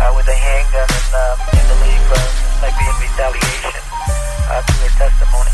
uh, 0.00 0.12
with 0.16 0.26
a 0.28 0.34
handgun 0.34 0.88
and 0.88 1.12
um, 1.12 1.36
they 1.52 1.62
believe 1.68 2.04
uh, 2.08 2.20
might 2.64 2.76
be 2.80 2.84
in 2.88 2.96
retaliation 3.04 3.82
uh, 4.48 4.62
to 4.64 4.72
their 4.80 4.94
testimony. 4.96 5.52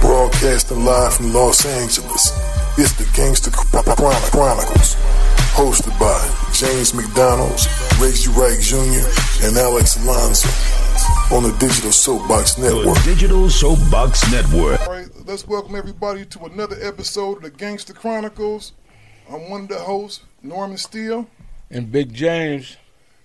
Broadcasting 0.00 0.84
live 0.84 1.14
from 1.14 1.32
Los 1.32 1.64
Angeles, 1.66 2.32
it's 2.78 2.92
the 2.94 3.08
Gangster 3.14 3.50
Chron- 3.50 3.84
Chronicles, 4.32 4.96
hosted 5.54 5.94
by 6.00 6.18
James 6.52 6.92
McDonald's, 6.94 7.68
Reggie 8.00 8.30
Wright 8.32 8.58
Jr., 8.60 9.06
and 9.46 9.56
Alex 9.56 9.96
Alonso 10.02 10.48
on 11.34 11.42
the 11.44 11.54
Digital 11.58 11.92
Soapbox 11.92 12.58
Network. 12.58 12.96
The 12.96 13.02
Digital 13.04 13.48
Soapbox 13.48 14.30
Network. 14.32 14.80
All 14.80 14.88
right, 14.92 15.08
let's 15.26 15.46
welcome 15.46 15.76
everybody 15.76 16.24
to 16.26 16.44
another 16.46 16.76
episode 16.80 17.38
of 17.38 17.42
the 17.42 17.50
Gangster 17.50 17.92
Chronicles. 17.92 18.72
I'm 19.30 19.48
one 19.50 19.62
of 19.62 19.68
the 19.68 19.78
hosts, 19.78 20.24
Norman 20.42 20.78
Steele, 20.78 21.26
and 21.70 21.92
Big 21.92 22.12
James. 22.12 22.76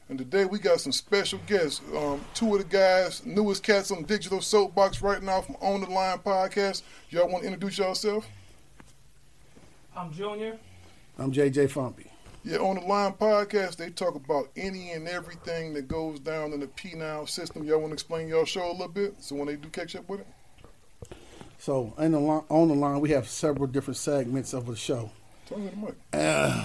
And 0.09 0.17
today 0.17 0.45
we 0.45 0.59
got 0.59 0.79
some 0.79 0.91
special 0.93 1.39
guests. 1.47 1.81
Um, 1.95 2.21
two 2.33 2.55
of 2.55 2.59
the 2.59 2.67
guys, 2.77 3.25
newest 3.25 3.61
cats 3.63 3.91
on 3.91 4.03
Digital 4.03 4.39
Soapbox 4.41 5.01
right 5.01 5.21
now 5.21 5.41
from 5.41 5.57
On 5.61 5.81
the 5.81 5.89
Line 5.89 6.19
podcast. 6.19 6.83
Y'all 7.09 7.27
want 7.27 7.43
to 7.43 7.47
introduce 7.51 7.77
yourself? 7.77 8.25
I'm 9.95 10.11
Junior. 10.13 10.57
I'm 11.17 11.31
JJ 11.31 11.69
Fumpy. 11.71 12.07
Yeah, 12.45 12.59
on 12.59 12.75
the 12.75 12.81
Line 12.85 13.13
podcast, 13.13 13.75
they 13.75 13.89
talk 13.89 14.15
about 14.15 14.47
any 14.55 14.91
and 14.91 15.09
everything 15.09 15.73
that 15.73 15.89
goes 15.89 16.21
down 16.21 16.53
in 16.53 16.61
the 16.61 16.67
penal 16.67 17.27
system. 17.27 17.65
Y'all 17.65 17.79
want 17.79 17.89
to 17.89 17.93
explain 17.95 18.29
y'all 18.29 18.45
show 18.45 18.69
a 18.69 18.71
little 18.71 18.87
bit? 18.87 19.15
So 19.19 19.35
when 19.35 19.47
they 19.47 19.57
do 19.57 19.67
catch 19.67 19.95
up 19.97 20.07
with 20.07 20.21
it, 20.21 21.17
So 21.59 21.93
in 21.97 22.13
the 22.13 22.19
line, 22.19 22.43
on 22.47 22.69
the 22.69 22.75
line, 22.75 23.01
we 23.01 23.09
have 23.09 23.27
several 23.27 23.67
different 23.67 23.97
segments 23.97 24.53
of 24.53 24.67
the 24.67 24.75
show. 24.77 25.11
tell 25.47 25.57
me 25.57 25.67
the 25.69 25.75
mic. 25.75 25.95
Uh, 26.13 26.63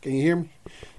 can 0.00 0.12
you 0.12 0.22
hear 0.22 0.36
me? 0.36 0.50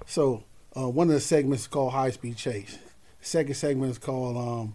So 0.04 0.42
uh, 0.78 0.88
one 0.88 1.08
of 1.08 1.14
the 1.14 1.20
segments 1.20 1.62
is 1.62 1.68
called 1.68 1.92
High 1.92 2.10
Speed 2.10 2.36
Chase. 2.36 2.78
The 3.20 3.26
second 3.26 3.54
segment 3.54 3.90
is 3.90 3.98
called 3.98 4.36
um, 4.36 4.74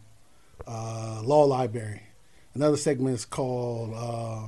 uh, 0.68 1.22
Law 1.24 1.46
Library. 1.46 2.02
Another 2.54 2.78
segment 2.78 3.16
is 3.16 3.26
called 3.26 3.94
uh, 3.96 4.48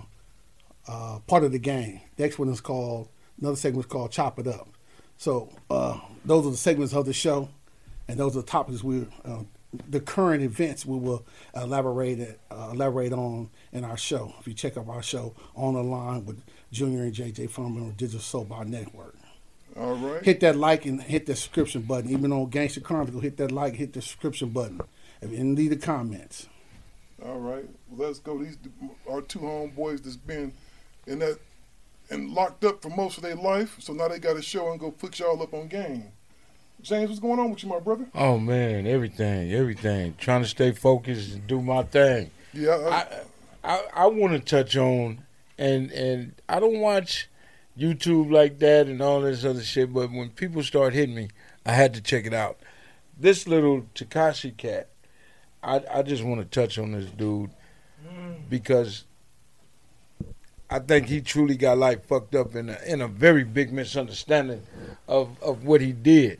uh, 0.87 1.19
Part 1.19 1.43
of 1.43 1.51
the 1.51 1.59
Game. 1.59 2.01
Next 2.17 2.37
one 2.37 2.49
is 2.49 2.61
called 2.61 3.09
another 3.39 3.55
segment 3.55 3.85
is 3.85 3.91
called 3.91 4.11
Chop 4.11 4.39
It 4.39 4.47
Up. 4.47 4.67
So 5.17 5.49
uh, 5.69 5.99
those 6.25 6.45
are 6.45 6.51
the 6.51 6.57
segments 6.57 6.93
of 6.93 7.05
the 7.05 7.13
show, 7.13 7.49
and 8.07 8.19
those 8.19 8.35
are 8.35 8.41
the 8.41 8.47
topics 8.47 8.83
we 8.83 9.07
uh, 9.23 9.43
the 9.89 9.99
current 9.99 10.43
events 10.43 10.85
we 10.85 10.97
will 10.97 11.25
elaborate 11.55 12.39
elaborate 12.51 13.13
on 13.13 13.49
in 13.71 13.83
our 13.83 13.97
show. 13.97 14.33
If 14.39 14.47
you 14.47 14.53
check 14.53 14.77
out 14.77 14.87
our 14.87 15.03
show 15.03 15.33
on 15.55 15.73
the 15.73 15.83
line 15.83 16.25
with 16.25 16.41
Junior 16.71 17.03
and 17.03 17.13
JJ 17.13 17.49
from 17.49 17.77
on 17.77 17.91
Digital 17.91 18.19
Soapbox 18.19 18.67
Network. 18.67 19.14
All 19.77 19.95
right. 19.95 20.23
Hit 20.23 20.39
that 20.39 20.55
like 20.55 20.85
and 20.85 21.01
hit 21.01 21.25
the 21.25 21.35
subscription 21.35 21.81
button. 21.81 22.09
Even 22.09 22.31
on 22.31 22.49
Gangster 22.49 22.79
Chronicle, 22.79 23.19
hit 23.19 23.37
that 23.37 23.51
like, 23.51 23.75
hit 23.75 23.93
the 23.93 24.01
subscription 24.01 24.49
button, 24.49 24.81
and 25.21 25.55
leave 25.57 25.71
the 25.71 25.75
comments. 25.75 26.47
All 27.23 27.39
right, 27.39 27.65
well, 27.89 28.07
let's 28.07 28.19
go. 28.19 28.37
These 28.37 28.57
are 29.09 29.21
two 29.21 29.39
homeboys 29.39 30.03
that's 30.03 30.17
been 30.17 30.53
in 31.07 31.19
that 31.19 31.39
and 32.09 32.29
locked 32.29 32.63
up 32.63 32.81
for 32.81 32.89
most 32.89 33.17
of 33.17 33.23
their 33.23 33.35
life. 33.35 33.77
So 33.79 33.93
now 33.93 34.07
they 34.07 34.19
got 34.19 34.37
a 34.37 34.41
show 34.41 34.71
and 34.71 34.79
go 34.79 34.91
put 34.91 35.19
y'all 35.19 35.41
up 35.41 35.53
on 35.53 35.67
game. 35.67 36.11
James, 36.81 37.09
what's 37.09 37.19
going 37.19 37.39
on 37.39 37.49
with 37.49 37.63
you, 37.63 37.69
my 37.69 37.79
brother? 37.79 38.05
Oh 38.13 38.37
man, 38.37 38.85
everything, 38.85 39.51
everything. 39.51 40.15
Trying 40.17 40.43
to 40.43 40.47
stay 40.47 40.71
focused 40.71 41.33
and 41.33 41.47
do 41.47 41.61
my 41.61 41.83
thing. 41.83 42.31
Yeah, 42.53 42.75
I 43.63 43.69
I, 43.69 43.83
I 43.93 44.05
want 44.07 44.33
to 44.33 44.39
touch 44.39 44.77
on, 44.77 45.19
and 45.57 45.91
and 45.91 46.33
I 46.47 46.59
don't 46.59 46.79
watch 46.79 47.27
YouTube 47.77 48.31
like 48.31 48.59
that 48.59 48.87
and 48.87 49.01
all 49.01 49.21
this 49.21 49.43
other 49.43 49.63
shit. 49.63 49.93
But 49.93 50.11
when 50.11 50.29
people 50.29 50.63
start 50.63 50.93
hitting 50.93 51.15
me, 51.15 51.29
I 51.65 51.73
had 51.73 51.93
to 51.95 52.01
check 52.01 52.25
it 52.25 52.33
out. 52.33 52.57
This 53.17 53.47
little 53.47 53.85
Tekashi 53.95 54.55
cat, 54.55 54.89
I 55.63 55.81
I 55.91 56.01
just 56.01 56.23
want 56.23 56.41
to 56.41 56.45
touch 56.45 56.77
on 56.77 56.91
this 56.91 57.09
dude 57.11 57.51
because 58.49 59.05
I 60.69 60.79
think 60.79 61.07
he 61.07 61.21
truly 61.21 61.55
got 61.55 61.77
like 61.77 62.05
fucked 62.05 62.35
up 62.35 62.55
in 62.55 62.69
a 62.69 62.77
in 62.85 63.01
a 63.01 63.07
very 63.07 63.43
big 63.43 63.71
misunderstanding 63.71 64.63
of 65.07 65.41
of 65.41 65.63
what 65.65 65.81
he 65.81 65.91
did. 65.91 66.39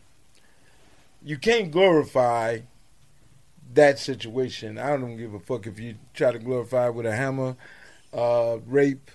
You 1.24 1.38
can't 1.38 1.72
glorify 1.72 2.60
that 3.74 4.00
situation. 4.00 4.78
I 4.78 4.98
don't 4.98 5.18
give 5.18 5.34
a 5.34 5.40
fuck 5.40 5.68
if 5.68 5.80
you 5.80 5.96
try 6.14 6.32
to 6.32 6.40
glorify 6.40 6.88
it 6.88 6.96
with 6.96 7.06
a 7.06 7.16
hammer, 7.16 7.56
uh, 8.14 8.58
rape, 8.66 9.12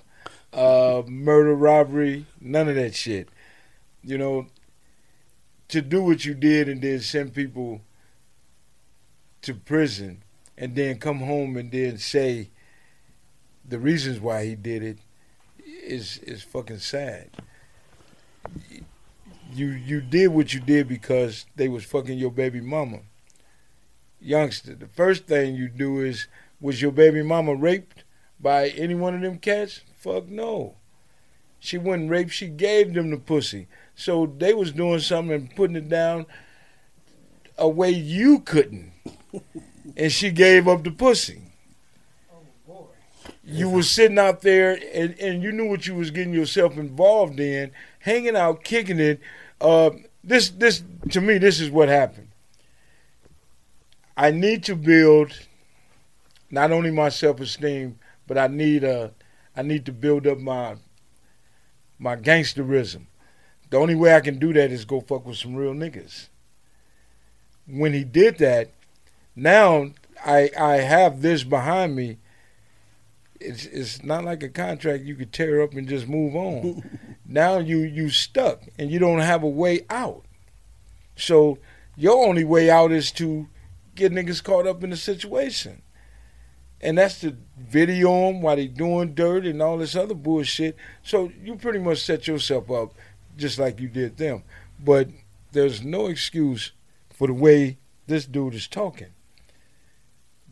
uh, 0.53 1.03
murder, 1.07 1.55
robbery, 1.55 2.27
none 2.41 2.69
of 2.69 2.75
that 2.75 2.95
shit. 2.95 3.29
You 4.03 4.19
know, 4.19 4.47
to 5.69 5.81
do 5.81 6.03
what 6.03 6.25
you 6.25 6.35
did 6.35 6.69
and 6.69 6.83
then 6.83 7.01
send 7.01 7.35
people 7.35 7.81
to 9.43 9.55
prison 9.55 10.23
and 10.59 10.75
then 10.75 10.99
come 10.99 11.21
home 11.21 11.57
and 11.57 11.71
then 11.71 11.97
say 11.99 12.51
the 13.67 13.79
reasons 13.79 14.21
why 14.21 14.45
he 14.45 14.55
did 14.55 14.83
it 14.83 14.99
is 15.65 16.19
is 16.19 16.43
fucking 16.43 16.79
sad. 16.79 17.31
you 19.53 19.69
you 19.69 20.01
did 20.01 20.29
what 20.29 20.53
you 20.53 20.61
did 20.61 20.89
because 20.89 21.47
they 21.57 21.69
was 21.69 21.85
fucking 21.85 22.19
your 22.19 22.31
baby 22.31 22.61
mama. 22.61 23.01
Youngster, 24.21 24.75
the 24.75 24.87
first 24.89 25.27
thing 25.27 25.55
you 25.55 25.69
do 25.69 26.01
is 26.01 26.27
was 26.61 26.83
your 26.83 26.93
baby 26.93 27.23
mama 27.23 27.55
raped 27.55 28.05
by 28.39 28.69
any 28.71 28.95
one 28.95 29.15
of 29.15 29.21
them 29.23 29.39
cats? 29.39 29.83
Fuck 30.01 30.29
no. 30.29 30.77
She 31.59 31.77
wasn't 31.77 32.11
raped, 32.11 32.33
she 32.33 32.49
gave 32.49 32.95
them 32.95 33.11
the 33.11 33.19
pussy. 33.19 33.69
So 33.95 34.33
they 34.39 34.55
was 34.55 34.73
doing 34.73 35.01
something 35.01 35.35
and 35.35 35.55
putting 35.55 35.77
it 35.77 35.91
down 35.91 36.25
a 37.59 37.69
way 37.69 37.91
you 37.91 38.41
couldn't. 38.41 38.93
and 39.97 40.11
she 40.11 40.31
gave 40.31 40.67
up 40.67 40.85
the 40.85 40.91
pussy. 40.91 41.43
You 43.45 43.69
was 43.69 43.91
sitting 43.91 44.19
out 44.19 44.41
there 44.41 44.79
and, 44.95 45.19
and 45.21 45.43
you 45.43 45.53
knew 45.53 45.69
what 45.69 45.87
you 45.87 45.95
was 45.95 46.11
getting 46.11 46.33
yourself 46.33 46.79
involved 46.79 47.39
in, 47.39 47.71
hanging 47.99 48.37
out, 48.37 48.65
kicking 48.65 49.01
it. 49.01 49.21
Uh, 49.61 49.91
this 50.25 50.51
this 50.51 50.83
to 51.11 51.21
me, 51.21 51.37
this 51.37 51.61
is 51.61 51.71
what 51.71 51.89
happened. 51.89 52.29
I 54.17 54.31
need 54.31 54.65
to 54.65 54.77
build 54.77 55.39
not 56.51 56.71
only 56.71 56.91
my 56.91 57.09
self 57.09 57.41
esteem, 57.41 57.99
but 58.27 58.39
I 58.39 58.47
need 58.47 58.85
a 58.85 59.13
I 59.57 59.63
need 59.63 59.85
to 59.87 59.93
build 59.93 60.27
up 60.27 60.39
my 60.39 60.77
my 61.99 62.17
gangsterism. 62.17 63.07
The 63.71 63.77
only 63.77 63.95
way 63.95 64.15
I 64.15 64.21
can 64.21 64.39
do 64.39 64.53
that 64.53 64.73
is 64.73 64.85
go 64.85 65.01
fuck 65.01 65.27
with 65.27 65.37
some 65.37 65.55
real 65.55 65.75
niggas. 65.75 66.29
When 67.67 67.93
he 67.93 68.05
did 68.05 68.39
that, 68.39 68.71
now 69.37 69.91
I 70.25 70.51
I 70.59 70.77
have 70.79 71.23
this 71.23 71.45
behind 71.45 71.95
me. 71.95 72.19
It's 73.41 73.65
it's 73.67 74.03
not 74.03 74.25
like 74.25 74.43
a 74.43 74.49
contract 74.49 75.05
you 75.05 75.15
could 75.15 75.33
tear 75.33 75.63
up 75.63 75.75
and 75.75 75.89
just 75.89 76.09
move 76.09 76.35
on. 76.35 76.99
now 77.27 77.59
you 77.59 77.79
you 77.79 78.11
stuck 78.11 78.63
and 78.79 78.91
you 78.91 78.99
don't 78.99 79.21
have 79.21 79.43
a 79.43 79.49
way 79.49 79.87
out. 79.89 80.25
So 81.17 81.59
your 81.97 82.27
only 82.27 82.45
way 82.45 82.71
out 82.71 82.93
is 82.93 83.13
to 83.13 83.49
get 83.95 84.13
niggas 84.13 84.43
caught 84.43 84.67
up 84.67 84.83
in 84.83 84.91
the 84.91 84.97
situation. 84.97 85.83
And 86.83 86.97
that's 86.97 87.21
to 87.21 87.37
video 87.59 88.09
them 88.27 88.43
while 88.43 88.57
they 88.57 88.67
doing 88.67 89.15
dirt 89.15 89.45
and 89.45 89.61
all 89.61 89.79
this 89.79 89.95
other 89.95 90.15
bullshit. 90.15 90.77
So 91.03 91.31
you 91.43 91.57
pretty 91.57 91.79
much 91.79 92.03
set 92.03 92.27
yourself 92.27 92.71
up 92.71 92.95
just 93.37 93.59
like 93.59 93.81
you 93.81 93.89
did 93.89 94.17
them. 94.17 94.43
But 94.83 95.09
there's 95.53 95.83
no 95.83 96.07
excuse 96.07 96.73
for 97.11 97.27
the 97.27 97.35
way 97.35 97.79
this 98.07 98.27
dude 98.27 98.55
is 98.55 98.67
talking. 98.67 99.09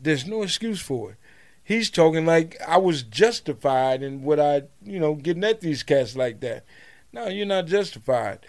There's 0.01 0.27
no 0.27 0.43
excuse 0.43 0.79
for 0.79 1.11
it. 1.11 1.15
He's 1.63 1.89
talking 1.89 2.25
like 2.25 2.57
I 2.67 2.77
was 2.77 3.03
justified 3.03 4.01
in 4.01 4.23
what 4.23 4.39
I, 4.39 4.63
you 4.83 4.99
know, 4.99 5.13
getting 5.15 5.43
at 5.43 5.61
these 5.61 5.83
cats 5.83 6.15
like 6.15 6.39
that. 6.39 6.65
No, 7.11 7.27
you're 7.27 7.45
not 7.45 7.67
justified. 7.67 8.39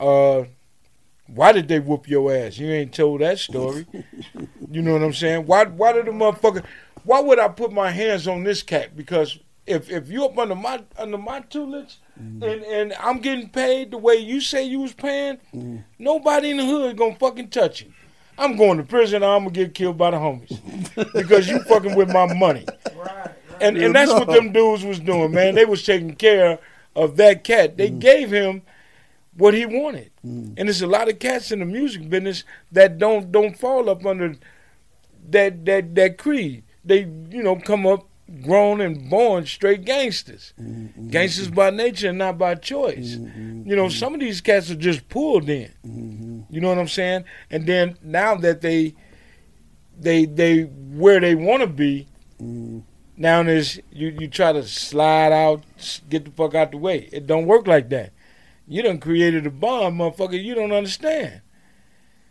Uh, 0.00 0.44
why 1.26 1.52
did 1.52 1.68
they 1.68 1.80
whoop 1.80 2.08
your 2.08 2.34
ass? 2.34 2.58
You 2.58 2.70
ain't 2.70 2.92
told 2.92 3.20
that 3.20 3.38
story. 3.38 3.86
you 4.70 4.82
know 4.82 4.92
what 4.92 5.02
I'm 5.02 5.12
saying? 5.12 5.46
Why 5.46 5.64
why 5.64 5.92
did 5.92 6.06
the 6.06 6.10
motherfucker 6.10 6.64
why 7.04 7.20
would 7.20 7.38
I 7.38 7.48
put 7.48 7.72
my 7.72 7.90
hands 7.90 8.26
on 8.26 8.44
this 8.44 8.62
cat? 8.62 8.96
Because 8.96 9.38
if 9.66 9.90
if 9.90 10.10
you 10.10 10.24
up 10.24 10.36
under 10.38 10.54
my 10.54 10.82
under 10.98 11.18
my 11.18 11.40
tutelage 11.40 11.98
mm. 12.20 12.42
and, 12.42 12.62
and 12.64 12.94
I'm 12.94 13.18
getting 13.18 13.48
paid 13.48 13.90
the 13.90 13.98
way 13.98 14.16
you 14.16 14.40
say 14.40 14.64
you 14.64 14.80
was 14.80 14.92
paying, 14.92 15.38
mm. 15.54 15.84
nobody 15.98 16.50
in 16.50 16.58
the 16.58 16.64
hood 16.64 16.96
gonna 16.96 17.14
fucking 17.16 17.48
touch 17.48 17.82
you. 17.82 17.92
I'm 18.36 18.56
going 18.56 18.78
to 18.78 18.84
prison 18.84 19.22
or 19.22 19.36
I'm 19.36 19.44
gonna 19.44 19.52
get 19.52 19.74
killed 19.74 19.96
by 19.96 20.10
the 20.10 20.16
homies. 20.16 21.12
because 21.14 21.48
you 21.48 21.62
fucking 21.64 21.94
with 21.94 22.12
my 22.12 22.32
money. 22.34 22.66
Right, 22.96 23.06
right. 23.06 23.30
And 23.60 23.76
and 23.76 23.94
that's 23.94 24.12
what 24.12 24.28
them 24.28 24.52
dudes 24.52 24.84
was 24.84 25.00
doing, 25.00 25.32
man. 25.32 25.54
They 25.54 25.64
was 25.64 25.84
taking 25.84 26.14
care 26.14 26.58
of 26.96 27.16
that 27.16 27.44
cat. 27.44 27.76
They 27.76 27.90
mm. 27.90 27.98
gave 27.98 28.30
him 28.30 28.62
what 29.36 29.54
he 29.54 29.66
wanted. 29.66 30.10
Mm. 30.24 30.54
And 30.56 30.68
there's 30.68 30.82
a 30.82 30.86
lot 30.86 31.08
of 31.08 31.18
cats 31.18 31.52
in 31.52 31.60
the 31.60 31.64
music 31.64 32.08
business 32.08 32.44
that 32.72 32.98
don't 32.98 33.30
don't 33.30 33.58
fall 33.58 33.88
up 33.88 34.04
under 34.04 34.36
that 35.30 35.64
that 35.64 35.94
that 35.94 36.18
creed. 36.18 36.63
They 36.84 37.00
you 37.30 37.42
know 37.42 37.56
come 37.56 37.86
up 37.86 38.06
grown 38.42 38.80
and 38.80 39.08
born 39.10 39.46
straight 39.46 39.84
gangsters. 39.84 40.52
Mm-hmm. 40.60 41.08
Gangsters 41.08 41.50
by 41.50 41.70
nature 41.70 42.08
and 42.08 42.18
not 42.18 42.38
by 42.38 42.54
choice. 42.54 43.16
Mm-hmm. 43.16 43.68
You 43.68 43.76
know, 43.76 43.88
some 43.88 44.14
of 44.14 44.20
these 44.20 44.40
cats 44.40 44.70
are 44.70 44.76
just 44.76 45.08
pulled 45.08 45.48
in. 45.48 45.72
Mm-hmm. 45.86 46.40
You 46.50 46.60
know 46.60 46.68
what 46.68 46.78
I'm 46.78 46.88
saying? 46.88 47.24
And 47.50 47.66
then 47.66 47.98
now 48.02 48.34
that 48.36 48.60
they 48.60 48.94
they 49.98 50.24
they 50.24 50.62
where 50.62 51.20
they 51.20 51.34
want 51.34 51.62
to 51.62 51.66
be, 51.66 52.08
now 53.16 53.40
is 53.42 53.80
you 53.90 54.16
you 54.18 54.28
try 54.28 54.52
to 54.52 54.62
slide 54.62 55.32
out, 55.32 55.62
get 56.08 56.24
the 56.24 56.30
fuck 56.30 56.54
out 56.54 56.72
the 56.72 56.78
way. 56.78 57.08
It 57.12 57.26
don't 57.26 57.46
work 57.46 57.66
like 57.66 57.88
that. 57.90 58.12
You 58.66 58.82
done 58.82 58.98
created 58.98 59.46
a 59.46 59.50
bomb, 59.50 59.98
motherfucker. 59.98 60.42
You 60.42 60.54
don't 60.54 60.72
understand. 60.72 61.42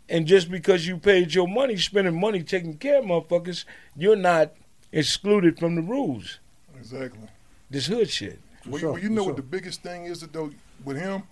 And 0.08 0.26
just 0.26 0.50
because 0.50 0.86
you 0.86 0.98
paid 0.98 1.34
your 1.34 1.48
money, 1.48 1.76
spending 1.76 2.18
money 2.18 2.42
taking 2.42 2.76
care 2.76 2.98
of 2.98 3.04
motherfuckers, 3.06 3.64
you're 3.96 4.16
not 4.16 4.52
excluded 4.92 5.58
from 5.58 5.76
the 5.76 5.82
rules. 5.82 6.38
Exactly. 6.76 7.28
This 7.70 7.86
hood 7.86 8.10
shit. 8.10 8.38
Well, 8.66 8.80
sure, 8.80 8.92
well 8.92 9.02
you 9.02 9.08
know 9.08 9.22
sure. 9.22 9.28
what 9.28 9.36
the 9.36 9.42
biggest 9.42 9.82
thing 9.82 10.04
is 10.04 10.20
though 10.20 10.50
with 10.84 10.98
him? 10.98 11.22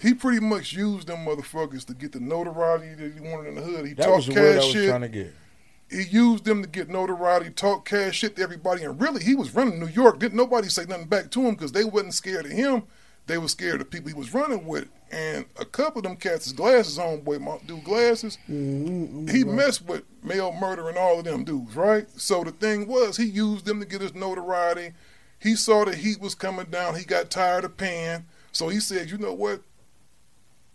He 0.00 0.12
pretty 0.12 0.40
much 0.40 0.72
used 0.72 1.06
them 1.06 1.24
motherfuckers 1.24 1.86
to 1.86 1.94
get 1.94 2.12
the 2.12 2.20
notoriety 2.20 2.94
that 2.94 3.14
he 3.14 3.20
wanted 3.20 3.48
in 3.48 3.54
the 3.54 3.62
hood. 3.62 3.86
He 3.86 3.94
that 3.94 4.04
talked 4.04 4.16
was 4.16 4.26
the 4.26 4.34
cash 4.34 4.42
word 4.42 4.52
I 4.52 4.56
was 4.56 4.72
shit. 4.72 4.88
trying 4.88 5.00
to 5.00 5.08
get. 5.08 5.34
He 5.90 6.02
used 6.02 6.44
them 6.44 6.62
to 6.62 6.68
get 6.68 6.88
notoriety, 6.88 7.50
talk 7.50 7.84
cash 7.84 8.16
shit 8.16 8.36
to 8.36 8.42
everybody, 8.42 8.82
and 8.82 9.00
really 9.00 9.22
he 9.22 9.34
was 9.34 9.54
running 9.54 9.78
New 9.78 9.86
York. 9.86 10.18
Didn't 10.18 10.36
nobody 10.36 10.68
say 10.68 10.84
nothing 10.86 11.06
back 11.06 11.30
to 11.32 11.40
him 11.40 11.54
because 11.54 11.72
they 11.72 11.84
wasn't 11.84 12.14
scared 12.14 12.46
of 12.46 12.52
him 12.52 12.84
they 13.26 13.38
were 13.38 13.48
scared 13.48 13.80
of 13.80 13.90
people 13.90 14.08
he 14.08 14.14
was 14.14 14.34
running 14.34 14.66
with. 14.66 14.88
And 15.10 15.46
a 15.58 15.64
couple 15.64 16.00
of 16.00 16.04
them 16.04 16.16
cats, 16.16 16.44
his 16.44 16.52
glasses 16.52 16.98
on, 16.98 17.20
boy, 17.20 17.38
my 17.38 17.58
dude 17.66 17.84
glasses, 17.84 18.36
mm-hmm, 18.48 19.28
he 19.28 19.44
right. 19.44 19.54
messed 19.54 19.86
with 19.86 20.02
Mel 20.22 20.52
Murda 20.52 20.88
and 20.88 20.98
all 20.98 21.18
of 21.18 21.24
them 21.24 21.44
dudes, 21.44 21.76
right? 21.76 22.08
So 22.16 22.42
the 22.42 22.50
thing 22.50 22.88
was, 22.88 23.16
he 23.16 23.24
used 23.24 23.64
them 23.64 23.80
to 23.80 23.86
get 23.86 24.00
his 24.00 24.14
notoriety. 24.14 24.92
He 25.38 25.54
saw 25.54 25.84
the 25.84 25.94
heat 25.94 26.20
was 26.20 26.34
coming 26.34 26.66
down. 26.66 26.96
He 26.96 27.04
got 27.04 27.30
tired 27.30 27.64
of 27.64 27.76
paying. 27.76 28.24
So 28.52 28.68
he 28.68 28.80
said, 28.80 29.10
you 29.10 29.18
know 29.18 29.32
what? 29.32 29.62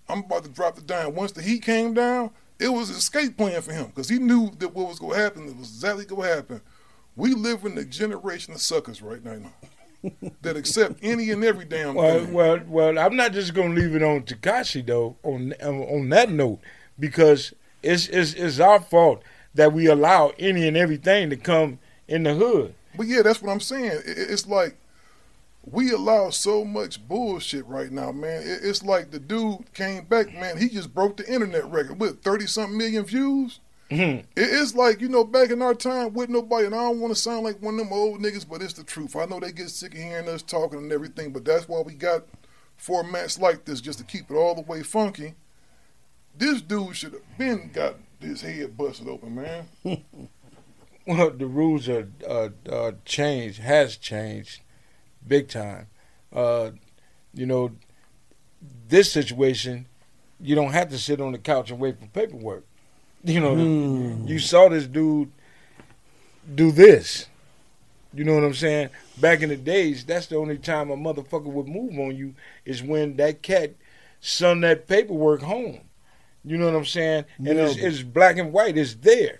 I'm 0.07 0.19
about 0.19 0.43
to 0.43 0.49
drop 0.49 0.75
the 0.75 0.81
dime. 0.81 1.15
Once 1.15 1.33
the 1.33 1.41
heat 1.41 1.61
came 1.61 1.93
down, 1.93 2.31
it 2.59 2.69
was 2.69 2.89
an 2.89 2.95
escape 2.95 3.37
plan 3.37 3.61
for 3.61 3.73
him 3.73 3.87
because 3.87 4.09
he 4.09 4.19
knew 4.19 4.51
that 4.57 4.73
what 4.73 4.87
was 4.87 4.99
going 4.99 5.15
to 5.15 5.21
happen, 5.21 5.47
it 5.47 5.57
was 5.57 5.69
exactly 5.69 6.05
going 6.05 6.29
to 6.29 6.35
happen. 6.35 6.61
We 7.15 7.33
live 7.33 7.65
in 7.65 7.77
a 7.77 7.83
generation 7.83 8.53
of 8.53 8.61
suckers 8.61 9.01
right 9.01 9.23
now 9.23 9.51
that 10.41 10.55
accept 10.55 10.99
any 11.01 11.29
and 11.31 11.43
every 11.43 11.65
damn 11.65 11.95
well, 11.95 12.19
thing. 12.19 12.33
Well, 12.33 12.59
well, 12.67 12.99
I'm 12.99 13.15
not 13.15 13.33
just 13.33 13.53
gonna 13.53 13.73
leave 13.73 13.95
it 13.95 14.03
on 14.03 14.23
Tekashi 14.23 14.85
though. 14.85 15.17
On 15.23 15.53
on 15.61 16.09
that 16.09 16.31
note, 16.31 16.59
because 16.97 17.53
it's 17.83 18.07
it's 18.07 18.33
it's 18.33 18.59
our 18.59 18.79
fault 18.79 19.23
that 19.55 19.73
we 19.73 19.87
allow 19.87 20.31
any 20.39 20.67
and 20.67 20.77
everything 20.77 21.29
to 21.29 21.35
come 21.35 21.79
in 22.07 22.23
the 22.23 22.33
hood. 22.33 22.73
But 22.95 23.07
yeah, 23.07 23.21
that's 23.21 23.41
what 23.41 23.51
I'm 23.51 23.59
saying. 23.59 24.01
It's 24.05 24.47
like 24.47 24.77
we 25.65 25.91
allow 25.91 26.29
so 26.29 26.63
much 26.63 27.05
bullshit 27.07 27.65
right 27.67 27.91
now, 27.91 28.11
man. 28.11 28.43
It's 28.45 28.83
like 28.83 29.11
the 29.11 29.19
dude 29.19 29.73
came 29.73 30.05
back, 30.05 30.33
man. 30.33 30.57
He 30.57 30.69
just 30.69 30.93
broke 30.93 31.17
the 31.17 31.31
internet 31.31 31.69
record 31.69 31.99
with 31.99 32.21
thirty 32.21 32.47
something 32.47 32.77
million 32.77 33.05
views. 33.05 33.59
Mm-hmm. 33.89 34.27
It's 34.37 34.75
like, 34.75 35.01
you 35.01 35.09
know, 35.09 35.23
back 35.23 35.49
in 35.49 35.61
our 35.61 35.73
time 35.73 36.13
with 36.13 36.29
nobody, 36.29 36.67
and 36.67 36.75
I 36.75 36.79
don't 36.79 36.99
want 36.99 37.13
to 37.13 37.19
sound 37.19 37.43
like 37.43 37.61
one 37.61 37.73
of 37.75 37.79
them 37.79 37.93
old 37.93 38.21
niggas, 38.21 38.47
but 38.47 38.61
it's 38.61 38.73
the 38.73 38.83
truth. 38.83 39.15
I 39.15 39.25
know 39.25 39.39
they 39.39 39.51
get 39.51 39.69
sick 39.69 39.93
of 39.93 39.99
hearing 39.99 40.29
us 40.29 40.43
talking 40.43 40.79
and 40.79 40.91
everything, 40.91 41.31
but 41.33 41.43
that's 41.43 41.67
why 41.67 41.81
we 41.81 41.93
got 41.93 42.25
formats 42.79 43.39
like 43.39 43.65
this, 43.65 43.81
just 43.81 43.97
to 43.99 44.05
keep 44.05 44.29
it 44.29 44.35
all 44.35 44.53
the 44.53 44.61
way 44.61 44.83
funky. 44.83 45.33
This 46.35 46.61
dude 46.61 46.95
should 46.95 47.13
have 47.13 47.37
been 47.37 47.71
got 47.73 47.95
his 48.19 48.41
head 48.41 48.77
busted 48.77 49.07
open, 49.07 49.35
man. 49.35 49.67
well, 51.07 51.31
the 51.31 51.47
rules 51.47 51.89
are 51.89 52.07
uh, 52.27 52.49
uh, 52.69 52.91
changed, 53.05 53.59
has 53.59 53.97
changed 53.97 54.61
big 55.27 55.47
time. 55.49 55.87
Uh, 56.31 56.71
you 57.33 57.47
know, 57.47 57.71
this 58.87 59.11
situation, 59.11 59.87
you 60.39 60.53
don't 60.53 60.73
have 60.73 60.89
to 60.89 60.97
sit 60.99 61.19
on 61.19 61.31
the 61.31 61.39
couch 61.39 61.71
and 61.71 61.79
wait 61.79 61.99
for 61.99 62.05
paperwork. 62.07 62.65
You 63.23 63.39
know, 63.41 63.55
mm. 63.55 64.27
you 64.27 64.39
saw 64.39 64.69
this 64.69 64.87
dude 64.87 65.31
do 66.55 66.71
this. 66.71 67.27
You 68.13 68.23
know 68.23 68.33
what 68.33 68.43
I'm 68.43 68.53
saying? 68.53 68.89
Back 69.17 69.41
in 69.41 69.49
the 69.49 69.55
days, 69.55 70.03
that's 70.03 70.27
the 70.27 70.37
only 70.37 70.57
time 70.57 70.89
a 70.89 70.97
motherfucker 70.97 71.45
would 71.45 71.67
move 71.67 71.99
on 71.99 72.15
you 72.15 72.33
is 72.65 72.81
when 72.81 73.17
that 73.17 73.43
cat 73.43 73.75
sent 74.19 74.61
that 74.61 74.87
paperwork 74.87 75.41
home. 75.41 75.81
You 76.43 76.57
know 76.57 76.65
what 76.65 76.75
I'm 76.75 76.85
saying? 76.85 77.25
And 77.37 77.47
it's, 77.47 77.75
it's, 77.75 78.01
black 78.01 78.37
and 78.37 78.51
white. 78.51 78.77
It's 78.77 78.95
there. 78.95 79.39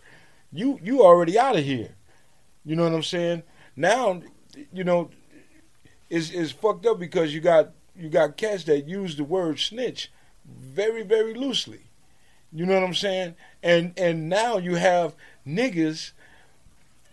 You 0.51 0.79
you 0.83 1.03
already 1.03 1.39
out 1.39 1.57
of 1.57 1.63
here. 1.63 1.95
You 2.65 2.75
know 2.75 2.83
what 2.83 2.93
I'm 2.93 3.03
saying? 3.03 3.43
Now, 3.75 4.21
you 4.73 4.83
know, 4.83 5.09
it's, 6.09 6.29
it's 6.31 6.51
fucked 6.51 6.85
up 6.85 6.99
because 6.99 7.33
you 7.33 7.39
got 7.39 7.71
you 7.95 8.09
got 8.09 8.37
cats 8.37 8.65
that 8.65 8.87
use 8.87 9.15
the 9.15 9.23
word 9.23 9.59
snitch 9.59 10.11
very 10.45 11.03
very 11.03 11.33
loosely. 11.33 11.88
You 12.51 12.65
know 12.65 12.73
what 12.73 12.83
I'm 12.83 12.93
saying? 12.93 13.35
And 13.61 13.93
and 13.97 14.29
now 14.29 14.57
you 14.57 14.75
have 14.75 15.15
niggas 15.47 16.11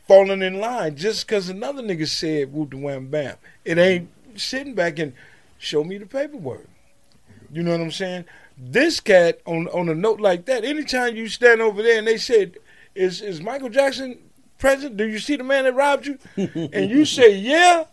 falling 0.07 0.43
in 0.43 0.61
line 0.61 0.97
just 0.97 1.27
because 1.27 1.49
another 1.49 1.83
nigga 1.83 2.07
said 2.07 2.53
whoop 2.53 2.71
the 2.71 2.77
wham 2.77 3.09
bam. 3.09 3.37
It 3.65 3.79
ain't 3.79 4.09
sitting 4.37 4.75
back 4.75 4.99
and 4.99 5.13
show 5.59 5.85
me 5.85 5.99
the 5.99 6.07
paperwork. 6.07 6.69
You 7.51 7.63
know 7.63 7.73
what 7.73 7.81
I'm 7.81 7.93
saying? 7.93 8.25
This 8.57 9.01
cat 9.01 9.41
on 9.47 9.69
on 9.69 9.89
a 9.89 9.95
note 9.95 10.21
like 10.21 10.47
that, 10.47 10.65
anytime 10.65 11.17
you 11.17 11.29
stand 11.29 11.61
over 11.61 11.83
there 11.83 11.99
and 11.99 12.07
they 12.07 12.17
said, 12.17 12.57
"Is 12.95 13.21
is 13.21 13.43
Michael 13.43 13.69
Jackson 13.69 14.19
present? 14.59 14.97
Do 14.97 15.07
you 15.07 15.19
see 15.19 15.37
the 15.37 15.45
man 15.45 15.65
that 15.65 15.75
robbed 15.75 16.07
you?" 16.07 16.19
and 16.37 16.91
you 16.91 17.05
say, 17.05 17.35
"Yeah,". 17.37 17.85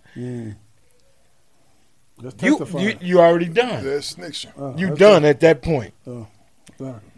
That's 2.23 2.41
you 2.41 2.65
you, 2.79 2.97
you 3.01 3.19
already 3.19 3.49
done. 3.49 3.83
That's 3.83 4.15
snitching. 4.15 4.53
Oh, 4.57 4.77
you 4.77 4.87
that's 4.87 4.99
done 4.99 5.25
it. 5.25 5.29
at 5.29 5.39
that 5.41 5.61
point. 5.61 5.93
Oh, 6.07 6.27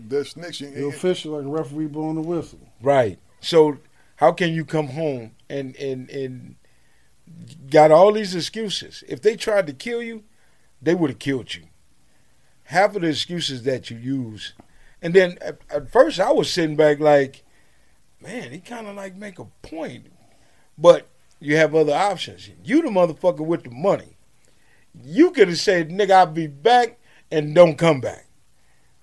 sorry. 0.10 0.24
That's 0.24 0.34
snitching. 0.34 0.74
The 0.74 0.88
official, 0.88 1.34
like 1.34 1.46
a 1.46 1.50
referee 1.50 1.88
blowing 1.88 2.16
the 2.16 2.22
whistle. 2.22 2.60
Right. 2.82 3.20
So 3.40 3.78
how 4.18 4.32
can 4.32 4.54
you 4.54 4.66
come 4.66 4.88
home 4.88 5.32
and 5.50 5.76
and 5.76 6.10
and 6.10 6.56
got 7.70 7.92
all 7.92 8.12
these 8.12 8.36
excuses? 8.36 9.04
If 9.08 9.22
they 9.22 9.36
tried 9.36 9.68
to 9.68 9.74
kill 9.74 10.02
you, 10.02 10.24
they 10.82 10.96
would 10.96 11.10
have 11.10 11.20
killed 11.20 11.54
you. 11.56 11.64
Half 12.66 12.96
of 12.96 13.04
the 13.04 13.10
excuses 13.10 13.64
that 13.64 13.90
you 13.90 13.98
use, 13.98 14.54
and 15.02 15.14
then 15.14 15.38
at, 15.42 15.60
at 15.70 15.92
first 15.92 16.20
I 16.20 16.32
was 16.32 16.52
sitting 16.52 16.76
back 16.76 17.00
like, 17.00 17.44
man, 18.22 18.52
he 18.52 18.60
kind 18.60 18.88
of 18.88 18.96
like 18.96 19.16
make 19.16 19.38
a 19.38 19.46
point, 19.62 20.08
but 20.78 21.08
you 21.40 21.58
have 21.58 21.76
other 21.76 21.94
options. 21.94 22.50
You 22.64 22.82
the 22.82 22.90
motherfucker 22.90 23.46
with 23.46 23.64
the 23.64 23.70
money. 23.70 24.18
You 25.04 25.32
could 25.32 25.50
have 25.50 25.60
said, 25.60 25.90
nigga, 25.90 26.12
I'll 26.12 26.26
be 26.26 26.48
back 26.48 26.98
and 27.30 27.54
don't 27.54 27.78
come 27.78 28.00
back. 28.00 28.26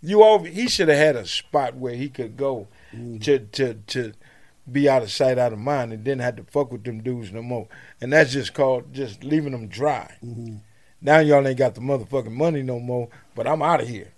You 0.03 0.23
all 0.23 0.41
he 0.41 0.69
should 0.69 0.89
have 0.89 0.99
had 0.99 1.17
a 1.17 1.27
spot 1.27 1.77
where 1.77 1.95
he 1.95 2.09
could 2.09 2.37
go 2.37 2.69
mm-hmm. 2.93 3.19
to 3.19 3.39
to 3.39 3.75
to 3.75 4.13
be 4.71 4.89
out 4.89 5.03
of 5.03 5.11
sight, 5.11 5.39
out 5.39 5.53
of 5.53 5.59
mind, 5.59 5.93
and 5.93 6.05
didn't 6.05 6.21
have 6.21 6.37
to 6.37 6.45
fuck 6.45 6.73
with 6.73 6.85
them 6.85 7.03
dudes 7.03 7.33
no 7.33 7.43
more. 7.43 7.69
And 8.01 8.13
that's 8.13 8.33
just 8.33 8.55
called 8.55 8.93
just 8.93 9.25
leaving 9.25 9.53
them 9.53 9.69
dry. 9.69 10.17
Mm-hmm. 10.25 10.57
Now 11.01 11.19
y'all 11.19 11.47
ain't 11.47 11.59
got 11.59 11.75
the 11.75 11.81
motherfucking 11.81 12.33
money 12.33 12.63
no 12.63 12.79
more, 12.79 13.09
but 13.35 13.47
I'm 13.47 13.63
out 13.63 13.81
of 13.81 13.89
here. 13.89 14.13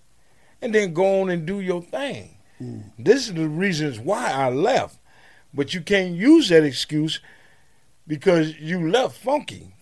And 0.61 0.75
then 0.75 0.93
go 0.93 1.23
on 1.23 1.31
and 1.31 1.47
do 1.47 1.61
your 1.61 1.83
thing. 1.83 2.37
Mm-hmm. 2.61 3.03
This 3.03 3.29
is 3.29 3.35
the 3.35 3.49
reasons 3.49 3.99
why 3.99 4.31
I 4.31 4.49
left. 4.51 4.99
But 5.53 5.73
you 5.73 5.81
can't 5.81 6.15
use 6.15 6.49
that 6.49 6.65
excuse 6.65 7.21
because 8.07 8.59
you 8.59 8.91
left 8.91 9.17
funky. 9.17 9.73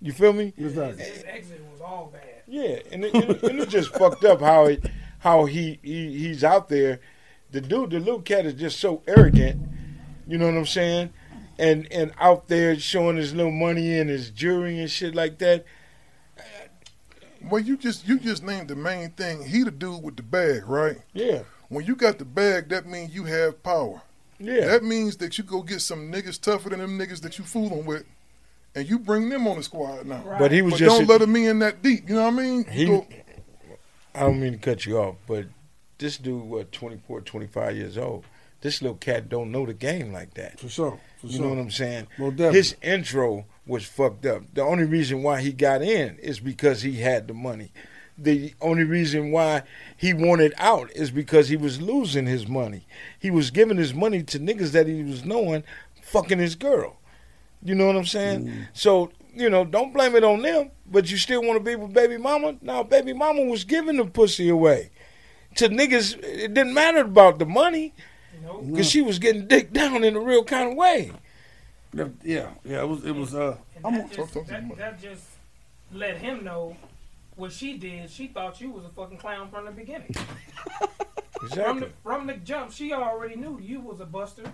You 0.00 0.12
feel 0.12 0.32
me? 0.32 0.52
His 0.56 0.76
exit 0.76 1.64
was 1.72 1.80
all 1.80 2.10
bad. 2.12 2.35
Yeah, 2.46 2.78
and 2.92 3.04
it, 3.04 3.14
and 3.14 3.30
it, 3.30 3.42
and 3.42 3.60
it 3.60 3.68
just 3.68 3.92
fucked 3.94 4.24
up 4.24 4.40
how 4.40 4.66
it, 4.66 4.84
how 5.18 5.46
he, 5.46 5.78
he 5.82 6.18
he's 6.18 6.44
out 6.44 6.68
there. 6.68 7.00
The 7.50 7.60
dude, 7.60 7.90
the 7.90 7.98
little 7.98 8.22
cat 8.22 8.46
is 8.46 8.54
just 8.54 8.78
so 8.78 9.02
arrogant. 9.06 9.68
You 10.28 10.38
know 10.38 10.46
what 10.46 10.56
I'm 10.56 10.66
saying? 10.66 11.12
And 11.58 11.90
and 11.90 12.12
out 12.18 12.48
there 12.48 12.78
showing 12.78 13.16
his 13.16 13.34
little 13.34 13.52
money 13.52 13.98
and 13.98 14.10
his 14.10 14.30
jewelry 14.30 14.78
and 14.78 14.90
shit 14.90 15.14
like 15.14 15.38
that. 15.38 15.64
Well, 17.48 17.62
you 17.62 17.76
just 17.76 18.06
you 18.06 18.18
just 18.18 18.42
named 18.42 18.68
the 18.68 18.76
main 18.76 19.10
thing. 19.10 19.44
He 19.44 19.62
the 19.62 19.70
dude 19.70 20.02
with 20.02 20.16
the 20.16 20.22
bag, 20.22 20.68
right? 20.68 20.98
Yeah. 21.12 21.42
When 21.68 21.84
you 21.84 21.96
got 21.96 22.18
the 22.18 22.24
bag, 22.24 22.68
that 22.68 22.86
means 22.86 23.14
you 23.14 23.24
have 23.24 23.62
power. 23.62 24.02
Yeah. 24.38 24.66
That 24.66 24.84
means 24.84 25.16
that 25.18 25.38
you 25.38 25.44
go 25.44 25.62
get 25.62 25.80
some 25.80 26.12
niggas 26.12 26.40
tougher 26.40 26.68
than 26.68 26.80
them 26.80 26.98
niggas 26.98 27.22
that 27.22 27.38
you 27.38 27.44
fooling 27.44 27.86
with, 27.86 28.04
and 28.76 28.88
you 28.88 28.98
bring 28.98 29.28
them 29.30 29.48
on 29.48 29.56
the 29.56 29.62
squad 29.62 30.06
now. 30.06 30.22
But 30.38 30.52
he 30.52 30.62
was 30.62 30.74
but 30.74 30.78
just 30.78 30.96
don't 30.98 31.04
a- 31.04 31.12
let 31.12 31.22
him 31.22 31.34
in 31.34 31.58
that 31.60 31.82
deep. 31.82 32.08
You 32.08 32.14
know 32.14 32.24
what 32.30 32.34
I 32.34 32.36
mean? 32.42 32.64
He, 32.64 32.84
Go- 32.86 33.06
I 34.14 34.20
don't 34.20 34.40
mean 34.40 34.52
to 34.52 34.58
cut 34.58 34.86
you 34.86 34.98
off, 34.98 35.16
but 35.26 35.46
this 35.98 36.18
dude, 36.18 36.42
what, 36.44 36.70
24, 36.72 37.22
25 37.22 37.76
years 37.76 37.98
old, 37.98 38.24
this 38.60 38.80
little 38.82 38.96
cat 38.96 39.28
don't 39.28 39.50
know 39.50 39.66
the 39.66 39.74
game 39.74 40.12
like 40.12 40.34
that. 40.34 40.60
For 40.60 40.68
sure. 40.68 41.00
For 41.20 41.26
you 41.26 41.32
sure. 41.34 41.42
know 41.42 41.48
what 41.50 41.58
I'm 41.58 41.70
saying? 41.70 42.06
Most 42.18 42.36
definitely. 42.36 42.58
His 42.58 42.76
intro 42.82 43.46
was 43.66 43.84
fucked 43.84 44.26
up. 44.26 44.42
The 44.54 44.62
only 44.62 44.84
reason 44.84 45.22
why 45.22 45.40
he 45.40 45.52
got 45.52 45.82
in 45.82 46.18
is 46.18 46.38
because 46.38 46.82
he 46.82 46.96
had 47.00 47.28
the 47.28 47.34
money. 47.34 47.72
The 48.18 48.54
only 48.62 48.84
reason 48.84 49.30
why 49.30 49.62
he 49.96 50.14
wanted 50.14 50.54
out 50.56 50.90
is 50.92 51.10
because 51.10 51.48
he 51.50 51.56
was 51.56 51.82
losing 51.82 52.26
his 52.26 52.46
money. 52.48 52.86
He 53.18 53.30
was 53.30 53.50
giving 53.50 53.76
his 53.76 53.92
money 53.92 54.22
to 54.22 54.38
niggas 54.38 54.72
that 54.72 54.86
he 54.86 55.02
was 55.02 55.24
knowing 55.24 55.64
fucking 56.00 56.38
his 56.38 56.54
girl. 56.54 56.96
You 57.62 57.74
know 57.74 57.86
what 57.86 57.96
I'm 57.96 58.04
saying? 58.06 58.46
Mm. 58.46 58.66
So, 58.72 59.10
you 59.34 59.50
know, 59.50 59.64
don't 59.64 59.92
blame 59.92 60.14
it 60.14 60.24
on 60.24 60.42
them, 60.42 60.70
but 60.90 61.10
you 61.10 61.16
still 61.16 61.42
want 61.42 61.58
to 61.58 61.64
be 61.64 61.74
with 61.76 61.92
baby 61.92 62.16
mama? 62.16 62.56
Now, 62.62 62.82
baby 62.82 63.12
mama 63.12 63.42
was 63.42 63.64
giving 63.64 63.96
the 63.96 64.04
pussy 64.06 64.48
away. 64.48 64.90
To 65.56 65.68
niggas, 65.68 66.18
it 66.22 66.54
didn't 66.54 66.74
matter 66.74 67.00
about 67.00 67.38
the 67.38 67.46
money. 67.46 67.94
Because 68.64 68.88
she 68.88 69.02
was 69.02 69.18
getting 69.18 69.46
dick 69.48 69.72
down 69.72 70.04
in 70.04 70.14
a 70.14 70.20
real 70.20 70.44
kind 70.44 70.70
of 70.70 70.76
way. 70.76 71.10
Yeah, 72.22 72.50
yeah. 72.64 72.82
It 72.82 72.88
was. 72.88 73.04
It 73.04 73.14
was. 73.14 73.34
Uh, 73.34 73.56
And 73.84 73.96
that, 73.96 74.12
just, 74.12 74.34
that, 74.34 74.76
that 74.76 75.00
just 75.00 75.24
let 75.92 76.18
him 76.18 76.44
know 76.44 76.76
what 77.36 77.52
she 77.52 77.76
did. 77.78 78.10
She 78.10 78.28
thought 78.28 78.60
you 78.60 78.70
was 78.70 78.84
a 78.84 78.88
fucking 78.90 79.18
clown 79.18 79.48
from 79.50 79.64
the 79.64 79.72
beginning. 79.72 80.14
From 81.36 81.48
Exactly. 81.48 81.80
the, 81.80 81.88
from 82.02 82.26
the 82.26 82.32
jump, 82.34 82.72
she 82.72 82.94
already 82.94 83.36
knew 83.36 83.58
you 83.60 83.80
was 83.80 84.00
a 84.00 84.06
buster. 84.06 84.50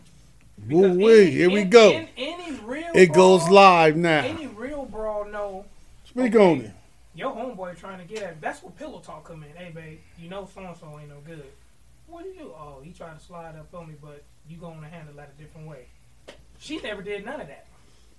Woo 0.69 0.93
wee. 0.95 1.31
Here 1.31 1.51
we 1.51 1.65
go. 1.65 1.93
In, 1.93 2.09
any 2.17 2.53
real 2.61 2.91
It 2.95 3.13
goes 3.13 3.49
live 3.49 3.97
now. 3.97 4.21
Any 4.25 4.47
real 4.47 4.85
brawl 4.85 5.25
know 5.25 5.65
Speak 6.05 6.35
on 6.37 6.61
it. 6.61 6.71
your 7.15 7.33
homeboy 7.33 7.77
trying 7.77 7.99
to 7.99 8.05
get 8.05 8.23
at. 8.23 8.41
That's 8.41 8.63
where 8.63 8.71
pillow 8.73 9.01
talk 9.01 9.25
come 9.25 9.43
in. 9.43 9.51
Hey, 9.57 9.71
babe, 9.75 9.99
you 10.19 10.29
know 10.29 10.49
so 10.55 10.61
and 10.61 10.77
so 10.77 10.99
ain't 11.01 11.09
no 11.09 11.17
good. 11.25 11.45
What 12.07 12.25
do 12.25 12.29
you 12.31 12.35
do? 12.39 12.45
Oh, 12.57 12.81
he 12.85 12.93
tried 12.93 13.19
to 13.19 13.25
slide 13.25 13.57
up 13.57 13.73
on 13.75 13.89
me, 13.89 13.95
but 14.01 14.23
you 14.49 14.57
gonna 14.59 14.87
handle 14.89 15.15
that 15.17 15.33
a 15.37 15.43
different 15.43 15.67
way. 15.67 15.87
She 16.59 16.79
never 16.81 17.03
did 17.03 17.25
none 17.25 17.41
of 17.41 17.49
that. 17.49 17.67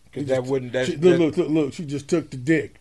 Because 0.05 0.27
that 0.27 0.43
wouldn't, 0.43 0.73
that, 0.73 0.87
She, 0.87 0.95
that- 0.95 1.07
look, 1.19 1.19
look, 1.19 1.37
look, 1.37 1.49
look. 1.49 1.73
She 1.73 1.85
just 1.85 2.07
took 2.09 2.29
the 2.29 2.37
dick. 2.37 2.75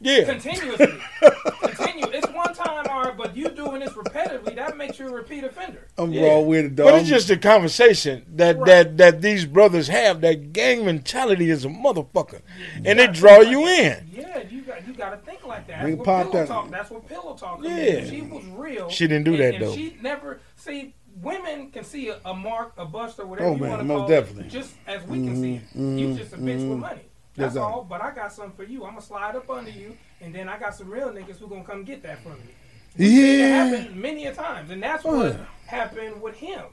yeah. 0.00 0.24
Continuously. 0.24 0.86
Continue. 1.62 2.06
It's 2.12 2.28
one 2.28 2.54
time, 2.54 2.86
all 2.90 3.04
right, 3.04 3.16
but 3.16 3.27
you 3.38 3.48
doing 3.50 3.80
this 3.80 3.92
repetitively, 3.92 4.54
that 4.56 4.76
makes 4.76 4.98
you 4.98 5.08
a 5.08 5.12
repeat 5.12 5.44
offender. 5.44 5.86
I'm 5.96 6.12
Yeah. 6.12 6.26
raw 6.28 6.40
with 6.40 6.64
it, 6.66 6.76
dog. 6.76 6.86
But 6.90 6.94
it's 7.00 7.08
just 7.08 7.30
a 7.30 7.36
conversation 7.36 8.24
that, 8.36 8.64
that, 8.66 8.96
that 8.98 9.22
these 9.22 9.44
brothers 9.46 9.88
have. 9.88 10.20
That 10.22 10.52
gang 10.52 10.84
mentality 10.84 11.50
is 11.50 11.64
a 11.64 11.68
motherfucker. 11.68 12.40
And 12.84 12.98
it 13.00 13.12
draw 13.12 13.38
you 13.40 13.66
in. 13.66 14.08
Yeah, 14.12 14.42
you 14.50 14.62
got 14.62 14.86
you 14.86 14.94
got 14.94 15.10
to 15.10 15.16
think 15.18 15.46
like 15.46 15.66
that. 15.68 15.82
Bring 15.82 15.96
That's 15.96 16.06
what 16.06 16.14
pop 16.24 16.32
pillow 16.32 16.44
that- 16.44 16.48
talk. 16.48 16.70
That's 16.70 16.90
what 16.90 17.08
pillow 17.08 17.34
talk. 17.34 17.62
come 17.62 17.64
Yeah. 17.64 17.76
in. 17.98 18.10
she 18.10 18.20
was 18.22 18.44
real. 18.46 18.88
She 18.90 19.06
didn't 19.06 19.24
do 19.24 19.32
and- 19.32 19.40
that, 19.40 19.54
and 19.54 19.64
though. 19.64 19.74
She 19.74 19.96
never 20.02 20.40
see 20.56 20.94
women 21.22 21.70
can 21.70 21.82
see 21.84 22.08
a, 22.10 22.18
a 22.24 22.32
mark, 22.34 22.72
a 22.76 22.84
bust, 22.84 23.18
or 23.18 23.26
whatever 23.26 23.48
Oh, 23.50 23.54
you 23.54 23.60
man, 23.60 23.70
want 23.70 23.80
to 23.80 23.84
most 23.86 23.98
call 24.00 24.08
definitely. 24.08 24.44
it, 24.46 24.50
just 24.50 24.74
as 24.86 25.02
we 25.06 25.24
can 25.24 25.36
see 25.40 25.54
it. 25.56 25.62
Mhm, 25.76 25.98
You 25.98 26.14
just 26.14 26.32
a 26.32 26.36
bitch 26.36 26.60
mhm. 26.60 26.70
with 26.70 26.78
money. 26.78 27.00
That's 27.36 27.50
Exactly. 27.54 27.72
all. 27.72 27.84
But 27.84 28.02
I 28.02 28.10
got 28.12 28.32
something 28.32 28.52
for 28.56 28.64
you. 28.64 28.84
I'm 28.84 28.90
gonna 28.90 29.02
slide 29.02 29.34
up 29.36 29.48
under 29.50 29.70
you, 29.70 29.96
and 30.20 30.34
then 30.34 30.48
I 30.48 30.58
got 30.58 30.74
some 30.74 30.90
real 30.90 31.08
niggas 31.10 31.38
who 31.38 31.46
gonna 31.48 31.62
come 31.64 31.84
get 31.84 32.02
that 32.02 32.20
from 32.22 32.32
you. 32.32 32.54
Yeah. 32.98 33.64
happen 33.64 34.00
many 34.00 34.26
a 34.26 34.34
times, 34.34 34.70
and 34.70 34.82
that's 34.82 35.04
what 35.04 35.38
happened 35.66 36.20
with 36.20 36.36
him. 36.36 36.64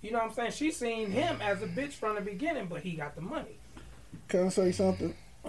You 0.00 0.12
know 0.12 0.18
what 0.18 0.28
I'm 0.28 0.34
saying? 0.34 0.52
She 0.52 0.70
seen 0.70 1.10
him 1.10 1.40
as 1.42 1.62
a 1.62 1.66
bitch 1.66 1.92
from 1.94 2.14
the 2.14 2.20
beginning, 2.20 2.66
but 2.66 2.82
he 2.82 2.92
got 2.92 3.16
the 3.16 3.20
money. 3.20 3.58
Can 4.28 4.46
I 4.46 4.48
say 4.50 4.72
something? 4.72 5.14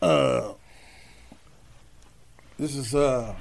uh, 0.00 0.52
this 2.58 2.74
is 2.74 2.94
uh, 2.94 3.34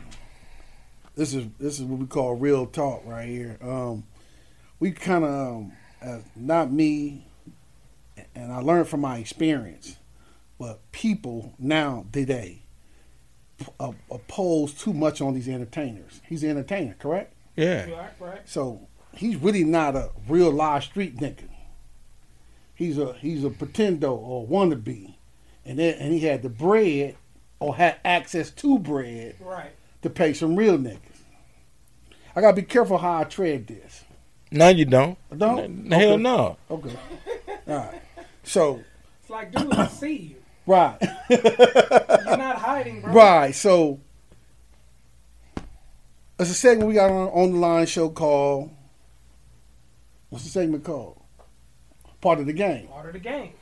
this 1.16 1.34
is 1.34 1.48
this 1.60 1.80
is 1.80 1.86
what 1.86 2.00
we 2.00 2.08
call 2.08 2.36
real 2.36 2.66
talk 2.66 3.04
right 3.06 3.30
here. 3.30 3.58
Um, 3.62 4.04
we 4.80 4.92
kind 4.92 5.24
of 5.24 5.32
um, 5.32 5.72
as 6.02 6.24
not 6.36 6.72
me, 6.72 7.28
and 8.36 8.52
I 8.52 8.58
learned 8.60 8.90
from 8.90 9.02
my 9.02 9.20
experience, 9.20 9.98
but 10.60 10.92
people 10.92 11.54
now 11.58 12.06
today 12.12 12.61
uh, 13.80 13.92
oppose 14.10 14.74
too 14.74 14.94
much 14.94 15.22
on 15.22 15.34
these 15.34 15.48
entertainers. 15.50 16.22
He's 16.28 16.44
an 16.44 16.52
entertainer, 16.52 16.96
correct? 17.00 17.34
Yeah. 17.56 17.90
Right, 17.92 18.12
right. 18.20 18.42
So 18.46 18.88
he's 19.16 19.36
really 19.38 19.64
not 19.64 19.96
a 19.96 20.10
real 20.28 20.52
live 20.52 20.84
street 20.84 21.18
nigga. 21.18 21.48
He's 22.76 22.98
a 22.98 23.14
he's 23.14 23.44
a 23.44 23.50
pretendo 23.50 24.12
or 24.14 24.48
wannabe, 24.48 25.14
and 25.66 25.78
then 25.80 25.96
and 26.00 26.14
he 26.14 26.22
had 26.22 26.42
the 26.42 26.50
bread 26.50 27.16
or 27.60 27.76
had 27.76 28.00
access 28.04 28.50
to 28.50 28.80
bread 28.80 29.36
Right. 29.40 29.72
to 30.02 30.10
pay 30.10 30.34
some 30.34 30.56
real 30.56 30.78
niggas. 30.78 30.98
I 32.36 32.42
gotta 32.42 32.56
be 32.56 32.64
careful 32.64 32.98
how 32.98 33.20
I 33.20 33.24
tread 33.26 33.68
this. 33.68 34.04
No, 34.52 34.70
you 34.70 34.86
don't. 34.86 35.18
I 35.32 35.36
don't? 35.36 35.60
N- 35.60 35.92
Hell 35.92 36.18
no. 36.18 36.58
Okay. 36.72 36.96
All 37.68 37.76
right. 37.76 38.02
So 38.44 38.82
It's 39.22 39.30
like, 39.30 39.52
dude, 39.52 39.72
I 39.74 39.88
see 39.88 40.14
you. 40.16 40.36
Right. 40.66 40.98
You're 41.30 42.38
not 42.38 42.58
hiding, 42.58 43.02
bro. 43.02 43.14
Right. 43.14 43.56
So 43.56 44.00
it's 46.40 46.50
a 46.50 46.54
segment 46.54 46.88
we 46.88 46.96
got 46.96 47.12
on 47.12 47.28
on 47.30 47.52
the 47.54 47.58
line 47.60 47.86
show 47.86 48.10
called 48.10 48.72
what's 50.30 50.44
the 50.46 50.50
segment 50.50 50.84
called? 50.84 51.20
Part 52.22 52.40
of 52.40 52.46
the 52.46 52.54
game. 52.54 52.88
Part 52.88 53.08
of 53.08 53.14
the 53.14 53.20
game. 53.20 53.54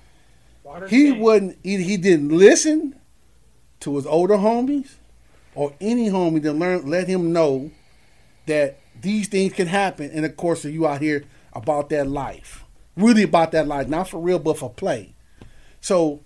Of 0.66 0.82
the 0.82 0.88
He 0.90 1.12
game. 1.12 1.20
wasn't 1.20 1.58
either 1.64 1.84
he 1.84 1.98
didn't 1.98 2.30
listen 2.30 2.96
to 3.80 3.96
his 3.96 4.06
older 4.06 4.36
homies 4.36 4.96
or 5.56 5.74
any 5.82 6.10
homie 6.10 6.42
to 6.44 6.52
learn 6.54 6.86
let 6.90 7.08
him 7.08 7.34
know 7.34 7.72
that 8.46 8.78
these 9.02 9.28
things 9.28 9.54
can 9.54 9.68
happen 9.68 10.12
in 10.12 10.24
the 10.24 10.30
course 10.30 10.66
of 10.66 10.74
you 10.74 10.86
out 10.86 11.02
here 11.02 11.24
about 11.54 11.90
that 11.90 12.08
life. 12.08 12.66
Really 12.96 13.24
about 13.24 13.52
that 13.54 13.68
life, 13.68 13.88
not 13.88 14.10
for 14.10 14.20
real, 14.20 14.40
but 14.40 14.58
for 14.58 14.70
play. 14.70 15.14
So 15.82 16.20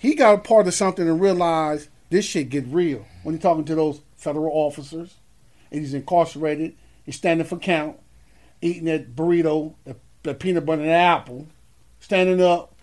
he 0.00 0.14
got 0.14 0.34
a 0.34 0.38
part 0.38 0.66
of 0.66 0.72
something 0.72 1.06
and 1.06 1.20
realized 1.20 1.90
this 2.08 2.24
shit 2.24 2.48
get 2.48 2.64
real 2.68 3.04
when 3.22 3.34
you're 3.34 3.42
talking 3.42 3.66
to 3.66 3.74
those 3.74 4.00
federal 4.16 4.50
officers, 4.50 5.16
and 5.70 5.80
he's 5.80 5.92
incarcerated. 5.92 6.74
He's 7.04 7.16
standing 7.16 7.46
for 7.46 7.58
count, 7.58 7.98
eating 8.62 8.86
that 8.86 9.14
burrito, 9.14 9.74
the, 9.84 9.96
the 10.22 10.32
peanut 10.32 10.64
butter 10.64 10.80
and 10.80 10.90
apple, 10.90 11.48
standing 12.00 12.40
up 12.40 12.74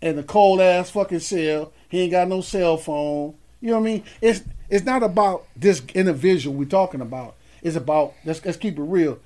in 0.00 0.18
a 0.18 0.22
cold 0.22 0.62
ass 0.62 0.88
fucking 0.88 1.20
cell. 1.20 1.74
He 1.90 2.00
ain't 2.00 2.12
got 2.12 2.28
no 2.28 2.40
cell 2.40 2.78
phone. 2.78 3.34
You 3.60 3.72
know 3.72 3.78
what 3.78 3.88
I 3.88 3.92
mean? 3.92 4.04
It's 4.22 4.42
it's 4.70 4.86
not 4.86 5.02
about 5.02 5.44
this 5.54 5.82
individual 5.94 6.56
we're 6.56 6.64
talking 6.64 7.02
about. 7.02 7.36
It's 7.60 7.76
about 7.76 8.14
let's 8.24 8.42
let's 8.46 8.56
keep 8.56 8.78
it 8.78 8.82
real. 8.82 9.18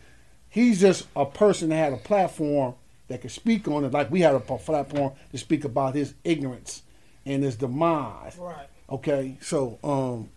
He's 0.49 0.81
just 0.81 1.07
a 1.15 1.25
person 1.25 1.69
that 1.69 1.77
had 1.77 1.93
a 1.93 1.99
platform 1.99 2.75
that 3.07 3.21
could 3.21 3.31
speak 3.31 3.69
on 3.69 3.85
it, 3.85 3.93
like 3.93 4.11
we 4.11 4.23
had 4.23 4.35
a 4.35 4.41
platform 4.41 5.13
to 5.31 5.39
speak 5.39 5.65
about 5.65 5.95
his 5.95 6.15
ignorance 6.25 6.83
and 7.27 7.43
his 7.43 7.57
demise. 7.57 8.39
Right. 8.39 8.69
Okay, 8.89 9.37
so 9.43 9.79
um, 9.83 10.31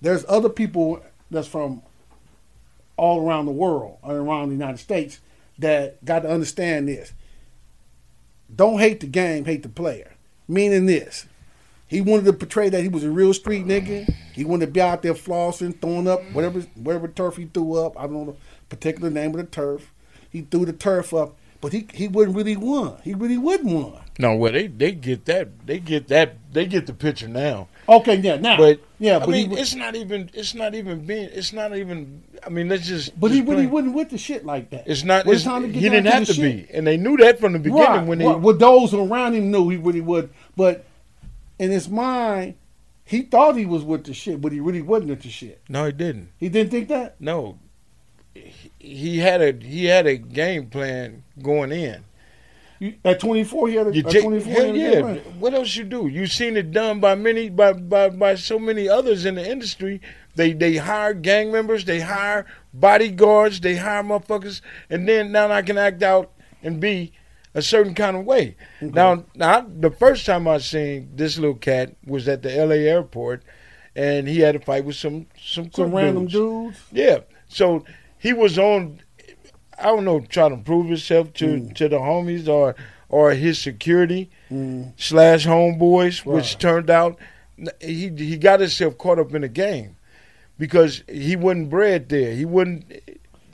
there's 0.00 0.24
other 0.28 0.50
people 0.50 1.02
that's 1.30 1.48
from 1.48 1.82
all 2.96 3.26
around 3.26 3.46
the 3.46 3.52
world, 3.52 3.96
around 4.04 4.50
the 4.50 4.54
United 4.54 4.78
States, 4.78 5.18
that 5.58 6.04
got 6.04 6.20
to 6.20 6.30
understand 6.30 6.88
this. 6.88 7.12
Don't 8.54 8.78
hate 8.78 9.00
the 9.00 9.06
game, 9.06 9.46
hate 9.46 9.62
the 9.62 9.68
player. 9.68 10.12
Meaning 10.46 10.86
this, 10.86 11.26
he 11.86 12.00
wanted 12.00 12.26
to 12.26 12.32
portray 12.34 12.68
that 12.68 12.82
he 12.82 12.88
was 12.88 13.04
a 13.04 13.10
real 13.10 13.32
street 13.32 13.64
nigga. 13.66 14.12
He 14.34 14.44
wanted 14.44 14.66
to 14.66 14.72
be 14.72 14.80
out 14.80 15.02
there 15.02 15.14
flossing, 15.14 15.80
throwing 15.80 16.08
up 16.08 16.22
whatever 16.32 16.60
whatever 16.74 17.08
turf 17.08 17.36
he 17.36 17.46
threw 17.46 17.74
up. 17.74 17.98
I 17.98 18.02
don't 18.02 18.12
know 18.12 18.24
the 18.26 18.36
particular 18.68 19.08
name 19.08 19.30
of 19.30 19.36
the 19.38 19.44
turf. 19.44 19.92
He 20.30 20.42
threw 20.42 20.66
the 20.66 20.72
turf 20.72 21.14
up, 21.14 21.36
but 21.62 21.72
he 21.72 21.86
he 21.94 22.08
wouldn't 22.08 22.36
really 22.36 22.56
won. 22.56 22.98
He 23.02 23.14
really 23.14 23.38
wouldn't 23.38 23.72
won. 23.72 24.02
No, 24.18 24.34
well 24.36 24.52
they 24.52 24.66
they 24.66 24.92
get 24.92 25.24
that 25.26 25.64
they 25.66 25.78
get 25.78 26.08
that 26.08 26.36
they 26.52 26.66
get 26.66 26.86
the 26.86 26.92
picture 26.92 27.28
now. 27.28 27.68
Okay, 27.88 28.16
yeah, 28.16 28.36
now, 28.36 28.56
But 28.58 28.80
yeah, 28.98 29.16
I 29.16 29.18
but 29.20 29.30
mean, 29.30 29.50
he, 29.50 29.56
it's 29.56 29.74
not 29.74 29.94
even 29.94 30.28
it's 30.34 30.54
not 30.54 30.74
even 30.74 31.06
being 31.06 31.30
it's 31.32 31.52
not 31.52 31.74
even. 31.76 32.22
I 32.44 32.48
mean, 32.48 32.68
let's 32.68 32.86
just. 32.86 33.18
but 33.18 33.30
he 33.30 33.38
just 33.38 33.48
really 33.48 33.62
plain- 33.62 33.70
wasn't 33.70 33.94
with 33.94 34.10
the 34.10 34.18
shit 34.18 34.44
like 34.44 34.70
that. 34.70 34.84
It's 34.86 35.04
not. 35.04 35.26
It's, 35.26 35.44
time 35.44 35.62
to 35.62 35.68
get 35.68 35.82
he 35.82 35.88
didn't 35.88 36.06
have 36.12 36.26
to 36.26 36.34
shit- 36.34 36.68
be, 36.68 36.74
and 36.74 36.86
they 36.86 36.96
knew 36.96 37.16
that 37.18 37.40
from 37.40 37.54
the 37.54 37.58
beginning 37.58 37.86
right, 37.86 38.06
when 38.06 38.20
he. 38.20 38.26
right. 38.26 38.38
Well, 38.38 38.56
those 38.56 38.92
around 38.92 39.34
him 39.34 39.50
knew 39.50 39.68
he 39.68 39.76
really 39.76 40.00
would, 40.00 40.30
but 40.56 40.84
in 41.58 41.70
his 41.70 41.88
mind, 41.88 42.54
he 43.04 43.22
thought 43.22 43.56
he 43.56 43.66
was 43.66 43.84
with 43.84 44.04
the 44.04 44.14
shit, 44.14 44.40
but 44.40 44.52
he 44.52 44.60
really 44.60 44.82
wasn't 44.82 45.10
with 45.10 45.22
the 45.22 45.30
shit. 45.30 45.60
No, 45.68 45.86
he 45.86 45.92
didn't. 45.92 46.30
He 46.38 46.48
didn't 46.48 46.70
think 46.70 46.88
that. 46.88 47.20
No, 47.20 47.58
he, 48.82 49.18
had 49.18 49.40
a 49.40 49.64
he 49.64 49.84
had 49.86 50.06
a 50.06 50.16
game 50.16 50.66
plan 50.66 51.22
going 51.42 51.72
in. 51.72 52.04
You, 52.78 52.94
at 53.04 53.20
24, 53.20 53.68
he 53.68 53.74
had 53.76 53.86
a, 53.86 53.94
You 53.94 54.02
at 54.04 54.10
take- 54.10 54.22
24. 54.24 54.52
hell 54.52 54.72
he 54.74 54.82
yeah. 54.82 55.00
plan. 55.00 55.16
What 55.38 55.54
else 55.54 55.76
you 55.76 55.84
do? 55.84 56.08
You've 56.08 56.32
seen 56.32 56.56
it 56.56 56.72
done 56.72 56.98
by 56.98 57.14
many 57.14 57.48
by, 57.48 57.72
by 57.74 58.08
by 58.10 58.34
so 58.34 58.58
many 58.58 58.88
others 58.88 59.24
in 59.24 59.36
the 59.36 59.48
industry. 59.48 60.00
They 60.34 60.52
they 60.52 60.76
hire 60.78 61.14
gang 61.14 61.52
members, 61.52 61.84
they 61.84 62.00
hire 62.00 62.44
bodyguards, 62.74 63.60
they 63.60 63.76
hire 63.76 64.02
motherfuckers, 64.02 64.60
and 64.90 65.08
then 65.08 65.30
now 65.30 65.50
I 65.52 65.62
can 65.62 65.78
act 65.78 66.02
out 66.02 66.32
and 66.62 66.80
be 66.80 67.12
a 67.54 67.62
certain 67.62 67.94
kind 67.94 68.16
of 68.16 68.24
way. 68.24 68.56
Now 68.80 69.24
now 69.36 69.60
the 69.60 69.90
first 69.90 70.26
time 70.26 70.48
I 70.48 70.58
seen 70.58 71.10
this 71.14 71.38
little 71.38 71.54
cat 71.54 71.94
was 72.04 72.26
at 72.26 72.42
the 72.42 72.52
L.A. 72.56 72.88
airport, 72.88 73.44
and 73.94 74.26
he 74.26 74.40
had 74.40 74.56
a 74.56 74.60
fight 74.60 74.84
with 74.84 74.96
some 74.96 75.26
some, 75.40 75.70
Some 75.70 75.94
random 75.94 76.26
dudes. 76.26 76.78
dudes. 76.78 76.80
Yeah. 76.90 77.18
So 77.48 77.84
he 78.22 78.32
was 78.32 78.58
on 78.58 79.00
I 79.78 79.86
don't 79.86 80.04
know, 80.04 80.20
trying 80.20 80.56
to 80.56 80.62
prove 80.62 80.86
himself 80.86 81.32
to, 81.34 81.46
Mm. 81.46 81.74
to 81.74 81.88
the 81.88 81.98
homies 81.98 82.46
or 82.48 82.76
or 83.08 83.32
his 83.32 83.58
security 83.58 84.30
slash 84.96 85.44
homeboys, 85.46 86.24
which 86.24 86.56
turned 86.58 86.88
out 86.88 87.18
he 87.80 88.08
he 88.16 88.36
got 88.36 88.60
himself 88.60 88.96
caught 88.96 89.18
up 89.18 89.34
in 89.34 89.42
a 89.44 89.48
game 89.48 89.96
because 90.58 91.02
he 91.08 91.34
wasn't 91.36 91.68
bred 91.70 92.08
there. 92.08 92.32
He 92.32 92.44
wouldn't 92.44 92.84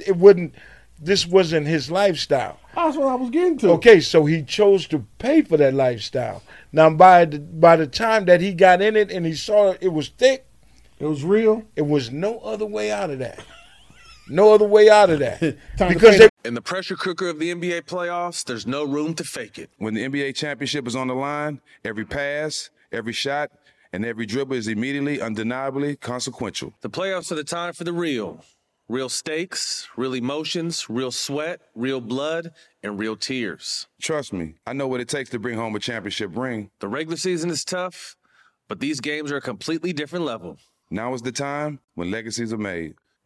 it 0.06 0.16
wouldn't 0.16 0.54
this 1.00 1.26
wasn't 1.26 1.66
his 1.66 1.90
lifestyle. 1.90 2.58
That's 2.74 2.96
what 2.96 3.08
I 3.08 3.14
was 3.14 3.30
getting 3.30 3.56
to. 3.58 3.70
Okay, 3.72 4.00
so 4.00 4.24
he 4.26 4.42
chose 4.42 4.86
to 4.88 5.04
pay 5.18 5.42
for 5.42 5.56
that 5.56 5.74
lifestyle. 5.74 6.42
Now 6.72 6.90
by 6.90 7.24
the 7.24 7.38
by 7.38 7.76
the 7.76 7.86
time 7.86 8.26
that 8.26 8.40
he 8.40 8.52
got 8.52 8.82
in 8.82 8.96
it 8.96 9.10
and 9.10 9.24
he 9.24 9.34
saw 9.34 9.74
it 9.80 9.92
was 9.92 10.08
thick, 10.08 10.44
it 11.00 11.06
was 11.06 11.24
real. 11.24 11.62
It 11.76 11.86
was 11.86 12.10
no 12.10 12.38
other 12.40 12.66
way 12.66 12.90
out 12.92 13.10
of 13.10 13.18
that. 13.20 13.40
No 14.28 14.52
other 14.52 14.66
way 14.66 14.88
out 14.88 15.10
of 15.10 15.18
that. 15.20 15.40
Because 15.78 15.94
because 15.94 16.18
they 16.18 16.28
in 16.44 16.54
the 16.54 16.62
pressure 16.62 16.96
cooker 16.96 17.28
of 17.28 17.38
the 17.38 17.52
NBA 17.54 17.82
playoffs, 17.82 18.44
there's 18.44 18.66
no 18.66 18.84
room 18.84 19.14
to 19.14 19.24
fake 19.24 19.58
it. 19.58 19.70
When 19.78 19.94
the 19.94 20.02
NBA 20.02 20.34
championship 20.34 20.86
is 20.86 20.96
on 20.96 21.08
the 21.08 21.14
line, 21.14 21.60
every 21.84 22.04
pass, 22.04 22.70
every 22.90 23.12
shot, 23.12 23.50
and 23.92 24.04
every 24.04 24.26
dribble 24.26 24.56
is 24.56 24.68
immediately, 24.68 25.20
undeniably 25.20 25.96
consequential. 25.96 26.74
The 26.80 26.90
playoffs 26.90 27.30
are 27.32 27.36
the 27.36 27.44
time 27.44 27.72
for 27.72 27.84
the 27.84 27.92
real. 27.92 28.44
Real 28.88 29.10
stakes, 29.10 29.86
real 29.96 30.14
emotions, 30.14 30.88
real 30.88 31.10
sweat, 31.10 31.60
real 31.74 32.00
blood, 32.00 32.52
and 32.82 32.98
real 32.98 33.16
tears. 33.16 33.86
Trust 34.00 34.32
me, 34.32 34.54
I 34.66 34.72
know 34.72 34.88
what 34.88 35.00
it 35.00 35.08
takes 35.08 35.28
to 35.30 35.38
bring 35.38 35.58
home 35.58 35.76
a 35.76 35.78
championship 35.78 36.34
ring. 36.34 36.70
The 36.80 36.88
regular 36.88 37.18
season 37.18 37.50
is 37.50 37.64
tough, 37.64 38.16
but 38.66 38.80
these 38.80 39.00
games 39.00 39.30
are 39.30 39.36
a 39.36 39.42
completely 39.42 39.92
different 39.92 40.24
level. 40.24 40.56
Now 40.90 41.12
is 41.12 41.20
the 41.20 41.32
time 41.32 41.80
when 41.94 42.10
legacies 42.10 42.50
are 42.52 42.58
made. 42.58 42.94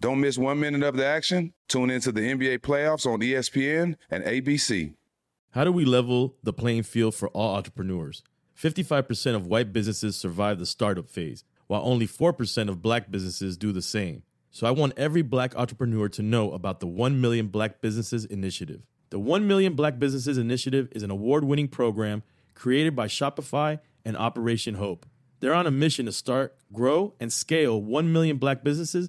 Don't 0.00 0.20
miss 0.20 0.38
one 0.38 0.60
minute 0.60 0.84
of 0.84 0.96
the 0.96 1.04
action. 1.04 1.52
Tune 1.66 1.90
into 1.90 2.12
the 2.12 2.20
NBA 2.20 2.60
playoffs 2.60 3.04
on 3.04 3.18
ESPN 3.18 3.96
and 4.10 4.22
ABC. 4.22 4.94
How 5.50 5.64
do 5.64 5.72
we 5.72 5.84
level 5.84 6.36
the 6.44 6.52
playing 6.52 6.84
field 6.84 7.16
for 7.16 7.28
all 7.30 7.56
entrepreneurs? 7.56 8.22
55% 8.56 9.34
of 9.34 9.48
white 9.48 9.72
businesses 9.72 10.16
survive 10.16 10.60
the 10.60 10.66
startup 10.66 11.08
phase, 11.08 11.42
while 11.66 11.82
only 11.84 12.06
4% 12.06 12.68
of 12.68 12.80
black 12.80 13.10
businesses 13.10 13.56
do 13.56 13.72
the 13.72 13.82
same. 13.82 14.22
So 14.52 14.68
I 14.68 14.70
want 14.70 14.92
every 14.96 15.22
black 15.22 15.56
entrepreneur 15.56 16.08
to 16.10 16.22
know 16.22 16.52
about 16.52 16.78
the 16.78 16.86
1 16.86 17.20
Million 17.20 17.48
Black 17.48 17.80
Businesses 17.80 18.24
Initiative. 18.24 18.82
The 19.10 19.18
1 19.18 19.48
Million 19.48 19.74
Black 19.74 19.98
Businesses 19.98 20.38
Initiative 20.38 20.88
is 20.92 21.02
an 21.02 21.10
award 21.10 21.44
winning 21.44 21.68
program 21.68 22.22
created 22.54 22.94
by 22.94 23.08
Shopify 23.08 23.80
and 24.04 24.16
Operation 24.16 24.74
Hope. 24.74 25.06
They're 25.40 25.54
on 25.54 25.66
a 25.66 25.70
mission 25.70 26.06
to 26.06 26.12
start, 26.12 26.56
grow, 26.72 27.14
and 27.20 27.32
scale 27.32 27.80
1 27.80 28.12
million 28.12 28.38
black 28.38 28.64
businesses 28.64 29.08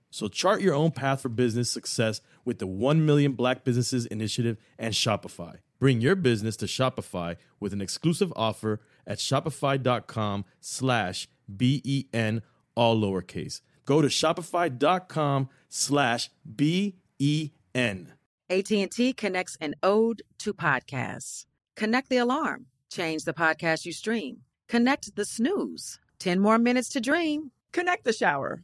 So 0.11 0.27
chart 0.27 0.61
your 0.61 0.75
own 0.75 0.91
path 0.91 1.21
for 1.21 1.29
business 1.29 1.71
success 1.71 2.21
with 2.45 2.59
the 2.59 2.67
1 2.67 3.05
Million 3.05 3.31
Black 3.31 3.63
Businesses 3.63 4.05
Initiative 4.05 4.57
and 4.77 4.93
Shopify. 4.93 5.59
Bring 5.79 6.01
your 6.01 6.15
business 6.15 6.55
to 6.57 6.67
Shopify 6.67 7.37
with 7.59 7.73
an 7.73 7.81
exclusive 7.81 8.31
offer 8.35 8.81
at 9.07 9.17
shopify.com 9.17 10.45
slash 10.59 11.27
B-E-N, 11.57 12.43
all 12.75 13.01
lowercase. 13.01 13.61
Go 13.85 14.01
to 14.01 14.07
shopify.com 14.07 15.49
slash 15.69 16.29
B-E-N. 16.55 18.13
AT&T 18.49 19.13
connects 19.13 19.57
an 19.61 19.75
ode 19.81 20.21
to 20.39 20.53
podcasts. 20.53 21.45
Connect 21.75 22.09
the 22.09 22.17
alarm. 22.17 22.65
Change 22.91 23.23
the 23.23 23.33
podcast 23.33 23.85
you 23.85 23.93
stream. 23.93 24.41
Connect 24.67 25.15
the 25.15 25.25
snooze. 25.25 25.99
10 26.19 26.39
more 26.39 26.59
minutes 26.59 26.89
to 26.89 27.01
dream. 27.01 27.51
Connect 27.71 28.03
the 28.03 28.13
shower. 28.13 28.63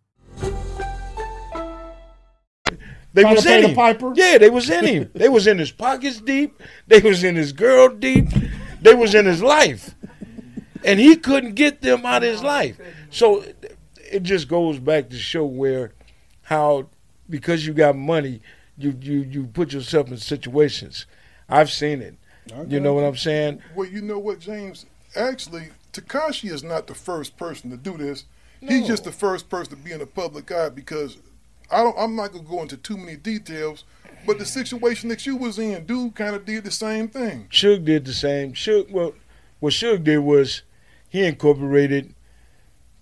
They 3.13 3.23
Trying 3.23 3.35
was 3.35 3.43
to 3.43 3.55
in 3.55 3.61
the 3.63 3.67
him. 3.69 3.75
piper? 3.75 4.13
Yeah, 4.15 4.37
they 4.37 4.49
was 4.49 4.69
in 4.69 4.85
him. 4.85 5.11
they 5.13 5.27
was 5.29 5.45
in 5.47 5.57
his 5.57 5.71
pockets 5.71 6.21
deep. 6.21 6.61
They 6.87 6.99
was 7.01 7.23
in 7.23 7.35
his 7.35 7.51
girl 7.51 7.89
deep. 7.89 8.27
They 8.81 8.93
was 8.93 9.13
in 9.13 9.25
his 9.25 9.43
life, 9.43 9.95
and 10.85 10.99
he 10.99 11.15
couldn't 11.17 11.55
get 11.55 11.81
them 11.81 12.05
out 12.05 12.23
of 12.23 12.29
his 12.31 12.41
life. 12.41 12.79
So 13.09 13.43
it 13.97 14.23
just 14.23 14.47
goes 14.47 14.79
back 14.79 15.09
to 15.09 15.17
show 15.17 15.45
where 15.45 15.91
how 16.43 16.87
because 17.29 17.65
you 17.67 17.73
got 17.73 17.95
money, 17.97 18.41
you 18.77 18.97
you 19.01 19.19
you 19.19 19.43
put 19.47 19.73
yourself 19.73 20.07
in 20.09 20.17
situations. 20.17 21.05
I've 21.49 21.69
seen 21.71 22.01
it. 22.01 22.15
You 22.67 22.79
know 22.79 22.93
what 22.93 23.03
I'm 23.03 23.17
saying? 23.17 23.61
Well, 23.75 23.87
you 23.87 24.01
know 24.01 24.19
what, 24.19 24.39
James? 24.39 24.85
Actually, 25.15 25.67
Tekashi 25.93 26.49
is 26.49 26.63
not 26.63 26.87
the 26.87 26.95
first 26.95 27.37
person 27.37 27.69
to 27.71 27.77
do 27.77 27.97
this. 27.97 28.25
He's 28.61 28.87
just 28.87 29.03
the 29.03 29.11
first 29.11 29.49
person 29.49 29.75
to 29.75 29.83
be 29.83 29.91
in 29.91 29.99
the 29.99 30.05
public 30.05 30.51
eye 30.51 30.69
because 30.69 31.17
I 31.71 31.83
don't. 31.83 31.97
I'm 31.97 32.15
not 32.15 32.31
gonna 32.31 32.43
go 32.43 32.61
into 32.61 32.77
too 32.77 32.97
many 32.97 33.15
details, 33.15 33.85
but 34.25 34.39
the 34.39 34.45
situation 34.45 35.09
that 35.09 35.25
you 35.25 35.35
was 35.35 35.57
in, 35.59 35.85
dude, 35.85 36.15
kind 36.15 36.35
of 36.35 36.45
did 36.45 36.63
the 36.63 36.71
same 36.71 37.07
thing. 37.07 37.47
Suge 37.49 37.85
did 37.85 38.05
the 38.05 38.13
same. 38.13 38.53
Suge, 38.53 38.91
well, 38.91 39.13
what 39.59 39.73
Suge 39.73 40.03
did 40.03 40.19
was 40.19 40.63
he 41.09 41.25
incorporated 41.25 42.13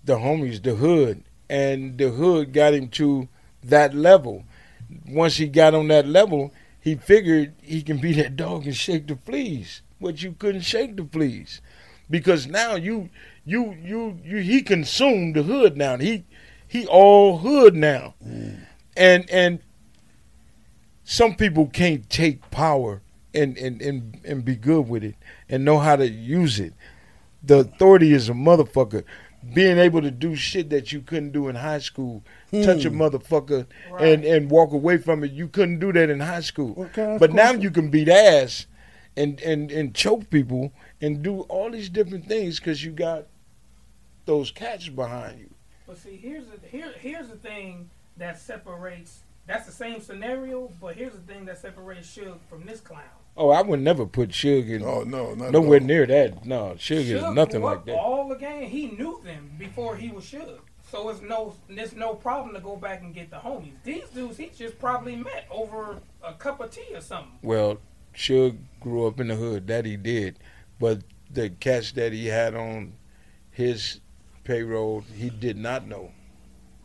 the 0.04 0.16
homies, 0.16 0.62
the 0.62 0.74
hood, 0.74 1.22
and 1.48 1.98
the 1.98 2.10
hood 2.10 2.52
got 2.52 2.74
him 2.74 2.88
to 2.88 3.28
that 3.62 3.94
level. 3.94 4.44
Once 5.08 5.36
he 5.36 5.46
got 5.46 5.74
on 5.74 5.88
that 5.88 6.06
level, 6.06 6.52
he 6.80 6.94
figured 6.94 7.54
he 7.62 7.82
can 7.82 7.98
be 7.98 8.12
that 8.14 8.36
dog 8.36 8.64
and 8.64 8.76
shake 8.76 9.06
the 9.06 9.16
fleas, 9.16 9.82
but 10.00 10.22
you 10.22 10.32
couldn't 10.38 10.62
shake 10.62 10.96
the 10.96 11.04
fleas 11.04 11.60
because 12.10 12.46
now 12.46 12.74
you, 12.74 13.08
you, 13.44 13.76
you, 13.82 14.18
you, 14.24 14.38
he 14.38 14.62
consumed 14.62 15.36
the 15.36 15.42
hood 15.42 15.76
now. 15.76 15.96
He, 15.96 16.24
he 16.70 16.86
all 16.86 17.38
hood 17.38 17.74
now, 17.74 18.14
and 18.96 19.28
and 19.28 19.58
some 21.02 21.34
people 21.34 21.66
can't 21.66 22.08
take 22.08 22.48
power 22.52 23.02
and, 23.34 23.56
and, 23.58 23.82
and, 23.82 24.20
and 24.24 24.44
be 24.44 24.54
good 24.54 24.88
with 24.88 25.02
it 25.02 25.16
and 25.48 25.64
know 25.64 25.78
how 25.78 25.96
to 25.96 26.08
use 26.08 26.60
it. 26.60 26.72
The 27.42 27.58
authority 27.60 28.12
is 28.12 28.28
a 28.28 28.32
motherfucker. 28.32 29.02
Being 29.52 29.78
able 29.78 30.02
to 30.02 30.10
do 30.12 30.36
shit 30.36 30.70
that 30.70 30.92
you 30.92 31.00
couldn't 31.00 31.32
do 31.32 31.48
in 31.48 31.56
high 31.56 31.80
school, 31.80 32.22
touch 32.52 32.84
a 32.84 32.90
Hmm. 32.90 33.00
motherfucker 33.02 33.66
and, 33.98 34.24
and 34.24 34.48
walk 34.50 34.72
away 34.72 34.98
from 34.98 35.24
it. 35.24 35.32
You 35.32 35.48
couldn't 35.48 35.80
do 35.80 35.92
that 35.94 36.10
in 36.10 36.20
high 36.20 36.42
school. 36.42 36.88
but 36.94 37.32
now 37.32 37.52
you 37.52 37.70
can 37.72 37.90
beat 37.90 38.08
ass 38.08 38.66
and, 39.16 39.40
and, 39.40 39.72
and 39.72 39.92
choke 39.94 40.30
people 40.30 40.72
and 41.00 41.22
do 41.22 41.40
all 41.42 41.70
these 41.72 41.88
different 41.88 42.26
things 42.26 42.60
because 42.60 42.84
you 42.84 42.92
got 42.92 43.26
those 44.26 44.52
cats 44.52 44.88
behind 44.88 45.40
you. 45.40 45.50
But 45.90 45.98
see, 45.98 46.16
here's 46.16 46.44
the 46.46 46.68
here 46.68 46.94
here's 47.00 47.26
the 47.26 47.34
thing 47.34 47.90
that 48.16 48.38
separates. 48.38 49.22
That's 49.48 49.66
the 49.66 49.72
same 49.72 50.00
scenario, 50.00 50.70
but 50.80 50.94
here's 50.94 51.14
the 51.14 51.18
thing 51.18 51.46
that 51.46 51.58
separates 51.58 52.16
Suge 52.16 52.38
from 52.48 52.64
this 52.64 52.80
clown. 52.80 53.02
Oh, 53.36 53.50
I 53.50 53.62
would 53.62 53.80
never 53.80 54.06
put 54.06 54.28
Suge 54.28 54.68
in. 54.68 54.84
Oh 54.84 55.02
no, 55.02 55.34
not 55.34 55.50
nowhere 55.50 55.80
near 55.80 56.06
that. 56.06 56.46
No, 56.46 56.76
Suge 56.78 57.10
is 57.10 57.34
nothing 57.34 57.60
like 57.60 57.84
that. 57.86 57.96
All 57.96 58.28
the 58.28 58.36
game, 58.36 58.70
he 58.70 58.92
knew 58.92 59.20
them 59.24 59.50
before 59.58 59.96
he 59.96 60.10
was 60.10 60.26
Suge. 60.26 60.60
So 60.92 61.08
it's 61.08 61.22
no, 61.22 61.56
there's 61.68 61.96
no 61.96 62.14
problem 62.14 62.54
to 62.54 62.60
go 62.60 62.76
back 62.76 63.00
and 63.00 63.12
get 63.12 63.30
the 63.30 63.38
homies. 63.38 63.72
These 63.82 64.10
dudes, 64.10 64.36
he 64.36 64.48
just 64.56 64.78
probably 64.78 65.16
met 65.16 65.48
over 65.50 65.98
a 66.22 66.34
cup 66.34 66.60
of 66.60 66.70
tea 66.70 66.94
or 66.94 67.00
something. 67.00 67.32
Well, 67.42 67.78
Suge 68.14 68.56
grew 68.78 69.08
up 69.08 69.18
in 69.18 69.26
the 69.26 69.34
hood. 69.34 69.66
That 69.66 69.86
he 69.86 69.96
did, 69.96 70.38
but 70.78 71.00
the 71.28 71.50
cats 71.50 71.90
that 71.92 72.12
he 72.12 72.26
had 72.26 72.54
on 72.54 72.92
his 73.50 73.98
payroll, 74.54 75.04
he 75.14 75.30
did 75.30 75.56
not 75.56 75.86
know. 75.86 76.10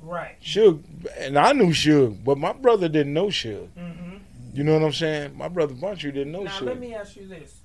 Right. 0.01 0.35
Suge, 0.39 0.83
and 1.17 1.37
I 1.37 1.51
knew 1.53 1.69
Suge, 1.69 2.23
but 2.23 2.37
my 2.37 2.53
brother 2.53 2.87
didn't 2.87 3.13
know 3.13 3.27
Suge. 3.27 3.67
hmm 3.75 4.17
You 4.53 4.63
know 4.63 4.73
what 4.73 4.83
I'm 4.83 4.93
saying? 4.93 5.35
My 5.35 5.47
brother 5.47 5.73
Bunchu 5.73 6.13
didn't 6.13 6.31
know 6.31 6.43
Now 6.43 6.51
Suge. 6.51 6.65
let 6.65 6.79
me 6.79 6.93
ask 6.93 7.15
you 7.15 7.27
this: 7.27 7.61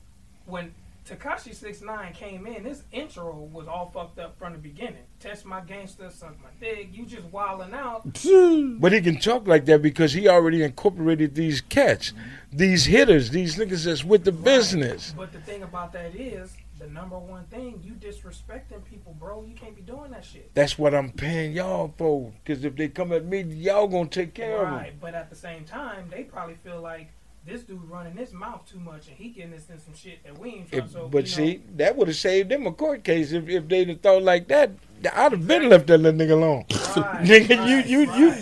When 0.47 0.73
Tekashi 1.07 1.55
Six 1.55 1.83
Nine 1.83 2.15
came 2.15 2.47
in, 2.47 2.65
his 2.65 2.83
intro 2.93 3.35
was 3.53 3.69
all 3.69 3.91
fucked 3.93 4.19
up 4.19 4.39
from 4.39 4.55
the 4.55 4.59
beginning. 4.59 5.03
Test 5.19 5.45
my 5.45 5.61
gangster, 5.61 6.09
suck 6.09 6.35
my 6.43 6.49
dick. 6.61 6.89
You 6.93 7.05
just 7.05 7.25
wilding 7.27 7.75
out. 7.75 8.03
But 8.81 8.93
he 8.93 9.03
can 9.03 9.19
talk 9.19 9.47
like 9.47 9.67
that 9.67 9.83
because 9.83 10.15
he 10.15 10.27
already 10.27 10.63
incorporated 10.63 11.35
these 11.35 11.61
cats, 11.61 12.15
these 12.51 12.87
hitters, 12.87 13.31
these 13.31 13.57
niggas 13.57 13.85
that's 13.85 14.03
with 14.03 14.25
the 14.25 14.33
business. 14.33 15.13
But 15.15 15.33
the 15.33 15.41
thing 15.41 15.63
about 15.63 15.93
that 15.93 16.15
is, 16.15 16.57
the 16.81 16.87
number 16.87 17.19
one 17.19 17.45
thing, 17.45 17.83
you 17.85 17.93
disrespecting 17.93 18.83
people, 18.85 19.15
bro. 19.21 19.45
You 19.45 19.55
can't 19.55 19.77
be 19.77 19.83
doing 19.83 20.11
that 20.13 20.25
shit. 20.25 20.51
That's 20.55 20.79
what 20.79 20.95
I'm 20.95 21.11
paying 21.13 21.53
y'all 21.53 21.93
for. 21.97 22.33
Because 22.43 22.65
if 22.65 22.75
they 22.75 22.89
come 22.89 23.13
at 23.13 23.27
me, 23.27 23.43
y'all 23.43 23.87
gonna 23.87 24.09
take 24.09 24.35
care 24.35 24.63
of 24.63 24.69
them. 24.69 24.79
Right, 24.79 25.01
but 25.01 25.15
at 25.15 25.29
the 25.29 25.37
same 25.37 25.65
time, 25.65 26.09
they 26.11 26.25
probably 26.25 26.55
feel 26.65 26.81
like 26.81 27.11
this 27.47 27.63
dude 27.63 27.85
running 27.85 28.17
his 28.17 28.33
mouth 28.33 28.65
too 28.71 28.81
much, 28.81 29.09
and 29.09 29.17
he 29.17 29.29
getting 29.29 29.53
us 29.55 29.69
in 29.69 29.79
some 29.79 29.95
shit 29.95 30.25
that 30.25 30.39
we 30.39 30.51
ain't 30.51 30.71
trying. 30.71 30.85
If- 30.85 30.91
so, 30.91 31.09
but 31.09 31.29
see, 31.29 31.57
know, 31.57 31.61
that 31.77 31.97
would 31.97 32.09
have 32.09 32.17
saved 32.17 32.51
them 32.51 32.67
a 32.67 32.73
court 32.73 33.05
case 33.05 33.33
if, 33.33 33.49
if 33.49 33.69
they'd 33.69 33.89
have 33.89 34.01
thought 34.01 34.23
like 34.23 34.49
that. 34.49 34.71
I'd 35.15 35.33
have 35.33 35.47
been 35.47 35.69
left 35.69 35.87
that 35.87 35.99
little 35.99 36.19
nigga 36.19 36.33
alone. 36.33 36.65
nigga, 36.69 37.67
you 37.69 38.05
you 38.05 38.13
you 38.15 38.35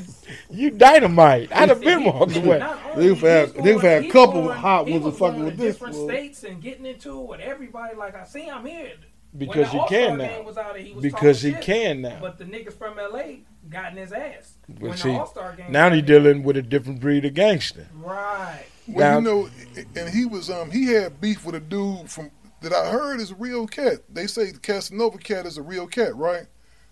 you 0.50 0.70
dynamite. 0.70 1.50
I'd 1.54 1.68
have 1.68 1.80
been 1.80 2.04
walked 2.04 2.36
away. 2.36 2.58
Niggas 2.60 3.18
had, 3.20 3.48
niggas 3.54 3.80
had 3.82 4.04
a 4.04 4.10
couple 4.10 4.52
hot 4.52 4.86
ones 4.86 5.04
was 5.04 5.14
of 5.14 5.18
fucking 5.18 5.34
going 5.40 5.44
with 5.46 5.56
to 5.56 5.62
this. 5.62 5.74
different 5.74 5.94
fool. 5.94 6.08
states 6.08 6.44
and 6.44 6.60
getting 6.62 6.86
into 6.86 7.20
it 7.20 7.28
with 7.28 7.40
everybody. 7.40 7.96
Like 7.96 8.14
I 8.14 8.24
see, 8.24 8.48
I'm 8.48 8.64
here. 8.66 8.92
When 9.32 9.46
Because 9.46 9.66
the 9.66 9.72
he 9.72 9.78
All-Star 9.78 9.88
can 10.08 10.18
now. 10.18 10.26
game 10.26 10.44
was 10.46 10.56
out, 10.56 10.76
he 10.78 10.92
was 10.94 11.02
Because 11.02 11.38
talking 11.42 11.50
he 11.50 11.56
shit. 11.56 11.64
can 11.64 12.00
now. 12.00 12.18
But 12.20 12.38
the 12.38 12.44
niggas 12.46 12.72
from 12.72 12.96
LA 12.96 13.22
got 13.68 13.92
in 13.92 13.98
his 13.98 14.12
ass. 14.12 14.54
But 14.68 14.80
when 14.80 14.96
see, 14.96 15.10
the 15.12 15.18
All-Star 15.18 15.54
game 15.54 15.70
now 15.70 15.88
was 15.90 15.96
he 15.96 16.02
dealing 16.02 16.42
with 16.42 16.56
a 16.56 16.62
different 16.62 17.00
breed 17.00 17.24
of 17.26 17.34
gangster. 17.34 17.86
Right. 17.94 18.64
Well, 18.88 19.20
Now- 19.20 19.30
you 19.30 19.46
know, 19.76 19.82
and 19.96 20.08
he 20.08 20.24
was 20.24 20.48
um 20.48 20.70
he 20.70 20.86
had 20.86 21.20
beef 21.20 21.44
with 21.44 21.54
a 21.54 21.60
dude 21.60 22.10
from 22.10 22.30
that 22.62 22.72
I 22.72 22.90
heard 22.90 23.20
is 23.20 23.30
a 23.30 23.34
real 23.34 23.66
cat. 23.66 23.98
They 24.12 24.26
say 24.26 24.50
the 24.50 24.58
Casanova 24.58 25.18
cat 25.18 25.44
is 25.46 25.58
a 25.58 25.62
real 25.62 25.86
cat, 25.86 26.16
right? 26.16 26.46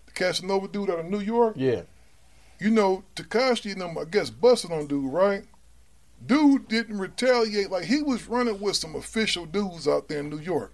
The 0.05 0.11
Casanova 0.13 0.67
dude 0.67 0.91
out 0.91 0.99
of 0.99 1.07
New 1.07 1.19
York. 1.19 1.55
Yeah. 1.57 1.81
You 2.59 2.71
know, 2.71 3.03
Tekashi 3.15 3.73
and 3.73 3.81
them, 3.81 3.97
I 3.97 4.05
guess, 4.05 4.29
busted 4.29 4.71
on 4.71 4.87
dude, 4.87 5.11
right? 5.11 5.43
Dude 6.25 6.67
didn't 6.67 6.97
retaliate 6.97 7.69
like 7.69 7.85
he 7.85 8.01
was 8.01 8.27
running 8.27 8.59
with 8.59 8.75
some 8.75 8.95
official 8.95 9.45
dudes 9.45 9.87
out 9.87 10.07
there 10.07 10.19
in 10.19 10.29
New 10.29 10.39
York. 10.39 10.73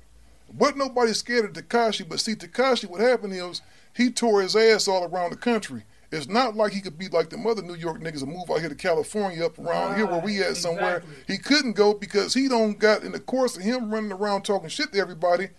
Wasn't 0.58 0.78
nobody 0.78 1.14
scared 1.14 1.46
of 1.46 1.54
Tekashi, 1.54 2.08
but 2.08 2.20
see, 2.20 2.36
Tekashi, 2.36 2.88
what 2.90 3.02
happened 3.02 3.34
is 3.34 3.62
he 3.96 4.12
tore 4.12 4.42
his 4.42 4.56
ass 4.56 4.88
all 4.88 5.04
around 5.04 5.32
the 5.32 5.38
country. 5.38 5.84
It's 6.12 6.28
not 6.28 6.56
like 6.56 6.74
he 6.74 6.82
could 6.82 6.98
be 6.98 7.10
like 7.10 7.32
the 7.32 7.40
other 7.40 7.64
New 7.64 7.74
York 7.74 8.00
niggas 8.00 8.22
and 8.22 8.32
move 8.32 8.50
out 8.52 8.60
here 8.60 8.70
to 8.70 8.76
California 8.76 9.44
up 9.44 9.58
around 9.58 9.96
here 9.96 10.06
where 10.06 10.22
we 10.22 10.44
at 10.44 10.58
somewhere. 10.58 11.02
He 11.28 11.40
couldn't 11.40 11.74
go 11.74 11.96
because 11.96 12.36
he 12.36 12.48
don't 12.48 12.78
got 12.78 13.04
in 13.04 13.14
the 13.14 13.20
course 13.20 13.58
of 13.58 13.64
him 13.64 13.92
running 13.92 14.12
around 14.12 14.44
talking 14.44 14.70
shit 14.70 14.94
to 14.94 15.00
everybody. 15.00 15.50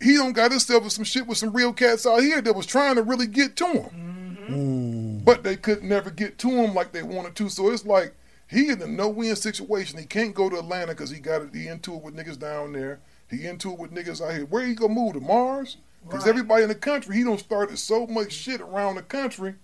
He 0.00 0.14
don't 0.14 0.32
got 0.32 0.50
himself 0.50 0.84
with 0.84 0.94
some 0.94 1.04
shit 1.04 1.26
with 1.26 1.36
some 1.36 1.52
real 1.52 1.74
cats 1.74 2.06
out 2.06 2.22
here 2.22 2.40
that 2.40 2.56
was 2.56 2.64
trying 2.64 2.94
to 2.96 3.02
really 3.02 3.26
get 3.26 3.54
to 3.56 3.66
him 3.66 3.82
mm-hmm. 3.82 4.11
Mm-hmm. 4.50 5.24
but 5.24 5.42
they 5.42 5.56
could 5.56 5.82
never 5.82 6.10
get 6.10 6.38
to 6.38 6.48
him 6.48 6.74
like 6.74 6.92
they 6.92 7.02
wanted 7.02 7.34
to. 7.36 7.48
So 7.48 7.70
it's 7.70 7.86
like 7.86 8.14
he 8.48 8.68
in 8.68 8.82
a 8.82 8.86
no-win 8.86 9.36
situation. 9.36 9.98
He 9.98 10.04
can't 10.06 10.34
go 10.34 10.50
to 10.50 10.58
Atlanta 10.58 10.88
because 10.88 11.10
he 11.10 11.20
got 11.20 11.42
it. 11.42 11.54
He 11.54 11.68
into 11.68 11.94
it 11.94 12.02
with 12.02 12.16
niggas 12.16 12.38
down 12.38 12.72
there. 12.72 13.00
He 13.30 13.46
into 13.46 13.72
it 13.72 13.78
with 13.78 13.92
niggas 13.92 14.20
out 14.20 14.34
here. 14.34 14.44
Where 14.44 14.66
he 14.66 14.74
gonna 14.74 14.92
move 14.92 15.14
to 15.14 15.20
Mars? 15.20 15.78
Because 16.04 16.26
everybody 16.26 16.64
in 16.64 16.68
the 16.68 16.74
country, 16.74 17.16
he 17.16 17.22
don't 17.22 17.38
started 17.38 17.78
so 17.78 18.06
much 18.06 18.32
shit 18.32 18.60
around 18.60 18.96
the 18.96 19.02
country 19.02 19.54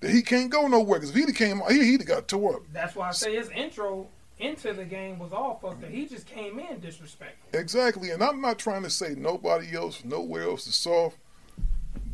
that 0.00 0.10
he 0.10 0.22
can't 0.22 0.50
go 0.50 0.66
nowhere. 0.66 1.00
Because 1.00 1.16
if 1.16 1.26
he'd 1.26 1.34
came 1.34 1.62
out 1.62 1.72
here, 1.72 1.82
he'd 1.82 2.00
have 2.00 2.08
got 2.08 2.28
tore 2.28 2.56
up. 2.56 2.62
That's 2.72 2.94
why 2.94 3.08
I 3.08 3.12
say 3.12 3.34
his 3.34 3.50
intro 3.50 4.06
into 4.38 4.72
the 4.72 4.84
game 4.84 5.18
was 5.18 5.32
all 5.32 5.58
fucked 5.60 5.84
up. 5.84 5.90
He 5.90 6.06
just 6.06 6.26
came 6.26 6.58
in 6.58 6.80
disrespectful. 6.80 7.58
Exactly. 7.58 8.10
And 8.10 8.22
I'm 8.22 8.40
not 8.40 8.58
trying 8.58 8.82
to 8.82 8.90
say 8.90 9.14
nobody 9.16 9.74
else, 9.74 10.04
nowhere 10.04 10.44
else 10.44 10.66
is 10.66 10.74
soft, 10.74 11.16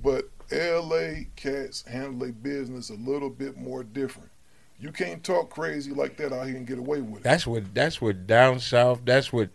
but 0.03 0.31
LA 0.53 1.25
cats 1.37 1.83
handle 1.83 2.19
their 2.19 2.33
business 2.33 2.91
a 2.91 2.95
little 2.95 3.31
bit 3.31 3.57
more 3.57 3.83
different. 3.83 4.31
You 4.81 4.93
can't 4.93 5.23
talk 5.25 5.51
crazy 5.51 5.93
like 5.93 6.17
that 6.19 6.33
out 6.33 6.47
here 6.47 6.57
and 6.57 6.67
get 6.67 6.79
away 6.79 7.01
with 7.01 7.21
it. 7.21 7.25
That's 7.25 7.47
what 7.47 7.75
that's 7.75 8.01
what 8.01 8.27
down 8.27 8.61
south. 8.61 9.01
That's 9.05 9.33
what 9.33 9.51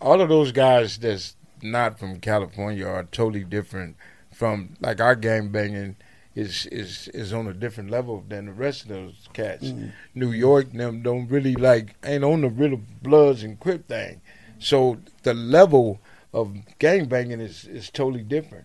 all 0.00 0.20
of 0.20 0.28
those 0.28 0.52
guys 0.52 0.98
that's 0.98 1.36
not 1.62 1.98
from 1.98 2.20
California 2.20 2.86
are 2.86 3.04
totally 3.04 3.44
different 3.44 3.96
from 4.32 4.76
like 4.80 5.00
our 5.00 5.14
gang 5.14 5.48
banging 5.50 5.96
is 6.34 6.66
is 6.66 7.08
is 7.08 7.32
on 7.32 7.46
a 7.46 7.52
different 7.52 7.90
level 7.90 8.24
than 8.28 8.46
the 8.46 8.52
rest 8.52 8.82
of 8.82 8.88
those 8.88 9.28
cats. 9.32 9.66
Mhm. 9.66 9.92
New 10.14 10.32
York 10.32 10.72
them 10.72 11.02
don't 11.02 11.28
really 11.28 11.54
like 11.54 11.94
ain't 12.04 12.24
on 12.24 12.40
the 12.40 12.48
real 12.48 12.80
Bloods 13.02 13.42
and 13.42 13.60
Crip 13.60 13.86
thing, 13.88 14.20
so 14.58 14.98
the 15.22 15.34
level 15.34 16.00
of 16.32 16.56
gang 16.78 17.06
banging 17.06 17.40
is 17.40 17.64
is 17.64 17.90
totally 17.90 18.22
different. 18.22 18.64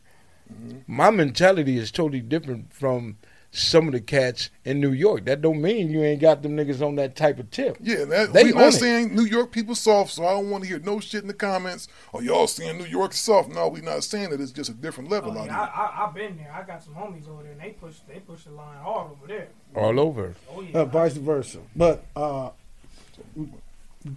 My 0.87 1.09
mentality 1.09 1.77
is 1.77 1.91
totally 1.91 2.21
different 2.21 2.73
from 2.73 3.17
some 3.51 3.87
of 3.87 3.93
the 3.93 4.01
cats 4.01 4.49
in 4.65 4.81
New 4.81 4.91
York. 4.91 5.25
That 5.25 5.41
don't 5.41 5.61
mean 5.61 5.89
you 5.89 6.03
ain't 6.03 6.19
got 6.19 6.43
them 6.43 6.57
niggas 6.57 6.85
on 6.85 6.95
that 6.95 7.15
type 7.15 7.39
of 7.39 7.49
tip. 7.51 7.77
Yeah, 7.81 8.03
that, 8.05 8.33
They 8.33 8.43
we 8.45 8.51
not 8.51 8.73
saying 8.73 9.15
New 9.15 9.23
York 9.23 9.51
people 9.51 9.75
soft, 9.75 10.11
so 10.11 10.25
I 10.25 10.31
don't 10.31 10.49
want 10.49 10.63
to 10.65 10.69
hear 10.69 10.79
no 10.79 10.99
shit 10.99 11.21
in 11.21 11.27
the 11.27 11.33
comments. 11.33 11.87
Oh, 12.13 12.19
y'all 12.19 12.47
saying 12.47 12.77
New 12.77 12.85
York 12.85 13.13
is 13.13 13.19
soft? 13.19 13.49
No, 13.49 13.69
we 13.69 13.79
not 13.81 14.03
saying 14.03 14.31
that. 14.31 14.41
It's 14.41 14.51
just 14.51 14.69
a 14.69 14.73
different 14.73 15.09
level 15.09 15.31
Oh, 15.31 15.39
out 15.39 15.45
yeah, 15.45 15.53
here. 15.53 15.71
I, 15.73 15.85
I, 15.85 16.05
I've 16.07 16.13
been 16.13 16.37
there. 16.37 16.51
I 16.51 16.63
got 16.63 16.83
some 16.83 16.95
homies 16.95 17.29
over 17.29 17.43
there, 17.43 17.53
and 17.53 17.61
they 17.61 17.69
push 17.71 17.95
they 18.09 18.19
push 18.19 18.43
the 18.43 18.51
line 18.51 18.77
hard 18.83 19.11
over 19.11 19.27
there. 19.27 19.47
All 19.73 19.99
over. 19.99 20.35
Oh 20.51 20.61
yeah. 20.61 20.79
uh, 20.79 20.85
vice 20.85 21.15
versa. 21.15 21.59
But 21.75 22.03
uh, 22.15 22.49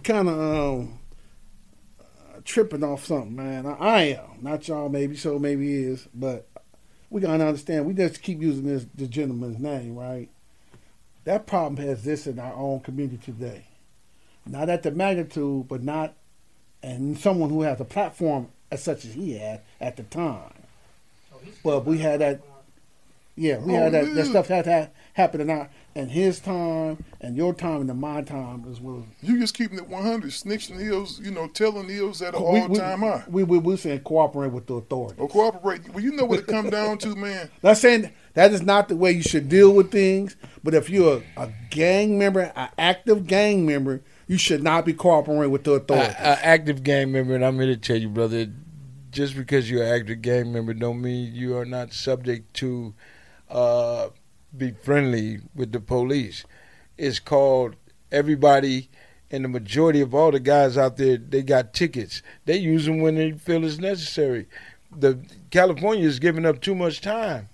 kind 0.03 0.27
of 0.27 0.39
um, 0.39 0.93
uh, 0.93 0.97
tripping 2.49 2.83
off 2.83 3.05
something, 3.05 3.35
man. 3.35 3.65
I, 3.67 3.73
I 3.73 4.01
am 4.01 4.39
not 4.41 4.67
y'all, 4.67 4.89
maybe 4.89 5.15
so, 5.15 5.37
maybe 5.37 5.67
he 5.67 5.83
is, 5.83 6.07
but 6.15 6.47
we 7.11 7.21
gotta 7.21 7.45
understand. 7.45 7.85
We 7.85 7.93
just 7.93 8.21
keep 8.23 8.41
using 8.41 8.65
this 8.65 8.85
the 8.95 9.05
gentleman's 9.07 9.59
name, 9.59 9.95
right? 9.95 10.29
That 11.25 11.45
problem 11.45 11.77
has 11.85 12.03
this 12.03 12.25
in 12.25 12.39
our 12.39 12.53
own 12.55 12.79
community 12.79 13.19
today. 13.23 13.65
Not 14.47 14.67
at 14.69 14.81
the 14.81 14.89
magnitude, 14.91 15.67
but 15.67 15.83
not, 15.83 16.15
and 16.81 17.17
someone 17.19 17.51
who 17.51 17.61
has 17.61 17.79
a 17.79 17.85
platform 17.85 18.47
as 18.71 18.81
such 18.83 19.05
as 19.05 19.13
he 19.13 19.37
had 19.37 19.61
at 19.79 19.95
the 19.95 20.03
time. 20.03 20.53
But 21.63 21.85
we 21.85 21.99
had 21.99 22.19
that, 22.21 22.41
yeah, 23.35 23.59
we 23.59 23.73
Oh, 23.75 23.79
had 23.79 23.91
that, 23.93 24.15
that 24.15 24.25
stuff 24.25 24.47
had 24.47 24.65
ha- 24.65 24.87
happened 25.13 25.41
in 25.41 25.49
our 25.49 25.69
in 25.95 26.07
his 26.09 26.39
time 26.39 27.03
and 27.19 27.35
your 27.35 27.53
time 27.53 27.81
and 27.81 27.89
in 27.89 27.99
my 27.99 28.21
time 28.21 28.65
as 28.69 28.79
well. 28.79 29.05
You 29.21 29.39
just 29.39 29.55
keeping 29.55 29.77
it 29.77 29.87
100, 29.87 30.31
snitching 30.31 30.79
heels, 30.79 31.19
you 31.19 31.31
know, 31.31 31.47
telling 31.47 31.89
heels 31.89 32.21
at 32.21 32.35
an 32.35 32.41
all 32.41 32.67
we- 32.67 32.77
time 32.77 32.99
high. 32.99 33.23
We 33.27 33.43
we 33.43 33.57
we 33.57 33.75
saying 33.77 34.01
cooperate 34.01 34.51
with 34.51 34.67
the 34.67 34.75
authorities. 34.75 35.19
Or 35.19 35.27
cooperate. 35.27 35.89
Well, 35.93 36.03
you 36.03 36.11
know 36.11 36.25
what 36.25 36.39
it 36.39 36.47
come 36.47 36.69
down 36.71 36.97
to, 36.99 37.15
man. 37.15 37.49
Not 37.63 37.77
saying 37.77 38.11
that 38.33 38.51
is 38.53 38.61
not 38.61 38.87
the 38.89 38.95
way 38.95 39.11
you 39.11 39.23
should 39.23 39.49
deal 39.49 39.73
with 39.73 39.91
things, 39.91 40.35
but 40.63 40.73
if 40.73 40.89
you're 40.89 41.23
a, 41.37 41.43
a 41.43 41.49
gang 41.69 42.17
member, 42.17 42.51
an 42.55 42.69
active 42.77 43.27
gang 43.27 43.65
member, 43.65 44.01
you 44.27 44.37
should 44.37 44.63
not 44.63 44.85
be 44.85 44.93
cooperating 44.93 45.51
with 45.51 45.63
the 45.63 45.73
authorities. 45.73 46.15
An 46.19 46.37
active 46.41 46.83
gang 46.83 47.11
member, 47.11 47.35
and 47.35 47.43
I'm 47.43 47.55
here 47.55 47.65
to 47.65 47.77
tell 47.77 47.97
you, 47.97 48.09
brother, 48.09 48.47
just 49.11 49.35
because 49.35 49.69
you're 49.69 49.83
an 49.83 50.01
active 50.01 50.21
gang 50.21 50.53
member 50.53 50.73
don't 50.73 51.01
mean 51.01 51.33
you 51.33 51.57
are 51.57 51.65
not 51.65 51.93
subject 51.93 52.53
to 52.55 52.93
uh, 53.49 54.09
be 54.55 54.71
friendly 54.71 55.39
with 55.55 55.71
the 55.71 55.79
police. 55.79 56.45
It's 56.97 57.19
called 57.19 57.75
everybody 58.11 58.89
and 59.31 59.43
the 59.43 59.49
majority 59.49 60.01
of 60.01 60.15
all 60.15 60.31
the 60.31 60.39
guys 60.39 60.77
out 60.77 60.97
there, 60.97 61.17
they 61.17 61.43
got 61.43 61.73
tickets. 61.73 62.21
They 62.45 62.57
use 62.57 62.85
them 62.85 62.99
when 62.99 63.15
they 63.15 63.31
feel 63.33 63.63
it's 63.63 63.77
necessary. 63.77 64.47
The 64.95 65.19
California 65.51 66.07
is 66.07 66.19
giving 66.19 66.45
up 66.45 66.61
too 66.61 66.73
much 66.73 67.01
time 67.01 67.49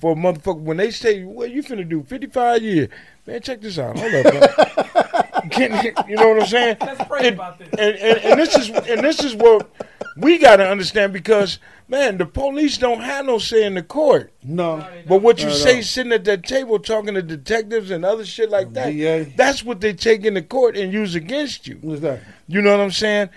for 0.00 0.12
a 0.12 0.14
motherfucker. 0.16 0.60
When 0.60 0.76
they 0.76 0.90
say, 0.90 1.22
"What 1.22 1.50
you 1.50 1.62
finna 1.62 1.88
do? 1.88 2.02
55 2.02 2.62
years." 2.62 2.88
Man, 3.26 3.40
check 3.42 3.60
this 3.60 3.78
out. 3.78 3.96
Hold 3.96 4.26
up. 4.26 5.40
Can- 5.52 5.94
you 6.08 6.16
know 6.16 6.28
what 6.30 6.42
I'm 6.42 6.48
saying? 6.48 6.76
Let's 6.80 7.04
pray 7.04 7.28
and, 7.28 7.34
about 7.36 7.58
this. 7.58 7.68
And, 7.78 7.96
and, 7.96 8.18
and 8.18 8.40
this 8.40 8.56
is 8.56 8.70
and 8.70 9.04
this 9.04 9.22
is 9.22 9.36
what 9.36 9.70
we 10.16 10.38
got 10.38 10.56
to 10.56 10.68
understand 10.68 11.12
because 11.12 11.58
man, 11.88 12.18
the 12.18 12.26
police 12.26 12.78
don't 12.78 13.00
have 13.00 13.26
no 13.26 13.38
say 13.38 13.64
in 13.64 13.74
the 13.74 13.82
court. 13.82 14.32
No, 14.44 14.86
But 15.08 15.22
what 15.22 15.42
you 15.42 15.50
say 15.50 15.82
sitting 15.82 16.12
at 16.12 16.24
that 16.24 16.44
table 16.44 16.78
talking 16.78 17.14
to 17.14 17.22
detectives 17.22 17.90
and 17.90 18.04
other 18.04 18.24
shit 18.24 18.48
like 18.48 18.72
that, 18.74 18.90
DA. 18.92 19.24
that's 19.36 19.64
what 19.64 19.80
they 19.80 19.92
take 19.92 20.24
in 20.24 20.34
the 20.34 20.42
court 20.42 20.76
and 20.76 20.92
use 20.92 21.14
against 21.14 21.66
you. 21.66 21.78
What's 21.82 22.00
that? 22.02 22.20
You 22.46 22.62
know 22.62 22.70
what 22.70 22.80
I'm 22.82 22.90
saying? 22.92 23.30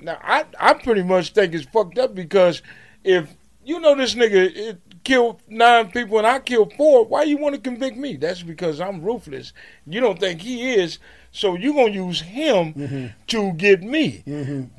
Now 0.00 0.18
I 0.22 0.44
I 0.58 0.74
pretty 0.74 1.02
much 1.02 1.32
think 1.32 1.54
it's 1.54 1.66
fucked 1.66 1.98
up 1.98 2.14
because 2.14 2.62
if 3.04 3.34
you 3.64 3.80
know 3.80 3.94
this 3.94 4.14
nigga 4.14 4.54
it 4.54 4.80
killed 5.04 5.40
nine 5.48 5.90
people 5.90 6.18
and 6.18 6.26
I 6.26 6.40
killed 6.40 6.72
four, 6.74 7.04
why 7.04 7.22
you 7.22 7.36
want 7.38 7.54
to 7.54 7.60
convict 7.60 7.96
me? 7.96 8.16
That's 8.16 8.42
because 8.42 8.80
I'm 8.80 9.02
ruthless. 9.02 9.52
You 9.86 10.00
don't 10.00 10.18
think 10.18 10.42
he 10.42 10.74
is, 10.74 10.98
so 11.32 11.56
you're 11.56 11.74
gonna 11.74 11.90
use 11.92 12.20
him 12.20 12.72
Mm-hmm. 12.74 13.06
to 13.28 13.52
get 13.54 13.82
me. 13.82 14.22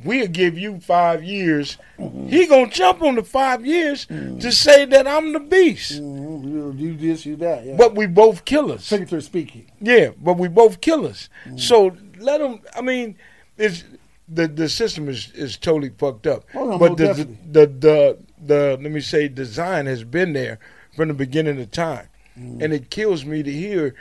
We'll 0.04 0.28
give 0.28 0.58
you 0.58 0.80
five 0.80 1.24
years. 1.24 1.78
He 2.28 2.46
gonna 2.48 2.70
jump 2.70 3.02
on 3.02 3.16
the 3.16 3.24
five 3.24 3.66
years 3.66 4.06
to 4.06 4.52
say 4.52 4.86
that 4.86 5.08
I'm 5.08 5.34
the 5.34 5.40
beast. 5.40 6.02
Mhm. 6.02 6.44
You, 6.52 6.74
you 6.78 6.98
this, 6.98 7.26
you 7.26 7.36
that. 7.38 7.66
Yeah. 7.66 7.76
But 7.78 7.96
we 7.96 8.06
both 8.08 8.46
killers. 8.46 8.88
Figuratively 8.88 9.22
speaking. 9.22 9.66
Yeah, 9.82 10.10
but 10.22 10.38
we 10.38 10.48
both 10.48 10.82
killers. 10.82 11.30
Mm. 11.46 11.60
So 11.60 11.96
let 12.20 12.40
them. 12.40 12.62
I 12.76 12.82
mean, 12.82 13.16
it's 13.58 13.84
the 14.28 14.48
the 14.48 14.68
system 14.70 15.08
is 15.10 15.32
is 15.34 15.58
totally 15.58 15.92
fucked 15.98 16.28
up. 16.28 16.46
Oh, 16.54 16.78
but 16.78 16.98
most 17.00 17.18
the, 17.18 17.26
the 17.52 17.66
the 17.68 18.18
the 18.46 18.80
let 18.82 18.92
me 18.92 19.00
say 19.02 19.28
design 19.28 19.86
has 19.86 20.04
been 20.04 20.34
there 20.34 20.60
from 20.96 21.08
the 21.10 21.14
beginning 21.14 21.60
of 21.62 21.72
time, 21.72 22.08
and 22.36 22.74
it 22.74 22.90
kills 22.90 23.24
me 23.26 23.44
to 23.44 23.52
hear. 23.52 23.96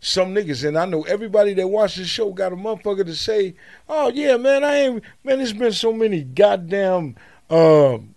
Some 0.00 0.34
niggas, 0.34 0.66
and 0.66 0.78
I 0.78 0.84
know 0.84 1.02
everybody 1.02 1.54
that 1.54 1.66
watches 1.66 2.04
the 2.04 2.08
show 2.08 2.32
got 2.32 2.52
a 2.52 2.56
motherfucker 2.56 3.04
to 3.04 3.14
say, 3.16 3.54
"Oh 3.88 4.10
yeah, 4.10 4.36
man, 4.36 4.62
I 4.62 4.76
ain't 4.76 5.02
man. 5.24 5.38
There's 5.38 5.52
been 5.52 5.72
so 5.72 5.92
many 5.92 6.22
goddamn 6.22 7.16
um, 7.50 8.14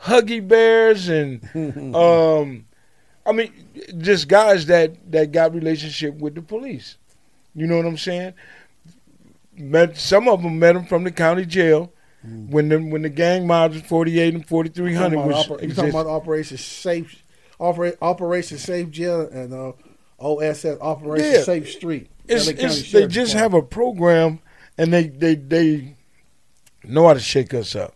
huggy 0.00 0.46
bears 0.46 1.08
and 1.08 1.42
um, 1.96 2.66
I 3.26 3.32
mean, 3.32 3.52
just 3.98 4.28
guys 4.28 4.66
that 4.66 5.10
that 5.10 5.32
got 5.32 5.54
relationship 5.54 6.14
with 6.16 6.34
the 6.34 6.42
police. 6.42 6.98
You 7.54 7.66
know 7.66 7.76
what 7.78 7.86
I'm 7.86 7.98
saying? 7.98 8.34
Met 9.56 9.96
some 9.96 10.28
of 10.28 10.42
them 10.42 10.58
met 10.58 10.76
him 10.76 10.84
from 10.84 11.04
the 11.04 11.12
county 11.12 11.44
jail 11.46 11.92
when 12.22 12.68
the 12.68 12.78
when 12.78 13.02
the 13.02 13.08
gang 13.08 13.46
mobs 13.46 13.80
48 13.82 14.34
and 14.34 14.46
4300 14.46 15.16
Mm. 15.16 15.26
You 15.26 15.26
talking 15.26 15.28
was 15.28 15.46
about 15.46 15.58
oper- 15.58 15.68
you 15.68 15.74
talking 15.74 15.90
about 15.90 16.06
Operation 16.06 16.56
Safe, 16.58 17.22
Opera, 17.60 17.92
Operation 18.00 18.58
Safe 18.58 18.90
Jail 18.90 19.28
and 19.28 19.52
uh, 19.52 19.72
OSS 20.24 20.78
Operation 20.80 21.32
Yeah. 21.32 21.42
Safe 21.42 21.70
Street. 21.70 22.10
It's, 22.26 22.48
it's, 22.48 22.90
they 22.90 23.06
just 23.06 23.32
Department. 23.32 23.32
have 23.32 23.54
a 23.54 23.62
program 23.62 24.40
and 24.78 24.92
they, 24.92 25.04
they 25.08 25.34
they 25.34 25.94
know 26.82 27.06
how 27.06 27.14
to 27.14 27.20
shake 27.20 27.52
us 27.54 27.76
up. 27.76 27.94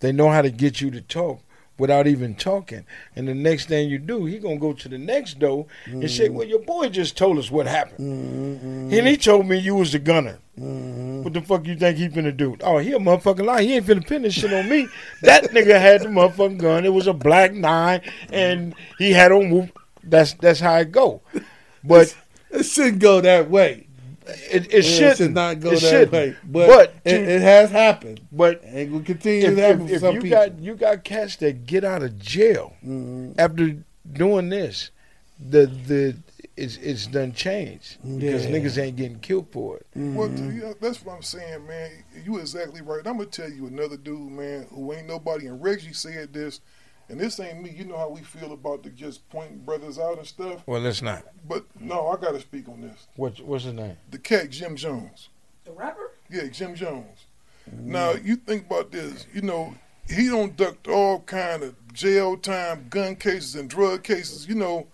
They 0.00 0.12
know 0.12 0.28
how 0.30 0.42
to 0.42 0.50
get 0.50 0.80
you 0.82 0.90
to 0.90 1.00
talk 1.00 1.40
without 1.78 2.06
even 2.06 2.34
talking. 2.34 2.84
And 3.14 3.26
the 3.28 3.34
next 3.34 3.66
thing 3.68 3.88
you 3.88 3.98
do, 3.98 4.24
he 4.26 4.38
gonna 4.38 4.58
go 4.58 4.72
to 4.74 4.88
the 4.88 4.98
next 4.98 5.38
door 5.38 5.66
and 5.86 6.10
say, 6.10 6.26
Mm-hmm. 6.28 6.34
"Well, 6.34 6.46
your 6.46 6.58
boy 6.60 6.88
just 6.90 7.16
told 7.16 7.38
us 7.38 7.50
what 7.50 7.66
happened, 7.66 8.92
and 8.92 9.06
he 9.06 9.16
told 9.16 9.46
me 9.46 9.56
you 9.58 9.74
was 9.74 9.92
the 9.92 9.98
gunner. 9.98 10.38
Mm-hmm. 10.58 11.22
What 11.22 11.32
the 11.34 11.40
fuck 11.42 11.66
you 11.66 11.76
think 11.76 11.98
he 11.98 12.08
finna 12.08 12.34
do? 12.36 12.56
Oh, 12.62 12.78
he 12.78 12.92
a 12.92 12.98
motherfucking 12.98 13.44
lie. 13.44 13.62
He 13.62 13.74
ain't 13.74 13.86
finna 13.86 14.06
pin 14.06 14.22
this 14.22 14.34
shit 14.34 14.52
on 14.52 14.68
me. 14.68 14.88
that 15.22 15.44
nigga 15.50 15.78
had 15.80 16.02
the 16.02 16.08
motherfucking 16.08 16.58
gun. 16.58 16.84
It 16.84 16.92
was 16.92 17.06
a 17.06 17.12
black 17.14 17.52
nine, 17.52 18.00
and 18.30 18.74
he 18.98 19.12
had 19.12 19.32
on. 19.32 19.70
Whoop. 20.06 20.10
That's 20.10 20.34
that's 20.34 20.60
how 20.60 20.76
it 20.76 20.92
go. 20.92 21.22
But 21.84 22.16
it 22.50 22.64
shouldn't 22.64 22.98
go 22.98 23.20
that 23.20 23.48
way. 23.48 23.86
It, 24.26 24.72
Yeah, 24.72 24.78
it 24.78 24.82
shouldn't 24.82 25.16
should 25.18 25.34
not 25.34 25.60
go 25.60 25.70
It 25.70 25.74
that 25.74 25.80
shouldn't. 25.80 26.12
way. 26.12 26.36
But, 26.44 26.66
But 26.66 26.94
it, 27.04 27.12
to- 27.18 27.30
it 27.36 27.42
has 27.42 27.70
happened. 27.70 28.20
But 28.32 28.60
it 28.64 28.90
will 28.90 29.02
continue 29.02 29.46
if, 29.46 29.54
to 29.54 29.60
happen 29.62 29.82
if- 29.82 29.88
for 29.88 29.94
if 29.94 30.00
some 30.00 30.14
you 30.16 30.20
people. 30.22 30.38
got 30.38 30.58
you 30.58 30.74
got 30.74 31.04
cats 31.04 31.36
that 31.36 31.64
get 31.66 31.84
out 31.84 32.02
of 32.02 32.18
jail 32.18 32.74
Mm-hmm. 32.84 33.38
after 33.38 33.76
doing 34.12 34.48
this, 34.48 34.90
the 35.38 35.66
the 35.66 36.16
it's 36.56 36.76
it's 36.78 37.06
done 37.06 37.32
changed 37.34 37.98
because 38.18 38.46
Yeah. 38.46 38.50
niggas 38.50 38.82
ain't 38.82 38.96
getting 38.96 39.20
killed 39.20 39.46
for 39.52 39.76
it. 39.76 39.86
Well, 39.94 40.28
yeah, 40.32 40.72
that's 40.80 41.04
what 41.04 41.14
I'm 41.14 41.22
saying, 41.22 41.66
man. 41.68 41.90
You 42.24 42.38
exactly 42.38 42.80
right. 42.80 43.06
I'm 43.06 43.18
gonna 43.18 43.26
tell 43.26 43.48
you 43.50 43.66
another 43.68 43.96
dude, 43.98 44.32
man, 44.32 44.66
who 44.74 44.92
ain't 44.92 45.06
nobody. 45.06 45.46
And 45.46 45.62
Reggie 45.62 45.92
said 45.92 46.32
this, 46.32 46.60
and 47.08 47.20
this 47.20 47.38
ain't 47.38 47.62
me. 47.62 47.70
You 47.70 47.84
know 47.84 47.96
how 47.96 48.08
we 48.08 48.22
feel 48.22 48.52
about 48.52 48.82
the 48.82 48.90
just 48.90 49.28
pointing 49.30 49.58
brothers 49.58 49.98
out 49.98 50.18
and 50.18 50.26
stuff. 50.26 50.62
Well, 50.66 50.80
let's 50.80 51.02
not. 51.02 51.24
But 51.48 51.64
no, 51.80 52.08
I 52.08 52.16
gotta 52.16 52.40
speak 52.40 52.68
on 52.68 52.80
this. 52.80 53.06
What 53.16 53.40
what's 53.40 53.64
his 53.64 53.74
name? 53.74 53.96
The 54.10 54.18
cat 54.18 54.50
Jim 54.50 54.76
Jones. 54.76 55.28
The 55.64 55.72
rapper? 55.72 56.12
Yeah, 56.30 56.46
Jim 56.46 56.74
Jones. 56.74 57.26
Now 57.72 58.12
you 58.12 58.36
think 58.36 58.66
about 58.66 58.90
this. 58.92 59.26
You 59.32 59.42
know, 59.42 59.74
he 60.08 60.28
don't 60.28 60.56
ducked 60.56 60.88
all 60.88 61.20
kind 61.20 61.62
of 61.62 61.74
jail 61.92 62.36
time, 62.36 62.86
gun 62.90 63.16
cases, 63.16 63.54
and 63.54 63.70
drug 63.70 64.02
cases. 64.02 64.48
You 64.48 64.54
know. 64.56 64.86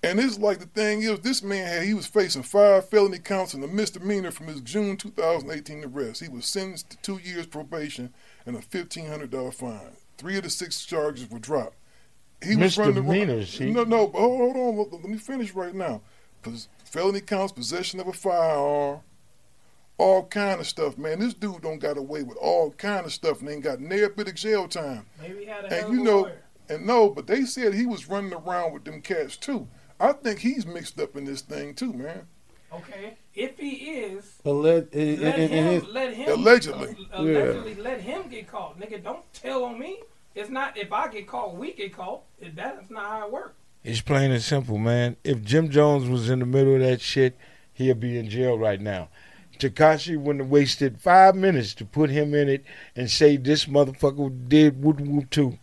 And 0.00 0.20
it's 0.20 0.38
like 0.38 0.60
the 0.60 0.66
thing 0.66 1.02
is, 1.02 1.18
this 1.20 1.42
man 1.42 1.66
had 1.66 1.82
he 1.82 1.92
was 1.92 2.06
facing 2.06 2.44
five 2.44 2.88
felony 2.88 3.18
counts 3.18 3.52
and 3.52 3.64
a 3.64 3.66
misdemeanor 3.66 4.30
from 4.30 4.46
his 4.46 4.60
June 4.60 4.96
2018 4.96 5.84
arrest. 5.84 6.22
He 6.22 6.28
was 6.28 6.46
sentenced 6.46 6.90
to 6.90 6.96
two 6.98 7.18
years 7.18 7.46
probation 7.46 8.14
and 8.46 8.54
a 8.54 8.62
fifteen 8.62 9.06
hundred 9.06 9.32
dollar 9.32 9.50
fine. 9.50 9.96
Three 10.18 10.36
of 10.36 10.42
the 10.42 10.50
six 10.50 10.84
charges 10.84 11.30
were 11.30 11.38
dropped. 11.38 11.76
He 12.42 12.54
was 12.56 12.76
running 12.76 12.98
around- 12.98 13.06
Misdemeanors, 13.06 13.58
he- 13.58 13.70
No, 13.70 13.84
no, 13.84 14.06
but 14.08 14.18
hold, 14.20 14.54
hold 14.54 14.56
on. 14.56 14.76
Let, 14.76 14.92
let 14.92 15.04
me 15.04 15.16
finish 15.16 15.54
right 15.54 15.74
now. 15.74 16.02
Pos- 16.42 16.68
felony 16.84 17.20
counts, 17.20 17.52
possession 17.52 17.98
of 18.00 18.06
a 18.08 18.12
firearm, 18.12 19.00
all 19.96 20.26
kind 20.26 20.60
of 20.60 20.66
stuff, 20.66 20.96
man. 20.98 21.18
This 21.20 21.34
dude 21.34 21.62
don't 21.62 21.78
got 21.80 21.98
away 21.98 22.22
with 22.22 22.36
all 22.38 22.70
kind 22.72 23.04
of 23.06 23.12
stuff 23.12 23.40
and 23.40 23.48
ain't 23.48 23.64
got 23.64 23.80
near 23.80 24.08
bit 24.08 24.28
of 24.28 24.34
jail 24.34 24.68
time. 24.68 25.06
Maybe 25.20 25.40
he 25.40 25.44
had 25.46 25.64
a 25.64 25.68
hell 25.74 25.86
And 25.88 25.98
you 25.98 26.04
know, 26.04 26.20
lawyer. 26.22 26.42
and 26.68 26.86
no, 26.86 27.10
but 27.10 27.26
they 27.26 27.44
said 27.44 27.74
he 27.74 27.86
was 27.86 28.08
running 28.08 28.32
around 28.32 28.72
with 28.72 28.84
them 28.84 29.00
cats 29.02 29.36
too. 29.36 29.66
I 29.98 30.12
think 30.12 30.38
he's 30.38 30.64
mixed 30.64 31.00
up 31.00 31.16
in 31.16 31.24
this 31.24 31.40
thing 31.40 31.74
too, 31.74 31.92
man. 31.92 32.28
Okay, 32.72 33.16
if 33.34 33.58
he 33.58 33.70
is, 33.70 34.24
Alleg- 34.44 34.88
and- 34.92 35.20
let 35.22 35.34
eh, 35.34 35.38
eh, 35.38 35.42
and- 35.42 35.52
and 35.52 35.52
eh, 35.52 35.56
him, 35.56 35.80
his- 35.80 35.84
let 35.94 36.14
him 36.14 36.28
Allegedly. 36.38 36.96
allegedly 37.12 37.74
let 37.76 38.00
him 38.00 38.28
get 38.28 38.46
caught, 38.46 38.78
nigga. 38.78 39.02
Don't 39.02 39.32
tell 39.32 39.64
on 39.64 39.78
me. 39.78 40.00
It's 40.34 40.50
not 40.50 40.76
if 40.76 40.92
I 40.92 41.08
get 41.08 41.26
caught, 41.26 41.56
we 41.56 41.72
get 41.72 41.94
caught. 41.94 42.22
That's 42.54 42.90
not 42.90 43.04
how 43.06 43.26
it 43.26 43.32
works. 43.32 43.54
It's 43.84 44.00
plain 44.02 44.30
and 44.32 44.42
simple, 44.42 44.76
man. 44.76 45.16
If 45.24 45.42
Jim 45.42 45.70
Jones 45.70 46.08
was 46.08 46.28
in 46.28 46.40
the 46.40 46.46
middle 46.46 46.74
of 46.74 46.80
that 46.80 47.00
shit, 47.00 47.36
he'd 47.72 47.98
be 48.00 48.18
in 48.18 48.28
jail 48.28 48.58
right 48.58 48.80
now. 48.80 49.08
Tekashi 49.58 50.16
wouldn't 50.16 50.42
have 50.44 50.50
wasted 50.50 51.00
five 51.00 51.34
minutes 51.34 51.74
to 51.74 51.84
put 51.84 52.10
him 52.10 52.34
in 52.34 52.48
it 52.48 52.64
and 52.94 53.10
say 53.10 53.36
this 53.36 53.64
motherfucker 53.64 54.48
did 54.48 54.82
whoop 54.82 55.00
whoop 55.00 55.30
too. 55.30 55.58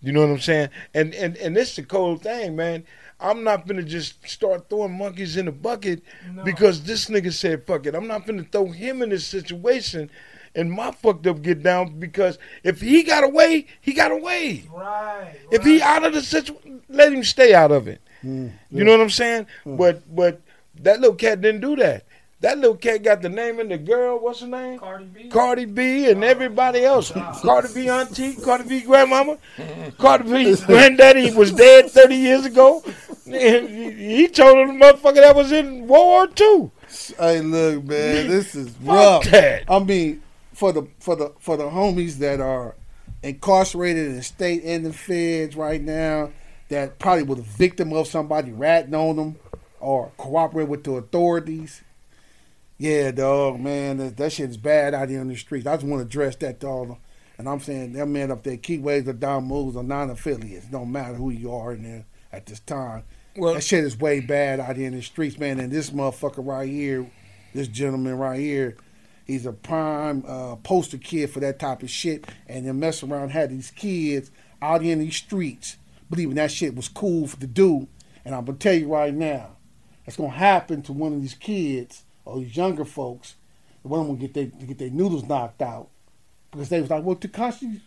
You 0.00 0.12
know 0.12 0.22
what 0.22 0.30
I'm 0.30 0.40
saying? 0.40 0.70
And 0.94 1.14
and 1.14 1.36
and 1.36 1.54
this 1.54 1.70
is 1.70 1.76
the 1.76 1.82
cold 1.84 2.22
thing, 2.22 2.56
man. 2.56 2.84
I'm 3.22 3.44
not 3.44 3.66
gonna 3.66 3.82
just 3.82 4.26
start 4.28 4.68
throwing 4.68 4.98
monkeys 4.98 5.36
in 5.36 5.46
the 5.46 5.52
bucket 5.52 6.02
because 6.44 6.82
this 6.82 7.08
nigga 7.08 7.32
said 7.32 7.64
fuck 7.66 7.86
it. 7.86 7.94
I'm 7.94 8.08
not 8.08 8.26
gonna 8.26 8.44
throw 8.44 8.66
him 8.66 9.02
in 9.02 9.10
this 9.10 9.26
situation 9.26 10.10
and 10.54 10.70
my 10.70 10.90
fucked 10.90 11.26
up 11.26 11.42
get 11.42 11.62
down 11.62 11.98
because 11.98 12.38
if 12.62 12.80
he 12.80 13.02
got 13.02 13.24
away, 13.24 13.66
he 13.80 13.92
got 13.92 14.10
away. 14.10 14.64
Right. 14.72 15.34
If 15.50 15.64
he 15.64 15.80
out 15.80 16.04
of 16.04 16.12
the 16.12 16.22
situation, 16.22 16.82
let 16.88 17.12
him 17.12 17.24
stay 17.24 17.54
out 17.54 17.72
of 17.72 17.88
it. 17.88 18.00
Mm, 18.24 18.52
you 18.70 18.84
know 18.84 18.92
what 18.92 19.00
I'm 19.00 19.10
saying? 19.10 19.46
Mm. 19.64 19.76
But 19.76 20.14
but 20.14 20.40
that 20.80 21.00
little 21.00 21.16
cat 21.16 21.40
didn't 21.40 21.60
do 21.60 21.76
that. 21.76 22.04
That 22.42 22.58
little 22.58 22.76
cat 22.76 23.04
got 23.04 23.22
the 23.22 23.28
name 23.28 23.60
of 23.60 23.68
the 23.68 23.78
girl. 23.78 24.18
What's 24.18 24.40
her 24.40 24.48
name? 24.48 24.76
Cardi 24.80 25.04
B. 25.04 25.28
Cardi 25.28 25.64
B 25.64 26.10
and 26.10 26.24
oh. 26.24 26.26
everybody 26.26 26.84
else. 26.84 27.12
Cardi 27.12 27.68
B 27.72 27.88
auntie, 27.88 28.34
Cardi 28.34 28.64
B 28.68 28.80
grandmama, 28.80 29.38
Cardi 29.98 30.24
B 30.24 30.56
granddaddy 30.66 31.32
was 31.34 31.52
dead 31.52 31.88
30 31.88 32.14
years 32.16 32.44
ago. 32.44 32.82
And 33.26 33.68
he 33.68 34.16
he 34.16 34.28
told 34.28 34.68
the 34.68 34.72
motherfucker 34.72 35.14
that 35.14 35.36
was 35.36 35.52
in 35.52 35.86
World 35.86 36.36
War 36.40 36.48
II. 36.60 36.70
Hey, 37.16 37.40
look, 37.40 37.84
man, 37.84 38.28
this 38.28 38.56
is 38.56 38.70
Fuck 38.70 38.86
rough. 38.88 39.24
that. 39.26 39.64
I 39.70 39.78
mean, 39.78 40.20
for 40.52 40.72
the 40.72 40.88
for 40.98 41.14
the 41.14 41.32
for 41.38 41.56
the 41.56 41.70
homies 41.70 42.16
that 42.16 42.40
are 42.40 42.74
incarcerated 43.22 44.08
in 44.08 44.16
the 44.16 44.22
state 44.22 44.64
and 44.64 44.84
the 44.84 44.92
feds 44.92 45.54
right 45.54 45.80
now, 45.80 46.32
that 46.70 46.98
probably 46.98 47.22
was 47.22 47.38
a 47.38 47.42
victim 47.42 47.92
of 47.92 48.08
somebody 48.08 48.50
ratting 48.50 48.96
on 48.96 49.14
them 49.14 49.36
or 49.78 50.10
cooperate 50.16 50.66
with 50.66 50.82
the 50.82 50.94
authorities. 50.94 51.82
Yeah, 52.82 53.12
dog, 53.12 53.60
man, 53.60 53.98
that, 53.98 54.16
that 54.16 54.32
shit 54.32 54.50
is 54.50 54.56
bad 54.56 54.92
out 54.92 55.08
here 55.08 55.20
on 55.20 55.28
the 55.28 55.36
streets. 55.36 55.68
I 55.68 55.76
just 55.76 55.86
want 55.86 56.00
to 56.00 56.04
address 56.04 56.34
that 56.38 56.58
to 56.58 56.66
all 56.66 56.82
of 56.82 56.88
them. 56.88 56.96
And 57.38 57.48
I'm 57.48 57.60
saying 57.60 57.92
them 57.92 58.12
men 58.12 58.32
up 58.32 58.42
there, 58.42 58.56
key 58.56 58.78
ways 58.78 59.06
or 59.06 59.12
down 59.12 59.44
moves 59.44 59.76
or 59.76 59.84
non-affiliates. 59.84 60.66
Don't 60.66 60.90
matter 60.90 61.14
who 61.14 61.30
you 61.30 61.54
are 61.54 61.74
in 61.74 61.84
there 61.84 62.06
at 62.32 62.46
this 62.46 62.58
time. 62.58 63.04
Well- 63.36 63.54
that 63.54 63.62
shit 63.62 63.84
is 63.84 63.96
way 63.96 64.18
bad 64.18 64.58
out 64.58 64.76
here 64.76 64.88
in 64.88 64.96
the 64.96 65.00
streets, 65.00 65.38
man. 65.38 65.60
And 65.60 65.70
this 65.70 65.90
motherfucker 65.90 66.44
right 66.44 66.68
here, 66.68 67.08
this 67.54 67.68
gentleman 67.68 68.18
right 68.18 68.40
here, 68.40 68.76
he's 69.28 69.46
a 69.46 69.52
prime 69.52 70.24
uh, 70.26 70.56
poster 70.56 70.98
kid 70.98 71.30
for 71.30 71.38
that 71.38 71.60
type 71.60 71.84
of 71.84 71.90
shit. 71.90 72.26
And 72.48 72.66
then 72.66 72.80
mess 72.80 73.04
around 73.04 73.28
had 73.28 73.50
these 73.50 73.70
kids 73.70 74.32
out 74.60 74.82
here 74.82 74.94
in 74.94 74.98
these 74.98 75.14
streets 75.14 75.76
believing 76.10 76.34
that 76.34 76.50
shit 76.50 76.74
was 76.74 76.88
cool 76.88 77.28
for 77.28 77.38
to 77.38 77.46
do. 77.46 77.86
And 78.24 78.34
I'm 78.34 78.44
gonna 78.44 78.58
tell 78.58 78.74
you 78.74 78.92
right 78.92 79.14
now, 79.14 79.50
it's 80.04 80.16
gonna 80.16 80.30
happen 80.30 80.82
to 80.82 80.92
one 80.92 81.12
of 81.12 81.20
these 81.20 81.34
kids 81.34 82.02
or 82.24 82.38
these 82.38 82.56
younger 82.56 82.84
folks. 82.84 83.36
One 83.82 84.00
of 84.00 84.06
them 84.06 84.16
get 84.16 84.34
their 84.34 84.46
get 84.46 84.78
their 84.78 84.90
noodles 84.90 85.24
knocked 85.24 85.60
out 85.60 85.88
because 86.50 86.68
they 86.68 86.80
was 86.80 86.90
like, 86.90 87.02
well, 87.02 87.16
Tekashi, 87.16 87.80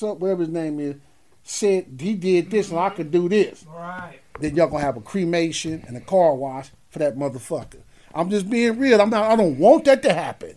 whatever 0.00 0.40
his 0.40 0.48
name 0.48 0.80
is, 0.80 0.96
said 1.42 1.98
he 2.00 2.14
did 2.14 2.50
this 2.50 2.70
and 2.70 2.78
I 2.78 2.90
could 2.90 3.10
do 3.10 3.28
this. 3.28 3.64
Right. 3.68 4.20
Then 4.40 4.56
y'all 4.56 4.68
gonna 4.68 4.82
have 4.82 4.96
a 4.96 5.00
cremation 5.00 5.84
and 5.86 5.96
a 5.96 6.00
car 6.00 6.34
wash 6.34 6.70
for 6.88 7.00
that 7.00 7.16
motherfucker. 7.16 7.80
I'm 8.14 8.30
just 8.30 8.48
being 8.48 8.78
real. 8.78 9.00
I'm 9.00 9.10
not. 9.10 9.30
I 9.30 9.36
don't 9.36 9.58
want 9.58 9.84
that 9.84 10.02
to 10.04 10.12
happen. 10.12 10.56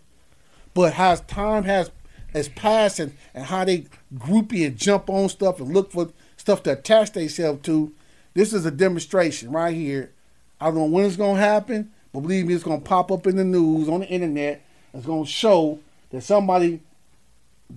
But 0.74 0.98
as 0.98 1.21
time 1.21 1.63
has 1.63 1.91
has 2.34 2.50
passed 2.50 3.00
and, 3.00 3.15
and 3.34 3.45
how 3.45 3.63
they 3.63 3.86
groupie 4.13 4.67
and 4.67 4.78
jump 4.78 5.10
on 5.10 5.30
stuff 5.30 5.60
and 5.60 5.74
look 5.74 5.91
for 5.91 6.10
stuff 6.36 6.63
to 6.63 6.74
attach 6.74 7.13
themselves 7.13 7.62
to, 7.63 7.93
this 8.34 8.52
is 8.54 8.65
a 8.65 8.71
demonstration 8.71 9.52
right 9.52 9.74
here. 9.74 10.12
I 10.60 10.65
don't 10.65 10.76
know 10.76 10.86
when 10.86 11.06
it's 11.06 11.15
gonna 11.15 11.39
happen, 11.39 11.91
but 12.15 12.21
believe 12.21 12.47
me, 12.47 12.54
it's 12.54 12.63
gonna 12.63 12.80
pop 12.80 13.12
up 13.12 13.28
in 13.28 13.36
the 13.36 13.43
news 13.43 13.89
on 13.89 13.99
the 13.99 14.08
internet. 14.08 14.62
It's 14.93 15.06
gonna 15.06 15.25
show 15.25 15.80
that 16.12 16.21
somebody 16.21 16.80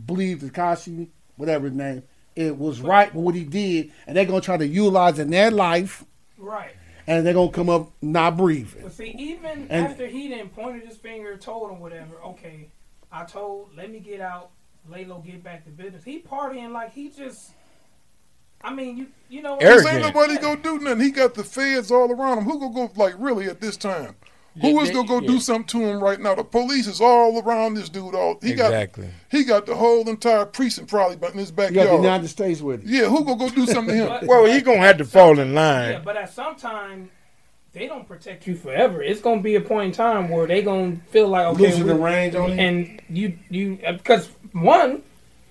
believed 0.06 0.42
Tekashi, 0.44 1.08
whatever 1.36 1.66
his 1.66 1.74
name, 1.76 2.04
it 2.36 2.56
was 2.56 2.80
right 2.80 3.12
with 3.12 3.24
what 3.24 3.34
he 3.34 3.42
did, 3.42 3.90
and 4.06 4.16
they're 4.16 4.24
gonna 4.26 4.40
try 4.40 4.56
to 4.56 4.66
utilize 4.66 5.18
in 5.18 5.30
their 5.30 5.50
life, 5.50 6.04
Right. 6.36 6.70
and 7.08 7.26
they're 7.26 7.34
gonna 7.34 7.50
come 7.50 7.68
up 7.68 7.90
not 8.00 8.36
breathing. 8.36 8.82
But 8.82 8.92
see, 8.92 9.12
even 9.18 9.66
And- 9.68 9.86
after 9.88 10.06
he 10.06 10.28
didn't 10.28 10.54
pointed 10.54 10.86
his 10.86 10.96
finger, 10.96 11.36
told 11.36 11.72
him 11.72 11.80
whatever. 11.80 12.14
Okay, 12.26 12.68
I 13.10 13.24
told, 13.24 13.70
let 13.76 13.90
me 13.90 13.98
get 13.98 14.20
out, 14.20 14.50
lay 14.88 15.04
low, 15.04 15.18
get 15.18 15.42
back 15.42 15.64
to 15.64 15.70
business. 15.70 16.04
He 16.04 16.20
partying 16.20 16.70
like 16.70 16.92
he 16.92 17.08
just. 17.08 17.50
I 18.60 18.74
mean, 18.74 18.96
you 18.96 19.06
you 19.28 19.40
know. 19.42 19.56
Cause 19.56 19.86
ain't 19.86 20.02
nobody 20.02 20.36
gonna 20.36 20.60
do 20.60 20.78
nothing. 20.80 21.00
He 21.00 21.10
got 21.12 21.34
the 21.34 21.44
feds 21.44 21.90
all 21.92 22.10
around 22.10 22.38
him. 22.38 22.44
Who 22.44 22.58
gonna 22.58 22.88
go 22.88 22.92
like 22.96 23.14
really 23.18 23.46
at 23.46 23.60
this 23.60 23.76
time? 23.76 24.16
Who 24.60 24.68
Yeah, 24.68 24.80
is 24.82 24.88
they- 24.88 24.94
gonna 24.94 25.08
go 25.08 25.20
yeah. 25.20 25.26
do 25.28 25.40
something 25.40 25.80
to 25.80 25.86
him 25.86 26.02
right 26.02 26.20
now? 26.20 26.34
The 26.34 26.44
police 26.44 26.86
is 26.86 27.00
all 27.00 27.40
around 27.42 27.74
this 27.74 27.88
dude. 27.88 28.14
All 28.14 28.38
he 28.42 28.52
Exactly. 28.52 29.04
got. 29.06 29.12
He 29.30 29.44
got 29.44 29.66
the 29.66 29.74
whole 29.76 30.08
entire 30.08 30.44
precinct 30.46 30.88
probably 30.90 31.16
but 31.16 31.32
in 31.32 31.38
his 31.38 31.50
You 31.50 31.56
got 31.56 31.68
the 31.68 31.74
backyard. 31.74 32.02
United 32.02 32.28
States 32.28 32.60
with 32.60 32.82
him. 32.82 32.88
Yeah, 32.92 33.06
who 33.06 33.24
gonna 33.24 33.38
go 33.38 33.48
do 33.50 33.66
something 33.66 33.96
to 33.96 34.18
him? 34.18 34.18
Well, 34.28 34.44
he 34.46 34.60
gonna 34.60 34.78
have 34.78 34.98
to 34.98 35.04
fall 35.04 35.38
in 35.38 35.54
line. 35.54 35.90
Yeah, 35.92 36.00
but 36.04 36.16
at 36.16 36.32
some 36.32 36.56
time, 36.56 37.10
they 37.72 37.86
don't 37.86 38.08
protect 38.08 38.46
you 38.46 38.54
forever. 38.56 39.02
It's 39.02 39.20
gonna 39.20 39.42
be 39.42 39.54
a 39.54 39.60
point 39.60 39.86
in 39.86 39.92
time 39.92 40.28
where 40.28 40.46
they 40.46 40.62
gonna 40.62 40.96
feel 41.10 41.28
like 41.28 41.46
okay, 41.48 41.62
Losing 41.64 41.86
the 41.86 41.94
range 41.94 42.34
on 42.34 42.50
you? 42.50 42.54
and 42.58 43.02
you 43.10 43.38
you 43.50 43.78
uh, 43.86 43.92
because 43.92 44.28
one, 44.52 45.02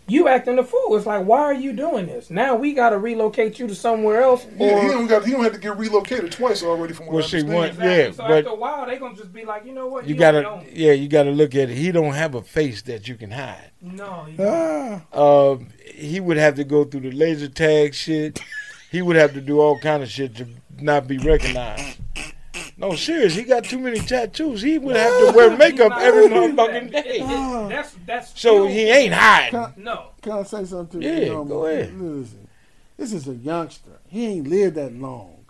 you 0.07 0.27
acting 0.27 0.57
a 0.57 0.63
fool. 0.63 0.95
It's 0.95 1.05
like 1.05 1.25
why 1.25 1.39
are 1.41 1.53
you 1.53 1.73
doing 1.73 2.05
this? 2.05 2.29
Now 2.29 2.55
we 2.55 2.73
got 2.73 2.91
to 2.91 2.97
relocate 2.97 3.59
you 3.59 3.67
to 3.67 3.75
somewhere 3.75 4.21
else. 4.21 4.45
Or 4.57 4.67
Yeah, 4.67 4.81
he 4.81 4.87
don't 4.87 5.07
got. 5.07 5.25
He 5.25 5.31
don't 5.31 5.43
have 5.43 5.53
to 5.53 5.59
get 5.59 5.77
relocated 5.77 6.31
twice 6.31 6.63
already 6.63 6.93
from 6.93 7.07
what 7.07 7.15
Well, 7.15 7.23
I 7.23 7.27
see, 7.27 7.39
understand. 7.39 7.65
Exactly. 7.71 7.97
yeah, 7.97 8.11
so 8.11 8.17
but- 8.27 8.37
after 8.37 8.49
a 8.49 8.55
while, 8.55 8.85
they 8.85 8.97
gonna 8.97 9.15
just 9.15 9.33
be 9.33 9.45
like, 9.45 9.65
you 9.65 9.73
know 9.73 9.87
what? 9.87 10.07
You 10.07 10.15
know, 10.15 10.19
gotta, 10.19 10.41
don't. 10.41 10.73
yeah, 10.73 10.93
you 10.93 11.07
gotta 11.07 11.31
look 11.31 11.55
at 11.55 11.69
it. 11.69 11.75
He 11.77 11.91
don't 11.91 12.13
have 12.13 12.35
a 12.35 12.41
face 12.41 12.81
that 12.83 13.07
you 13.07 13.15
can 13.15 13.31
hide. 13.31 13.71
No, 13.81 14.25
you 14.27 14.35
Ah. 14.43 15.01
Uh, 15.11 15.57
he 15.85 16.19
would 16.19 16.37
have 16.37 16.55
to 16.55 16.63
go 16.63 16.83
through 16.85 17.01
the 17.01 17.11
laser 17.11 17.47
tag 17.49 17.93
shit. 17.93 18.39
he 18.91 19.01
would 19.01 19.15
have 19.17 19.33
to 19.33 19.41
do 19.41 19.59
all 19.59 19.77
kind 19.79 20.01
of 20.03 20.09
shit 20.09 20.35
to 20.37 20.47
not 20.79 21.07
be 21.07 21.17
recognized. 21.17 21.99
No, 22.79 22.93
serious. 22.95 23.33
He 23.33 23.43
got 23.43 23.63
too 23.63 23.79
many 23.79 23.99
tattoos. 23.99 24.61
He 24.61 24.77
would 24.77 24.95
have 24.95 25.11
to 25.27 25.33
wear 25.35 25.55
makeup 25.57 25.93
every 25.97 26.27
motherfucking 26.27 26.91
day. 26.91 27.19
That's 27.69 27.95
that's 28.05 28.29
So 28.29 28.35
still- 28.35 28.67
he 28.67 28.83
ain't 28.89 29.13
hiding. 29.13 29.73
No. 29.83 30.09
Can 30.21 30.31
I 30.33 30.43
say 30.43 30.63
something 30.65 31.01
to 31.01 31.07
you? 31.07 31.11
Yeah, 31.13 31.19
You 31.21 31.31
know, 31.33 31.43
go 31.45 31.65
ahead. 31.65 31.93
Listen, 31.99 32.47
this 32.97 33.13
is 33.13 33.27
a 33.27 33.33
youngster. 33.33 33.91
He 34.07 34.25
ain't 34.27 34.47
lived 34.47 34.75
that 34.75 34.93
long. 34.93 35.45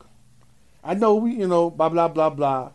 I 0.84 0.94
know 0.94 1.16
we, 1.16 1.32
you 1.34 1.48
know, 1.48 1.70
blah 1.70 1.90
blah 1.90 2.08
blah 2.08 2.30
blah. 2.30 2.72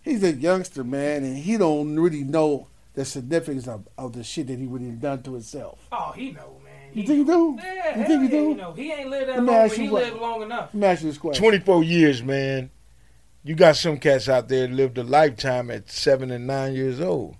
He's 0.00 0.22
a 0.24 0.32
youngster, 0.32 0.82
man, 0.82 1.22
and 1.22 1.36
he 1.36 1.56
don't 1.58 1.98
really 2.00 2.24
know 2.24 2.66
the 2.94 3.04
significance 3.04 3.68
of, 3.68 3.86
of 3.98 4.14
the 4.14 4.24
shit 4.24 4.46
that 4.48 4.58
he 4.58 4.66
would 4.66 4.80
have 4.80 5.00
done 5.00 5.22
to 5.22 5.34
himself. 5.34 5.78
Oh, 5.92 6.12
he 6.16 6.32
know, 6.32 6.56
man. 6.64 6.90
You 6.94 7.06
think 7.06 7.18
he 7.20 7.24
do? 7.24 7.58
Yeah, 7.62 7.74
you 7.74 7.80
hell 7.92 8.06
think 8.06 8.30
he 8.30 8.36
yeah, 8.36 8.42
do? 8.42 8.48
you 8.48 8.54
know, 8.54 8.72
he 8.72 8.92
ain't 8.92 9.10
lived 9.10 9.28
that 9.28 9.34
Let 9.36 9.42
me 9.44 9.46
long, 9.50 9.56
ask 9.56 9.70
but 9.70 9.78
you 9.78 9.84
he 9.84 9.90
what- 9.90 10.02
lived 10.04 10.16
long 10.20 10.42
enough. 10.42 10.70
Let 10.72 10.74
me 10.74 10.86
ask 10.86 11.02
you 11.02 11.08
this 11.08 11.18
question. 11.18 11.42
24 11.42 11.84
years, 11.84 12.22
man. 12.22 12.70
You 13.44 13.54
got 13.54 13.76
some 13.76 13.98
cats 13.98 14.28
out 14.28 14.48
there 14.48 14.66
that 14.68 14.74
lived 14.74 14.98
a 14.98 15.02
lifetime 15.02 15.70
at 15.70 15.90
seven 15.90 16.30
and 16.30 16.46
nine 16.46 16.74
years 16.74 17.00
old 17.00 17.36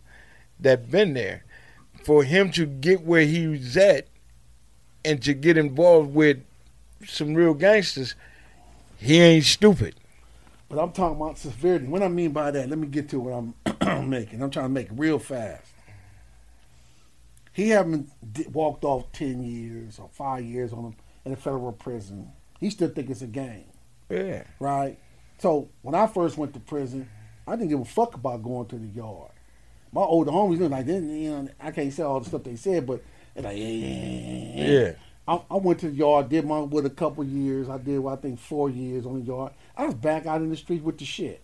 that 0.59 0.91
been 0.91 1.15
there. 1.15 1.45
For 2.05 2.25
him 2.25 2.51
to 2.53 2.67
get 2.67 3.03
where 3.03 3.25
he 3.25 3.47
was 3.47 3.77
at 3.77 4.09
and 5.05 5.23
to 5.23 5.35
get 5.35 5.57
involved 5.57 6.13
with 6.13 6.39
some 7.07 7.35
real 7.35 7.55
gangsters, 7.55 8.17
he 8.99 9.21
ain't 9.21 9.45
stupid. 9.45 9.95
But 10.69 10.81
I'm 10.83 10.91
talking 10.91 11.21
about 11.21 11.39
severity. 11.39 11.87
What 11.87 12.03
I 12.03 12.09
mean 12.09 12.33
by 12.33 12.51
that, 12.51 12.69
let 12.69 12.79
me 12.79 12.89
get 12.89 13.09
to 13.11 13.21
what 13.21 13.33
I'm 13.83 14.11
making. 14.11 14.43
I'm 14.43 14.51
trying 14.51 14.67
to 14.67 14.71
make 14.71 14.87
it 14.87 14.95
real 14.97 15.19
fast. 15.21 15.67
He 17.53 17.69
haven't 17.69 18.11
walked 18.53 18.83
off 18.83 19.13
ten 19.13 19.43
years 19.45 19.99
or 19.99 20.09
five 20.13 20.43
years 20.45 20.73
on 20.73 20.85
him 20.87 20.95
in 21.25 21.33
a 21.33 21.37
federal 21.37 21.73
prison. 21.73 22.33
He 22.59 22.71
still 22.71 22.89
think 22.89 23.11
it's 23.11 23.23
a 23.23 23.27
game, 23.27 23.67
Yeah. 24.09 24.45
right? 24.59 24.99
So 25.43 25.69
when 25.83 25.97
I 25.97 26.07
first 26.07 26.39
went 26.39 26.55
to 26.55 26.61
prison, 26.61 27.09
I 27.49 27.57
didn't 27.57 27.71
give 27.71 27.81
a 27.81 27.85
fuck 27.85 28.15
about 28.15 28.45
going 28.45 28.69
to 28.69 28.77
the 28.77 28.87
yard. 28.87 29.33
My 29.91 30.03
older 30.03 30.31
homies 30.31 30.61
look 30.61 30.71
like 30.71 30.87
they, 30.87 30.95
you 30.95 31.31
know, 31.33 31.49
I 31.61 31.73
can't 31.73 31.93
say 31.93 32.05
all 32.05 32.21
the 32.21 32.29
stuff 32.29 32.45
they 32.45 32.55
said, 32.55 32.87
but 32.87 33.03
they're 33.35 33.43
like, 33.43 33.57
yeah, 33.57 33.67
yeah, 33.67 34.55
yeah. 34.55 34.67
Yeah. 34.67 34.93
I, 35.27 35.41
I 35.51 35.57
went 35.57 35.81
to 35.81 35.91
the 35.91 35.97
yard, 35.97 36.29
did 36.29 36.47
my 36.47 36.61
with 36.61 36.87
a 36.87 36.91
couple 36.91 37.25
years. 37.25 37.69
I 37.69 37.79
did, 37.79 37.99
well, 37.99 38.15
I 38.15 38.19
think, 38.19 38.39
four 38.39 38.71
years 38.71 39.05
on 39.05 39.19
the 39.19 39.27
yard. 39.27 39.53
I 39.77 39.87
was 39.87 39.95
back 39.95 40.27
out 40.27 40.43
in 40.43 40.49
the 40.49 40.57
street 40.57 40.85
with 40.85 40.99
the 40.99 41.05
shit. 41.05 41.43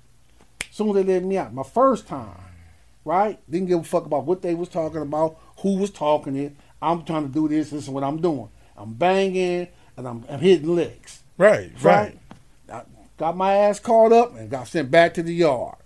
Soon 0.70 0.90
as 0.90 0.94
they 0.94 1.14
let 1.14 1.24
me 1.24 1.36
out, 1.36 1.53
my 1.53 1.64
first 1.64 2.07
time, 2.07 2.38
right? 3.05 3.40
Didn't 3.51 3.66
give 3.66 3.80
a 3.80 3.82
fuck 3.82 4.07
about 4.07 4.26
what 4.26 4.42
they 4.42 4.55
was 4.55 4.68
talking 4.68 5.03
about, 5.03 5.40
who 5.62 5.76
was 5.76 5.90
talking 5.90 6.36
it. 6.36 6.55
I'm 6.80 7.03
trying 7.03 7.26
to 7.26 7.34
do 7.34 7.49
this. 7.49 7.70
This 7.70 7.82
is 7.82 7.90
what 7.90 8.05
I'm 8.05 8.20
doing. 8.20 8.49
I'm 8.76 8.94
banging. 8.94 9.66
and 9.96 10.07
I'm, 10.07 10.24
I'm 10.30 10.38
hitting 10.38 10.76
licks. 10.76 11.24
Right, 11.36 11.72
right. 11.82 12.14
I 12.14 12.18
got 13.19 13.37
my 13.37 13.55
ass 13.55 13.81
caught 13.81 14.12
up 14.12 14.35
and 14.37 14.49
got 14.49 14.69
sent 14.69 14.91
back 14.91 15.12
to 15.14 15.23
the 15.23 15.35
yard. 15.35 15.77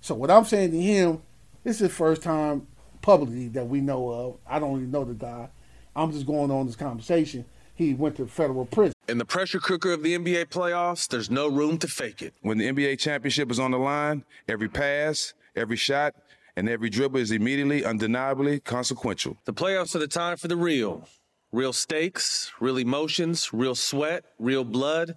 So 0.00 0.14
what 0.14 0.30
I'm 0.30 0.44
saying 0.44 0.72
to 0.72 0.80
him, 0.80 1.22
this 1.62 1.76
is 1.76 1.82
the 1.82 1.88
first 1.88 2.22
time 2.22 2.66
publicly 3.02 3.48
that 3.48 3.68
we 3.68 3.80
know 3.80 4.08
of. 4.08 4.38
I 4.46 4.58
don't 4.58 4.78
even 4.78 4.90
know 4.90 5.04
the 5.04 5.14
guy. 5.14 5.48
I'm 5.94 6.10
just 6.10 6.26
going 6.26 6.50
on 6.50 6.66
this 6.66 6.76
conversation. 6.76 7.44
He 7.74 7.94
went 7.94 8.16
to 8.16 8.26
federal 8.26 8.64
prison. 8.64 8.94
In 9.08 9.18
the 9.18 9.24
pressure 9.24 9.60
cooker 9.60 9.92
of 9.92 10.02
the 10.02 10.16
NBA 10.16 10.46
playoffs, 10.46 11.06
there's 11.08 11.30
no 11.30 11.48
room 11.48 11.78
to 11.78 11.88
fake 11.88 12.22
it. 12.22 12.34
When 12.40 12.58
the 12.58 12.66
NBA 12.66 12.98
championship 12.98 13.50
is 13.50 13.60
on 13.60 13.70
the 13.70 13.78
line, 13.78 14.24
every 14.48 14.68
pass, 14.68 15.34
every 15.54 15.76
shot, 15.76 16.14
and 16.56 16.68
every 16.68 16.90
dribble 16.90 17.18
is 17.18 17.30
immediately, 17.30 17.84
undeniably 17.84 18.60
consequential. 18.60 19.36
The 19.44 19.52
playoffs 19.52 19.94
are 19.94 19.98
the 19.98 20.08
time 20.08 20.36
for 20.36 20.48
the 20.48 20.56
real. 20.56 21.06
Real 21.50 21.72
stakes, 21.72 22.50
real 22.60 22.78
emotions, 22.78 23.52
real 23.52 23.74
sweat, 23.74 24.24
real 24.38 24.64
blood, 24.64 25.16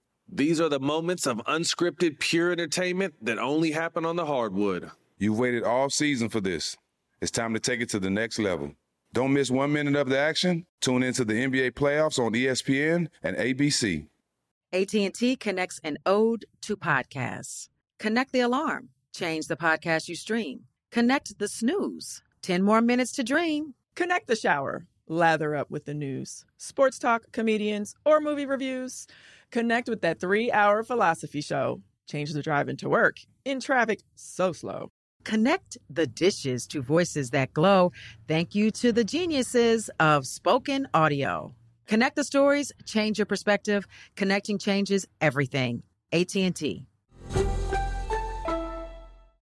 These 0.33 0.61
are 0.61 0.69
the 0.69 0.79
moments 0.79 1.27
of 1.27 1.39
unscripted, 1.39 2.19
pure 2.19 2.53
entertainment 2.53 3.15
that 3.21 3.37
only 3.37 3.71
happen 3.71 4.05
on 4.05 4.15
the 4.15 4.25
hardwood. 4.25 4.89
You've 5.17 5.37
waited 5.37 5.63
all 5.63 5.89
season 5.89 6.29
for 6.29 6.39
this. 6.39 6.77
It's 7.21 7.31
time 7.31 7.53
to 7.53 7.59
take 7.59 7.81
it 7.81 7.89
to 7.89 7.99
the 7.99 8.09
next 8.09 8.39
level. 8.39 8.71
Don't 9.11 9.33
miss 9.33 9.51
one 9.51 9.73
minute 9.73 9.97
of 9.97 10.07
the 10.07 10.17
action. 10.17 10.65
Tune 10.79 11.03
into 11.03 11.25
the 11.25 11.33
NBA 11.33 11.71
playoffs 11.71 12.17
on 12.17 12.31
ESPN 12.31 13.09
and 13.21 13.35
ABC. 13.35 14.07
AT&T 14.71 15.35
connects 15.35 15.81
an 15.83 15.97
ode 16.05 16.45
to 16.61 16.77
podcasts. 16.77 17.67
Connect 17.99 18.31
the 18.31 18.39
alarm. 18.39 18.87
Change 19.13 19.47
the 19.47 19.57
podcast 19.57 20.07
you 20.07 20.15
stream. 20.15 20.61
Connect 20.91 21.37
the 21.39 21.49
snooze. 21.49 22.23
10 22.41 22.63
more 22.63 22.81
minutes 22.81 23.11
to 23.13 23.23
dream. 23.23 23.73
Connect 23.95 24.27
the 24.27 24.37
shower. 24.37 24.87
Lather 25.09 25.57
up 25.57 25.69
with 25.69 25.83
the 25.83 25.93
news, 25.93 26.45
sports 26.57 26.97
talk, 26.97 27.23
comedians, 27.33 27.95
or 28.05 28.21
movie 28.21 28.45
reviews. 28.45 29.07
Connect 29.51 29.89
with 29.89 30.01
that 30.01 30.19
three 30.19 30.51
hour 30.51 30.83
philosophy 30.83 31.41
show. 31.41 31.81
Change 32.07 32.33
the 32.33 32.41
drive 32.41 32.69
into 32.69 32.89
work 32.89 33.17
in 33.45 33.59
traffic 33.59 34.01
so 34.15 34.53
slow. 34.53 34.89
Connect 35.23 35.77
the 35.89 36.07
dishes 36.07 36.65
to 36.67 36.81
voices 36.81 37.29
that 37.29 37.53
glow. 37.53 37.91
Thank 38.27 38.55
you 38.55 38.71
to 38.71 38.91
the 38.91 39.03
geniuses 39.03 39.89
of 39.99 40.25
spoken 40.25 40.87
audio. 40.93 41.53
Connect 41.85 42.15
the 42.15 42.23
stories, 42.23 42.71
change 42.85 43.19
your 43.19 43.25
perspective. 43.25 43.85
Connecting 44.15 44.57
changes 44.57 45.05
everything. 45.19 45.83
AT&T. 46.13 46.85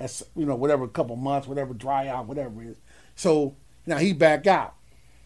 That's 0.00 0.22
you 0.34 0.46
know 0.46 0.54
whatever, 0.54 0.84
a 0.84 0.88
couple 0.88 1.14
months, 1.16 1.46
whatever, 1.46 1.74
dry 1.74 2.08
out, 2.08 2.26
whatever 2.26 2.62
it 2.62 2.68
is. 2.68 2.76
So 3.14 3.54
now 3.84 3.98
he 3.98 4.14
back 4.14 4.46
out, 4.46 4.74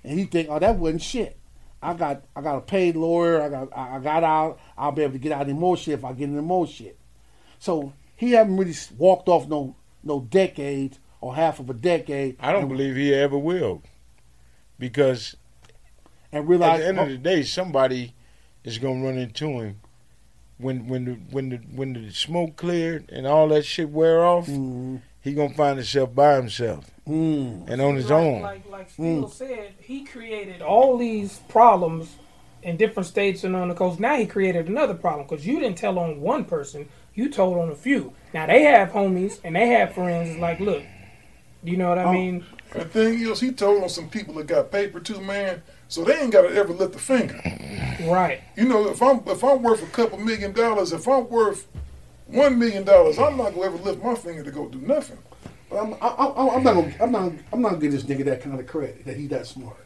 and 0.02 0.18
he 0.18 0.24
think, 0.24 0.48
oh, 0.50 0.58
that 0.58 0.76
wasn't 0.76 1.00
shit. 1.00 1.38
I 1.80 1.94
got 1.94 2.24
I 2.34 2.40
got 2.40 2.56
a 2.56 2.60
paid 2.60 2.96
lawyer. 2.96 3.40
I 3.40 3.48
got 3.50 3.68
I 3.76 4.00
got 4.00 4.24
out. 4.24 4.58
I'll 4.76 4.90
be 4.90 5.02
able 5.02 5.12
to 5.12 5.20
get 5.20 5.30
out 5.30 5.48
in 5.48 5.60
more 5.60 5.76
shit 5.76 5.94
if 5.94 6.04
I 6.04 6.12
get 6.12 6.24
into 6.24 6.42
more 6.42 6.66
shit. 6.66 6.98
So 7.60 7.92
he 8.16 8.32
haven't 8.32 8.56
really 8.56 8.74
walked 8.98 9.28
off 9.28 9.46
no 9.46 9.76
no 10.02 10.22
decades 10.22 10.98
or 11.20 11.36
half 11.36 11.60
of 11.60 11.70
a 11.70 11.74
decade. 11.74 12.36
I 12.40 12.50
don't 12.50 12.62
and, 12.62 12.70
believe 12.70 12.96
he 12.96 13.14
ever 13.14 13.38
will, 13.38 13.80
because 14.76 15.36
and 16.32 16.48
realize 16.48 16.80
at 16.80 16.82
the 16.82 16.88
end 16.88 16.98
of 16.98 17.08
the 17.10 17.18
day, 17.18 17.44
somebody 17.44 18.12
is 18.64 18.78
gonna 18.78 19.04
run 19.04 19.18
into 19.18 19.60
him 19.60 19.80
when 20.64 20.88
when 20.88 21.04
the 21.04 21.12
when 21.30 21.50
the 21.50 21.56
when 21.74 21.92
the 21.92 22.10
smoke 22.10 22.56
cleared 22.56 23.10
and 23.10 23.26
all 23.26 23.48
that 23.48 23.64
shit 23.64 23.90
wear 23.90 24.24
off. 24.24 24.46
Mm-hmm. 24.46 24.96
He 25.20 25.32
gonna 25.32 25.54
find 25.54 25.78
himself 25.78 26.14
by 26.14 26.36
himself 26.36 26.90
mm. 27.08 27.68
and 27.68 27.80
on 27.80 27.96
his 27.96 28.10
like, 28.10 28.12
own. 28.12 28.42
Like 28.42 28.70
like 28.70 28.90
Steele 28.90 29.28
said, 29.28 29.74
he 29.78 30.04
created 30.04 30.60
all 30.60 30.98
these 30.98 31.38
problems 31.48 32.16
in 32.62 32.76
different 32.76 33.06
states 33.06 33.44
and 33.44 33.54
on 33.56 33.68
the 33.68 33.74
coast. 33.74 34.00
Now 34.00 34.16
he 34.16 34.26
created 34.26 34.68
another 34.68 34.94
problem 34.94 35.26
because 35.26 35.46
you 35.46 35.60
didn't 35.60 35.78
tell 35.78 35.98
on 35.98 36.20
one 36.20 36.44
person, 36.44 36.88
you 37.14 37.30
told 37.30 37.58
on 37.58 37.70
a 37.70 37.74
few. 37.74 38.12
Now 38.32 38.46
they 38.46 38.62
have 38.62 38.90
homies 38.90 39.40
and 39.44 39.56
they 39.56 39.68
have 39.68 39.94
friends. 39.94 40.30
It's 40.30 40.40
like, 40.40 40.60
look, 40.60 40.82
you 41.64 41.76
know 41.76 41.88
what 41.88 41.98
I 41.98 42.04
Um, 42.04 42.14
mean? 42.14 42.46
The 42.72 42.84
thing 42.84 43.20
is, 43.20 43.40
he 43.40 43.52
told 43.52 43.82
on 43.82 43.88
some 43.88 44.08
people 44.08 44.34
that 44.34 44.46
got 44.46 44.70
paper 44.72 45.00
too, 45.00 45.20
man. 45.20 45.62
So 45.88 46.02
they 46.04 46.18
ain't 46.20 46.32
got 46.32 46.42
to 46.42 46.48
ever 46.54 46.72
lift 46.72 46.94
a 46.96 46.98
finger. 46.98 47.40
Right. 48.08 48.40
You 48.56 48.64
know, 48.64 48.88
if 48.88 49.00
I'm 49.02 49.22
if 49.26 49.44
I'm 49.44 49.62
worth 49.62 49.82
a 49.82 49.86
couple 49.86 50.18
million 50.18 50.52
dollars, 50.52 50.92
if 50.92 51.06
I'm 51.08 51.28
worth 51.28 51.68
one 52.26 52.58
million 52.58 52.84
dollars, 52.84 53.18
I'm 53.18 53.36
not 53.36 53.54
gonna 53.54 53.66
ever 53.66 53.76
lift 53.76 54.02
my 54.02 54.14
finger 54.14 54.42
to 54.42 54.50
go 54.50 54.68
do 54.68 54.80
nothing. 54.80 55.18
But 55.70 55.76
I'm, 55.76 55.94
I, 55.94 56.08
I, 56.08 56.56
I'm 56.56 56.62
not 56.64 56.74
gonna 56.74 56.94
I'm 57.00 57.12
not 57.12 57.32
I'm 57.52 57.62
not 57.62 57.68
gonna 57.70 57.80
give 57.80 57.92
this 57.92 58.02
nigga 58.04 58.24
that 58.24 58.42
kind 58.42 58.58
of 58.58 58.66
credit 58.66 59.04
that 59.04 59.16
he 59.16 59.26
that 59.28 59.46
smart. 59.46 59.76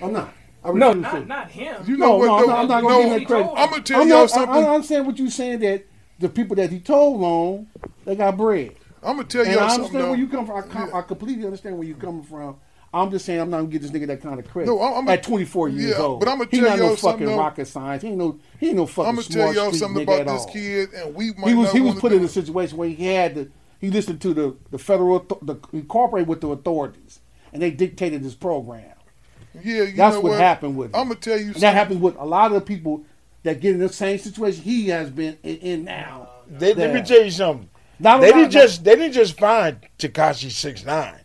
I'm 0.00 0.12
not. 0.12 0.32
I 0.64 0.72
No, 0.72 0.88
refuse 0.88 1.02
not 1.02 1.12
to. 1.20 1.24
not 1.26 1.50
him. 1.50 1.84
You 1.86 1.96
know 1.96 2.06
no, 2.06 2.16
what, 2.16 2.26
no, 2.26 2.36
I'm 2.38 2.46
not, 2.46 2.58
I'm 2.58 2.68
not 2.68 2.82
You 2.82 2.88
gonna 2.88 3.02
give 3.04 3.12
him 3.12 3.18
that 3.20 3.26
credit. 3.28 3.52
I'ma 3.56 3.76
tell 3.78 4.00
I'm 4.02 4.08
y'all 4.08 4.20
not- 4.22 4.30
something. 4.30 4.54
I, 4.54 4.58
I 4.66 4.74
understand 4.74 5.06
what 5.06 5.18
you're 5.18 5.30
saying 5.30 5.58
that 5.60 5.84
the 6.18 6.28
people 6.28 6.56
that 6.56 6.70
he 6.70 6.80
told 6.80 7.22
on, 7.22 7.66
they 8.04 8.16
got 8.16 8.36
bread. 8.36 8.74
I'm 9.02 9.16
gonna 9.16 9.24
tell 9.28 9.44
y'all 9.44 9.60
I 9.60 9.68
something. 9.68 9.74
understand 9.74 10.04
though. 10.04 10.10
where 10.10 10.18
you 10.18 10.28
come 10.28 10.46
from. 10.46 10.56
I, 10.56 10.62
com- 10.62 10.90
I 10.94 11.02
completely 11.02 11.44
understand 11.44 11.78
where 11.78 11.86
you're 11.86 11.96
coming 11.96 12.22
from. 12.22 12.56
I'm 12.94 13.10
just 13.10 13.24
saying 13.24 13.40
I'm 13.40 13.48
not 13.50 13.58
gonna 13.58 13.68
give 13.68 13.82
this 13.82 13.90
nigga 13.90 14.06
that 14.08 14.20
kind 14.22 14.38
of 14.38 14.46
credit. 14.50 14.68
No, 14.70 14.80
I'm- 14.80 14.94
I'm- 14.94 15.08
at 15.08 15.22
24 15.22 15.70
years 15.70 15.90
yeah, 15.96 15.96
old. 16.04 16.20
but 16.20 16.28
I'ma 16.28 16.44
he 16.50 16.58
tell 16.60 16.68
not 16.70 16.78
no 16.78 16.84
y'all 16.88 16.96
something, 16.96 17.12
fucking 17.20 17.26
though. 17.26 17.38
rocket 17.42 17.64
science. 17.66 18.02
He 18.02 18.08
ain't 18.10 18.18
no 18.18 18.38
he 18.60 18.68
ain't 18.68 18.76
no 18.76 18.86
fucking 18.86 19.08
I'm 19.08 19.14
gonna 19.16 19.22
smart 19.24 19.54
tell 19.54 19.64
y'all 19.64 19.72
something 19.72 20.02
about 20.02 20.26
this 20.26 20.46
kid, 20.52 20.92
and 20.94 21.14
we 21.14 21.32
might 21.32 21.48
He 21.48 21.54
was 21.54 21.66
not 21.68 21.74
he 21.74 21.80
was 21.80 21.94
put 21.96 22.12
in 22.12 22.22
a 22.22 22.28
situation 22.28 22.76
where 22.76 22.88
he 22.90 23.06
had 23.06 23.34
to 23.34 23.50
he 23.80 23.90
listened 23.90 24.20
to 24.20 24.34
the 24.34 24.56
the 24.70 24.78
federal 24.78 25.16
author- 25.16 25.36
the 25.42 25.56
he 25.72 25.82
cooperated 25.82 26.28
with 26.28 26.40
the 26.42 26.48
authorities 26.48 27.20
and 27.52 27.62
they 27.62 27.70
dictated 27.70 28.22
his 28.22 28.34
program. 28.34 28.84
Yeah, 29.62 29.82
you 29.84 29.96
That's 29.96 30.14
know 30.16 30.20
what, 30.22 30.30
what? 30.32 30.38
happened 30.40 30.76
with. 30.76 30.94
I'm 30.94 31.08
gonna 31.08 31.14
tell 31.16 31.36
you 31.38 31.46
something. 31.46 31.60
that 31.62 31.74
happens 31.74 32.00
with 32.00 32.16
a 32.16 32.24
lot 32.24 32.46
of 32.52 32.54
the 32.54 32.60
people 32.60 33.04
that 33.42 33.60
get 33.60 33.72
in 33.74 33.80
the 33.80 33.88
same 33.88 34.18
situation 34.18 34.62
he 34.62 34.88
has 34.88 35.10
been 35.10 35.36
in, 35.42 35.56
in 35.56 35.84
now. 35.84 36.28
They, 36.48 36.74
let 36.74 36.94
me 36.94 37.02
tell 37.02 37.22
you 37.24 37.30
something. 37.30 37.68
Not 38.02 38.20
they 38.20 38.32
didn't 38.32 38.50
just 38.50 38.84
they 38.84 38.96
didn't 38.96 39.12
just 39.14 39.38
find 39.38 39.78
Tekashi 39.98 40.50
six 40.50 40.84
nine. 40.84 41.18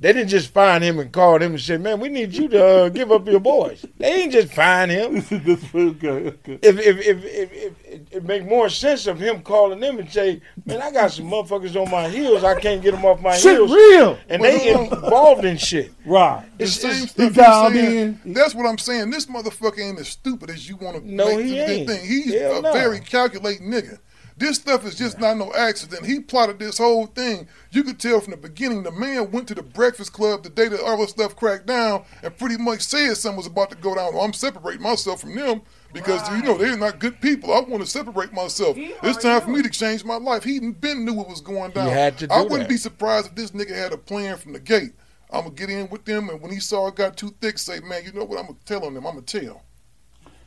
They 0.00 0.12
didn't 0.12 0.28
just 0.28 0.52
find 0.52 0.82
him 0.82 0.98
and 0.98 1.10
called 1.12 1.40
him 1.40 1.52
and 1.52 1.60
said, 1.60 1.80
"Man, 1.80 2.00
we 2.00 2.08
need 2.08 2.34
you 2.34 2.48
to 2.48 2.64
uh, 2.66 2.88
give 2.88 3.10
up 3.12 3.26
your 3.28 3.38
boys." 3.40 3.86
They 3.96 4.10
didn't 4.12 4.32
just 4.32 4.52
find 4.52 4.90
him. 4.90 5.18
okay, 5.32 6.08
okay. 6.08 6.58
If 6.62 6.78
if 6.78 6.98
if, 6.98 7.24
if, 7.24 7.52
if 7.52 7.84
it, 7.86 8.08
it 8.10 8.24
make 8.24 8.44
more 8.44 8.68
sense 8.68 9.06
of 9.06 9.20
him 9.20 9.40
calling 9.42 9.78
them 9.80 9.98
and 10.00 10.10
say, 10.10 10.42
"Man, 10.66 10.82
I 10.82 10.90
got 10.90 11.12
some 11.12 11.26
motherfuckers 11.30 11.80
on 11.80 11.90
my 11.90 12.08
heels. 12.08 12.42
I 12.42 12.60
can't 12.60 12.82
get 12.82 12.90
them 12.90 13.04
off 13.04 13.20
my 13.20 13.36
Shit 13.36 13.52
heels." 13.52 13.70
real. 13.72 14.18
and 14.28 14.42
they 14.42 14.68
involved 14.74 15.44
in 15.44 15.56
shit. 15.56 15.92
Right. 16.04 16.44
The 16.58 16.64
It's- 16.64 16.80
same 16.80 16.90
it's- 16.90 17.10
stuff 17.12 17.28
he 17.30 17.34
dialed 17.40 17.72
he's 17.72 17.82
saying. 17.82 18.20
in. 18.24 18.32
That's 18.34 18.54
what 18.54 18.66
I'm 18.66 18.78
saying. 18.78 19.10
This 19.10 19.26
motherfucker 19.26 19.78
ain't 19.80 20.00
as 20.00 20.08
stupid 20.08 20.50
as 20.50 20.68
you 20.68 20.76
want 20.76 20.96
to 21.02 21.08
No, 21.08 21.36
make 21.36 21.46
he 21.46 21.52
this 21.52 21.70
ain't. 21.70 21.88
thing. 21.88 22.06
He's 22.06 22.34
Hell 22.34 22.58
a 22.58 22.62
no. 22.62 22.72
very 22.72 22.98
calculating 23.00 23.70
nigga. 23.70 23.98
This 24.36 24.56
stuff 24.56 24.84
is 24.84 24.96
just 24.96 25.20
not 25.20 25.36
no 25.36 25.52
accident. 25.54 26.04
He 26.04 26.18
plotted 26.18 26.58
this 26.58 26.78
whole 26.78 27.06
thing. 27.06 27.46
You 27.70 27.84
could 27.84 28.00
tell 28.00 28.20
from 28.20 28.32
the 28.32 28.36
beginning 28.36 28.82
the 28.82 28.90
man 28.90 29.30
went 29.30 29.46
to 29.48 29.54
the 29.54 29.62
Breakfast 29.62 30.12
Club 30.12 30.42
the 30.42 30.48
day 30.48 30.66
that 30.66 30.80
all 30.80 30.98
this 30.98 31.10
stuff 31.10 31.36
cracked 31.36 31.66
down 31.66 32.04
and 32.22 32.36
pretty 32.36 32.56
much 32.56 32.80
said 32.80 33.16
something 33.16 33.36
was 33.36 33.46
about 33.46 33.70
to 33.70 33.76
go 33.76 33.94
down. 33.94 34.12
Well, 34.12 34.24
I'm 34.24 34.32
separating 34.32 34.82
myself 34.82 35.20
from 35.20 35.36
them 35.36 35.62
because 35.92 36.28
you 36.30 36.42
know 36.42 36.58
they're 36.58 36.76
not 36.76 36.98
good 36.98 37.20
people. 37.20 37.54
I 37.54 37.60
want 37.60 37.84
to 37.84 37.88
separate 37.88 38.32
myself. 38.32 38.76
It's 38.76 39.22
time 39.22 39.40
for 39.40 39.50
me 39.50 39.62
to 39.62 39.70
change 39.70 40.04
my 40.04 40.16
life. 40.16 40.42
He 40.42 40.58
been 40.58 41.04
knew 41.04 41.14
what 41.14 41.28
was 41.28 41.40
going 41.40 41.70
down. 41.70 41.88
had 41.88 42.18
to 42.18 42.26
do 42.26 42.34
I 42.34 42.42
wouldn't 42.42 42.62
that. 42.62 42.68
be 42.68 42.76
surprised 42.76 43.28
if 43.28 43.34
this 43.36 43.52
nigga 43.52 43.74
had 43.74 43.92
a 43.92 43.98
plan 43.98 44.36
from 44.36 44.52
the 44.52 44.60
gate. 44.60 44.94
I'm 45.30 45.44
gonna 45.44 45.54
get 45.54 45.70
in 45.70 45.88
with 45.88 46.04
them, 46.04 46.28
and 46.28 46.40
when 46.40 46.52
he 46.52 46.60
saw 46.60 46.88
it 46.88 46.96
got 46.96 47.16
too 47.16 47.34
thick, 47.40 47.58
say, 47.58 47.80
man, 47.80 48.04
you 48.04 48.12
know 48.12 48.24
what? 48.24 48.38
I'm 48.38 48.46
gonna 48.46 48.58
tell 48.64 48.84
on 48.84 48.94
them. 48.94 49.06
I'm 49.06 49.14
gonna 49.14 49.26
tell. 49.26 49.62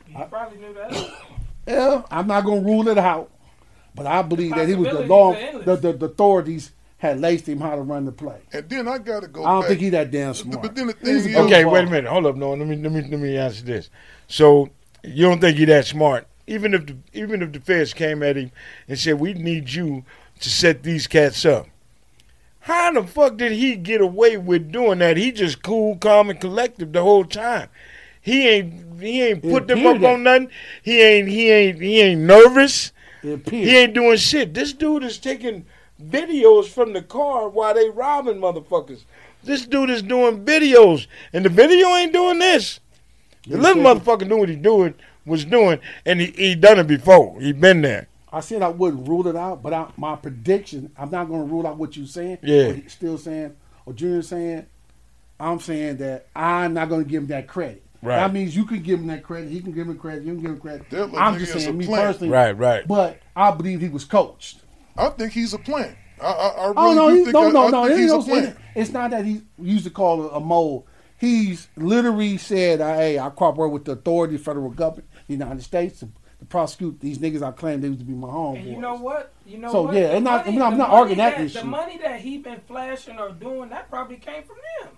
You 0.08 0.24
probably 0.30 0.58
knew 0.58 0.74
that. 0.74 1.12
Yeah, 1.66 2.02
I'm 2.10 2.26
not 2.26 2.44
gonna 2.44 2.62
rule 2.62 2.88
it 2.88 2.96
out, 2.96 3.30
but 3.98 4.06
I 4.06 4.22
believe 4.22 4.54
that 4.54 4.66
he 4.68 4.74
was 4.74 4.88
the 4.88 5.04
Possibilities 5.04 5.10
long, 5.10 5.34
are 5.34 5.36
endless. 5.38 5.64
the, 5.66 5.76
the, 5.92 5.98
the 5.98 6.06
authorities 6.06 6.72
had 6.98 7.20
laced 7.20 7.48
him 7.48 7.60
how 7.60 7.74
to 7.76 7.82
run 7.82 8.04
the 8.06 8.12
play. 8.12 8.40
And 8.52 8.68
then 8.68 8.88
I 8.88 8.98
gotta 8.98 9.28
go. 9.28 9.44
I 9.44 9.50
don't 9.52 9.60
back. 9.60 9.68
think 9.68 9.80
he 9.80 9.90
that 9.90 10.10
damn 10.10 10.34
smart. 10.34 10.62
But 10.62 10.74
then 10.74 10.86
the 10.88 10.92
thing 10.94 11.14
He's 11.14 11.26
a 11.26 11.28
is, 11.28 11.34
good 11.34 11.44
Okay, 11.46 11.64
ball. 11.64 11.72
wait 11.74 11.84
a 11.84 11.90
minute. 11.90 12.10
Hold 12.10 12.26
up, 12.26 12.36
no. 12.36 12.50
Let 12.54 12.66
me 12.66 12.76
let 12.76 12.90
me 12.92 13.02
let 13.02 13.20
me 13.20 13.36
answer 13.36 13.64
this. 13.64 13.90
So 14.26 14.70
you 15.04 15.26
don't 15.26 15.40
think 15.40 15.58
he 15.58 15.64
that 15.66 15.86
smart? 15.86 16.26
Even 16.46 16.74
if 16.74 16.86
the 16.86 16.96
even 17.12 17.42
if 17.42 17.52
the 17.52 17.60
feds 17.60 17.92
came 17.92 18.22
at 18.22 18.36
him 18.36 18.50
and 18.88 18.98
said 18.98 19.20
we 19.20 19.34
need 19.34 19.70
you 19.70 20.04
to 20.40 20.48
set 20.48 20.82
these 20.82 21.06
cats 21.06 21.44
up, 21.44 21.66
how 22.60 22.92
the 22.92 23.04
fuck 23.06 23.36
did 23.36 23.52
he 23.52 23.76
get 23.76 24.00
away 24.00 24.36
with 24.36 24.72
doing 24.72 24.98
that? 24.98 25.16
He 25.16 25.30
just 25.32 25.62
cool, 25.62 25.96
calm, 25.96 26.30
and 26.30 26.40
collective 26.40 26.92
the 26.92 27.02
whole 27.02 27.24
time. 27.24 27.68
He 28.20 28.48
ain't 28.48 29.00
he 29.00 29.22
ain't 29.22 29.42
put 29.42 29.68
them 29.68 29.78
appeared 29.78 30.04
up 30.04 30.10
on 30.14 30.22
nothing. 30.24 30.50
He 30.82 31.00
ain't 31.00 31.28
he 31.28 31.50
ain't 31.50 31.80
he 31.80 32.00
ain't 32.00 32.22
nervous. 32.22 32.92
He 33.22 33.76
ain't 33.76 33.94
doing 33.94 34.16
shit. 34.16 34.54
This 34.54 34.72
dude 34.72 35.02
is 35.02 35.18
taking 35.18 35.66
videos 36.02 36.66
from 36.66 36.92
the 36.92 37.02
car 37.02 37.48
while 37.48 37.74
they 37.74 37.90
robbing 37.90 38.36
motherfuckers. 38.36 39.04
This 39.42 39.66
dude 39.66 39.90
is 39.90 40.02
doing 40.02 40.44
videos, 40.44 41.06
and 41.32 41.44
the 41.44 41.48
video 41.48 41.88
ain't 41.94 42.12
doing 42.12 42.38
this. 42.38 42.80
The 43.44 43.56
Yeah, 43.56 43.62
little 43.62 43.82
motherfucker 43.82 44.26
knew 44.26 44.38
what 44.38 44.48
he 44.48 44.56
doing 44.56 44.94
was 45.24 45.44
doing, 45.44 45.80
and 46.04 46.20
he, 46.20 46.26
he 46.32 46.54
done 46.54 46.78
it 46.78 46.86
before. 46.86 47.40
He 47.40 47.52
been 47.52 47.82
there. 47.82 48.08
I 48.32 48.40
said 48.40 48.62
I 48.62 48.68
wouldn't 48.68 49.08
rule 49.08 49.26
it 49.28 49.36
out, 49.36 49.62
but 49.62 49.72
I, 49.72 49.90
my 49.96 50.16
prediction, 50.16 50.90
I'm 50.98 51.10
not 51.10 51.28
going 51.28 51.46
to 51.46 51.52
rule 51.52 51.66
out 51.66 51.78
what 51.78 51.96
you're 51.96 52.06
saying. 52.06 52.38
Yeah. 52.42 52.66
What 52.68 52.76
he's 52.76 52.92
still 52.92 53.16
saying, 53.16 53.56
or 53.86 53.92
Junior 53.94 54.22
saying, 54.22 54.66
I'm 55.40 55.60
saying 55.60 55.98
that 55.98 56.26
I'm 56.34 56.74
not 56.74 56.88
going 56.88 57.04
to 57.04 57.08
give 57.08 57.22
him 57.22 57.28
that 57.28 57.46
credit. 57.46 57.82
Right. 58.00 58.16
That 58.16 58.32
means 58.32 58.54
you 58.54 58.64
can 58.64 58.80
give 58.80 59.00
him 59.00 59.08
that 59.08 59.22
credit. 59.24 59.50
He 59.50 59.60
can 59.60 59.72
give 59.72 59.88
him 59.88 59.98
credit. 59.98 60.22
You 60.24 60.32
can 60.34 60.40
give 60.42 60.50
him 60.52 60.60
credit. 60.60 60.88
That 60.90 61.10
I'm 61.16 61.38
just 61.38 61.52
saying, 61.52 61.76
me 61.76 61.86
plan. 61.86 62.06
personally. 62.06 62.32
Right, 62.32 62.52
right. 62.56 62.86
But 62.86 63.20
I 63.34 63.50
believe 63.50 63.80
he 63.80 63.88
was 63.88 64.04
coached. 64.04 64.62
I 64.96 65.08
think 65.10 65.32
he's 65.32 65.52
a 65.52 65.58
plant. 65.58 65.96
I, 66.20 66.26
I, 66.26 66.30
I 66.30 66.62
really 66.66 66.74
Oh 66.76 66.94
no, 66.94 67.08
do 67.10 67.14
he, 67.16 67.22
think 67.24 67.32
no, 67.34 67.48
I, 67.48 67.50
no, 67.52 67.66
I 67.66 67.70
no. 67.70 67.86
think 67.88 67.98
It 67.98 68.02
he's 68.02 68.12
a 68.12 68.16
no- 68.18 68.22
plant. 68.24 68.56
it's 68.74 68.90
not 68.90 69.10
that 69.12 69.24
he 69.24 69.42
used 69.60 69.84
to 69.84 69.90
call 69.90 70.26
it 70.26 70.30
a 70.32 70.40
mole. 70.40 70.86
He's 71.16 71.68
literally 71.76 72.36
said, 72.38 72.80
uh, 72.80 72.94
"Hey, 72.94 73.18
I 73.18 73.30
cooperate 73.30 73.70
with 73.70 73.84
the 73.84 73.92
authority, 73.92 74.36
federal 74.36 74.70
government, 74.70 75.08
the 75.26 75.32
United 75.34 75.62
States, 75.62 75.98
to, 76.00 76.06
to 76.38 76.44
prosecute 76.44 77.00
these 77.00 77.18
niggas 77.18 77.42
I 77.42 77.50
claim 77.50 77.80
they 77.80 77.88
used 77.88 78.00
to 78.00 78.06
be 78.06 78.12
my 78.14 78.28
homeboys." 78.28 78.58
And 78.60 78.68
you 78.68 78.80
know 78.80 78.94
what? 78.94 79.32
You 79.46 79.58
know 79.58 79.72
So, 79.72 79.82
what? 79.82 79.94
yeah, 79.94 80.10
and 80.16 80.16
I'm 80.18 80.24
not- 80.24 80.46
money- 80.46 80.56
I'm 80.56 80.58
not- 80.58 80.72
I'm 80.72 80.78
not 80.78 80.90
arguing 80.90 81.18
that 81.18 81.38
The 81.38 81.44
issue. 81.44 81.64
money 81.64 81.98
that 81.98 82.20
he 82.20 82.38
been 82.38 82.60
flashing 82.68 83.18
or 83.18 83.30
doing 83.30 83.68
that 83.70 83.88
probably 83.90 84.16
came 84.16 84.42
from 84.44 84.56
them. 84.82 84.92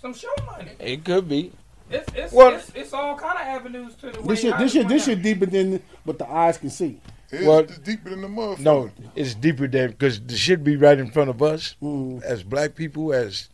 Some 0.00 0.12
show 0.14 0.28
money. 0.46 0.72
It 0.80 1.04
could 1.04 1.28
be. 1.28 1.52
It's 1.92 2.12
it's, 2.14 2.32
Well- 2.32 2.54
it's, 2.54 2.70
it's 2.74 2.92
all 2.92 3.16
kind 3.16 3.38
of 3.38 3.46
avenues 3.46 3.94
to 3.96 4.10
the 4.10 4.20
way 4.20 4.28
This 4.28 4.40
shit, 4.42 4.52
how 4.52 4.58
this 4.58 4.72
shit, 4.72 4.88
this 4.88 5.04
shit 5.04 5.22
deeper 5.22 5.46
than 5.46 5.82
what 6.04 6.18
the 6.18 6.28
eyes 6.28 6.58
can 6.58 6.70
see. 6.70 7.00
It's 7.30 7.46
Well, 7.46 7.62
deeper 7.62 8.10
than 8.10 8.20
the 8.22 8.28
motherfucker. 8.28 8.60
No, 8.60 8.90
it's 9.16 9.34
deeper 9.34 9.66
than 9.66 9.90
because 9.90 10.20
the 10.20 10.36
shit 10.36 10.62
be 10.62 10.76
right 10.76 10.98
in 10.98 11.10
front 11.10 11.30
of 11.30 11.42
us 11.42 11.76
Mm. 11.82 12.22
as 12.22 12.42
black 12.42 12.74
people, 12.74 13.12
as 13.14 13.48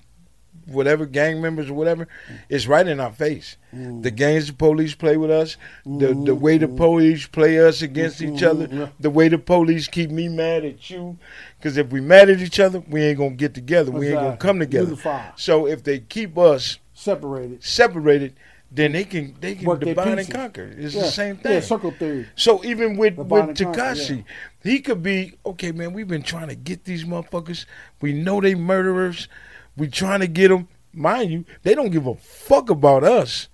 whatever 0.66 1.07
gang 1.07 1.41
members 1.41 1.70
or 1.70 1.74
whatever. 1.74 2.09
It's 2.51 2.66
right 2.66 2.86
in 2.86 3.01
our 3.01 3.12
face. 3.12 3.57
Mm. 3.74 4.03
The 4.03 4.11
games 4.11 4.49
the 4.49 4.53
police 4.53 4.95
play 4.95 5.16
with 5.16 5.30
us, 5.30 5.57
the 5.86 6.09
the 6.12 6.34
way 6.34 6.59
Mm-hmm. 6.59 6.72
the 6.72 6.76
police 6.76 7.26
play 7.26 7.59
us 7.64 7.80
against 7.80 8.20
each 8.20 8.43
other, 8.43 8.91
the 9.01 9.11
way 9.11 9.28
the 9.28 9.39
police 9.39 9.86
keep 9.89 10.11
me 10.11 10.28
mad 10.28 10.64
at 10.64 10.91
you. 10.91 11.16
Because 11.59 11.76
if 11.76 11.89
we 11.91 12.01
mad 12.01 12.28
at 12.28 12.41
each 12.41 12.59
other, 12.61 12.80
we 12.80 13.03
ain't 13.03 13.18
gonna 13.18 13.30
get 13.30 13.55
together. 13.55 13.91
We 13.93 14.09
ain't 14.09 14.16
gonna 14.20 14.36
come 14.36 14.59
together. 14.59 14.97
So 15.36 15.66
if 15.66 15.84
they 15.84 16.01
keep 16.01 16.36
us 16.36 16.78
Separated. 16.99 17.62
separated, 17.62 18.34
then 18.72 18.92
they 18.92 19.05
can 19.05 19.34
they 19.40 19.55
can 19.55 19.66
Work 19.66 19.80
divide 19.80 20.18
and 20.18 20.30
conquer. 20.30 20.74
It's 20.76 20.94
Yeah, 20.96 21.03
the 21.03 21.11
same 21.11 21.36
thing. 21.36 21.53
yeah, 21.53 21.61
circle 21.61 21.92
theory. 21.92 22.26
So 22.34 22.64
even 22.64 22.96
with 22.96 23.16
with 23.16 23.57
Tekashi, 23.57 24.24
he 24.64 24.80
could 24.80 25.01
be 25.01 25.34
okay, 25.46 25.70
man. 25.70 25.92
We've 25.92 26.09
been 26.09 26.24
trying 26.24 26.49
to 26.49 26.57
get 26.57 26.84
these 26.84 27.05
motherfuckers. 27.05 27.66
We 28.01 28.12
know 28.12 28.40
they 28.40 28.57
murderers. 28.57 29.28
We 29.76 29.86
trying 29.86 30.20
to 30.20 30.26
get 30.26 30.49
them. 30.49 30.66
Mind 30.92 31.30
you, 31.30 31.44
they 31.62 31.76
don't 31.76 31.90
give 31.90 32.09
a 32.09 32.16
fuck 32.16 32.68
about 32.68 33.05
us, 33.05 33.49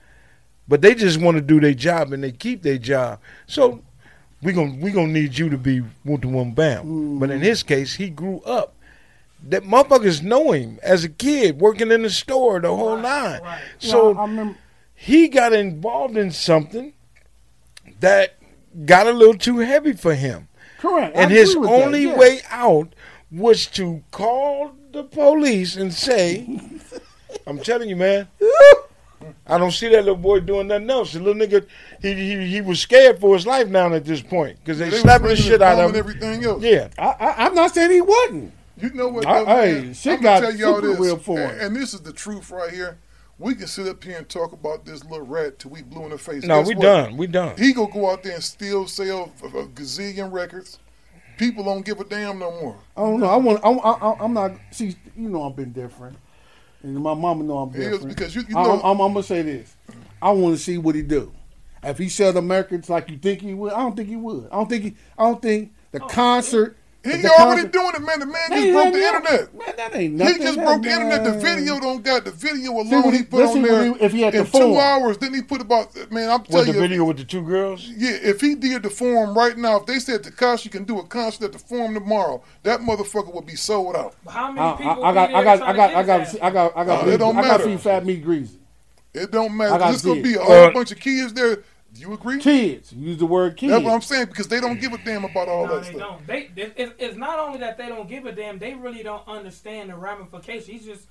but 0.66 0.80
they 0.80 0.94
just 0.94 1.20
want 1.20 1.36
to 1.36 1.42
do 1.42 1.60
their 1.60 1.74
job 1.74 2.14
and 2.14 2.24
they 2.24 2.32
keep 2.32 2.62
their 2.62 2.78
job. 2.78 3.20
So 3.46 3.82
we 4.42 4.52
gonna 4.52 4.76
we 4.80 4.90
gonna 4.90 5.12
need 5.12 5.36
you 5.36 5.50
to 5.50 5.58
be 5.58 5.80
one 6.02 6.20
to 6.22 6.28
one 6.28 6.52
bam. 6.52 7.18
But 7.18 7.30
in 7.30 7.40
mm. 7.40 7.44
his 7.44 7.62
case, 7.62 7.94
he 7.94 8.08
grew 8.08 8.40
up. 8.40 8.74
That 9.46 9.64
motherfuckers 9.64 10.22
know 10.22 10.52
him 10.52 10.78
as 10.82 11.04
a 11.04 11.08
kid, 11.08 11.60
working 11.60 11.90
in 11.92 12.02
the 12.02 12.10
store, 12.10 12.60
the 12.60 12.74
whole 12.74 12.96
nine. 12.96 13.40
So 13.78 14.12
Yeah, 14.12 14.20
I 14.22 14.54
he 14.94 15.28
got 15.28 15.52
involved 15.52 16.16
in 16.16 16.30
something 16.30 16.94
that 18.00 18.36
got 18.86 19.06
a 19.06 19.12
little 19.12 19.34
too 19.36 19.58
heavy 19.58 19.92
for 19.92 20.14
him. 20.14 20.48
Correct. 20.78 21.16
I 21.16 21.22
And 21.22 21.30
his 21.30 21.50
agree 21.50 21.60
with 21.60 21.70
that, 21.70 21.84
only 21.86 22.02
yeah. 22.04 22.16
way 22.18 22.40
out 22.50 22.94
was 23.30 23.66
to 23.66 24.02
call 24.10 24.72
the 24.92 25.04
police 25.04 25.76
and 25.76 25.92
say, 25.92 26.46
I'm 27.46 27.58
telling 27.58 27.88
you, 27.88 27.96
man. 27.96 28.28
I 29.46 29.58
don't 29.58 29.72
see 29.72 29.88
that 29.88 30.04
little 30.04 30.16
boy 30.16 30.40
doing 30.40 30.68
nothing 30.68 30.88
else. 30.90 31.12
The 31.12 31.20
little 31.20 31.34
nigga, 31.46 31.66
he 32.00 32.14
he, 32.14 32.46
he 32.46 32.60
was 32.60 32.80
scared 32.80 33.18
for 33.20 33.34
his 33.34 33.46
life 33.46 33.68
now 33.68 33.92
at 33.92 34.04
this 34.04 34.20
point 34.22 34.58
because 34.60 34.78
they, 34.78 34.86
They 34.86 34.90
was 34.96 35.00
slapping 35.00 35.28
the 35.28 35.36
shit 35.36 35.62
out 35.62 35.76
mom 35.78 35.84
of 35.90 35.90
and 35.90 35.96
him. 35.96 35.98
everything 35.98 36.44
else. 36.44 36.62
Yeah, 36.62 36.88
I, 36.98 37.06
I, 37.20 37.46
I'm 37.46 37.54
not 37.54 37.74
saying 37.74 37.90
he 37.90 38.00
wasn't. 38.00 38.52
You 38.76 38.90
know 38.92 39.08
what? 39.08 39.26
I- 39.26 39.38
though, 39.44 39.46
hey, 39.46 39.80
man? 39.82 39.94
shit 39.94 40.12
I'm 40.14 40.22
got 40.22 40.42
gonna 40.42 40.52
tell 40.56 40.60
y'all 40.60 40.74
super 40.76 40.88
this, 40.88 40.98
real 41.00 41.16
for 41.18 41.38
and, 41.40 41.60
and 41.60 41.76
this 41.76 41.94
is 41.94 42.00
the 42.00 42.12
truth 42.12 42.50
right 42.50 42.70
here. 42.70 42.98
We 43.38 43.54
can 43.56 43.66
sit 43.66 43.88
up 43.88 44.02
here 44.02 44.16
and 44.18 44.28
talk 44.28 44.52
about 44.52 44.84
this 44.84 45.02
little 45.04 45.26
rat 45.26 45.58
till 45.58 45.72
we 45.72 45.82
blue 45.82 46.04
in 46.04 46.10
the 46.10 46.18
face. 46.18 46.44
No, 46.44 46.60
Guess 46.60 46.68
we 46.68 46.74
what? 46.76 46.82
done. 46.82 47.16
We 47.16 47.26
done. 47.26 47.56
He 47.56 47.72
gonna 47.72 47.92
go 47.92 48.10
out 48.10 48.22
there 48.22 48.34
and 48.34 48.42
still 48.42 48.86
sell 48.86 49.32
a, 49.42 49.46
a 49.46 49.66
gazillion 49.66 50.32
records. 50.32 50.78
People 51.36 51.64
don't 51.64 51.84
give 51.84 51.98
a 52.00 52.04
damn 52.04 52.38
no 52.38 52.50
more. 52.60 52.76
I 52.96 53.00
don't 53.00 53.18
know. 53.20 53.26
I 53.26 53.36
want. 53.36 53.60
I, 53.64 53.70
I, 53.70 54.24
I'm 54.24 54.34
not. 54.34 54.52
See, 54.70 54.94
you 55.16 55.28
know, 55.28 55.48
I've 55.48 55.56
been 55.56 55.72
different, 55.72 56.16
and 56.84 56.94
my 56.94 57.14
mama 57.14 57.42
know 57.42 57.58
I'm 57.58 57.70
It 57.74 57.78
is 57.80 57.84
different. 57.90 58.08
because 58.16 58.34
you- 58.36 58.44
you 58.48 58.54
know- 58.54 58.74
I'm, 58.80 58.80
I'm, 58.84 59.00
I'm 59.00 59.12
gonna 59.12 59.22
say 59.24 59.42
this. 59.42 59.76
I 60.22 60.30
want 60.30 60.56
to 60.56 60.62
see 60.62 60.78
what 60.78 60.94
he 60.94 61.02
do. 61.02 61.32
If 61.82 61.98
he 61.98 62.08
sell 62.08 62.32
the 62.32 62.38
Americans 62.38 62.88
like 62.88 63.10
you 63.10 63.18
think 63.18 63.40
he 63.42 63.52
would, 63.52 63.72
I 63.72 63.78
don't 63.80 63.96
think 63.96 64.08
he 64.08 64.16
would. 64.16 64.46
I 64.50 64.56
don't 64.56 64.68
think 64.68 64.84
he. 64.84 64.96
I 65.18 65.24
don't 65.24 65.42
think 65.42 65.72
the 65.90 66.02
oh, 66.02 66.06
concert. 66.06 66.76
He 67.04 67.10
the 67.22 67.28
already 67.30 67.62
concert- 67.68 67.72
doing 67.72 67.92
it, 67.96 68.00
man. 68.00 68.20
The 68.20 68.26
man 68.26 68.50
just 68.50 68.72
broke 68.72 68.92
the 68.92 68.98
man, 68.98 69.14
internet. 69.14 69.54
Man, 69.54 69.74
that 69.76 69.94
ain't 69.96 70.14
nothing. 70.14 70.34
He 70.36 70.40
just 70.42 70.56
That- 70.56 70.64
broke 70.66 70.82
the 70.82 70.90
internet. 70.90 71.24
The 71.24 71.32
video 71.32 71.78
don't 71.80 72.02
got 72.02 72.24
the 72.24 72.30
video 72.30 72.70
alone. 72.72 73.02
what 73.02 73.12
he 73.12 73.18
he- 73.18 73.24
put 73.24 73.44
on 73.44 73.62
there 73.62 73.84
he- 73.84 74.00
if 74.00 74.12
he 74.12 74.22
had 74.22 74.34
in 74.34 74.44
the 74.44 74.50
two 74.50 74.78
hours. 74.78 75.16
Didn't 75.18 75.34
he 75.34 75.42
put 75.42 75.60
about? 75.60 75.94
Man, 76.10 76.30
I'm 76.30 76.40
with 76.40 76.50
telling 76.50 76.66
the 76.68 76.72
you. 76.72 76.80
video 76.80 77.04
with 77.04 77.18
the 77.18 77.24
two 77.24 77.42
girls. 77.42 77.84
Yeah, 77.86 78.16
if 78.22 78.40
he 78.40 78.54
did 78.54 78.82
the 78.82 78.90
forum 78.90 79.36
right 79.36 79.56
now, 79.58 79.76
if 79.76 79.86
they 79.86 79.98
said 79.98 80.22
Tekashi 80.22 80.70
can 80.70 80.84
do 80.84 80.98
a 80.98 81.04
concert 81.06 81.44
at 81.44 81.52
the 81.52 81.58
forum 81.58 81.92
tomorrow, 81.94 82.42
that 82.62 82.80
motherfucker 82.80 83.34
would 83.34 83.46
be 83.46 83.56
sold 83.56 83.96
out. 83.96 84.14
How 84.26 84.46
I, 84.46 84.52
many 84.52 84.66
I, 84.66 84.76
people 84.76 85.04
I 85.04 85.12
got. 85.12 85.28
be 85.28 85.34
I 85.34 85.42
there 85.42 85.58
got. 85.58 85.62
I 85.68 85.72
got. 85.76 85.94
I 85.94 86.02
got. 86.02 86.42
I 86.42 86.50
got. 86.50 86.72
I 86.76 86.84
got. 86.84 87.06
Uh, 87.06 87.10
it 87.10 87.18
don't 87.18 87.36
I 87.36 87.42
got 87.42 87.48
matter. 87.58 87.64
feed 87.64 87.80
fat 87.80 88.06
meat 88.06 88.24
greasy. 88.24 88.58
It 89.12 89.30
don't 89.30 89.54
matter. 89.56 89.78
got 89.78 89.88
There's 89.90 90.02
gonna 90.02 90.22
be 90.22 90.34
a 90.34 90.40
Uh, 90.40 90.44
whole 90.44 90.72
bunch 90.72 90.90
of 90.90 90.98
kids 90.98 91.34
there. 91.34 91.58
Do 91.94 92.00
you 92.00 92.12
agree? 92.12 92.38
Kids. 92.40 92.92
Use 92.92 93.18
the 93.18 93.26
word 93.26 93.56
kids. 93.56 93.72
That's 93.72 93.84
what 93.84 93.92
I'm 93.94 94.00
saying 94.02 94.26
because 94.26 94.48
they 94.48 94.60
don't 94.60 94.80
give 94.80 94.92
a 94.92 94.98
damn 94.98 95.24
about 95.24 95.48
all 95.48 95.66
No, 95.66 95.76
that 95.76 95.84
they 95.84 95.96
stuff. 95.96 96.00
don't. 96.00 96.26
They, 96.26 96.50
it, 96.56 96.72
it- 96.76 96.96
it's 96.98 97.16
not 97.16 97.38
only 97.38 97.58
that 97.60 97.78
they 97.78 97.88
don't 97.88 98.08
give 98.08 98.26
a 98.26 98.32
damn. 98.32 98.58
They 98.58 98.74
really 98.74 99.02
don't 99.02 99.26
understand 99.28 99.90
the 99.90 99.96
ramifications. 99.96 100.66
He's 100.66 100.84
just 100.84 101.06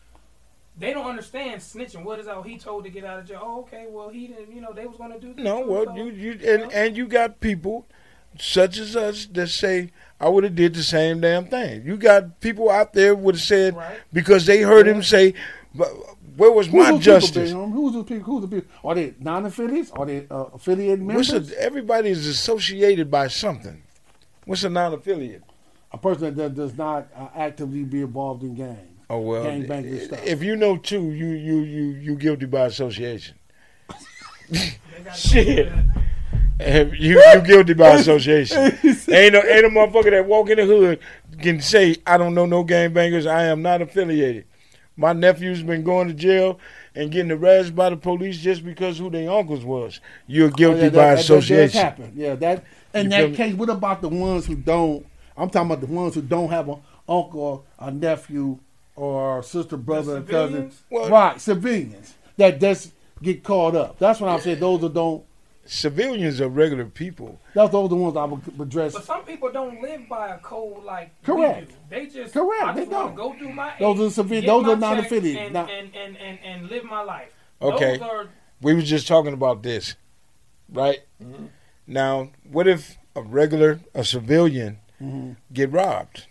they 0.78 0.92
don't 0.94 1.06
understand 1.06 1.62
snitching. 1.62 2.04
What 2.04 2.20
is 2.20 2.28
all 2.28 2.42
He 2.44 2.58
told 2.58 2.84
to 2.84 2.90
get 2.90 3.06
out 3.06 3.20
of 3.20 3.26
jail. 3.28 3.40
Oh, 3.42 3.62
okay. 3.62 3.86
Well, 3.90 4.10
he 4.10 4.28
didn't. 4.28 4.54
You 4.54 4.60
know, 4.62 4.74
they 4.74 4.86
was 4.86 4.98
gonna 4.98 5.20
do. 5.20 5.34
This 5.34 5.44
No, 5.44 5.62
well, 5.62 5.86
so- 5.86 5.96
you 5.96 6.06
you 6.12 6.32
and 6.46 6.72
and 6.74 6.98
you 6.98 7.08
got 7.08 7.40
people 7.40 7.86
such 8.38 8.78
as 8.80 8.96
us 8.96 9.26
that 9.28 9.48
say 9.48 9.92
I 10.20 10.28
would 10.28 10.44
have 10.44 10.56
did 10.56 10.74
the 10.74 10.84
same 10.84 11.22
damn 11.22 11.46
thing. 11.46 11.84
You 11.86 11.96
got 11.98 12.42
people 12.42 12.70
out 12.70 12.94
there 12.94 13.14
would 13.16 13.36
have 13.36 13.42
said 13.42 13.76
because 14.12 14.46
they 14.48 14.62
heard 14.62 14.88
him 14.88 15.04
say, 15.04 15.34
"But 15.76 15.90
"Where 16.36 16.52
was 16.52 16.68
Who's 16.68 16.76
my 16.76 16.92
those 16.92 17.00
people, 17.00 17.20
justice?" 17.20 17.52
Who's 17.52 17.94
the 17.94 18.04
people? 18.04 18.24
Who's 18.24 18.42
the 18.42 18.48
people? 18.48 18.72
Are 18.84 18.96
they 18.96 19.14
non-affiliates? 19.20 19.92
Are 19.92 20.06
they 20.06 20.28
uh, 20.30 20.46
affiliated 20.54 21.02
members? 21.02 21.32
What's 21.32 21.52
a, 21.52 21.62
everybody 21.62 22.10
is 22.10 22.28
associated 22.28 23.10
by 23.10 23.28
something. 23.28 23.84
What's 24.46 24.64
a 24.64 24.70
non-affiliate? 24.70 25.44
a 25.94 25.98
person 25.98 26.36
that 26.36 26.56
does 26.56 26.76
not 26.78 27.08
uh, 27.16 27.28
actively 27.36 27.84
be 27.84 28.02
involved 28.02 28.44
in 28.44 28.56
gangs. 28.56 28.80
Oh 29.10 29.20
well, 29.20 29.44
gang 29.44 29.68
banging 29.68 30.00
stuff. 30.00 30.26
if 30.26 30.42
you 30.42 30.56
know 30.56 30.78
two, 30.78 31.12
you 31.12 31.28
you 31.28 31.60
you 31.60 31.84
you 31.92 32.16
guilty 32.16 32.48
by 32.48 32.66
association. 32.66 33.36
Shit. 35.16 35.72
You 36.60 37.22
you 37.34 37.42
guilty 37.42 37.74
by 37.74 37.90
association. 37.96 38.58
ain't 38.58 39.34
no 39.34 39.42
ain't 39.42 39.66
a 39.66 39.70
motherfucker 39.70 40.12
that 40.12 40.26
walk 40.26 40.50
in 40.50 40.58
the 40.58 40.66
hood 40.66 41.00
can 41.42 41.62
say 41.62 41.98
I 42.08 42.18
don't 42.18 42.34
know 42.34 42.46
no 42.46 42.64
gangbangers. 42.64 43.30
I 43.30 43.44
am 43.44 43.62
not 43.62 43.82
affiliated. 43.82 44.46
My 44.96 45.14
nephew's 45.14 45.64
been 45.64 45.84
going 45.84 46.08
to 46.08 46.14
jail 46.14 46.60
and 46.96 47.12
getting 47.12 47.32
arrested 47.32 47.76
by 47.76 47.90
the 47.90 47.98
police 47.98 48.38
just 48.38 48.64
because 48.64 48.98
who 49.00 49.10
their 49.10 49.30
uncles 49.32 49.66
was. 49.66 50.00
You're 50.28 50.50
oh, 50.50 50.52
guilty 50.52 50.80
Oh, 50.80 50.84
yeah, 50.84 50.90
that- 50.90 50.94
by 50.94 51.16
that- 51.16 51.48
that 51.48 51.72
happen. 51.74 52.14
Yeah, 52.16 52.36
that 52.36 52.64
in 52.94 53.06
You 53.06 53.10
that 53.10 53.30
me? 53.32 53.36
case. 53.36 53.54
What 53.56 53.70
about 53.70 54.02
the 54.02 54.10
ones 54.10 54.46
who 54.46 54.56
don't? 54.56 55.06
I'm 55.36 55.50
talking 55.50 55.72
about 55.72 55.82
the 55.82 55.94
ones 55.94 56.14
who 56.14 56.22
don't 56.22 56.50
have 56.50 56.70
an 56.70 56.78
uncle, 57.10 57.66
a 57.80 57.90
nephew, 57.90 58.60
or 58.96 59.42
sister, 59.42 59.78
brother, 59.78 60.18
and 60.18 60.28
cousin. 60.28 60.72
civilians? 60.72 61.12
right, 61.12 61.42
civilians 61.42 62.14
that 62.38 62.60
just 62.60 62.92
get 63.22 63.44
caught 63.44 63.76
up. 63.76 63.98
That's 63.98 64.20
what 64.20 64.30
I'm 64.30 64.40
saying. 64.42 64.60
Those 64.60 64.82
who 64.82 64.90
don't. 64.90 65.24
Civilians 65.66 66.42
are 66.42 66.50
regular 66.50 66.86
people. 66.86 67.40
That's 67.54 67.72
those 67.72 67.90
the 67.90 67.96
ones 67.96 68.18
I 68.18 68.26
would 68.26 68.42
address. 68.60 68.94
But 68.94 69.06
some 69.06 69.24
people 69.24 69.50
don't 69.52 69.82
live 69.82 70.10
by 70.10 70.30
a 70.30 70.38
code 70.40 70.84
like 70.84 71.12
Correct. 71.24 71.60
we 71.62 71.66
do. 71.68 71.74
They 71.90 72.06
just 72.08 72.34
Correct, 72.34 72.64
I 72.64 72.74
they 72.74 72.82
just 72.82 72.92
want 72.92 73.16
don't. 73.16 73.34
go 73.34 73.40
do 73.40 73.50
my 73.54 73.74
Those 73.80 74.00
eight, 74.00 74.04
are 74.06 74.10
civil- 74.10 74.42
get 74.42 74.46
those 74.48 74.68
are 74.68 74.76
non-affiliated, 74.76 75.42
and, 75.42 75.54
not- 75.54 75.72
and, 75.72 75.96
and, 75.96 76.18
and, 76.18 76.40
and 76.44 76.70
live 76.70 76.84
my 76.84 77.02
life. 77.02 77.30
Okay. 77.62 77.98
Those 77.98 78.02
are 78.08 78.28
We 78.62 78.74
were 78.74 78.82
just 78.82 79.08
talking 79.08 79.34
about 79.34 79.64
this, 79.64 79.96
right? 80.70 81.00
Mm-hmm. 81.24 81.46
Now, 81.88 82.30
what 82.50 82.68
if 82.68 82.98
a 83.16 83.22
regular, 83.22 83.80
a 83.94 84.04
civilian, 84.04 84.80
Mhm. 85.02 85.36
get 85.54 85.72
robbed, 85.72 86.28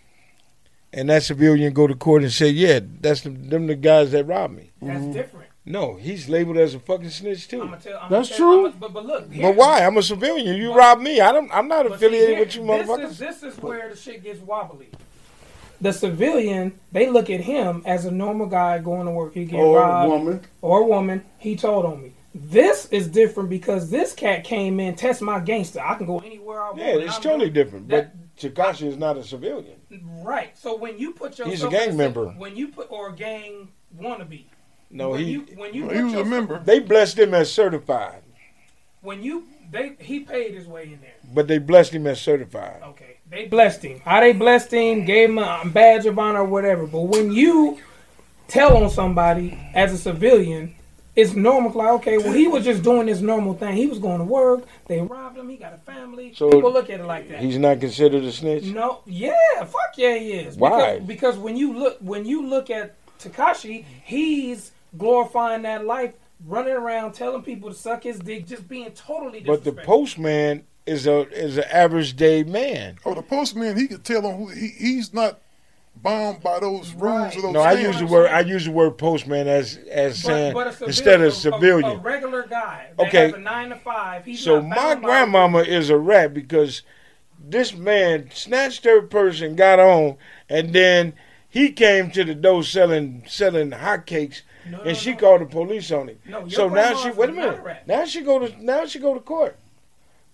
and 0.91 1.09
that 1.09 1.23
civilian 1.23 1.73
go 1.73 1.87
to 1.87 1.95
court 1.95 2.21
and 2.23 2.31
say, 2.31 2.49
"Yeah, 2.49 2.79
that's 3.01 3.21
the, 3.21 3.29
them 3.31 3.65
the 3.67 3.75
guys 3.75 4.11
that 4.11 4.25
robbed 4.25 4.55
me." 4.55 4.71
that's 4.81 5.05
different. 5.07 5.42
No, 5.65 5.95
he's 5.95 6.27
labeled 6.27 6.57
as 6.57 6.75
a 6.75 6.79
fucking 6.79 7.09
snitch 7.09 7.47
too. 7.47 7.61
I'ma 7.61 7.77
tell, 7.77 7.97
I'ma 7.97 8.09
That's 8.09 8.27
tell, 8.29 8.37
true. 8.37 8.65
I'ma- 8.67 8.75
but, 8.79 8.93
but 8.93 9.05
look, 9.05 9.29
But 9.41 9.55
why? 9.55 9.85
I'm 9.85 9.95
a 9.97 10.03
civilian. 10.03 10.57
You 10.57 10.73
robbed 10.73 11.01
me. 11.01 11.21
I 11.21 11.31
don't. 11.31 11.49
I'm 11.53 11.67
not 11.69 11.87
But 11.87 11.99
see, 11.99 12.05
affiliated 12.07 12.29
here- 12.29 12.39
with 12.39 12.55
you, 12.55 12.61
this 12.67 12.87
motherfuckers. 12.89 13.11
Is, 13.11 13.17
this 13.19 13.43
is 13.43 13.57
where 13.59 13.89
the 13.89 13.95
shit 13.95 14.23
gets 14.23 14.41
wobbly. 14.41 14.89
The 15.79 15.93
civilian, 15.93 16.79
they 16.91 17.09
look 17.09 17.29
at 17.29 17.41
him 17.41 17.81
as 17.85 18.05
a 18.05 18.11
normal 18.11 18.47
guy 18.47 18.79
going 18.79 19.05
to 19.05 19.11
work. 19.11 19.33
He 19.33 19.45
get 19.45 19.59
Or 19.59 19.79
robbed, 19.79 20.11
woman. 20.11 20.41
or 20.61 20.83
woman. 20.85 21.23
He 21.37 21.55
told 21.55 21.85
on 21.85 22.01
me. 22.01 22.11
This 22.35 22.87
is 22.91 23.07
different 23.07 23.49
because 23.49 23.89
this 23.89 24.11
cat 24.13 24.43
came 24.43 24.79
in, 24.79 24.95
test 24.95 25.21
my 25.21 25.39
gangster. 25.39 25.79
I 25.81 25.95
can 25.95 26.07
go 26.07 26.19
anywhere 26.19 26.61
I 26.61 26.67
want. 26.67 26.79
yeah, 26.79 26.95
it's 26.95 27.15
I'm 27.17 27.21
totally 27.21 27.49
doing- 27.49 27.53
different. 27.53 27.87
But 27.87 28.11
Tekashi 28.37 28.87
is 28.87 28.97
not 28.97 29.17
a 29.17 29.23
civilian. 29.23 29.75
Right. 30.23 30.57
So 30.57 30.75
when 30.75 30.97
you 30.97 31.11
put 31.13 31.37
yourself 31.37 31.49
He's 31.49 31.63
a 31.63 31.69
gang 31.69 31.95
member. 31.95 32.27
when 32.29 32.55
you 32.57 32.69
put 32.69 32.87
or 32.91 33.09
a 33.09 33.13
gang 33.15 33.69
wannabe. 33.97 34.45
No, 34.93 35.09
when 35.09 35.19
he 35.19 35.31
you, 35.31 35.39
when 35.55 35.73
you 35.73 35.89
he 35.89 35.95
put 35.95 36.03
was 36.05 36.13
a 36.13 36.25
member. 36.25 36.59
They 36.59 36.79
blessed 36.79 37.17
him 37.19 37.33
as 37.33 37.51
certified, 37.51 38.21
When 39.01 39.23
you 39.23 39.43
they 39.71 39.95
he 39.99 40.19
paid 40.19 40.53
his 40.53 40.67
way 40.67 40.83
in 40.83 41.01
there. 41.01 41.15
but 41.33 41.47
they 41.47 41.57
blessed 41.57 41.93
him 41.93 42.05
as 42.07 42.21
certified. 42.21 42.81
Okay. 42.83 43.17
They 43.29 43.47
blessed 43.47 43.81
him. 43.81 43.99
How 44.01 44.19
they 44.19 44.33
blessed 44.33 44.71
him, 44.71 45.05
gave 45.05 45.29
him 45.29 45.39
a 45.39 45.63
badge 45.65 46.05
of 46.05 46.19
honor 46.19 46.41
or 46.41 46.45
whatever. 46.45 46.85
But 46.85 47.01
when 47.01 47.31
you 47.31 47.79
tell 48.47 48.77
on 48.77 48.91
somebody 48.91 49.57
as 49.73 49.91
a 49.91 49.97
civilian, 49.97 50.75
it's 51.15 51.33
normal. 51.33 51.71
Like, 51.71 51.89
okay, 51.93 52.19
well, 52.19 52.31
he 52.33 52.47
was 52.47 52.63
just 52.63 52.83
doing 52.83 53.07
this 53.07 53.21
normal 53.21 53.55
thing. 53.55 53.75
He 53.75 53.87
was 53.87 53.97
going 53.97 54.19
to 54.19 54.23
work. 54.23 54.65
They 54.87 55.01
robbed 55.01 55.37
him. 55.37 55.49
He 55.49 55.57
got 55.57 55.73
a 55.73 55.77
family. 55.77 56.33
So 56.35 56.51
People 56.51 56.71
look 56.71 56.91
at 56.91 56.99
it 56.99 57.05
like 57.05 57.27
that. 57.29 57.39
He's 57.39 57.57
not 57.57 57.79
considered 57.79 58.23
a 58.23 58.31
snitch. 58.31 58.65
No, 58.65 58.99
yeah, 59.07 59.33
fuck 59.63 59.97
yeah, 59.97 60.15
he 60.19 60.33
is. 60.33 60.55
Why? 60.55 60.99
Because, 60.99 61.07
because 61.07 61.37
when 61.37 61.57
you 61.57 61.73
look 61.73 61.97
when 62.01 62.25
you 62.25 62.45
look 62.45 62.69
at 62.69 62.93
Tekashi, 63.19 63.85
he's 64.03 64.71
glorifying 64.97 65.63
that 65.63 65.85
life, 65.85 66.13
running 66.45 66.73
around 66.73 67.13
telling 67.13 67.41
people 67.43 67.69
to 67.69 67.75
suck 67.75 68.03
his 68.03 68.19
dick, 68.19 68.45
just 68.47 68.67
being 68.67 68.91
totally 68.91 69.41
But 69.41 69.63
the 69.63 69.71
postman 69.73 70.63
is 70.85 71.07
a 71.07 71.27
is 71.29 71.57
an 71.57 71.63
average 71.71 72.15
day 72.15 72.43
man. 72.43 72.97
Oh, 73.05 73.13
the 73.13 73.21
postman, 73.21 73.77
he 73.77 73.87
could 73.87 74.03
tell 74.03 74.25
on 74.25 74.37
who 74.37 74.47
he, 74.49 74.67
he's 74.67 75.13
not 75.13 75.39
bound 75.95 76.41
by 76.41 76.59
those 76.59 76.91
rules 76.93 77.35
or 77.37 77.41
those 77.43 77.53
No, 77.53 77.61
I 77.61 77.73
use 77.73 77.99
the 77.99 78.05
word 78.07 78.29
I 78.29 78.41
use 78.41 78.65
the 78.65 78.71
word 78.71 78.97
postman 78.97 79.47
as 79.47 79.77
as 79.89 80.21
But- 80.21 80.27
saying 80.27 80.53
but 80.53 80.71
civilian- 80.73 80.89
instead 80.89 81.21
a- 81.21 81.27
of 81.27 81.33
civilian. 81.33 81.91
a, 81.91 81.93
a 81.93 81.97
regular 81.99 82.43
guy. 82.47 82.89
That 82.97 83.07
Okay. 83.07 83.25
has 83.27 83.33
a 83.33 83.37
nine 83.39 83.69
to 83.69 83.75
five. 83.77 84.25
He's 84.25 84.41
so 84.41 84.59
not 84.59 84.67
my 84.69 84.75
bound 84.75 85.01
by- 85.01 85.07
grandmama 85.07 85.59
is 85.59 85.89
a 85.89 85.97
rat 85.97 86.33
because 86.33 86.81
this 87.45 87.73
man 87.75 88.29
snatched 88.33 88.85
her 88.85 89.01
purse 89.03 89.39
and 89.41 89.55
got 89.55 89.79
on, 89.79 90.17
and 90.49 90.73
then 90.73 91.13
he 91.47 91.71
came 91.71 92.09
to 92.11 92.23
the 92.23 92.35
door 92.35 92.63
selling 92.63 93.23
selling 93.27 93.71
hotcakes, 93.71 94.41
and 94.85 94.97
she 94.97 95.13
called 95.15 95.41
the 95.41 95.45
police 95.45 95.91
on 95.91 96.09
him. 96.09 96.19
No, 96.27 96.39
your 96.39 96.49
so 96.49 96.69
now 96.69 96.95
she 96.95 97.11
wait 97.11 97.29
a 97.29 97.33
minute. 97.33 97.63
rat. 97.63 97.87
Now 97.87 98.05
she 98.05 98.21
go 98.21 98.39
to 98.39 98.63
now 98.63 98.85
she 98.85 98.99
go 98.99 99.13
to 99.13 99.19
court. 99.19 99.57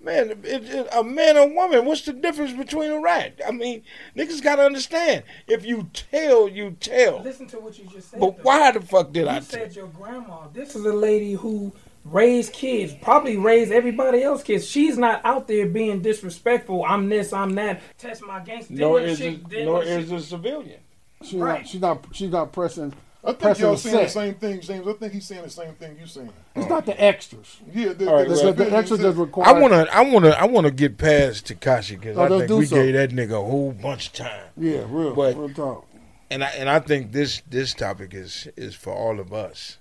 Man, 0.02 0.30
it, 0.32 0.46
it, 0.46 0.88
a 0.94 1.04
man 1.04 1.36
or 1.38 1.54
woman, 1.54 1.84
what's 1.84 2.04
the 2.04 2.14
difference 2.14 2.54
between 2.54 2.90
a 2.90 3.02
rat? 3.02 3.42
I 3.46 3.52
mean, 3.52 3.84
niggas 4.16 4.42
gotta 4.42 4.62
understand. 4.64 5.24
If 5.46 5.66
you 5.66 5.90
tell, 5.92 6.48
you 6.48 6.78
tell. 6.80 7.22
Listen 7.22 7.48
to 7.48 7.60
what 7.60 7.78
you 7.78 7.84
just 7.86 8.12
said. 8.12 8.20
But 8.22 8.38
though. 8.38 8.44
why 8.44 8.72
the 8.72 8.80
fuck 8.80 9.12
did 9.12 9.26
you 9.26 9.30
I 9.30 9.40
said 9.42 9.76
your 9.76 9.88
grandma. 9.88 10.48
This 10.54 10.74
is 10.76 10.86
a 10.86 10.94
lady 10.94 11.34
who 11.34 11.74
raised 12.06 12.54
kids, 12.54 12.94
probably 13.02 13.36
raised 13.36 13.74
everybody 13.74 14.24
else 14.24 14.42
kids. 14.42 14.66
She's 14.66 14.98
not 14.98 15.20
out 15.26 15.50
there 15.50 15.66
being 15.66 16.02
disrespectful. 16.02 16.86
I'm 16.86 17.10
this, 17.10 17.34
I'm 17.34 17.54
that. 17.56 17.82
Test 17.98 18.24
my 18.26 18.40
gangster. 18.40 18.74
Then 18.74 18.80
Nor 18.80 18.94
when 18.94 19.04
is 19.04 19.18
she- 19.18 19.28
a, 19.28 19.50
then 19.50 19.66
nor 19.66 19.80
when 19.80 20.08
she- 20.08 20.16
a 20.16 20.20
civilian. 20.22 20.80
She's 21.24 21.42
uh, 21.42 21.46
not. 21.46 21.68
She's 21.68 21.82
not. 21.82 22.06
She's 22.14 22.32
not 22.32 22.54
pressing. 22.54 22.94
I 23.24 23.28
think 23.28 23.40
pressing 23.40 23.66
y'all 23.66 23.74
the 23.74 23.78
saying 23.80 24.04
the 24.04 24.10
same 24.10 24.34
thing, 24.36 24.62
James. 24.62 24.88
I 24.88 24.94
think 24.94 25.14
he's 25.14 25.26
saying 25.26 25.44
the 25.44 25.50
same 25.50 25.74
thing 25.74 25.96
you're 25.98 26.08
saying. 26.08 26.32
It's 26.56 26.70
not 26.70 26.86
the 26.86 27.02
extras. 27.04 27.58
Yeah, 27.74 27.92
the, 27.94 28.08
All 28.08 28.16
right, 28.16 28.28
the, 28.28 28.36
the, 28.36 28.52
the 28.54 28.72
extras 28.76 29.02
that's 29.02 29.18
required. 29.18 29.48
I 29.56 29.60
wanna, 29.60 29.88
I 29.92 30.02
wanna, 30.10 30.30
I 30.30 30.46
wanna 30.46 30.72
get 30.72 30.98
past 30.98 31.48
Tekashi 31.48 32.00
because 32.00 32.18
Oh, 32.18 32.24
I 32.24 32.30
think 32.48 32.50
we 32.60 32.66
so. 32.66 32.76
gave 32.78 32.94
that 32.94 33.10
nigga 33.10 33.32
a 33.34 33.44
whole 33.46 33.74
bunch 33.74 34.08
of 34.08 34.14
time. 34.14 34.46
Yeah, 34.56 34.86
real, 34.88 35.14
But- 35.14 35.36
real 35.36 35.50
talk. 35.54 35.86
And 36.32 36.44
I 36.44 36.50
and 36.52 36.70
I 36.70 36.80
think 36.80 37.12
this 37.12 37.42
this 37.50 37.74
topic 37.74 38.14
is 38.14 38.48
is 38.56 38.76
for 38.76 38.94
all 38.94 39.20
of 39.20 39.34
us, 39.34 39.78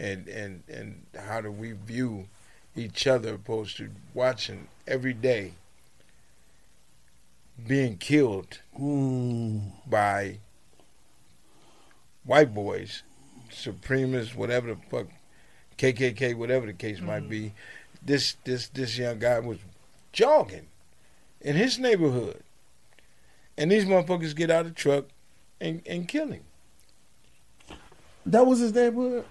and 0.00 0.26
and 0.26 0.62
and 0.66 1.02
how 1.28 1.42
do 1.42 1.52
we 1.52 1.72
view 1.72 2.28
each 2.74 3.06
other 3.06 3.34
opposed 3.34 3.76
to 3.76 3.90
watching 4.14 4.68
every 4.88 5.12
day 5.12 5.52
being 7.68 7.98
killed 7.98 8.58
Mm. 8.80 9.72
by 9.86 10.38
white 12.24 12.54
boys, 12.54 13.02
supremists, 13.50 14.34
whatever 14.34 14.68
the 14.68 14.76
fuck, 14.90 15.06
KKK, 15.78 16.36
whatever 16.36 16.66
the 16.66 16.72
case 16.72 17.00
might 17.00 17.20
mm-hmm. 17.20 17.30
be. 17.30 17.54
This 18.04 18.36
this 18.44 18.68
this 18.68 18.98
young 18.98 19.18
guy 19.18 19.38
was 19.38 19.58
jogging 20.12 20.66
in 21.40 21.56
his 21.56 21.78
neighborhood, 21.78 22.42
and 23.56 23.70
these 23.70 23.84
motherfuckers 23.84 24.34
get 24.34 24.50
out 24.50 24.66
of 24.66 24.74
the 24.74 24.74
truck 24.74 25.04
and 25.60 25.82
and 25.86 26.08
kill 26.08 26.28
him. 26.28 26.42
That 28.26 28.46
was 28.46 28.60
his 28.60 28.72
neighborhood. 28.72 29.24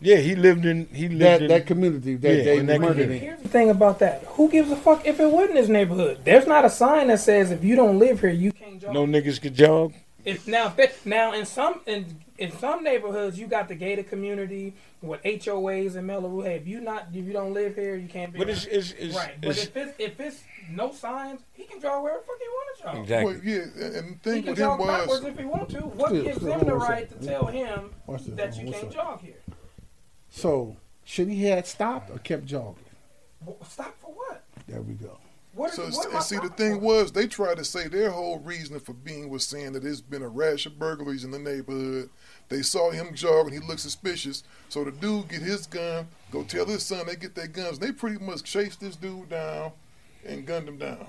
Yeah, 0.00 0.16
he 0.16 0.34
lived 0.36 0.66
in 0.66 0.88
he 0.92 1.08
lived 1.08 1.20
That 1.22 1.42
in 1.42 1.48
that 1.48 1.66
community 1.66 2.16
that 2.16 2.36
Yeah, 2.36 2.44
they 2.44 2.58
in 2.58 2.66
that 2.66 2.80
community. 2.80 3.18
Here's 3.18 3.40
the 3.40 3.48
thing 3.48 3.70
about 3.70 3.98
that. 4.00 4.24
Who 4.24 4.50
gives 4.50 4.70
a 4.70 4.76
fuck 4.76 5.06
if 5.06 5.20
it 5.20 5.30
wasn't 5.30 5.56
his 5.56 5.70
neighborhood? 5.70 6.20
There's 6.22 6.46
not 6.46 6.66
a 6.66 6.70
sign 6.70 7.06
that 7.08 7.20
says 7.20 7.50
if 7.50 7.64
you 7.64 7.76
don't 7.76 7.98
live 7.98 8.20
here, 8.20 8.30
you 8.30 8.52
can't 8.52 8.80
jog. 8.80 8.92
no 8.92 9.06
niggas 9.06 9.40
could 9.40 9.54
jog. 9.54 9.94
If 10.26 10.46
now, 10.48 10.74
now 11.04 11.32
in 11.32 11.46
some 11.46 11.80
in, 11.86 12.18
in 12.36 12.50
some 12.58 12.82
neighborhoods, 12.82 13.38
you 13.38 13.46
got 13.46 13.68
the 13.68 13.76
gated 13.76 14.08
community 14.08 14.74
with 15.00 15.22
HOAs 15.22 15.94
and 15.94 16.06
Melleru. 16.10 16.44
Hey, 16.44 16.56
if 16.56 16.66
you 16.66 16.80
not 16.80 17.06
if 17.14 17.24
you 17.24 17.32
don't 17.32 17.54
live 17.54 17.76
here, 17.76 17.94
you 17.96 18.08
can't 18.08 18.32
be. 18.32 18.40
But 18.40 18.48
around. 18.48 18.56
it's- 18.66 18.92
it's- 18.92 18.92
it's- 18.98 19.14
right. 19.16 19.40
But 19.40 19.56
if 19.56 19.76
it's 19.76 19.94
if 19.98 20.20
it's 20.20 20.42
no 20.68 20.92
signs, 20.92 21.42
he 21.54 21.62
can 21.64 21.80
jog 21.80 22.02
wherever 22.02 22.20
the 22.20 22.26
fuck 22.26 22.36
he 22.40 22.48
want 22.48 22.76
to 22.76 22.82
jog. 22.82 22.96
Exactly. 22.98 23.34
Well, 23.34 23.44
yeah, 23.44 23.98
and 23.98 24.18
the 24.22 24.30
He 24.34 24.42
thing 24.42 24.42
can 24.42 24.50
with 24.50 24.58
him 24.58 24.64
jog 24.66 24.78
backwards 24.86 25.22
was 25.22 25.24
if 25.32 25.38
he 25.38 25.44
want 25.44 25.68
to. 25.70 25.78
What 25.80 26.08
Still, 26.08 26.24
gives 26.24 26.36
still, 26.38 26.52
him 26.52 26.66
the 26.66 26.74
right 26.74 27.08
to 27.08 27.26
tell 27.26 27.46
him 27.46 27.90
that 28.08 28.56
you 28.56 28.72
can't 28.72 28.90
jog 28.92 29.20
here? 29.20 29.40
So 30.28 30.76
should 31.04 31.28
he 31.28 31.44
had 31.44 31.66
stopped 31.68 32.10
or 32.10 32.18
kept 32.18 32.46
jogging? 32.46 32.82
Well, 33.44 33.56
Stop 33.64 33.96
for 34.00 34.12
what? 34.12 34.42
There 34.66 34.82
we 34.82 34.94
go. 34.94 35.18
What, 35.56 35.72
So, 35.72 35.84
what 35.88 36.12
and 36.12 36.22
see, 36.22 36.36
the 36.36 36.50
thing 36.50 36.74
for? 36.74 36.80
was, 36.80 37.12
they 37.12 37.26
tried 37.26 37.56
to 37.56 37.64
say 37.64 37.88
their 37.88 38.10
whole 38.10 38.38
reason 38.40 38.78
for 38.78 38.92
being 38.92 39.30
was 39.30 39.44
saying 39.46 39.72
that 39.72 39.82
there's 39.82 40.02
been 40.02 40.22
a 40.22 40.28
rash 40.28 40.66
of 40.66 40.78
burglaries 40.78 41.24
in 41.24 41.30
the 41.30 41.38
neighborhood. 41.38 42.10
They 42.50 42.60
saw 42.60 42.90
him 42.90 43.14
jogging, 43.14 43.54
he 43.54 43.58
looked 43.66 43.80
suspicious. 43.80 44.44
So 44.68 44.84
the 44.84 44.92
dude 44.92 45.28
get 45.28 45.40
his 45.40 45.66
gun, 45.66 46.08
go 46.30 46.42
tell 46.44 46.66
his 46.66 46.82
son 46.84 47.06
they 47.06 47.16
get 47.16 47.34
their 47.34 47.46
guns. 47.48 47.78
They 47.78 47.90
pretty 47.90 48.22
much 48.22 48.42
chased 48.44 48.80
this 48.80 48.96
dude 48.96 49.30
down 49.30 49.72
and 50.26 50.46
gunned 50.46 50.68
him 50.68 50.76
down. 50.76 51.06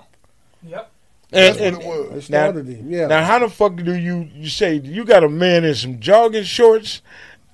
Yep. 0.64 0.92
That's 1.30 1.58
And, 1.60 1.78
what 1.78 1.84
it 1.84 2.14
was. 2.14 2.30
Now, 2.30 2.50
started 2.52 2.68
him, 2.68 2.90
yeah. 2.90 3.08
now, 3.08 3.26
how 3.26 3.40
the 3.40 3.50
fuck 3.50 3.76
do 3.76 3.96
you 3.96 4.30
you 4.34 4.48
say 4.48 4.76
you 4.76 5.04
got 5.04 5.26
a 5.26 5.30
man 5.30 5.66
in 5.66 5.76
some 5.76 6.00
jogging 6.00 6.46
shorts, 6.46 7.02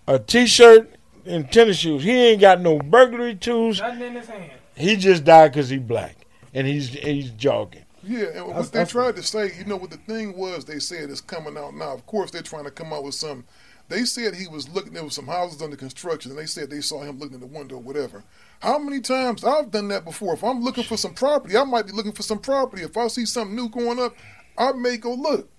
a 0.07 0.19
t-shirt, 0.19 0.91
and 1.25 1.51
tennis 1.51 1.77
shoes? 1.77 2.03
He 2.03 2.11
ain't 2.11 2.41
got 2.41 2.61
no 2.61 2.77
burglary 2.77 3.33
tools. 3.33 3.79
Nothing 3.81 4.01
in 4.03 4.13
his 4.13 4.27
hand. 4.27 4.51
He 4.75 4.95
just 4.95 5.23
died 5.23 5.53
because 5.53 5.69
he 5.69 5.77
black 5.79 6.17
and 6.53 6.67
he's 6.67 6.89
he's 6.89 7.31
jogging. 7.31 7.85
Yeah, 8.05 8.25
and 8.35 8.47
what 8.47 8.71
they 8.71 8.83
tried 8.83 9.15
to 9.15 9.23
say, 9.23 9.53
you 9.57 9.65
know 9.65 9.77
what 9.77 9.89
the 9.89 9.97
thing 9.97 10.35
was, 10.35 10.65
they 10.65 10.79
said 10.79 11.09
it's 11.09 11.21
coming 11.21 11.57
out 11.57 11.73
now. 11.73 11.93
Of 11.93 12.05
course, 12.05 12.31
they're 12.31 12.41
trying 12.41 12.65
to 12.65 12.71
come 12.71 12.91
out 12.91 13.03
with 13.03 13.15
some. 13.15 13.45
They 13.89 14.05
said 14.05 14.35
he 14.35 14.47
was 14.47 14.67
looking, 14.69 14.93
there 14.93 15.03
was 15.03 15.13
some 15.13 15.27
houses 15.27 15.61
under 15.61 15.75
construction, 15.75 16.31
and 16.31 16.39
they 16.39 16.45
said 16.45 16.69
they 16.69 16.81
saw 16.81 17.03
him 17.03 17.19
looking 17.19 17.35
in 17.35 17.41
the 17.41 17.45
window 17.45 17.75
or 17.75 17.81
whatever. 17.81 18.23
How 18.61 18.77
many 18.77 18.99
times 19.01 19.43
I've 19.43 19.71
done 19.71 19.89
that 19.89 20.05
before? 20.05 20.33
If 20.33 20.43
I'm 20.43 20.61
looking 20.61 20.83
for 20.85 20.97
some 20.97 21.13
property, 21.13 21.55
I 21.55 21.63
might 21.63 21.85
be 21.85 21.91
looking 21.91 22.13
for 22.13 22.23
some 22.23 22.39
property. 22.39 22.83
If 22.83 22.97
I 22.97 23.07
see 23.07 23.25
something 23.25 23.55
new 23.55 23.69
going 23.69 23.99
up, 23.99 24.15
I 24.57 24.71
may 24.73 24.97
go 24.97 25.13
look. 25.13 25.49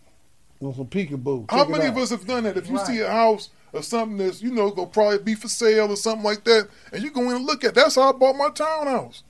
On 0.61 0.75
some 0.75 0.87
peekaboo. 0.87 1.51
How 1.51 1.59
Check 1.59 1.69
it 1.69 1.73
many 1.73 1.87
of 1.87 1.97
us 1.97 2.11
have 2.11 2.27
done 2.27 2.45
that? 2.45 2.57
If 2.57 2.69
you 2.69 2.77
Right. 2.77 2.87
see 2.87 3.01
a 3.01 3.11
house 3.11 3.51
or 3.73 3.83
something 3.83 4.17
that's, 4.19 4.43
you 4.43 4.51
know, 4.51 4.71
gonna 4.71 4.89
probably 4.89 5.19
be 5.19 5.35
for 5.35 5.49
sale 5.49 5.91
or 5.91 5.97
something 5.97 6.25
like 6.25 6.45
that, 6.45 6.69
and 6.93 7.03
you 7.03 7.11
go 7.11 7.23
in 7.23 7.37
and 7.37 7.45
look 7.47 7.65
at 7.65 7.75
that's 7.75 7.97
how 7.97 8.09
I 8.09 8.13
bought 8.13 8.37
my 8.37 8.51
townhouse. 8.51 9.23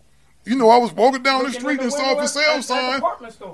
You 0.44 0.56
know, 0.56 0.68
I 0.68 0.76
was 0.78 0.92
walking 0.92 1.22
down 1.22 1.44
the 1.44 1.52
street 1.52 1.78
in 1.78 1.84
and 1.84 1.92
saw 1.92 2.04
a 2.04 2.08
window 2.08 2.22
for 2.22 2.28
sale 2.28 2.50
at- 2.50 2.56
at 2.58 2.64
sign. 2.64 3.02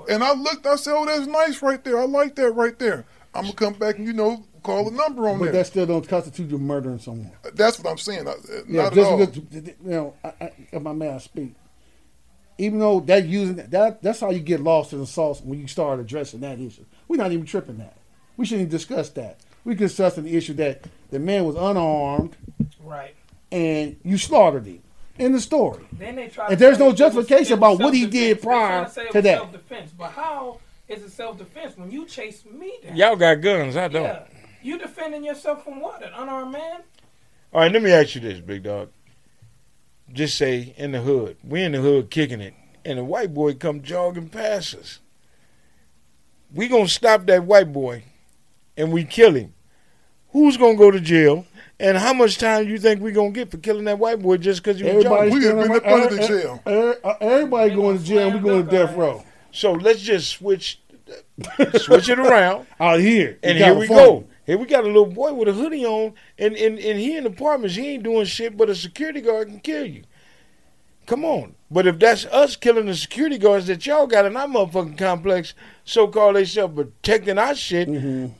And 0.09 0.23
I 0.23 0.33
looked, 0.33 0.65
I 0.67 0.75
said, 0.75 0.93
Oh, 0.95 1.05
that's 1.05 1.25
nice 1.27 1.61
right 1.61 1.81
there. 1.83 1.97
I 1.99 2.05
like 2.05 2.35
that 2.35 2.51
right 2.51 2.77
there. 2.77 3.05
I'm 3.33 3.43
gonna 3.43 3.53
come 3.55 3.73
back 3.75 3.97
and, 3.97 4.05
you 4.05 4.11
know, 4.13 4.43
call 4.61 4.85
the 4.89 4.91
number 4.91 5.27
on 5.29 5.39
But 5.39 5.45
there. 5.45 5.53
that 5.53 5.67
still 5.67 5.85
don't 5.85 6.05
constitute 6.07 6.51
you 6.51 6.57
murdering 6.57 6.99
someone. 6.99 7.31
That's 7.55 7.79
what 7.79 7.89
I'm 7.89 7.97
saying. 7.97 8.27
I- 8.27 8.35
Yeah, 8.67 8.81
Not 8.83 8.87
at 8.87 8.93
just 8.93 9.09
all. 9.09 9.17
because 9.25 9.37
you 9.67 9.73
know, 9.83 10.13
I, 10.23 10.33
I, 10.41 10.51
if 10.71 10.81
my 10.81 10.91
man 10.93 11.19
speak. 11.21 11.53
Even 12.57 12.79
though 12.79 12.99
that 12.99 13.25
using 13.25 13.55
that, 13.55 14.03
that's 14.03 14.19
how 14.19 14.29
you 14.29 14.39
get 14.39 14.59
lost 14.59 14.91
in 14.93 14.99
the 14.99 15.07
sauce 15.07 15.41
when 15.41 15.59
you 15.59 15.67
start 15.67 15.99
addressing 15.99 16.41
that 16.41 16.59
issue. 16.59 16.83
We're 17.07 17.17
not 17.17 17.31
even 17.31 17.45
tripping 17.45 17.77
that. 17.79 17.95
We 18.37 18.45
shouldn't 18.45 18.67
even 18.67 18.71
discuss 18.71 19.09
that. 19.11 19.39
We're 19.63 19.75
discussing 19.75 20.25
the 20.25 20.35
issue 20.35 20.53
that 20.55 20.83
the 21.09 21.19
man 21.19 21.45
was 21.45 21.55
unarmed 21.55 22.35
Right. 22.83 23.15
and 23.51 23.95
you 24.03 24.17
slaughtered 24.17 24.65
him 24.65 24.81
in 25.17 25.31
the 25.31 25.39
story. 25.39 25.85
Then 25.93 26.15
they 26.15 26.27
try. 26.27 26.47
And 26.47 26.57
to 26.57 26.63
there's 26.63 26.79
no 26.79 26.91
justification 26.91 27.53
about 27.53 27.79
what 27.79 27.93
he 27.93 28.05
did 28.05 28.37
They 28.37 28.41
trying 28.41 28.85
prior 28.85 28.89
say 28.89 29.09
to 29.09 29.21
that. 29.21 29.37
Self-defense, 29.37 29.91
but 29.97 30.11
how 30.11 30.59
is 30.87 31.03
it 31.03 31.11
self-defense 31.11 31.77
when 31.77 31.91
you 31.91 32.05
chase 32.05 32.43
me 32.45 32.73
down? 32.83 32.95
Y'all 32.95 33.15
got 33.15 33.35
guns, 33.41 33.77
I 33.77 33.87
don't. 33.87 34.03
Yeah. 34.03 34.23
You 34.63 34.77
defending 34.77 35.23
yourself 35.23 35.63
from 35.63 35.79
what? 35.79 36.03
An 36.03 36.13
unarmed 36.15 36.51
man? 36.51 36.81
All 37.53 37.61
right, 37.61 37.71
let 37.71 37.81
me 37.81 37.91
ask 37.91 38.15
you 38.15 38.21
this, 38.21 38.39
big 38.39 38.63
dog. 38.63 38.89
Just 40.11 40.37
say 40.37 40.73
in 40.77 40.91
the 40.91 41.01
hood, 41.01 41.37
we 41.43 41.63
in 41.63 41.71
the 41.71 41.81
hood 41.81 42.09
kicking 42.09 42.41
it, 42.41 42.53
and 42.85 42.99
a 42.99 43.03
white 43.03 43.33
boy 43.33 43.53
come 43.53 43.81
jogging 43.81 44.29
past 44.29 44.75
us. 44.75 44.99
We 46.53 46.67
gonna 46.67 46.87
stop 46.87 47.25
that 47.27 47.45
white 47.45 47.71
boy, 47.71 48.03
and 48.75 48.91
we 48.91 49.03
kill 49.05 49.33
him. 49.33 49.53
Who's 50.29 50.57
gonna 50.57 50.77
go 50.77 50.91
to 50.91 50.99
jail? 50.99 51.45
And 51.81 51.97
how 51.97 52.13
much 52.13 52.37
time 52.37 52.67
you 52.67 52.77
think 52.77 53.01
we 53.01 53.11
gonna 53.11 53.31
get 53.31 53.49
for 53.49 53.57
killing 53.57 53.85
that 53.85 53.97
white 53.97 54.21
boy 54.21 54.37
just 54.37 54.63
because 54.63 54.79
he 54.79 54.83
was 54.85 55.03
Everybody's 55.03 55.33
jogging? 55.33 56.21
still 56.23 56.51
in- 56.65 56.73
er- 56.73 56.89
er- 56.91 56.97
er- 57.03 57.17
Everybody 57.21 57.75
going 57.75 57.97
to 57.97 58.03
jail. 58.03 58.31
We 58.31 58.39
going 58.39 58.65
to 58.65 58.69
death 58.71 58.95
row. 58.95 59.23
So 59.51 59.71
let's 59.73 59.99
just 60.01 60.29
switch, 60.29 60.79
switch 61.77 62.07
it 62.09 62.19
around 62.19 62.67
out 62.79 62.99
here. 62.99 63.39
And 63.41 63.57
here 63.57 63.73
we 63.73 63.87
go. 63.87 64.25
Here 64.45 64.57
we 64.57 64.65
got 64.65 64.83
a 64.83 64.87
little 64.87 65.05
boy 65.07 65.33
with 65.33 65.47
a 65.47 65.53
hoodie 65.53 65.85
on, 65.85 66.13
and, 66.37 66.55
and, 66.55 66.77
and 66.77 66.99
he 66.99 67.17
in 67.17 67.23
the 67.23 67.29
apartments. 67.29 67.75
He 67.75 67.89
ain't 67.89 68.03
doing 68.03 68.25
shit, 68.25 68.55
but 68.57 68.69
a 68.69 68.75
security 68.75 69.21
guard 69.21 69.47
can 69.47 69.59
kill 69.59 69.85
you. 69.85 70.03
Come 71.07 71.25
on. 71.25 71.55
But 71.69 71.87
if 71.87 71.99
that's 71.99 72.25
us 72.25 72.55
killing 72.55 72.85
the 72.85 72.95
security 72.95 73.37
guards 73.37 73.67
that 73.67 73.85
y'all 73.85 74.07
got 74.07 74.25
in 74.25 74.37
our 74.37 74.47
motherfucking 74.47 74.97
complex, 74.97 75.53
so 75.83 76.07
called 76.07 76.35
they 76.35 76.41
themselves 76.41 76.75
protecting 76.75 77.37
our 77.37 77.55
shit, 77.55 77.87
Mm-hmm. 77.87 78.33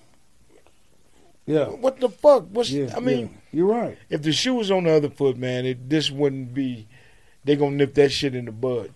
Yeah. 1.45 1.65
what 1.65 1.99
the 1.99 2.09
fuck? 2.09 2.47
What's 2.51 2.69
Yeah, 2.69 2.93
I 2.95 2.99
mean, 2.99 3.19
yeah. 3.19 3.59
you're 3.59 3.67
right. 3.67 3.97
If 4.09 4.21
the 4.21 4.31
shoe 4.31 4.55
was 4.55 4.71
on 4.71 4.83
the 4.83 4.91
other 4.91 5.09
foot, 5.09 5.37
man, 5.37 5.65
it, 5.65 5.89
this 5.89 6.11
wouldn't 6.11 6.53
be. 6.53 6.87
They 7.43 7.55
gonna 7.55 7.75
nip 7.75 7.95
that 7.95 8.11
shit 8.11 8.35
in 8.35 8.45
the 8.45 8.51
bud. 8.51 8.93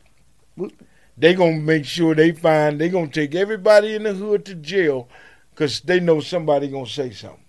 They 1.18 1.34
gonna 1.34 1.60
make 1.60 1.86
sure 1.86 2.14
they 2.14 2.32
find. 2.32 2.80
They 2.80 2.90
gonna 2.90 3.08
take 3.08 3.34
everybody 3.34 3.96
in 3.96 4.04
the 4.04 4.14
hood 4.14 4.46
to 4.46 4.56
jail, 4.56 5.10
cause 5.56 5.80
they 5.82 6.00
know 6.00 6.20
somebody 6.20 6.68
gonna 6.68 6.86
say 6.86 7.12
something. 7.12 7.40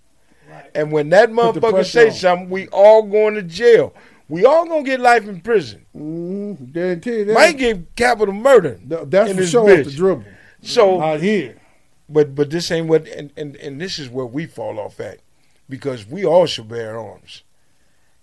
And 0.75 0.93
when 0.93 1.11
that 1.11 1.31
motherfucker 1.31 1.71
pressure 1.71 1.85
say 1.85 2.07
on. 2.09 2.13
something, 2.15 2.51
we 2.51 2.69
all 2.69 3.03
going 3.03 3.35
to 3.35 3.43
jail. 3.43 3.95
We 4.29 4.45
all 4.45 4.67
gonna 4.67 4.83
get 4.83 5.01
life 5.01 5.29
in 5.29 5.41
prison. 5.41 5.87
Mm, 5.97 6.73
guarantee 6.73 7.23
that. 7.25 7.35
Might 7.35 7.59
get 7.59 7.95
capital 7.95 8.35
murder. 8.35 8.79
that's 8.83 9.31
in 9.31 9.37
for 9.37 9.47
sure 9.47 9.79
off 9.79 9.85
the 9.85 9.91
dribble. 9.91 10.25
So 10.63 11.01
Out 11.01 11.21
here. 11.21 11.61
But 12.09 12.35
but 12.35 12.51
this 12.51 12.71
ain't 12.71 12.89
what 12.89 13.07
and, 13.09 13.33
and, 13.37 13.57
and 13.57 13.81
this 13.81 13.99
is 13.99 14.09
where 14.09 14.27
we 14.27 14.47
fall 14.47 14.79
off 14.79 15.01
at 15.01 15.21
because 15.69 16.07
we 16.07 16.25
all 16.25 16.47
should 16.47 16.69
bear 16.69 16.99
arms. 16.99 17.43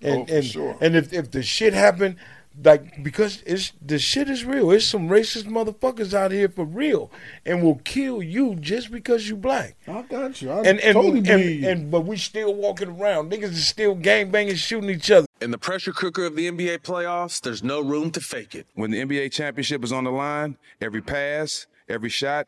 Oh, 0.03 0.07
and 0.07 0.21
Oh, 0.21 0.25
for 0.25 0.33
and 0.35 0.45
sure. 0.45 0.77
and 0.81 0.95
if 0.95 1.13
if 1.13 1.31
the 1.31 1.43
shit 1.43 1.73
happened, 1.73 2.17
like 2.63 3.03
because 3.03 3.41
it's 3.45 3.73
the 3.81 3.97
shit 3.99 4.29
is 4.29 4.45
real. 4.45 4.69
It's 4.71 4.85
some 4.85 5.09
racist 5.09 5.45
motherfuckers 5.45 6.13
out 6.13 6.31
here 6.31 6.49
for 6.49 6.65
real 6.65 7.09
and 7.45 7.63
will 7.63 7.81
kill 7.83 8.21
you 8.21 8.55
just 8.55 8.91
because 8.91 9.27
you 9.27 9.35
black. 9.35 9.75
I 9.87 10.01
got 10.03 10.41
you. 10.41 10.51
I 10.51 10.57
And 10.59 10.79
and, 10.79 10.93
totally 10.93 11.17
and, 11.19 11.25
believe 11.25 11.63
and 11.63 11.91
but 11.91 12.01
we 12.01 12.17
still 12.17 12.53
walking 12.53 12.89
around. 12.89 13.31
Niggas 13.31 13.51
is 13.51 13.67
still 13.67 13.95
gang 13.95 14.29
banging, 14.29 14.55
shooting 14.55 14.89
each 14.89 15.09
other. 15.09 15.25
In 15.41 15.51
the 15.51 15.57
pressure 15.57 15.91
cooker 15.93 16.25
of 16.25 16.35
the 16.37 16.49
NBA 16.49 16.79
playoffs, 16.83 17.41
there's 17.41 17.63
no 17.63 17.81
room 17.81 18.11
to 18.11 18.21
fake 18.21 18.55
it. 18.55 18.65
When 18.75 18.91
the 18.91 18.99
NBA 19.03 19.31
championship 19.33 19.83
is 19.83 19.91
on 19.91 20.03
the 20.05 20.11
line, 20.11 20.57
every 20.79 21.01
pass, 21.01 21.65
every 21.89 22.09
shot, 22.09 22.47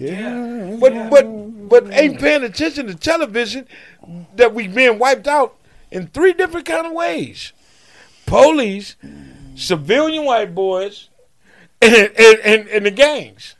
Yeah. 0.00 0.76
But 0.80 1.10
but 1.10 1.68
but 1.68 1.92
ain't 1.92 2.18
paying 2.18 2.42
attention 2.42 2.86
to 2.86 2.94
television 2.94 3.66
that 4.36 4.54
we 4.54 4.66
being 4.66 4.98
wiped 4.98 5.28
out 5.28 5.56
in 5.90 6.06
three 6.08 6.32
different 6.32 6.66
kind 6.66 6.86
of 6.86 6.92
ways. 6.92 7.52
Police, 8.26 8.96
civilian 9.56 10.24
white 10.24 10.54
boys, 10.54 11.08
and 11.82 11.94
and, 12.16 12.38
and, 12.44 12.68
and 12.68 12.86
the 12.86 12.90
gangs. 12.90 13.56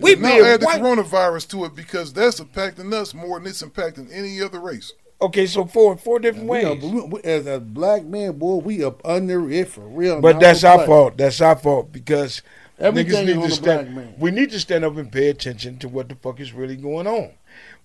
we 0.00 0.14
now 0.16 0.42
add 0.44 0.60
the 0.60 0.66
white- 0.66 0.80
coronavirus 0.80 1.48
to 1.48 1.64
it 1.64 1.74
because 1.74 2.12
that's 2.12 2.40
impacting 2.40 2.92
us 2.92 3.12
more 3.14 3.38
than 3.38 3.48
it's 3.48 3.62
impacting 3.62 4.08
any 4.12 4.40
other 4.40 4.60
race. 4.60 4.92
Okay, 5.20 5.46
so 5.46 5.64
four 5.64 5.96
four 5.96 6.18
different 6.18 6.48
We 6.48 6.64
ways. 6.64 6.82
are- 6.84 6.86
we- 6.86 7.00
we- 7.02 7.22
as 7.22 7.46
a 7.46 7.60
black 7.60 8.04
man, 8.04 8.32
boy, 8.38 8.56
we 8.56 8.82
up 8.84 9.00
under 9.04 9.50
it 9.50 9.68
for 9.68 9.82
real. 9.82 10.20
But 10.20 10.34
Not 10.36 10.40
that's 10.42 10.64
our 10.64 10.76
black. 10.78 10.86
fault. 10.86 11.16
That's 11.16 11.40
our 11.40 11.56
fault 11.56 11.92
because 11.92 12.42
Everything 12.78 13.26
niggas 13.26 13.36
need 13.36 13.42
to 13.48 13.50
stand. 13.50 14.14
We 14.18 14.30
need 14.30 14.50
to 14.50 14.58
stand 14.60 14.84
up 14.84 14.96
and 14.96 15.10
pay 15.10 15.28
attention 15.28 15.78
to 15.78 15.88
what 15.88 16.08
the 16.08 16.16
fuck 16.16 16.40
is 16.40 16.52
really 16.52 16.76
going 16.76 17.06
on. 17.06 17.30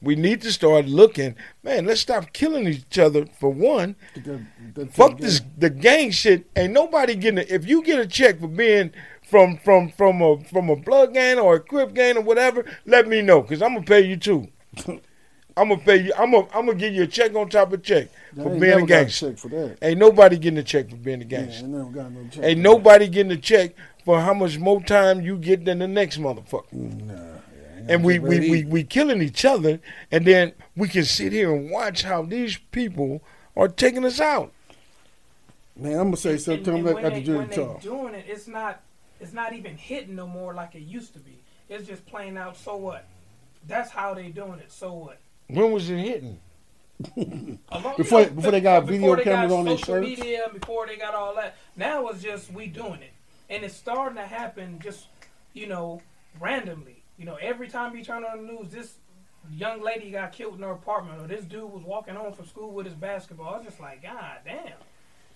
We 0.01 0.15
need 0.15 0.41
to 0.41 0.51
start 0.51 0.85
looking. 0.87 1.35
Man, 1.61 1.85
let's 1.85 2.01
stop 2.01 2.33
killing 2.33 2.67
each 2.67 2.97
other 2.97 3.27
for 3.39 3.49
one. 3.51 3.95
The- 4.15 4.41
the- 4.73 4.85
Fuck 4.87 5.19
this 5.19 5.41
the 5.57 5.69
gang 5.69 6.09
shit. 6.11 6.45
Ain't 6.55 6.73
nobody 6.73 7.15
getting 7.15 7.37
it. 7.39 7.51
If 7.51 7.67
you 7.67 7.83
get 7.83 7.99
a 7.99 8.07
check 8.07 8.39
for 8.39 8.47
being 8.47 8.91
from 9.21 9.57
from 9.57 9.89
from 9.89 10.21
a 10.23 10.43
from 10.45 10.69
a 10.71 10.75
blood 10.75 11.13
gang 11.13 11.37
or 11.37 11.55
a 11.55 11.59
crip 11.59 11.93
gang 11.93 12.17
or 12.17 12.21
whatever, 12.21 12.65
let 12.87 13.07
me 13.07 13.21
know 13.21 13.41
because 13.41 13.61
I'm 13.61 13.75
gonna 13.75 13.85
pay 13.85 14.01
you 14.01 14.17
too. 14.17 14.47
I'm 15.57 15.67
gonna 15.69 15.81
pay 15.81 15.97
you. 16.03 16.13
I'm 16.17 16.31
gonna 16.31 16.47
I'm 16.53 16.65
gonna 16.67 16.77
give 16.77 16.93
you 16.93 17.03
a 17.03 17.07
check 17.07 17.35
on 17.35 17.49
top 17.49 17.73
of 17.73 17.83
check 17.83 18.07
I 18.39 18.43
for 18.43 18.49
being 18.51 18.63
a 18.63 18.77
got 18.77 18.83
a 18.83 18.85
gangster. 18.85 19.29
check 19.31 19.37
for 19.37 19.49
that. 19.49 19.77
Ain't 19.81 19.99
nobody 19.99 20.37
getting 20.37 20.59
a 20.59 20.63
check 20.63 20.89
for 20.89 20.95
being 20.95 21.21
a 21.21 21.25
Yeah, 21.25 21.29
gangster. 21.41 21.67
Never 21.67 21.89
got 21.89 22.11
no. 22.11 22.43
Ain't 22.43 22.61
nobody 22.61 23.07
getting 23.09 23.33
a 23.33 23.37
check 23.37 23.75
for 24.05 24.21
how 24.21 24.33
much 24.33 24.57
more 24.57 24.81
time 24.81 25.21
you 25.21 25.37
get 25.37 25.65
than 25.65 25.79
the 25.79 25.87
next 25.87 26.17
motherfucker. 26.17 26.65
and 27.87 28.03
we, 28.03 28.19
we, 28.19 28.39
we, 28.39 28.63
we 28.65 28.83
killing 28.83 29.21
each 29.21 29.45
other, 29.45 29.79
and 30.11 30.25
then 30.25 30.53
we 30.75 30.87
can 30.87 31.03
sit 31.05 31.31
here 31.31 31.53
and 31.53 31.69
watch 31.69 32.03
how 32.03 32.21
these 32.23 32.57
people 32.71 33.21
are 33.55 33.67
taking 33.67 34.05
us 34.05 34.19
out. 34.19 34.51
Man, 35.75 35.93
I'm 35.93 36.07
gonna 36.07 36.17
say 36.17 36.37
something 36.37 36.75
and 36.75 36.85
like 36.85 36.95
when 36.95 37.05
after 37.05 37.19
they, 37.19 37.23
Judy 37.23 37.37
when 37.37 37.49
they 37.49 37.55
talk. 37.55 37.81
doing 37.81 38.13
it, 38.13 38.25
it's 38.27 38.47
not 38.47 38.81
it's 39.21 39.31
not 39.33 39.53
even 39.53 39.77
hitting 39.77 40.15
no 40.15 40.27
more 40.27 40.53
like 40.53 40.75
it 40.75 40.81
used 40.81 41.13
to 41.13 41.19
be. 41.19 41.39
It's 41.69 41.87
just 41.87 42.05
playing 42.05 42.37
out. 42.37 42.57
So 42.57 42.75
what? 42.75 43.05
That's 43.67 43.89
how 43.91 44.13
they 44.13 44.27
doing 44.29 44.59
it. 44.59 44.71
So 44.71 44.93
what? 44.93 45.19
When 45.47 45.71
was 45.71 45.89
it 45.89 45.97
hitting? 45.97 46.39
A 47.71 47.93
Before- 47.95 48.21
you 48.21 48.25
know, 48.27 48.31
before 48.33 48.51
they 48.51 48.59
got 48.61 48.85
before 48.85 49.15
video 49.15 49.15
they 49.15 49.23
cameras 49.23 49.51
got 49.51 49.57
on 49.59 49.65
their 49.65 49.77
social 49.77 49.95
shirts? 49.95 50.07
media, 50.19 50.47
before 50.53 50.85
they 50.85 50.97
got 50.97 51.15
all 51.15 51.33
that. 51.35 51.55
Now 51.77 52.07
it's 52.09 52.21
just 52.21 52.51
we 52.51 52.67
doing 52.67 53.01
it, 53.01 53.11
and 53.49 53.63
it's 53.63 53.75
starting 53.75 54.17
to 54.17 54.25
happen 54.25 54.79
just 54.83 55.07
you 55.53 55.67
know 55.67 56.01
randomly. 56.39 57.03
You 57.17 57.25
know, 57.25 57.35
every 57.41 57.67
time 57.67 57.95
you 57.97 58.03
turn 58.03 58.23
on 58.23 58.45
the 58.45 58.53
news, 58.53 58.71
this 58.71 58.95
young 59.51 59.81
lady 59.81 60.11
got 60.11 60.31
killed 60.31 60.55
in 60.55 60.61
her 60.61 60.71
apartment, 60.71 61.21
or 61.21 61.27
this 61.27 61.43
dude 61.45 61.71
was 61.71 61.83
walking 61.83 62.15
home 62.15 62.33
from 62.33 62.45
school 62.47 62.71
with 62.71 62.85
his 62.85 62.95
basketball. 62.95 63.53
I 63.53 63.57
was 63.57 63.65
just 63.65 63.79
like, 63.79 64.01
God 64.03 64.37
damn. 64.45 64.73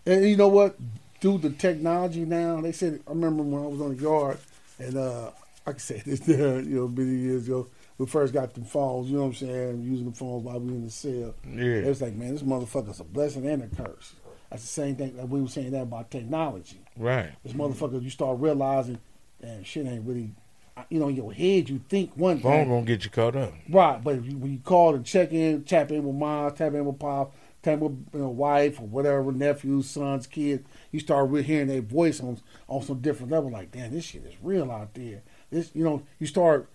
And 0.06 0.30
you 0.30 0.38
know 0.38 0.48
what? 0.48 0.78
Due 1.20 1.38
the 1.38 1.50
technology 1.50 2.26
now, 2.26 2.60
they 2.62 2.72
said. 2.72 3.02
I 3.08 3.12
remember 3.12 3.44
when 3.44 3.64
I 3.64 3.68
was 3.68 3.82
on 3.82 3.96
the 3.96 4.02
yard, 4.02 4.38
and 4.80 4.98
uh, 4.98 5.32
I 5.66 5.72
can 5.72 5.80
say 5.80 6.02
this 6.06 6.20
there, 6.22 6.60
you 6.60 6.76
know, 6.76 6.88
many 6.88 7.16
years 7.16 7.48
ago. 7.48 7.68
We 7.98 8.08
first 8.08 8.34
got 8.34 8.54
the 8.54 8.62
phones, 8.62 9.10
you 9.10 9.18
know 9.18 9.24
what 9.24 9.30
I'm 9.30 9.36
saying, 9.36 9.84
using 9.84 10.10
the 10.10 10.16
phones 10.16 10.44
while 10.44 10.60
we 10.60 10.72
were 10.72 10.74
in 10.74 10.86
the 10.86 10.92
cell. 10.92 11.36
Yeah. 11.48 11.64
It 11.64 11.86
was 11.86 12.02
like, 12.02 12.16
man, 12.16 12.34
this 12.34 12.42
motherfucker's 12.42 13.00
a 13.00 13.04
blessing 13.04 13.48
and 13.48 13.64
a 13.64 13.68
curse. 13.68 14.14
That's 14.54 14.66
the 14.66 14.70
same 14.70 14.96
thing 14.96 15.18
that 15.18 15.28
we 15.28 15.42
were 15.42 15.48
saying 15.48 15.72
that 15.72 15.82
about 15.82 16.12
technology. 16.12 16.80
Right. 16.96 17.32
This 17.44 17.54
motherfucker, 17.54 18.04
you 18.04 18.12
start 18.12 18.40
realizing, 18.40 19.00
damn, 19.42 19.64
shit 19.64 19.88
ain't 19.88 20.06
really, 20.06 20.30
you 20.90 21.00
know, 21.00 21.08
in 21.08 21.16
your 21.16 21.34
head 21.34 21.70
you 21.70 21.82
think 21.90 22.12
one 22.16 22.40
Phone 22.40 22.52
thing. 22.52 22.70
gonna 22.70 22.86
get 22.86 23.04
you 23.04 23.10
caught 23.10 23.36
up. 23.36 23.52
Right, 23.68 24.04
but 24.04 24.18
if 24.18 24.28
you, 24.28 24.38
when 24.38 24.52
you 24.52 24.60
call 24.60 24.94
and 24.94 25.04
check 25.04 25.32
in, 25.34 25.64
tap 25.64 25.92
in 25.92 26.04
with 26.04 26.16
mom, 26.16 26.54
tap 26.54 26.76
in 26.76 26.86
with 26.86 27.00
pop, 27.00 27.34
tap 27.64 27.80
with 27.80 27.94
you 28.14 28.20
know, 28.20 28.30
wife 28.30 28.80
or 28.80 28.86
whatever, 28.86 29.32
nephews, 29.32 29.90
sons, 29.90 30.28
kids, 30.28 30.64
you 30.92 31.00
start 31.00 31.32
really 31.32 31.42
hearing 31.42 31.68
their 31.68 31.82
voice 31.82 32.22
on 32.22 32.40
on 32.68 32.84
some 32.84 33.00
different 33.00 33.32
level. 33.32 33.50
Like, 33.50 33.72
damn, 33.72 33.92
this 33.92 34.06
shit 34.06 34.24
is 34.24 34.36
real 34.40 34.70
out 34.70 34.94
there. 34.94 35.24
This, 35.50 35.72
you 35.74 35.84
know, 35.84 36.04
you 36.20 36.28
start, 36.28 36.70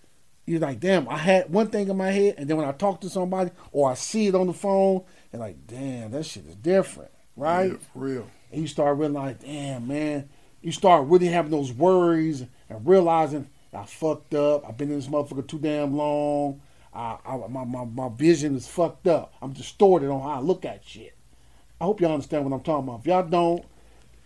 you're 0.46 0.58
like, 0.58 0.80
damn, 0.80 1.08
I 1.08 1.18
had 1.18 1.48
one 1.48 1.68
thing 1.68 1.88
in 1.88 1.96
my 1.96 2.10
head, 2.10 2.34
and 2.38 2.50
then 2.50 2.56
when 2.56 2.66
I 2.66 2.72
talk 2.72 3.00
to 3.02 3.08
somebody 3.08 3.52
or 3.70 3.88
I 3.88 3.94
see 3.94 4.26
it 4.26 4.34
on 4.34 4.48
the 4.48 4.52
phone, 4.52 5.04
and 5.32 5.40
like, 5.40 5.64
damn, 5.68 6.10
that 6.10 6.26
shit 6.26 6.44
is 6.44 6.56
different, 6.56 7.12
right? 7.38 7.72
Yeah, 7.72 7.78
for 7.92 7.98
real. 8.00 8.26
And 8.52 8.62
you 8.62 8.66
start 8.68 8.96
realizing, 8.98 9.38
damn, 9.42 9.86
man, 9.86 10.28
you 10.62 10.72
start 10.72 11.06
really 11.06 11.26
having 11.26 11.50
those 11.50 11.72
worries 11.72 12.44
and 12.68 12.86
realizing 12.86 13.48
I 13.72 13.84
fucked 13.84 14.34
up. 14.34 14.66
I've 14.68 14.76
been 14.76 14.90
in 14.90 14.96
this 14.96 15.06
motherfucker 15.08 15.46
too 15.46 15.58
damn 15.58 15.96
long. 15.96 16.60
I, 16.94 17.18
I, 17.24 17.36
my, 17.48 17.64
my, 17.64 17.84
my 17.84 18.08
vision 18.08 18.56
is 18.56 18.66
fucked 18.66 19.06
up. 19.06 19.34
I'm 19.42 19.52
distorted 19.52 20.10
on 20.10 20.20
how 20.22 20.30
I 20.30 20.40
look 20.40 20.64
at 20.64 20.84
shit. 20.84 21.14
I 21.80 21.84
hope 21.84 22.00
y'all 22.00 22.12
understand 22.12 22.44
what 22.44 22.52
I'm 22.56 22.62
talking 22.62 22.88
about. 22.88 23.00
If 23.00 23.06
y'all 23.06 23.22
don't, 23.22 23.64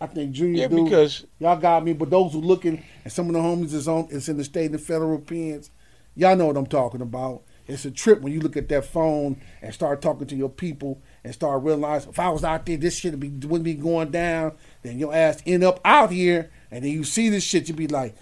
I 0.00 0.06
think 0.06 0.32
Junior 0.32 0.62
Yeah, 0.62 0.68
do. 0.68 0.84
because- 0.84 1.26
y'all 1.38 1.56
got 1.56 1.84
me. 1.84 1.92
But 1.92 2.10
those 2.10 2.32
who 2.32 2.40
looking, 2.40 2.82
and 3.04 3.12
some 3.12 3.26
of 3.28 3.34
the 3.34 3.40
homies 3.40 3.74
is 3.74 3.88
on, 3.88 4.08
it's 4.10 4.28
in 4.28 4.36
the 4.36 4.44
state 4.44 4.70
and 4.70 4.80
federal 4.80 5.18
pens. 5.18 5.70
Y'all 6.14 6.36
know 6.36 6.46
what 6.46 6.56
I'm 6.56 6.66
talking 6.66 7.00
about. 7.02 7.42
It's 7.66 7.84
a 7.84 7.90
trip 7.90 8.20
when 8.20 8.32
you 8.32 8.40
look 8.40 8.56
at 8.56 8.68
that 8.68 8.84
phone 8.84 9.40
and 9.60 9.72
start 9.74 10.00
talking 10.02 10.26
to 10.28 10.36
your 10.36 10.48
people 10.48 11.00
and 11.24 11.32
start 11.32 11.62
realizing 11.62 12.10
if 12.10 12.18
I 12.18 12.30
was 12.30 12.44
out 12.44 12.66
there, 12.66 12.76
this 12.76 12.98
shit 12.98 13.12
would 13.12 13.20
be 13.20 13.46
wouldn't 13.46 13.64
be 13.64 13.74
going 13.74 14.10
down. 14.10 14.52
Then 14.82 14.98
your 14.98 15.14
ass 15.14 15.42
end 15.46 15.64
up 15.64 15.80
out 15.84 16.10
here, 16.10 16.50
and 16.70 16.84
then 16.84 16.90
you 16.90 17.04
see 17.04 17.28
this 17.28 17.44
shit, 17.44 17.68
you 17.68 17.74
be 17.74 17.88
like, 17.88 18.16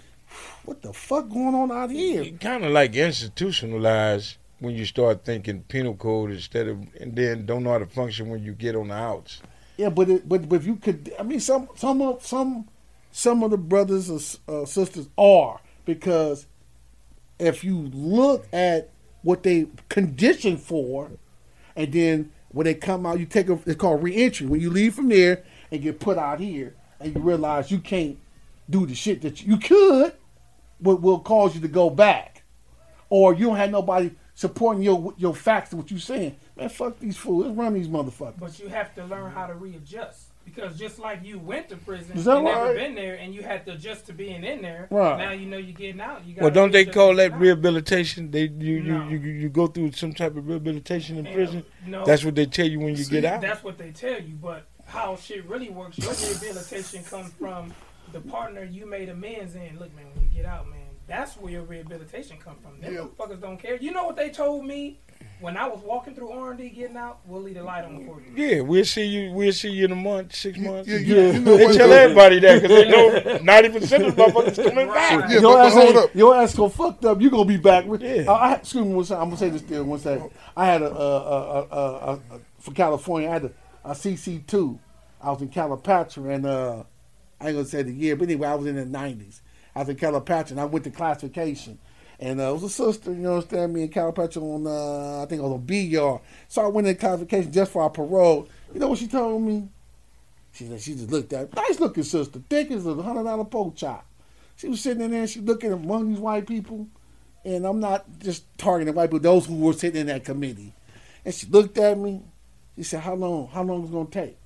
"What 0.65 0.81
the 0.81 0.93
fuck 0.93 1.29
going 1.29 1.55
on 1.55 1.71
out 1.71 1.91
here?" 1.91 2.21
It 2.21 2.39
kind 2.39 2.63
of 2.63 2.71
like 2.71 2.95
institutionalized 2.95 4.37
when 4.59 4.75
you 4.75 4.85
start 4.85 5.25
thinking 5.25 5.63
penal 5.63 5.95
code 5.95 6.31
instead 6.31 6.67
of, 6.67 6.77
and 6.99 7.15
then 7.15 7.45
don't 7.45 7.63
know 7.63 7.71
how 7.71 7.79
to 7.79 7.85
function 7.87 8.29
when 8.29 8.43
you 8.43 8.53
get 8.53 8.75
on 8.75 8.89
the 8.89 8.93
outs. 8.93 9.41
Yeah, 9.77 9.89
but 9.89 10.09
it, 10.09 10.29
but 10.29 10.47
but 10.47 10.57
if 10.57 10.65
you 10.65 10.75
could, 10.75 11.11
I 11.19 11.23
mean, 11.23 11.39
some 11.39 11.69
some 11.75 12.01
of 12.01 12.25
some 12.25 12.67
some 13.11 13.43
of 13.43 13.51
the 13.51 13.57
brothers 13.57 14.39
or 14.47 14.61
uh, 14.61 14.65
sisters 14.65 15.09
are 15.17 15.59
because 15.85 16.45
if 17.39 17.63
you 17.63 17.89
look 17.93 18.47
at 18.53 18.89
what 19.23 19.43
they 19.43 19.67
conditioned 19.89 20.59
for, 20.61 21.11
and 21.75 21.91
then 21.91 22.31
when 22.53 22.65
they 22.65 22.73
come 22.73 23.05
out, 23.05 23.19
you 23.19 23.25
take 23.25 23.49
a 23.49 23.59
it's 23.65 23.75
called 23.75 24.03
reentry. 24.03 24.45
When 24.47 24.59
you 24.59 24.69
leave 24.69 24.93
from 24.93 25.09
there 25.09 25.43
and 25.71 25.81
get 25.81 25.99
put 25.99 26.17
out 26.17 26.39
here, 26.39 26.75
and 26.99 27.15
you 27.15 27.21
realize 27.21 27.71
you 27.71 27.79
can't 27.79 28.17
do 28.69 28.85
the 28.85 28.95
shit 28.95 29.21
that 29.21 29.43
you 29.43 29.57
could, 29.57 30.13
what 30.79 31.01
will 31.01 31.19
cause 31.19 31.55
you 31.55 31.61
to 31.61 31.67
go 31.67 31.89
back, 31.89 32.43
or 33.09 33.33
you 33.33 33.47
don't 33.47 33.57
have 33.57 33.71
nobody 33.71 34.11
supporting 34.33 34.83
your 34.83 35.13
your 35.17 35.33
facts 35.33 35.73
what 35.73 35.91
you're 35.91 35.99
saying. 35.99 36.35
Man, 36.55 36.69
fuck 36.69 36.99
these 36.99 37.17
fools. 37.17 37.45
Let's 37.45 37.57
run 37.57 37.73
these 37.73 37.87
motherfuckers. 37.87 38.39
But 38.39 38.59
you 38.59 38.67
have 38.67 38.93
to 38.95 39.05
learn 39.05 39.31
how 39.31 39.47
to 39.47 39.53
readjust. 39.53 40.30
Because 40.45 40.77
just 40.77 40.99
like 40.99 41.23
you 41.23 41.39
went 41.39 41.69
to 41.69 41.77
prison, 41.77 42.17
Is 42.17 42.25
that 42.25 42.37
you 42.37 42.43
never 42.43 42.65
right? 42.65 42.75
been 42.75 42.95
there, 42.95 43.15
and 43.15 43.33
you 43.33 43.41
had 43.41 43.65
to 43.67 43.73
adjust 43.73 44.07
to 44.07 44.13
being 44.13 44.43
in 44.43 44.61
there. 44.61 44.87
Right. 44.91 45.17
Now 45.17 45.31
you 45.31 45.45
know 45.45 45.57
you're 45.57 45.71
getting 45.73 46.01
out. 46.01 46.25
You 46.25 46.35
Well, 46.35 46.49
gotta 46.49 46.55
don't 46.55 46.71
they 46.71 46.85
call 46.85 47.15
that 47.15 47.31
out. 47.33 47.39
rehabilitation? 47.39 48.31
They 48.31 48.45
you, 48.47 48.75
you, 48.81 49.03
you 49.09 49.17
you 49.19 49.49
go 49.49 49.67
through 49.67 49.93
some 49.93 50.13
type 50.13 50.35
of 50.35 50.47
rehabilitation 50.47 51.17
in 51.17 51.33
prison. 51.33 51.63
no. 51.87 52.03
That's 52.05 52.25
what 52.25 52.35
they 52.35 52.45
tell 52.47 52.67
you 52.67 52.79
when 52.79 52.89
you 52.97 53.03
See, 53.03 53.11
get 53.11 53.25
out. 53.25 53.39
That's 53.41 53.63
what 53.63 53.77
they 53.77 53.91
tell 53.91 54.19
you, 54.21 54.35
but 54.35 54.65
how 54.85 55.15
shit 55.15 55.45
really 55.47 55.69
works, 55.69 55.97
your 55.99 56.11
rehabilitation 56.11 57.03
comes 57.05 57.31
from 57.33 57.73
the 58.11 58.19
partner 58.19 58.63
you 58.63 58.85
made 58.85 59.07
amends 59.07 59.55
in. 59.55 59.79
Look, 59.79 59.95
man, 59.95 60.05
when 60.13 60.25
you 60.25 60.29
get 60.35 60.45
out, 60.45 60.69
man, 60.69 60.79
that's 61.07 61.35
where 61.35 61.51
your 61.51 61.63
rehabilitation 61.63 62.37
comes 62.37 62.57
from. 62.61 62.79
Them 62.79 63.09
motherfuckers 63.17 63.41
don't 63.41 63.57
care. 63.57 63.75
You 63.77 63.91
know 63.91 64.05
what 64.05 64.15
they 64.15 64.29
told 64.29 64.65
me 64.65 64.99
when 65.41 65.57
I 65.57 65.67
was 65.67 65.79
walking 65.79 66.15
through 66.15 66.31
R 66.31 66.51
and 66.51 66.59
D 66.59 66.69
getting 66.69 66.95
out? 66.95 67.19
We'll 67.25 67.41
leave 67.41 67.55
the 67.55 67.63
light 67.63 67.83
on 67.83 68.05
for 68.05 68.21
you. 68.21 68.31
Yeah, 68.35 68.61
we'll 68.61 68.85
see 68.85 69.05
you. 69.05 69.31
We'll 69.33 69.51
see 69.51 69.69
you 69.71 69.85
in 69.85 69.91
a 69.91 69.95
month, 69.95 70.35
six 70.35 70.57
months. 70.57 70.87
yeah, 70.87 70.97
you 70.99 71.39
know 71.39 71.57
they 71.57 71.75
tell 71.75 71.91
everybody 71.91 72.39
that 72.39 72.61
because 72.61 72.83
they 72.83 72.89
know 72.89 73.37
ninety 73.43 73.69
percent 73.69 74.03
of 74.05 74.15
the 74.15 74.23
motherfuckers 74.23 74.69
coming 74.69 74.87
back. 74.87 75.29
your 75.31 75.59
ass 75.59 75.75
ain't- 75.75 76.15
Your 76.15 76.35
ass 76.35 76.55
go 76.55 76.69
fucked 76.69 77.03
up. 77.05 77.19
You 77.21 77.29
gonna 77.29 77.45
be 77.45 77.57
back 77.57 77.85
with. 77.85 78.01
Yeah. 78.01 78.31
I, 78.31 78.51
I, 78.51 78.55
excuse 78.55 78.85
me 78.85 78.93
one 78.93 79.03
second. 79.05 79.21
I'm 79.21 79.27
gonna 79.29 79.37
say 79.37 79.49
this 79.49 79.61
still 79.61 79.83
one 79.83 79.99
second. 79.99 80.29
I 80.55 80.65
had 80.65 80.81
a, 80.81 80.85
uh, 80.85 80.89
uh, 80.89 81.67
uh, 81.71 81.75
uh, 81.75 82.19
uh, 82.35 82.37
for 82.59 82.71
California. 82.71 83.27
I 83.29 83.33
had 83.33 83.45
a, 83.45 83.51
a 83.83 83.91
CC 83.91 84.45
two, 84.45 84.79
I 85.21 85.31
was 85.31 85.41
in 85.41 85.49
Calipatria, 85.49 86.35
and 86.35 86.45
uh, 86.45 86.83
I 87.39 87.47
ain't 87.47 87.55
gonna 87.57 87.65
say 87.65 87.81
the 87.81 87.91
year, 87.91 88.15
but 88.15 88.25
anyway, 88.29 88.47
I 88.47 88.55
was 88.55 88.67
in 88.67 88.75
the 88.75 88.85
'90s. 88.85 89.41
I 89.75 89.79
was 89.79 89.89
in 89.89 89.95
Calipatria, 89.95 90.51
and 90.51 90.59
I 90.59 90.65
went 90.65 90.83
to 90.85 90.91
classification. 90.91 91.79
And 92.19 92.39
uh, 92.39 92.49
it 92.49 92.53
was 92.53 92.63
a 92.63 92.69
sister, 92.69 93.11
you 93.11 93.17
know, 93.17 93.35
understand 93.35 93.73
me 93.73 93.81
and 93.83 93.91
Calipatria 93.91 94.43
on, 94.43 94.67
uh, 94.67 95.23
I 95.23 95.25
think 95.25 95.41
on 95.41 95.51
the 95.51 95.57
B 95.57 95.81
yard. 95.81 96.21
So 96.47 96.61
I 96.61 96.67
went 96.67 96.87
in 96.87 96.95
classification 96.95 97.51
just 97.51 97.71
for 97.71 97.81
our 97.81 97.89
parole. 97.89 98.47
You 98.73 98.79
know 98.79 98.89
what 98.89 98.99
she 98.99 99.07
told 99.07 99.41
me? 99.41 99.69
She 100.51 100.67
said 100.67 100.81
she 100.81 100.93
just 100.93 101.09
looked 101.09 101.33
at 101.33 101.55
me. 101.55 101.61
nice 101.61 101.79
looking 101.79 102.03
sister, 102.03 102.41
thick 102.49 102.69
as 102.71 102.85
a 102.85 102.93
hundred 102.95 103.23
dollar 103.23 103.45
pork 103.45 103.75
chop. 103.75 104.05
She 104.55 104.67
was 104.67 104.81
sitting 104.81 105.01
in 105.01 105.11
there, 105.11 105.25
she 105.25 105.39
looking 105.39 105.71
among 105.71 106.09
these 106.09 106.19
white 106.19 106.45
people, 106.45 106.87
and 107.43 107.65
I'm 107.65 107.79
not 107.79 108.05
just 108.19 108.43
targeting 108.57 108.93
white 108.93 109.07
people, 109.07 109.19
those 109.19 109.47
who 109.47 109.55
were 109.55 109.73
sitting 109.73 110.01
in 110.01 110.07
that 110.07 110.23
committee. 110.23 110.73
And 111.25 111.33
she 111.33 111.47
looked 111.47 111.77
at 111.77 111.97
me. 111.97 112.21
She 112.75 112.83
said, 112.83 113.01
"How 113.01 113.15
long? 113.15 113.47
How 113.47 113.63
long 113.63 113.83
is 113.83 113.89
it 113.89 113.93
gonna 113.93 114.09
take?" 114.09 114.37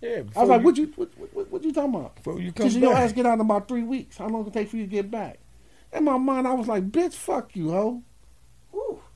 Yeah, 0.00 0.22
I 0.36 0.40
was 0.40 0.48
like, 0.48 0.60
you- 0.60 0.64
"What 0.66 0.76
you 0.78 0.92
what, 0.96 1.08
what, 1.32 1.50
what 1.50 1.64
you 1.64 1.72
talking 1.72 1.94
about?" 1.94 2.16
Before 2.16 2.40
you 2.40 2.52
come 2.52 2.70
said, 2.70 2.80
"Your 2.82 2.92
back. 2.92 3.02
ass 3.04 3.12
get 3.12 3.26
out 3.26 3.34
in 3.34 3.40
about 3.40 3.66
three 3.68 3.82
weeks. 3.82 4.18
How 4.18 4.28
long 4.28 4.46
it 4.46 4.52
take 4.52 4.68
for 4.68 4.76
you 4.76 4.84
to 4.84 4.90
get 4.90 5.10
back?" 5.10 5.38
In 5.92 6.04
my 6.04 6.18
mind, 6.18 6.46
I 6.46 6.54
was 6.54 6.68
like, 6.68 6.90
"Bitch, 6.90 7.14
fuck 7.14 7.56
you, 7.56 7.70
ho." 7.70 8.02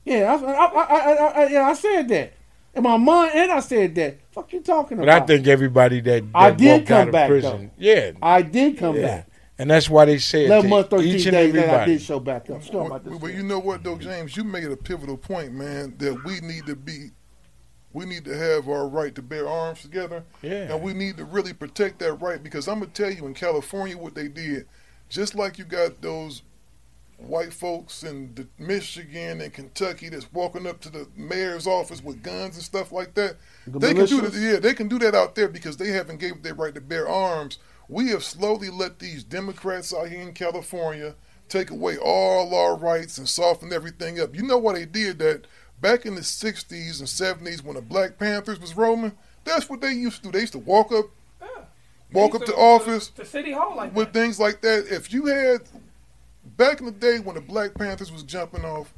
Yeah, 0.05 0.33
I, 0.33 0.45
I, 0.45 0.65
I, 0.65 1.11
I, 1.13 1.25
I, 1.43 1.47
yeah, 1.47 1.63
I 1.69 1.73
said 1.73 2.09
that. 2.09 2.33
In 2.75 2.83
my 2.83 2.97
mind, 2.97 3.31
and 3.35 3.51
I 3.51 3.59
said 3.61 3.95
that. 3.95 4.17
Fuck 4.31 4.51
you 4.51 4.61
talking 4.61 4.97
But 4.97 5.03
about? 5.03 5.19
But 5.27 5.33
I 5.33 5.37
think 5.37 5.47
everybody 5.47 6.01
that, 6.01 6.23
that 6.23 6.37
I 6.37 6.51
did 6.51 6.71
walked 6.71 6.87
come 6.87 7.01
out 7.01 7.07
of 7.07 7.11
back, 7.13 7.27
prison, 7.29 7.61
though. 7.67 7.71
yeah, 7.77 8.11
I 8.21 8.41
did 8.41 8.77
come 8.77 8.95
yeah. 8.97 9.01
back. 9.01 9.27
and 9.59 9.69
that's 9.69 9.89
why 9.89 10.05
they 10.05 10.17
said 10.17 10.47
11 10.47 10.69
months, 10.69 10.89
13 10.89 11.07
each 11.07 11.25
and 11.27 11.33
days 11.33 11.53
that 11.53 11.69
I 11.81 11.85
did 11.85 12.01
show 12.01 12.19
back 12.19 12.49
up. 12.49 12.63
Still 12.63 12.87
about 12.87 13.05
this. 13.05 13.13
Well, 13.21 13.31
you 13.31 13.43
know 13.43 13.59
what 13.59 13.83
though, 13.83 13.97
James, 13.97 14.35
you 14.35 14.43
made 14.43 14.65
a 14.65 14.75
pivotal 14.75 15.15
point, 15.17 15.53
man, 15.53 15.95
that 15.99 16.21
we 16.25 16.41
need 16.41 16.65
to 16.65 16.75
be 16.75 17.11
we 17.93 18.05
need 18.05 18.25
to 18.25 18.35
have 18.35 18.67
our 18.67 18.87
right 18.87 19.13
to 19.15 19.21
bear 19.21 19.47
arms 19.47 19.81
together. 19.81 20.23
Yeah. 20.41 20.73
And 20.73 20.81
we 20.81 20.93
need 20.93 21.17
to 21.17 21.25
really 21.25 21.53
protect 21.53 21.99
that 21.99 22.13
right 22.13 22.41
because 22.41 22.67
I'm 22.67 22.79
gonna 22.79 22.91
tell 22.91 23.11
you 23.11 23.25
in 23.25 23.33
California 23.33 23.97
what 23.97 24.15
they 24.15 24.27
did, 24.27 24.67
just 25.09 25.35
like 25.35 25.57
you 25.57 25.65
got 25.65 26.01
those 26.01 26.41
white 27.17 27.53
folks 27.53 28.03
in 28.03 28.33
the 28.35 28.47
Michigan 28.57 29.41
and 29.41 29.53
Kentucky 29.53 30.09
that's 30.09 30.31
walking 30.33 30.67
up 30.67 30.81
to 30.81 30.89
the 30.89 31.07
mayor's 31.15 31.67
office 31.67 32.03
with 32.03 32.23
guns 32.23 32.55
and 32.55 32.63
stuff 32.63 32.91
like 32.91 33.13
that. 33.13 33.37
The 33.67 33.79
they 33.79 33.93
can 33.93 34.05
do 34.05 34.21
militias? 34.21 34.31
that. 34.31 34.41
Yeah, 34.41 34.59
they 34.59 34.73
can 34.73 34.87
do 34.87 34.99
that 34.99 35.15
out 35.15 35.35
there 35.35 35.47
because 35.47 35.77
they 35.77 35.89
haven't 35.89 36.19
gave 36.19 36.41
their 36.43 36.55
right 36.55 36.73
to 36.75 36.81
bear 36.81 37.07
arms. 37.07 37.59
We 37.87 38.09
have 38.09 38.23
slowly 38.23 38.69
let 38.69 38.99
these 38.99 39.23
Democrats 39.23 39.93
out 39.93 40.09
here 40.09 40.21
in 40.21 40.33
California 40.33 41.15
take 41.49 41.69
away 41.69 41.97
all 41.97 42.55
our 42.55 42.75
rights 42.75 43.17
and 43.17 43.27
soften 43.27 43.71
everything 43.71 44.19
up. 44.19 44.35
You 44.35 44.43
know 44.43 44.57
why 44.57 44.73
they 44.73 44.85
did 44.85 45.19
that? 45.19 45.45
Back 45.83 46.05
in 46.05 46.15
the 46.15 46.21
'60s 46.21 46.99
and 46.99 47.09
'70s, 47.09 47.61
when 47.61 47.75
the 47.75 47.81
Black 47.81 48.17
Panthers 48.17 48.57
was 48.57 48.77
roaming, 48.77 49.11
that's 49.43 49.69
what 49.69 49.81
they 49.81 49.91
used 49.91 50.23
to 50.23 50.23
do. 50.23 50.31
They 50.31 50.39
used 50.39 50.53
to 50.53 50.59
walk 50.59 50.93
up, 50.93 51.07
walk 52.13 52.35
up 52.35 52.45
to 52.45 52.55
office 52.55 53.09
to 53.09 53.25
City 53.25 53.51
Hall 53.51 53.75
like 53.75 53.93
with 53.93 54.13
things 54.13 54.39
like 54.39 54.61
that. 54.61 54.85
If 54.89 55.11
you 55.11 55.25
had 55.25 55.63
back 56.55 56.79
in 56.79 56.85
the 56.85 56.91
day 56.93 57.19
when 57.19 57.35
the 57.35 57.41
Black 57.41 57.73
Panthers 57.73 58.13
was 58.13 58.23
jumping 58.23 58.63
off, 58.63 58.93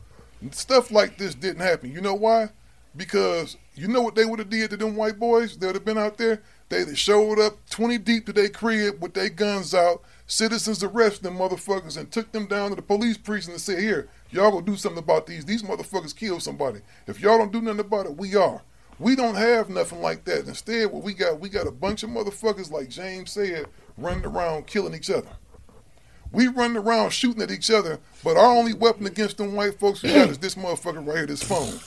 stuff 0.51 0.91
like 0.91 1.17
this 1.17 1.33
didn't 1.33 1.63
happen. 1.63 1.91
You 1.91 2.01
know 2.01 2.13
why? 2.13 2.49
Because 2.95 3.57
you 3.73 3.87
know 3.87 4.03
what 4.03 4.13
they 4.13 4.25
would 4.25 4.37
have 4.37 4.51
did 4.51 4.69
to 4.69 4.77
them 4.77 4.95
white 4.95 5.17
boys 5.17 5.57
that 5.57 5.65
would 5.65 5.75
have 5.75 5.85
been 5.85 5.97
out 5.97 6.19
there? 6.19 6.43
They'd 6.69 6.87
have 6.87 6.99
showed 6.99 7.39
up 7.39 7.67
20 7.71 7.97
deep 7.97 8.27
to 8.27 8.33
their 8.33 8.49
crib 8.49 9.01
with 9.01 9.15
their 9.15 9.29
guns 9.29 9.73
out. 9.73 10.03
Citizens 10.27 10.83
arrested 10.83 11.23
them 11.23 11.37
motherfuckers 11.39 11.97
and 11.97 12.11
took 12.11 12.31
them 12.31 12.45
down 12.45 12.69
to 12.69 12.75
the 12.75 12.81
police 12.83 13.17
precinct 13.17 13.53
and 13.53 13.61
said, 13.61 13.79
here, 13.79 14.07
y'all 14.35 14.51
gonna 14.51 14.65
do 14.65 14.75
something 14.75 14.99
about 15.03 15.25
these. 15.27 15.45
These 15.45 15.63
motherfuckers 15.63 16.15
killed 16.15 16.43
somebody. 16.43 16.81
If 17.07 17.19
y'all 17.21 17.37
don't 17.37 17.51
do 17.51 17.61
nothing 17.61 17.79
about 17.81 18.05
it, 18.05 18.15
we 18.17 18.35
are. 18.35 18.61
We 18.99 19.15
don't 19.15 19.35
have 19.35 19.69
nothing 19.69 20.01
like 20.01 20.23
that. 20.25 20.47
Instead, 20.47 20.91
what 20.91 21.03
we 21.03 21.13
got, 21.13 21.39
we 21.39 21.49
got 21.49 21.67
a 21.67 21.71
bunch 21.71 22.03
of 22.03 22.09
motherfuckers, 22.09 22.71
like 22.71 22.87
James 22.89 23.31
said, 23.31 23.65
running 23.97 24.25
around 24.25 24.67
killing 24.67 24.93
each 24.93 25.09
other. 25.09 25.27
We 26.31 26.47
running 26.47 26.77
around 26.77 27.11
shooting 27.11 27.41
at 27.41 27.51
each 27.51 27.71
other, 27.71 27.99
but 28.23 28.35
our 28.35 28.45
only 28.57 28.73
weapon 28.73 29.05
against 29.05 29.37
them 29.37 29.53
white 29.53 29.79
folks 29.79 30.01
we 30.03 30.09
got 30.13 30.29
is 30.29 30.37
this 30.37 30.55
motherfucker 30.55 31.05
right 31.05 31.17
here, 31.17 31.25
this 31.27 31.43
phone. 31.43 31.79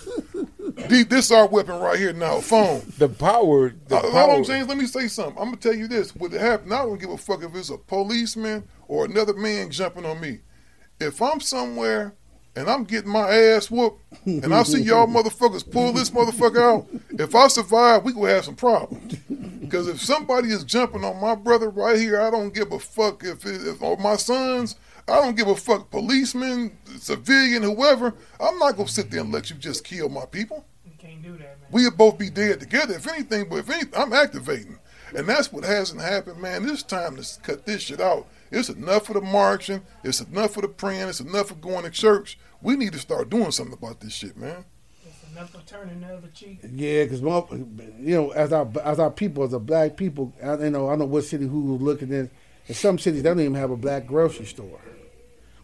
These- 0.89 1.07
this 1.09 1.31
our 1.33 1.47
weapon 1.47 1.79
right 1.81 1.99
here 1.99 2.13
now, 2.13 2.41
phone. 2.41 2.83
The 2.99 3.09
power, 3.09 3.75
the 3.89 3.97
Uh, 3.97 4.01
Hold 4.01 4.13
power. 4.13 4.31
on, 4.37 4.45
James. 4.45 4.69
Let 4.69 4.79
me 4.79 4.87
say 4.87 5.09
something. 5.09 5.37
I'm 5.39 5.47
gonna 5.49 5.57
tell 5.57 5.75
you 5.75 5.89
this. 5.89 6.15
What 6.15 6.33
happened? 6.33 6.73
I 6.73 6.79
don't 6.85 6.99
give 7.01 7.11
a 7.11 7.19
fuck 7.19 7.43
if 7.43 7.55
it's 7.55 7.71
a 7.71 7.77
policeman 7.79 8.65
or 8.87 9.05
another 9.05 9.35
man 9.35 9.71
jumping 9.71 10.07
on 10.07 10.21
me. 10.21 10.41
If 11.01 11.21
I'm 11.21 11.41
somewhere 11.41 12.15
and 12.59 12.69
I'm 12.69 12.83
getting 12.83 13.11
my 13.11 13.31
ass 13.31 13.71
whooped, 13.71 14.03
and 14.27 14.53
I 14.53 14.65
see 14.65 14.83
y'all 14.83 15.07
motherfuckers 15.09 15.71
pull 15.71 15.93
this 15.93 16.11
motherfucker 16.11 16.61
out, 16.61 16.87
if 17.11 17.35
I 17.35 17.47
survive, 17.47 18.05
we 18.05 18.13
gonna 18.13 18.31
have 18.31 18.45
some 18.45 18.57
problems. 18.57 19.15
Because 19.61 19.87
if 19.87 20.03
somebody 20.03 20.49
is 20.49 20.65
jumping 20.65 21.05
on 21.05 21.21
my 21.21 21.37
brother 21.37 21.71
right 21.71 21.99
here, 21.99 22.21
I 22.21 22.31
don't 22.31 22.53
give 22.53 22.73
a 22.73 22.79
fuck 22.81 23.23
if, 23.23 23.47
it, 23.47 23.67
if 23.67 23.81
or 23.81 23.97
my 23.99 24.17
sons. 24.17 24.77
I 25.07 25.21
don't 25.21 25.37
give 25.37 25.49
a 25.49 25.55
fuck, 25.55 25.91
policeman, 25.91 26.77
civilian, 26.99 27.63
whoever. 27.63 28.15
I'm 28.41 28.59
not 28.59 28.77
gonna 28.77 28.89
sit 28.89 29.11
there 29.11 29.21
and 29.21 29.33
let 29.33 29.51
you 29.51 29.57
just 29.57 29.85
kill 29.85 30.09
my 30.09 30.27
people. 30.27 30.67
Can't 30.99 31.23
do 31.23 31.33
that, 31.33 31.61
man. 31.61 31.69
We'll 31.71 31.93
both 31.93 32.19
be 32.19 32.29
dead 32.29 32.59
together, 32.59 32.95
if 32.95 33.07
anything. 33.07 33.49
But 33.49 33.61
if 33.61 33.71
anything, 33.71 33.93
I'm 33.97 34.13
activating, 34.13 34.81
and 35.15 35.29
that's 35.29 35.53
what 35.53 35.63
hasn't 35.63 36.01
happened, 36.01 36.43
man. 36.43 36.69
It's 36.69 36.83
time 36.83 37.17
to 37.17 37.41
cut 37.43 37.67
this 37.67 37.83
shit 37.83 38.01
out. 38.01 38.27
It's 38.51 38.69
enough 38.69 39.09
of 39.09 39.15
the 39.15 39.21
marching. 39.21 39.83
It's 40.03 40.21
enough 40.21 40.57
of 40.57 40.63
the 40.63 40.69
praying. 40.69 41.09
It's 41.09 41.21
enough 41.21 41.51
of 41.51 41.61
going 41.61 41.85
to 41.85 41.91
church. 41.91 42.39
We 42.61 42.77
need 42.77 42.93
to 42.93 42.99
start 42.99 43.31
doing 43.31 43.51
something 43.51 43.75
about 43.75 44.01
this 44.01 44.13
shit, 44.13 44.37
man. 44.37 44.65
Enough 45.33 45.55
of 45.55 45.67
turning 45.67 46.01
the 46.01 46.15
other 46.15 46.29
cheek. 46.29 46.59
Yeah, 46.73 47.05
because 47.05 47.21
you 47.21 48.15
know, 48.15 48.31
as 48.31 48.53
our 48.53 48.69
as 48.83 48.99
our 48.99 49.11
people, 49.11 49.45
as 49.45 49.53
a 49.53 49.61
black 49.61 49.97
people, 49.97 50.33
I 50.43 50.55
you 50.57 50.71
know 50.71 50.89
I 50.89 50.97
know 50.97 51.05
what 51.05 51.25
city 51.25 51.47
who 51.47 51.75
was 51.75 51.83
looking 51.83 52.11
in. 52.11 52.31
In 52.67 52.75
some 52.75 52.99
cities, 52.99 53.23
they 53.23 53.29
don't 53.29 53.39
even 53.39 53.55
have 53.55 53.71
a 53.71 53.77
black 53.77 54.07
grocery 54.07 54.47
store. 54.47 54.81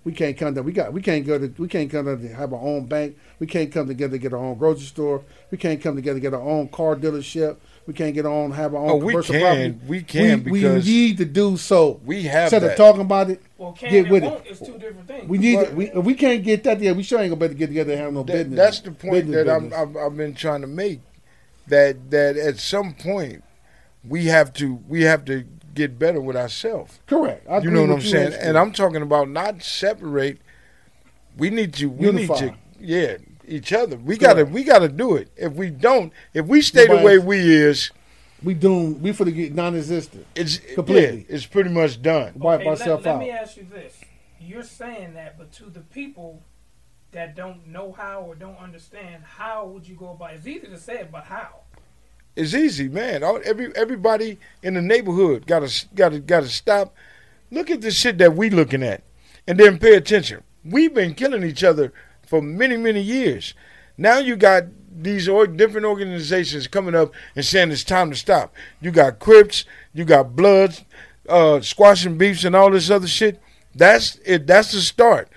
We 0.05 0.12
can't 0.12 0.36
come 0.36 0.55
to 0.55 0.62
we 0.62 0.72
got 0.72 0.92
we 0.92 1.01
can't 1.03 1.26
go 1.26 1.38
to 1.38 1.53
we 1.59 1.66
can't 1.66 1.90
come 1.90 2.05
to 2.05 2.28
have 2.34 2.53
our 2.53 2.61
own 2.61 2.86
bank. 2.86 3.16
We 3.40 3.47
can't 3.47 3.72
come 3.72 3.88
together 3.88 4.12
to 4.12 4.18
get 4.18 4.32
our 4.32 4.38
own 4.38 4.59
grocery 4.59 4.86
store. 4.86 5.22
We 5.51 5.59
can't 5.59 5.80
come 5.80 5.97
together 5.97 6.18
to 6.18 6.22
get 6.22 6.34
our 6.34 6.42
own 6.42 6.68
car 6.68 6.95
dealership. 6.95 7.57
We 7.87 7.93
can't 7.93 8.14
get 8.14 8.24
our 8.24 8.32
own 8.32 8.51
have 8.53 8.74
our 8.74 8.80
own 8.80 8.91
Oh, 8.91 8.97
we 8.97 9.12
commercial 9.12 9.35
can. 9.35 9.43
property. 9.74 9.87
We 9.89 10.03
can 10.03 10.45
we, 10.45 10.51
because 10.53 10.87
we 10.87 10.91
need 10.91 11.18
to 11.18 11.24
do 11.26 11.57
so. 11.59 12.01
we 12.05 12.22
have 12.22 12.45
instead 12.45 12.62
that. 12.62 12.70
of 12.72 12.76
talking 12.78 13.03
about 13.03 13.28
it. 13.30 13.43
Well, 13.59 13.72
can 13.72 13.91
get 13.91 14.03
and 14.05 14.11
with 14.11 14.22
won't 14.22 14.47
it. 14.47 14.53
is 14.53 14.59
two 14.61 14.78
different 14.78 15.07
things. 15.07 15.28
We 15.28 15.37
need 15.39 15.57
But- 15.57 15.68
to, 15.70 15.74
we 15.74 15.91
if 15.91 16.05
we 16.05 16.14
can't 16.14 16.43
get 16.43 16.64
that. 16.64 16.80
Yeah, 16.80 16.93
we 16.93 17.03
sure 17.03 17.20
ain't 17.20 17.28
gonna 17.28 17.41
be 17.41 17.45
able 17.45 17.55
to 17.55 17.59
get 17.59 17.66
together 17.66 17.93
and 17.93 18.01
have 18.01 18.12
no 18.14 18.22
That- 18.22 18.32
business. 18.32 18.57
that's 18.57 18.80
the 18.80 18.91
point 18.93 19.26
business 19.26 19.45
that 19.47 19.55
I'm, 19.55 19.62
business. 19.68 19.78
I've, 19.80 19.97
I've 19.97 20.16
been 20.16 20.35
trying 20.35 20.62
to 20.62 20.66
make. 20.66 21.01
That 21.68 22.11
that 22.11 22.37
at 22.37 22.59
some 22.59 22.93
point 22.95 23.43
we 24.07 24.26
have 24.26 24.53
to 24.55 24.80
we 24.89 25.03
have 25.03 25.24
to 25.26 25.45
get 25.74 25.99
better 25.99 26.20
with 26.20 26.37
ourselves. 26.37 27.01
Correct. 27.07 27.47
I 27.49 27.59
you 27.59 27.70
know 27.70 27.82
what 27.82 27.91
I'm 27.91 28.01
saying? 28.01 28.32
and 28.35 28.43
And 28.43 28.59
I'm 28.59 28.72
talking 28.72 29.03
about 29.03 29.28
not 29.30 29.62
separate. 29.62 30.39
We 31.37 31.51
need 31.51 31.74
to. 31.74 31.87
We 31.91 32.07
Unify. 32.07 32.35
need 32.35 32.41
to. 32.41 32.55
Yeah, 32.80 33.16
each 33.49 33.72
other. 33.72 33.97
We 33.97 34.16
gotta. 34.16 34.45
We 34.45 34.64
gotta 34.64 34.88
do 34.88 35.16
it. 35.16 35.28
If 35.36 35.53
we 35.55 35.70
don't, 35.70 36.12
if 36.32 36.47
we 36.47 36.62
stay 36.62 36.86
the 36.86 36.95
Nobody- 36.95 37.05
way 37.07 37.18
we 37.18 37.53
is, 37.55 37.90
we 38.42 38.55
doom. 38.55 39.01
We 39.01 39.12
for 39.12 39.24
to 39.24 39.32
get 39.32 39.55
non-existent. 39.55 40.26
It's 40.34 40.59
completely. 40.59 41.26
Yeah, 41.28 41.34
it's 41.36 41.47
pretty 41.47 41.70
much 41.70 42.01
done. 42.03 42.32
Wipe 42.36 42.61
Okay, 42.61 42.68
ourselves 42.68 43.05
let, 43.05 43.12
let 43.16 43.20
me 43.20 43.30
ask 43.30 43.57
you 43.57 43.66
this: 43.72 44.01
You're 44.40 44.62
saying 44.62 45.14
that, 45.14 45.38
but 45.38 45.53
to 45.55 45.64
the 45.64 45.80
people 45.80 46.42
that 47.12 47.36
don't 47.36 47.66
know 47.68 47.92
how 47.92 48.22
or 48.22 48.34
don't 48.34 48.59
understand, 48.59 49.22
how 49.24 49.66
would 49.66 49.86
you 49.86 49.95
go 49.95 50.11
about? 50.11 50.32
it? 50.32 50.36
It's 50.38 50.47
easy 50.47 50.66
to 50.66 50.78
say 50.78 50.95
it, 51.01 51.12
but 51.12 51.24
how? 51.24 51.61
It's 52.36 52.53
easy, 52.55 52.88
man. 52.88 53.22
All, 53.22 53.40
every 53.45 53.74
everybody 53.76 54.38
in 54.62 54.74
the 54.74 54.82
neighborhood 54.82 55.47
got 55.47 55.61
to 55.66 55.86
got 55.95 56.09
to 56.11 56.18
got 56.18 56.40
to 56.40 56.49
stop. 56.49 56.95
Look 57.51 57.70
at 57.70 57.80
the 57.80 57.92
shit 57.92 58.18
that 58.18 58.34
we 58.34 58.51
looking 58.51 58.82
at, 58.82 59.05
and 59.47 59.59
then 59.59 59.78
pay 59.78 59.95
attention. 59.95 60.42
We've 60.64 60.92
been 60.92 61.14
killing 61.14 61.45
each 61.45 61.62
other 61.62 61.92
for 62.26 62.42
many 62.42 62.76
many 62.76 63.00
years. 63.00 63.54
Now 63.96 64.18
you 64.18 64.36
got 64.36 64.64
these 64.94 65.28
or, 65.28 65.46
different 65.46 65.86
organizations 65.86 66.66
coming 66.66 66.94
up 66.94 67.12
and 67.34 67.44
saying 67.44 67.70
it's 67.70 67.84
time 67.84 68.10
to 68.10 68.16
stop. 68.16 68.54
You 68.80 68.90
got 68.90 69.18
Crips, 69.18 69.64
you 69.92 70.04
got 70.04 70.36
Bloods, 70.36 70.84
uh, 71.28 71.60
squashing 71.60 72.18
beefs, 72.18 72.44
and 72.44 72.54
all 72.54 72.70
this 72.70 72.90
other 72.90 73.06
shit. 73.06 73.40
That's 73.74 74.16
it. 74.24 74.46
That's 74.46 74.72
the 74.72 74.80
start. 74.80 75.28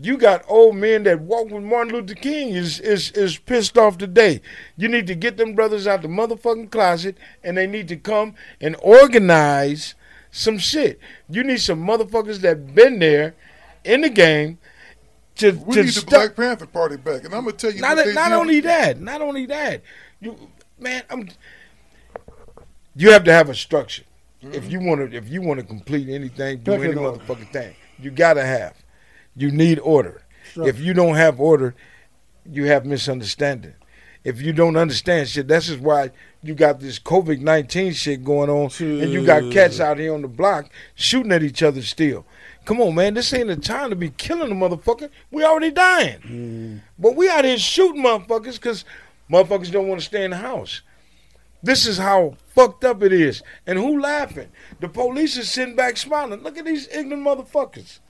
You 0.00 0.18
got 0.18 0.44
old 0.48 0.76
men 0.76 1.02
that 1.04 1.20
walk 1.20 1.50
with 1.50 1.64
Martin 1.64 1.94
Luther 1.94 2.14
King 2.14 2.50
is 2.50 2.78
is 2.78 3.10
is 3.12 3.38
pissed 3.38 3.76
off 3.76 3.98
today. 3.98 4.40
You 4.76 4.88
need 4.88 5.08
to 5.08 5.16
get 5.16 5.36
them 5.36 5.54
brothers 5.54 5.86
out 5.86 6.02
the 6.02 6.08
motherfucking 6.08 6.70
closet 6.70 7.16
and 7.42 7.56
they 7.56 7.66
need 7.66 7.88
to 7.88 7.96
come 7.96 8.34
and 8.60 8.76
organize 8.82 9.94
some 10.30 10.58
shit. 10.58 11.00
You 11.28 11.42
need 11.42 11.60
some 11.60 11.84
motherfuckers 11.84 12.40
that 12.42 12.72
been 12.72 13.00
there 13.00 13.34
in 13.84 14.02
the 14.02 14.10
game 14.10 14.58
to 15.40 15.52
We 15.52 15.74
to 15.74 15.82
need 15.82 15.88
the 15.88 15.92
stop- 15.92 16.10
Black 16.10 16.36
Panther 16.36 16.66
Party 16.66 16.96
back, 16.96 17.24
and 17.24 17.34
I'm 17.34 17.44
gonna 17.44 17.52
tell 17.52 17.70
you. 17.72 17.80
not 17.80 17.96
what 17.96 18.06
they 18.06 18.14
not 18.14 18.32
only 18.32 18.60
that, 18.60 19.00
not 19.00 19.20
only 19.20 19.46
that. 19.46 19.82
You 20.20 20.36
man, 20.78 21.02
I'm 21.10 21.28
you 22.96 23.10
have 23.12 23.24
to 23.24 23.32
have 23.32 23.48
a 23.48 23.54
structure. 23.54 24.04
If 24.42 24.64
mm-hmm. 24.64 24.70
you 24.70 24.80
want 24.80 25.10
to 25.10 25.16
if 25.16 25.28
you 25.28 25.42
want 25.42 25.60
to 25.60 25.66
complete 25.66 26.08
anything, 26.08 26.58
do 26.58 26.72
Pecking 26.72 26.92
any 26.92 26.94
order. 26.96 27.18
motherfucking 27.18 27.52
thing. 27.52 27.74
You 27.98 28.10
got 28.10 28.34
to 28.34 28.44
have. 28.44 28.74
You 29.36 29.50
need 29.50 29.78
order. 29.80 30.22
Structure. 30.50 30.68
If 30.70 30.80
you 30.80 30.94
don't 30.94 31.14
have 31.14 31.40
order, 31.40 31.74
you 32.50 32.66
have 32.66 32.86
misunderstanding. 32.86 33.74
If 34.22 34.42
you 34.42 34.52
don't 34.52 34.76
understand 34.76 35.28
shit, 35.28 35.48
that's 35.48 35.66
just 35.66 35.80
why 35.80 36.10
you 36.42 36.54
got 36.54 36.80
this 36.80 36.98
COVID 36.98 37.40
nineteen 37.40 37.92
shit 37.92 38.22
going 38.22 38.50
on, 38.50 38.70
and 38.78 39.12
you 39.12 39.24
got 39.24 39.50
cats 39.52 39.80
out 39.80 39.98
here 39.98 40.12
on 40.12 40.22
the 40.22 40.28
block 40.28 40.70
shooting 40.94 41.32
at 41.32 41.42
each 41.42 41.62
other 41.62 41.82
still. 41.82 42.26
Come 42.66 42.80
on, 42.82 42.94
man, 42.94 43.14
this 43.14 43.32
ain't 43.32 43.48
the 43.48 43.56
time 43.56 43.88
to 43.90 43.96
be 43.96 44.10
killing 44.10 44.52
a 44.52 44.54
motherfucker. 44.54 45.08
We 45.30 45.44
already 45.44 45.70
dying, 45.70 46.82
but 46.98 47.16
we 47.16 47.30
out 47.30 47.44
here 47.46 47.56
shooting 47.58 48.02
motherfuckers 48.02 48.54
because 48.54 48.84
motherfuckers 49.30 49.72
don't 49.72 49.88
want 49.88 50.00
to 50.00 50.06
stay 50.06 50.24
in 50.24 50.32
the 50.32 50.36
house. 50.36 50.82
This 51.62 51.86
is 51.86 51.98
how 51.98 52.36
fucked 52.54 52.84
up 52.84 53.02
it 53.02 53.12
is. 53.12 53.42
And 53.66 53.78
who 53.78 54.00
laughing? 54.00 54.48
The 54.80 54.88
police 54.88 55.36
is 55.36 55.50
sitting 55.50 55.76
back 55.76 55.96
smiling. 55.96 56.42
Look 56.42 56.58
at 56.58 56.64
these 56.64 56.88
ignorant 56.88 57.22
motherfuckers. 57.26 58.00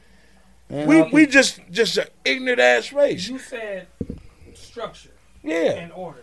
Man, 0.68 0.86
we 0.86 1.02
we 1.02 1.26
just 1.26 1.60
just 1.70 1.96
an 1.98 2.06
ignorant 2.24 2.60
ass 2.60 2.92
race. 2.92 3.28
You 3.28 3.38
said 3.38 3.88
structure. 4.54 5.10
Yeah. 5.42 5.72
And 5.72 5.92
order. 5.92 6.22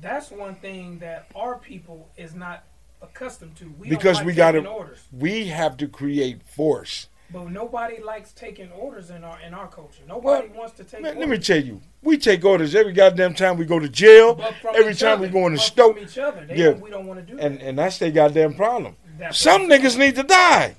That's 0.00 0.30
one 0.30 0.54
thing 0.56 0.98
that 1.00 1.26
our 1.34 1.56
people 1.58 2.08
is 2.16 2.34
not 2.34 2.64
accustomed 3.02 3.56
to. 3.56 3.72
We 3.78 3.88
because 3.88 4.18
like 4.18 4.26
we 4.26 4.32
got 4.34 4.52
to 4.52 4.86
we 5.12 5.48
have 5.48 5.76
to 5.78 5.88
create 5.88 6.42
force. 6.42 7.08
But 7.30 7.50
nobody 7.50 8.00
likes 8.02 8.32
taking 8.32 8.70
orders 8.72 9.10
in 9.10 9.22
our 9.22 9.38
in 9.40 9.52
our 9.54 9.68
culture. 9.68 10.02
Nobody 10.06 10.48
wants 10.48 10.74
to 10.76 10.84
take 10.84 11.02
Man, 11.02 11.16
orders. 11.16 11.20
let 11.20 11.28
me 11.28 11.38
tell 11.38 11.62
you, 11.62 11.82
we 12.02 12.16
take 12.16 12.44
orders 12.44 12.74
every 12.74 12.92
goddamn 12.92 13.34
time 13.34 13.58
we 13.58 13.66
go 13.66 13.78
to 13.78 13.88
jail. 13.88 14.40
Every 14.74 14.94
time 14.94 15.14
other. 15.18 15.22
we 15.22 15.28
go 15.28 15.46
in 15.46 15.54
the 15.54 15.60
from 15.60 15.98
each 15.98 16.16
other. 16.18 16.46
They 16.46 16.56
Yeah, 16.56 16.64
don't- 16.70 16.80
we 16.80 16.90
don't 16.90 17.06
wanna 17.06 17.22
do 17.22 17.38
and 17.38 17.60
and 17.60 17.78
that's 17.78 17.98
their 17.98 18.10
goddamn 18.10 18.54
problem. 18.54 18.96
That's 19.18 19.36
Some 19.38 19.68
niggas 19.68 19.98
need 19.98 20.14
to 20.14 20.22
die. 20.22 20.76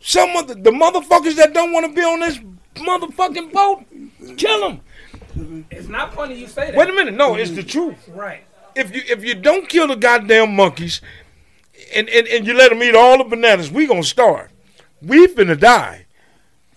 Some 0.00 0.36
of 0.36 0.48
the, 0.48 0.54
the 0.54 0.70
motherfuckers 0.70 1.36
that 1.36 1.52
don't 1.54 1.72
want 1.72 1.86
to 1.86 1.92
be 1.92 2.02
on 2.02 2.20
this 2.20 2.38
motherfucking 2.74 3.52
boat, 3.52 3.84
kill 4.36 4.60
them. 4.60 4.80
Mm-hmm. 5.36 5.62
It's 5.70 5.88
not 5.88 6.14
funny 6.14 6.38
you 6.38 6.46
say 6.46 6.70
that. 6.70 6.76
Wait 6.76 6.88
a 6.88 6.92
minute, 6.92 7.14
no, 7.14 7.34
it's 7.34 7.50
the 7.50 7.62
mm-hmm. 7.62 7.68
truth. 7.68 8.08
Right. 8.08 8.44
If 8.74 8.94
you 8.94 9.02
if 9.08 9.24
you 9.24 9.34
don't 9.34 9.68
kill 9.68 9.88
the 9.88 9.96
goddamn 9.96 10.54
monkeys, 10.56 11.00
and 11.94 12.08
and, 12.08 12.26
and 12.26 12.46
you 12.46 12.54
let 12.54 12.70
them 12.70 12.82
eat 12.82 12.94
all 12.94 13.18
the 13.18 13.24
bananas, 13.24 13.70
we 13.70 13.86
gonna 13.86 14.02
starve. 14.02 14.50
We 15.02 15.26
finna 15.26 15.58
die. 15.58 16.06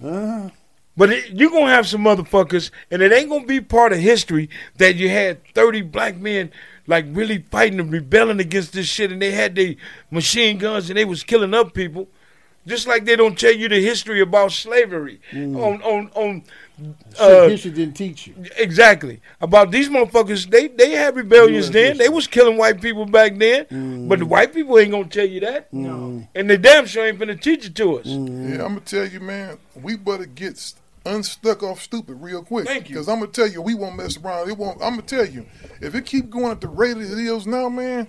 Uh-huh. 0.03 0.49
But 0.95 1.12
it, 1.12 1.30
you 1.30 1.51
gonna 1.51 1.68
have 1.72 1.88
some 1.88 2.03
motherfuckers, 2.03 2.72
and 2.89 3.01
it 3.01 3.12
ain't 3.12 3.30
gonna 3.30 3.45
be 3.45 3.62
part 3.62 3.93
of 3.93 3.99
history 3.99 4.49
that 4.78 4.95
you 4.95 5.10
had 5.10 5.45
thirty 5.53 5.82
black 5.82 6.18
men 6.18 6.51
like 6.88 7.05
really 7.10 7.39
fighting 7.51 7.80
and 7.80 7.91
rebelling 7.91 8.39
against 8.39 8.74
this 8.74 8.88
shit, 8.88 9.12
and 9.12 9.22
they 9.22 9.32
had 9.32 9.55
their 9.55 9.76
machine 10.10 10.58
guns 10.58 10.89
and 10.89 10.97
they 10.97 11.05
was 11.05 11.24
killing 11.24 11.53
up 11.53 11.74
people, 11.74 12.08
just 12.66 12.88
like 12.88 13.05
they 13.05 13.16
don't 13.16 13.38
tell 13.38 13.53
you 13.53 13.70
the 13.70 13.82
history 13.82 14.22
about 14.22 14.51
slavery 14.51 15.22
mm. 15.32 15.55
on 15.55 15.82
on 15.84 16.10
on. 16.16 16.43
Shit 16.78 17.19
Uh, 17.19 17.49
history 17.49 17.71
didn't 17.71 17.95
teach 17.95 18.28
you. 18.28 18.36
Exactly. 18.57 19.19
About 19.41 19.71
these 19.71 19.89
motherfuckers, 19.89 20.49
they 20.49 20.67
they 20.67 20.91
had 20.91 21.15
rebellions 21.15 21.67
US 21.67 21.73
then. 21.73 21.97
They 21.97 22.09
was 22.09 22.28
killing 22.28 22.57
white 22.57 22.80
people 22.82 23.05
back 23.05 23.36
then. 23.38 24.07
But 24.07 24.19
the 24.19 24.25
white 24.25 24.53
people 24.53 24.78
ain't 24.78 24.91
gonna 24.91 25.05
tell 25.05 25.25
you 25.25 25.39
that. 25.41 25.73
No. 25.73 26.28
And 26.36 26.49
they 26.49 26.57
damn 26.57 26.86
sure 26.86 27.05
ain't 27.05 27.19
finna 27.19 27.39
teach 27.39 27.65
it 27.65 27.75
to 27.75 27.99
us. 27.99 28.05
Yeah, 28.05 28.63
I'm 28.63 28.75
gonna 28.75 28.82
tell 28.82 29.07
you, 29.07 29.19
man, 29.19 29.57
we 29.82 29.95
better 29.97 30.25
get 30.25 30.73
unstuck 31.05 31.63
off 31.63 31.82
stupid 31.82 32.21
real 32.21 32.43
quick. 32.43 32.67
Thank 32.67 32.89
you. 32.89 32.95
Because 32.95 33.09
I'm 33.09 33.19
gonna 33.19 33.32
tell 33.32 33.47
you, 33.47 33.61
we 33.61 33.73
won't 33.73 33.95
mess 33.95 34.17
around. 34.17 34.49
It 34.49 34.57
won't. 34.57 34.82
I'm 34.82 34.91
gonna 34.91 35.01
tell 35.03 35.25
you, 35.25 35.45
if 35.82 35.95
it 35.95 36.05
keep 36.05 36.30
going 36.30 36.51
at 36.51 36.61
the 36.61 36.67
rate 36.67 36.97
it 36.97 37.09
is 37.09 37.47
now, 37.47 37.69
man. 37.69 38.07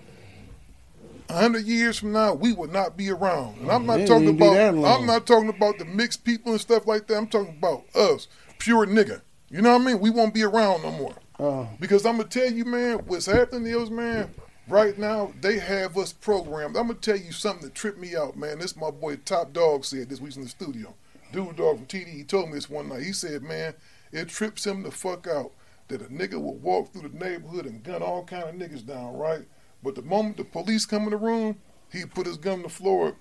A 1.31 1.35
hundred 1.41 1.65
years 1.67 1.99
from 1.99 2.13
now, 2.13 2.33
we 2.33 2.55
will 2.55 2.69
not 2.69 2.97
be 2.97 3.11
around, 3.11 3.59
and 3.61 3.71
I'm 3.71 3.85
not 3.85 4.01
Yeah, 4.01 4.07
talking 4.07 4.29
about. 4.31 4.57
I'm 4.57 5.05
not 5.07 5.27
talking 5.27 5.51
about 5.51 5.79
the 5.79 5.85
mixed 5.85 6.25
people 6.25 6.53
and 6.53 6.61
stuff 6.61 6.87
like 6.87 7.07
that. 7.07 7.19
I'm 7.19 7.27
talking 7.27 7.55
about 7.59 7.85
us, 7.95 8.29
pure 8.59 8.87
nigga. 8.87 9.23
You 9.51 9.63
know 9.63 9.73
what 9.73 9.83
I 9.83 9.85
mean? 9.85 10.01
We 10.01 10.11
won't 10.11 10.35
be 10.35 10.43
around 10.45 10.83
no 10.83 10.91
more. 10.93 11.15
Uh, 11.39 11.67
Because 11.81 12.05
I'm 12.05 12.17
gonna 12.17 12.29
tell 12.29 12.51
you, 12.51 12.65
man, 12.65 12.99
what's 13.07 13.27
happening 13.27 13.73
is, 13.73 13.91
man, 13.91 14.35
right 14.69 14.99
now 14.99 15.33
they 15.41 15.59
have 15.59 15.97
us 15.97 16.13
programmed. 16.13 16.77
I'm 16.77 16.89
gonna 16.89 16.99
tell 16.99 17.17
you 17.17 17.33
something 17.33 17.65
that 17.65 17.75
tripped 17.75 17.99
me 17.99 18.15
out, 18.17 18.37
man. 18.37 18.59
This 18.59 18.77
my 18.77 18.91
boy 18.91 19.17
Top 19.17 19.53
Dog 19.53 19.85
said 19.85 20.09
this 20.11 20.21
week 20.21 20.37
in 20.37 20.43
the 20.43 20.49
studio. 20.49 20.95
Dude 21.33 21.57
Dog 21.57 21.77
from 21.77 21.87
TD, 21.87 22.09
he 22.09 22.25
told 22.25 22.49
me 22.49 22.55
this 22.55 22.71
one 22.71 22.89
night. 22.89 23.03
He 23.03 23.13
said, 23.13 23.43
man, 23.43 23.75
it 24.13 24.29
trips 24.29 24.67
him 24.67 24.83
the 24.83 24.91
fuck 24.91 25.27
out 25.27 25.53
that 25.89 26.03
a 26.03 26.07
nigga 26.07 26.35
will 26.35 26.57
walk 26.57 26.93
through 26.93 27.09
the 27.09 27.17
neighborhood 27.19 27.67
and 27.67 27.83
gun 27.83 28.03
all 28.03 28.25
kind 28.25 28.45
of 28.45 28.55
niggas 28.55 28.85
down, 28.87 29.15
right? 29.15 29.47
But 29.83 29.95
the 29.95 30.03
moment 30.03 30.37
the 30.37 30.45
police 30.45 30.85
come 30.85 31.05
in 31.05 31.11
the 31.11 31.17
room, 31.17 31.57
he 31.93 32.05
put 32.05 32.27
his 32.27 32.37
gun 32.37 32.55
on 32.59 32.63
the 32.63 32.69
floor, 32.69 33.17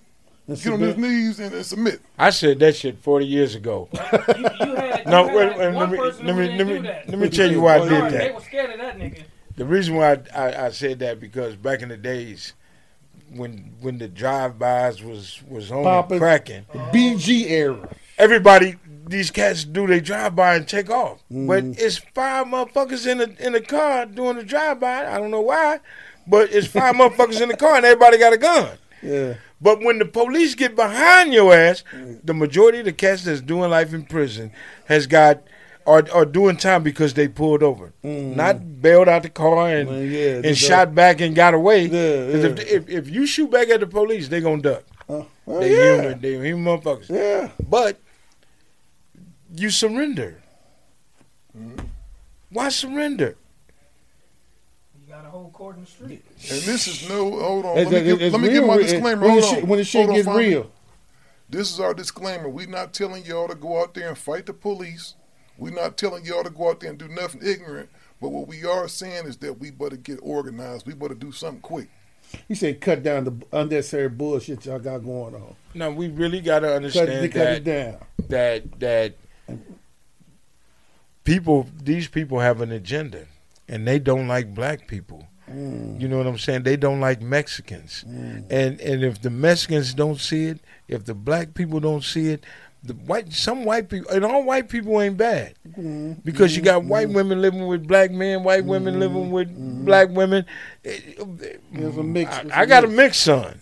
And 0.47 0.61
get 0.61 0.73
on 0.73 0.79
his 0.79 0.97
knees 0.97 1.39
and, 1.39 1.53
and 1.53 1.65
submit. 1.65 2.01
I 2.17 2.29
said 2.29 2.59
that 2.59 2.75
shit 2.75 2.97
40 2.99 3.25
years 3.25 3.55
ago. 3.55 3.89
You 3.93 3.99
had, 3.99 5.03
No, 5.07 5.29
you 5.29 5.35
wait, 5.37 5.47
had 5.51 5.57
wait, 5.57 5.73
one 5.75 5.89
let 5.91 5.91
me- 5.91 5.97
let 6.25 6.35
me- 6.35 6.57
let 6.57 6.67
me- 6.67 6.79
let 7.07 7.19
me 7.19 7.29
tell 7.29 7.51
you 7.51 7.61
why 7.61 7.75
I 7.75 7.79
did 7.79 7.89
Sorry, 7.89 8.11
that. 8.11 8.11
They 8.19 8.31
were 8.31 8.41
scared 8.41 8.69
of 8.71 8.77
that 8.79 8.97
nigga. 8.97 9.23
The 9.57 9.65
reason 9.65 9.95
why 9.95 10.11
I, 10.13 10.39
I, 10.51 10.65
I 10.67 10.69
said 10.71 10.99
that 10.99 11.19
because 11.19 11.55
back 11.55 11.81
in 11.81 11.89
the 11.89 11.97
days 11.97 12.53
when 13.33 13.73
when 13.81 13.97
the 13.97 14.07
drive-bys 14.07 15.03
was 15.03 15.41
was 15.49 15.71
on 15.71 15.83
Poppin'. 15.83 16.19
cracking, 16.19 16.65
BG 16.93 17.49
era. 17.49 17.89
everybody 18.17 18.75
these 19.05 19.31
cats 19.31 19.63
do 19.65 19.87
they 19.87 19.99
drive-by 19.99 20.55
and 20.55 20.67
take 20.67 20.89
off, 20.89 21.23
but 21.29 21.63
Mm. 21.63 21.79
it's 21.79 21.97
five 21.97 22.45
motherfuckers 22.47 23.05
in 23.07 23.17
the 23.19 23.35
in 23.45 23.53
the 23.53 23.61
car 23.61 24.05
doing 24.05 24.35
the 24.37 24.43
drive-by. 24.43 25.07
I 25.13 25.17
don't 25.17 25.31
know 25.31 25.41
why, 25.41 25.79
but 26.27 26.51
it's 26.53 26.67
five 26.67 26.95
motherfuckers 26.99 27.41
in 27.41 27.49
the 27.49 27.57
car 27.57 27.75
and 27.77 27.85
everybody 27.85 28.17
got 28.17 28.33
a 28.33 28.37
gun. 28.37 28.77
Yeah. 29.01 29.33
But 29.60 29.82
when 29.82 29.97
the 29.99 30.05
police 30.05 30.53
get 30.55 30.76
behind 30.76 31.34
your 31.34 31.53
ass, 31.53 31.84
mm. 31.93 32.20
the 32.24 32.34
majority 32.34 32.80
of 32.80 32.86
the 32.86 32.93
cats 32.93 33.24
that's 33.24 33.41
doing 33.41 33.72
life 33.72 33.93
in 33.93 34.05
prison 34.05 34.51
has 34.86 35.08
got 35.08 35.41
are 35.88 36.05
are 36.14 36.26
doing 36.26 36.58
time 36.58 36.84
because 36.84 37.14
they 37.16 37.28
pulled 37.28 37.64
over, 37.64 37.93
mm. 38.03 38.36
not 38.36 38.82
bailed 38.82 39.08
out 39.08 39.24
the 39.24 39.30
car 39.30 39.70
and 39.70 39.89
Well, 39.89 40.01
yeah, 40.01 40.36
and 40.36 40.43
they 40.43 40.53
shot 40.53 40.93
back 40.93 41.22
and 41.22 41.34
got 41.36 41.53
away. 41.53 41.86
Yeah, 41.86 42.32
'Cause 42.32 42.43
if, 42.43 42.58
yeah. 42.60 42.76
if 42.76 42.89
if 42.89 43.10
you 43.10 43.26
shoot 43.26 43.49
back 43.49 43.70
at 43.70 43.80
the 43.80 43.88
police, 43.88 44.28
they 44.28 44.41
gonna 44.41 44.62
duck. 44.62 44.84
Uh, 45.10 45.24
well, 45.45 45.62
they 45.62 45.76
yeah. 45.76 46.01
human, 46.01 46.22
they 46.22 46.34
human 46.34 46.66
motherfuckers. 46.66 47.10
Yeah. 47.10 47.49
But 47.68 47.99
you 49.55 49.70
surrender. 49.70 50.41
Mm-hmm. 51.58 51.86
Why 52.51 52.70
surrender? 52.70 53.36
You 54.99 55.14
got 55.14 55.26
a 55.26 55.30
whole 55.30 55.49
court 55.49 55.78
in 55.78 55.86
the 55.86 55.89
street. 55.89 56.24
And 56.49 56.61
this 56.61 56.87
is 56.87 57.07
no. 57.09 57.39
Hold 57.39 57.65
on. 57.65 57.77
It's- 57.77 57.91
let 57.93 58.03
me, 58.03 58.17
give, 58.17 58.31
let 58.33 58.41
me 58.41 58.47
real 58.49 58.59
give 58.61 58.67
my 58.67 58.77
disclaimer. 58.77 59.21
when 59.21 59.29
hold 59.31 59.43
the 59.43 59.47
on. 59.47 59.55
shit- 59.55 59.67
when 59.67 59.77
the 59.79 59.83
shit 59.85 60.05
Hold 60.05 60.15
gets 60.15 60.27
Fonzie. 60.27 60.37
real. 60.37 60.71
This 61.49 61.71
is 61.71 61.79
our 61.79 61.93
disclaimer. 61.93 62.49
We're 62.49 62.67
not 62.67 62.93
telling 62.93 63.23
y'all 63.25 63.47
to 63.47 63.55
go 63.55 63.81
out 63.81 63.93
there 63.93 64.09
and 64.09 64.17
fight 64.17 64.45
the 64.45 64.53
police. 64.53 65.15
We're 65.57 65.73
not 65.73 65.97
telling 65.97 66.25
y'all 66.25 66.43
to 66.43 66.49
go 66.49 66.69
out 66.69 66.79
there 66.81 66.89
and 66.89 66.99
do 66.99 67.07
nothing 67.07 67.41
ignorant. 67.43 67.89
But 68.21 68.29
what 68.29 68.47
we 68.47 68.65
are 68.65 68.87
saying 68.87 69.27
is 69.27 69.37
that 69.37 69.59
we 69.59 69.71
better 69.71 69.95
get 69.95 70.19
organized. 70.21 70.85
We 70.87 70.93
better 70.93 71.13
do 71.15 71.31
something 71.31 71.61
quick. 71.61 71.87
He 72.47 72.55
said, 72.55 72.81
"Cut 72.81 73.01
down 73.03 73.23
the 73.23 73.33
unnecessary 73.53 74.09
bullshit 74.09 74.65
y'all 74.65 74.79
got 74.79 74.99
going 74.99 75.35
on." 75.35 75.55
No, 75.73 75.91
we 75.91 76.09
really 76.09 76.41
got 76.41 76.59
to 76.59 76.67
Cut, 76.67 76.75
understand 76.75 77.31
cut 77.31 77.39
that 77.39 77.55
it 77.57 77.63
down. 77.63 77.97
that 78.29 78.79
that 78.79 79.15
people 81.23 81.67
these 81.81 82.07
people 82.07 82.39
have 82.39 82.61
an 82.61 82.71
agenda 82.71 83.25
and 83.67 83.87
they 83.87 83.99
don't 83.99 84.27
like 84.27 84.53
black 84.53 84.87
people 84.87 85.27
Mm. 85.49 85.99
you 86.01 86.07
know 86.07 86.17
what 86.17 86.27
i'm 86.27 86.37
saying? 86.37 86.63
They 86.63 86.75
don't 86.75 86.99
like 86.99 87.21
mexicans. 87.21 88.03
Mm. 88.07 88.45
and 88.49 88.81
and 88.81 89.03
if 89.03 89.21
the 89.21 89.29
mexicans 89.29 89.93
don't 89.93 90.19
see 90.19 90.45
it 90.47 90.59
if 90.87 91.05
the 91.05 91.13
black 91.13 91.53
people 91.53 91.79
don't 91.79 92.03
see 92.03 92.29
it 92.29 92.43
the 92.83 92.93
white 92.93 93.31
some 93.33 93.65
white 93.65 93.89
people 93.89 94.09
and 94.11 94.23
all 94.25 94.43
white 94.43 94.69
people 94.69 95.01
ain't 95.01 95.17
bad. 95.17 95.55
Mm. 95.77 96.23
because 96.23 96.55
you 96.55 96.61
got 96.61 96.83
white 96.83 97.09
women 97.09 97.41
living 97.41 97.65
with 97.67 97.87
black 97.87 98.11
men 98.11 98.43
white 98.43 98.65
women 98.65 98.99
living 98.99 99.31
with 99.31 99.49
black 99.85 100.09
women. 100.09 100.45
There's 100.83 101.97
a 101.97 102.03
mix. 102.03 102.35
I, 102.35 102.41
it's 102.41 102.51
I 102.51 102.65
got 102.65 102.83
a 102.83 102.87
mixed 102.87 103.21
son. 103.21 103.61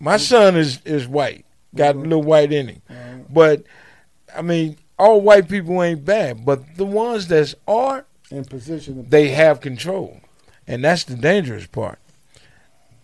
My 0.00 0.16
son 0.16 0.56
is 0.56 0.80
is 0.84 1.06
white, 1.06 1.44
got 1.74 1.94
a 1.94 1.98
little 1.98 2.22
white 2.22 2.52
in 2.52 2.68
him, 2.68 2.82
but 3.30 3.64
I 4.34 4.42
mean, 4.42 4.76
all 4.98 5.20
white 5.20 5.48
people 5.48 5.82
ain't 5.82 6.04
bad, 6.04 6.44
but 6.44 6.76
the 6.76 6.86
ones 6.86 7.28
that 7.28 7.54
are 7.68 8.04
in 8.30 8.44
position. 8.44 9.06
they 9.08 9.28
have 9.28 9.60
control, 9.60 10.20
and 10.66 10.84
that's 10.84 11.04
the 11.04 11.16
dangerous 11.16 11.66
part. 11.66 11.98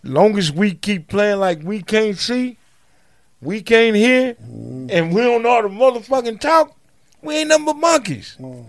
Long 0.02 0.38
as 0.38 0.52
we 0.52 0.74
keep 0.74 1.08
playing 1.08 1.40
like 1.40 1.62
we 1.62 1.82
can't 1.82 2.16
see, 2.16 2.56
we 3.40 3.62
can't 3.62 3.96
hear, 3.96 4.34
mm-hmm. 4.34 4.88
and 4.90 5.14
we 5.14 5.20
don't 5.22 5.42
know 5.42 5.50
how 5.50 5.60
to 5.62 5.68
motherfucking 5.68 6.40
talk, 6.40 6.76
we 7.22 7.36
ain't 7.36 7.48
nothing 7.48 7.66
but 7.66 7.76
monkeys. 7.76 8.36
Mm. 8.38 8.66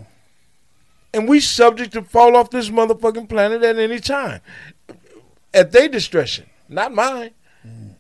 And 1.14 1.28
we 1.28 1.40
subject 1.40 1.94
to 1.94 2.04
fall 2.04 2.36
off 2.36 2.52
this 2.52 2.70
motherfucking 2.70 3.30
planet 3.30 3.64
at 3.64 3.78
any 3.78 4.00
time. 4.00 4.42
At 5.54 5.72
their 5.72 5.88
discretion, 5.88 6.46
not 6.68 6.94
mine. 6.94 7.32
Mm. 7.66 7.96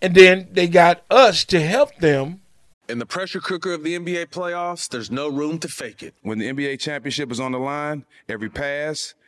And 0.00 0.14
then 0.14 0.48
they 0.50 0.66
got 0.66 1.04
us 1.10 1.44
to 1.46 1.60
help 1.60 1.96
them. 1.98 2.40
In 2.88 2.98
the 2.98 3.06
pressure 3.06 3.40
cooker 3.40 3.72
of 3.72 3.84
the 3.84 3.98
NBA 3.98 4.26
playoffs, 4.26 4.88
there's 4.88 5.10
no 5.10 5.28
room 5.28 5.58
to 5.60 5.68
fake 5.68 6.02
it. 6.02 6.14
When 6.22 6.38
the 6.38 6.46
NBA 6.46 6.80
championship 6.80 7.30
is 7.30 7.40
on 7.40 7.52
the 7.52 7.58
line, 7.58 8.04
every 8.28 8.50
pass, 8.50 9.14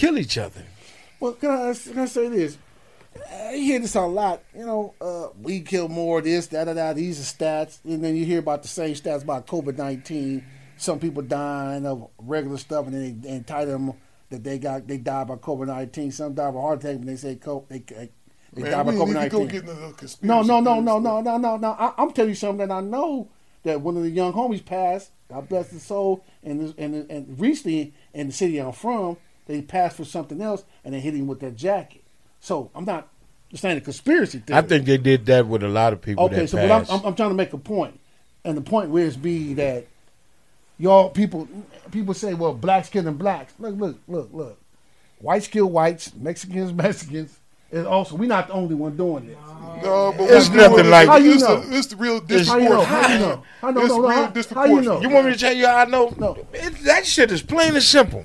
Kill 0.00 0.16
each 0.18 0.38
other. 0.38 0.62
Well, 1.20 1.34
can 1.34 1.50
I, 1.50 1.74
can 1.74 1.98
I 1.98 2.06
say 2.06 2.28
this? 2.28 2.56
Uh, 3.14 3.50
you 3.50 3.64
hear 3.64 3.78
this 3.80 3.94
a 3.96 4.00
lot. 4.00 4.40
You 4.56 4.64
know, 4.64 4.94
uh, 4.98 5.28
we 5.42 5.60
kill 5.60 5.88
more. 5.88 6.22
This, 6.22 6.46
da 6.46 6.64
da 6.64 6.72
da. 6.72 6.94
These 6.94 7.20
are 7.20 7.34
stats, 7.36 7.80
and 7.84 8.02
then 8.02 8.16
you 8.16 8.24
hear 8.24 8.38
about 8.38 8.62
the 8.62 8.68
same 8.68 8.94
stats 8.94 9.22
about 9.24 9.46
COVID 9.46 9.76
nineteen. 9.76 10.42
Some 10.78 11.00
people 11.00 11.22
dying 11.22 11.84
of 11.84 12.08
regular 12.18 12.56
stuff, 12.56 12.86
and 12.86 12.94
then 12.94 13.20
they 13.20 13.28
and 13.28 13.46
tie 13.46 13.66
them 13.66 13.92
that 14.30 14.42
they 14.42 14.58
got 14.58 14.86
they 14.88 14.96
died 14.96 15.26
by 15.28 15.34
COVID 15.34 15.66
nineteen. 15.66 16.10
Some 16.12 16.32
die 16.32 16.46
of 16.46 16.54
a 16.54 16.60
heart 16.62 16.82
attack, 16.82 16.96
and 16.96 17.06
they 17.08 17.16
say 17.16 17.34
co- 17.36 17.66
they 17.68 17.80
they, 17.80 18.08
they 18.54 18.62
Man, 18.62 18.70
died 18.70 18.86
by 18.86 18.92
COVID 18.92 19.06
need 19.08 19.12
to 19.24 19.28
go 19.28 19.38
nineteen. 19.40 19.48
get 19.48 19.60
into 19.68 19.74
the 19.74 19.92
conspiracy 19.92 20.26
No, 20.26 20.40
no, 20.42 20.60
no, 20.60 20.80
no, 20.80 20.98
no, 20.98 21.20
no, 21.20 21.36
no, 21.36 21.56
no. 21.58 21.70
I, 21.72 21.92
I'm 21.98 22.12
telling 22.12 22.30
you 22.30 22.34
something 22.36 22.66
that 22.66 22.74
I 22.74 22.80
know 22.80 23.28
that 23.64 23.82
one 23.82 23.98
of 23.98 24.02
the 24.04 24.10
young 24.10 24.32
homies 24.32 24.64
passed. 24.64 25.10
God 25.28 25.46
bless 25.48 25.70
his 25.70 25.82
soul. 25.82 26.24
And 26.42 26.74
and 26.78 27.10
and 27.10 27.38
recently 27.38 27.92
in 28.14 28.28
the 28.28 28.32
city 28.32 28.56
I'm 28.58 28.72
from, 28.72 29.18
they 29.50 29.62
passed 29.62 29.96
for 29.96 30.04
something 30.04 30.40
else, 30.40 30.64
and 30.84 30.94
they 30.94 31.00
hit 31.00 31.14
him 31.14 31.26
with 31.26 31.40
that 31.40 31.56
jacket. 31.56 32.04
So 32.40 32.70
I'm 32.74 32.84
not 32.84 33.08
just 33.50 33.62
saying 33.62 33.76
a 33.76 33.80
conspiracy 33.80 34.38
theory. 34.38 34.58
I 34.58 34.62
think 34.62 34.86
they 34.86 34.96
did 34.96 35.26
that 35.26 35.46
with 35.46 35.62
a 35.62 35.68
lot 35.68 35.92
of 35.92 36.00
people. 36.00 36.24
Okay, 36.26 36.36
that 36.42 36.48
so 36.48 36.56
but 36.58 36.70
I'm. 36.70 36.86
I'm, 37.00 37.06
I'm 37.06 37.14
trying 37.14 37.30
to 37.30 37.34
make 37.34 37.52
a 37.52 37.58
point, 37.58 37.98
and 38.44 38.56
the 38.56 38.62
point 38.62 38.96
is 38.96 39.16
be 39.16 39.54
that 39.54 39.86
y'all 40.78 41.10
people 41.10 41.48
people 41.90 42.14
say, 42.14 42.34
well, 42.34 42.54
blacks 42.54 42.88
killing 42.88 43.14
blacks. 43.16 43.52
Look, 43.58 43.76
look, 43.76 43.98
look, 44.06 44.30
look. 44.32 44.58
Whites 45.20 45.48
kill 45.48 45.66
whites, 45.66 46.14
Mexicans 46.14 46.72
Mexicans. 46.84 47.36
And 47.72 47.86
also, 47.86 48.16
we're 48.16 48.26
not 48.26 48.48
the 48.48 48.54
only 48.54 48.74
one 48.74 48.96
doing 48.96 49.28
this. 49.28 49.36
No, 49.84 50.12
but 50.18 50.28
It's 50.28 50.48
nothing 50.48 50.76
doing 50.78 50.90
like- 50.90 51.08
How 51.08 51.18
you 51.18 51.34
it's 51.34 51.42
know? 51.42 51.60
The, 51.60 51.78
it's 51.78 51.86
the 51.86 51.96
real 51.96 52.16
It's- 52.16 52.48
How 52.48 52.56
you 52.56 52.68
know? 52.68 52.78
disproportion. 52.80 52.88
How 52.90 53.12
you 53.12 53.18
know? 53.20 53.44
How 53.60 53.70
know? 53.70 53.80
It's 53.80 53.88
No, 53.90 53.96
no, 53.96 54.08
real 54.08 54.10
how- 54.10 54.54
how 54.54 54.64
you 54.64 54.80
know? 54.80 55.00
You 55.00 55.08
want 55.10 55.26
me 55.26 55.32
to 55.34 55.38
tell 55.38 55.52
you 55.52 55.66
how 55.66 55.76
I 55.76 55.84
know? 55.84 56.12
No. 56.18 56.46
It, 56.52 56.82
that 56.82 57.06
shit 57.06 57.30
is 57.30 57.42
plain 57.42 57.74
and 57.74 57.82
simple. 57.82 58.24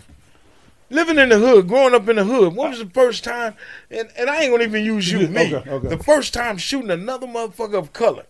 Living 0.90 1.18
in 1.18 1.30
the 1.30 1.40
hood, 1.40 1.68
growing 1.68 1.96
up 1.96 2.08
in 2.08 2.18
the 2.18 2.24
hood. 2.24 2.56
When 2.56 2.70
was 2.70 2.80
the 2.80 2.90
first 2.90 3.24
time? 3.24 3.56
And, 3.90 4.10
and 4.18 4.30
I 4.30 4.44
ain't 4.44 4.52
gonna 4.52 4.64
even 4.64 4.86
use 4.86 5.12
you, 5.12 5.28
me. 5.28 5.56
Okay, 5.56 5.70
okay. 5.70 5.88
The 5.88 6.04
first 6.04 6.34
time 6.34 6.58
shooting 6.58 6.92
another 6.92 7.26
motherfucker 7.26 7.78
of 7.78 7.92
color. 7.92 8.26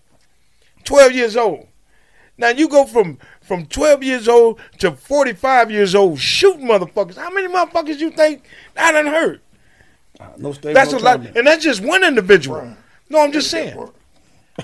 Twelve 0.83 1.11
years 1.11 1.35
old. 1.35 1.67
Now 2.37 2.49
you 2.49 2.69
go 2.69 2.85
from 2.85 3.17
from 3.41 3.65
twelve 3.65 4.03
years 4.03 4.27
old 4.27 4.59
to 4.79 4.91
forty 4.91 5.33
five 5.33 5.69
years 5.69 5.95
old 5.95 6.19
shooting 6.19 6.67
motherfuckers. 6.67 7.15
How 7.17 7.29
many 7.29 7.47
motherfuckers 7.47 7.99
you 7.99 8.11
think 8.11 8.47
I 8.77 8.91
done 8.91 9.07
hurt? 9.07 9.41
Uh, 10.19 10.27
no 10.37 10.53
state, 10.53 10.73
That's 10.73 10.93
no 10.93 10.97
a 10.97 10.99
lot, 10.99 11.25
and 11.35 11.45
that's 11.47 11.63
just 11.63 11.81
one 11.81 12.03
individual. 12.03 12.75
No, 13.09 13.21
I'm 13.21 13.31
just 13.31 13.51
saying. 13.51 13.75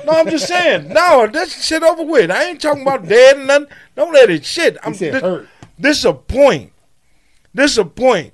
No, 0.05 0.11
I'm 0.13 0.29
just 0.29 0.47
saying. 0.47 0.87
No, 0.87 1.27
that's 1.27 1.65
shit 1.65 1.83
over 1.83 2.03
with. 2.03 2.31
I 2.31 2.45
ain't 2.45 2.61
talking 2.61 2.83
about 2.83 3.07
dead 3.07 3.37
and 3.37 3.47
nothing. 3.47 3.67
Don't 3.95 4.13
let 4.13 4.29
it 4.29 4.45
shit. 4.45 4.77
I'm 4.83 4.93
said 4.93 5.15
this, 5.15 5.21
hurt. 5.21 5.49
this 5.77 6.05
a 6.05 6.13
point. 6.13 6.71
This 7.53 7.77
a 7.77 7.85
point. 7.85 8.33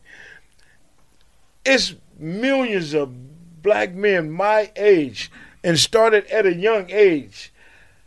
It's 1.65 1.95
millions 2.17 2.93
of 2.93 3.61
black 3.61 3.93
men 3.93 4.31
my 4.31 4.71
age 4.75 5.31
and 5.63 5.77
started 5.77 6.25
at 6.27 6.45
a 6.45 6.53
young 6.53 6.89
age 6.89 7.51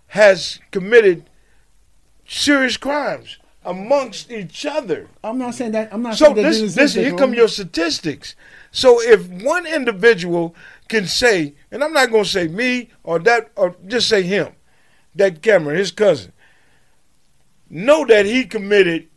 has 0.09 0.59
committed 0.71 1.29
serious 2.27 2.77
crimes 2.77 3.39
amongst 3.65 4.31
each 4.31 4.65
other. 4.65 5.09
I'm 5.23 5.39
not 5.39 5.55
saying 5.55 5.73
that. 5.73 5.93
I'm 5.93 6.03
not 6.03 6.17
So 6.17 6.27
saying 6.27 6.37
that 6.37 6.43
this, 6.43 6.61
this 6.61 6.73
exist, 6.77 6.97
here 6.97 7.15
come 7.17 7.35
your 7.35 7.49
statistics. 7.49 8.35
So 8.73 9.01
if 9.03 9.29
one 9.29 9.67
individual 9.67 10.55
can 10.89 11.07
say, 11.07 11.55
and 11.71 11.85
I'm 11.85 11.93
not 11.93 12.11
going 12.11 12.25
to 12.25 12.31
say 12.31 12.49
me 12.49 12.91
or 13.03 13.19
that, 13.21 13.51
or 13.57 13.77
just 13.87 14.09
say 14.09 14.23
him, 14.23 14.53
that 15.15 15.43
Cameron, 15.43 15.77
his 15.77 15.91
cousin, 15.91 16.33
know 17.69 18.07
that 18.07 18.27
he 18.27 18.45
committed, 18.45 19.09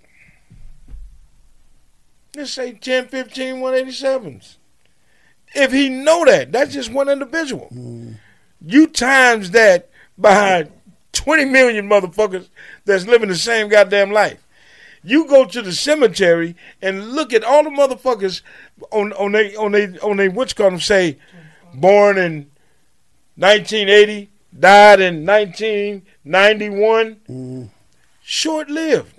let's 2.36 2.52
say 2.52 2.74
10, 2.74 3.08
15, 3.08 3.56
187s. 3.56 4.56
If 5.56 5.72
he 5.72 5.90
know 5.90 6.26
that, 6.26 6.52
that's 6.52 6.74
just 6.74 6.92
one 6.92 7.10
individual. 7.10 7.70
You 8.66 8.88
times 8.88 9.52
that 9.52 9.90
by 10.18 10.68
20 11.12 11.46
million 11.46 11.88
motherfuckers 11.88 12.50
that's 12.86 13.06
living 13.06 13.30
the 13.30 13.36
same 13.36 13.70
goddamn 13.70 14.12
life. 14.12 14.40
You 15.04 15.28
go 15.28 15.46
to 15.46 15.62
the 15.62 15.74
cemetery 15.74 16.56
and 16.82 17.12
look 17.12 17.34
at 17.34 17.44
all 17.44 17.64
the 17.64 17.70
motherfuckers 17.70 18.42
on 18.90 19.12
on 19.14 19.34
they 19.34 19.56
on 19.56 19.74
they 19.74 19.98
on 20.00 20.18
they 20.18 20.30
what's 20.30 20.54
called 20.54 20.74
them 20.74 20.80
say 20.80 21.18
born 21.74 22.18
in 22.18 22.50
1980, 23.36 24.30
died 24.58 25.02
in 25.02 25.26
1991. 25.26 27.16
Mm-hmm. 27.16 27.64
Short 28.22 28.70
lived. 28.70 29.13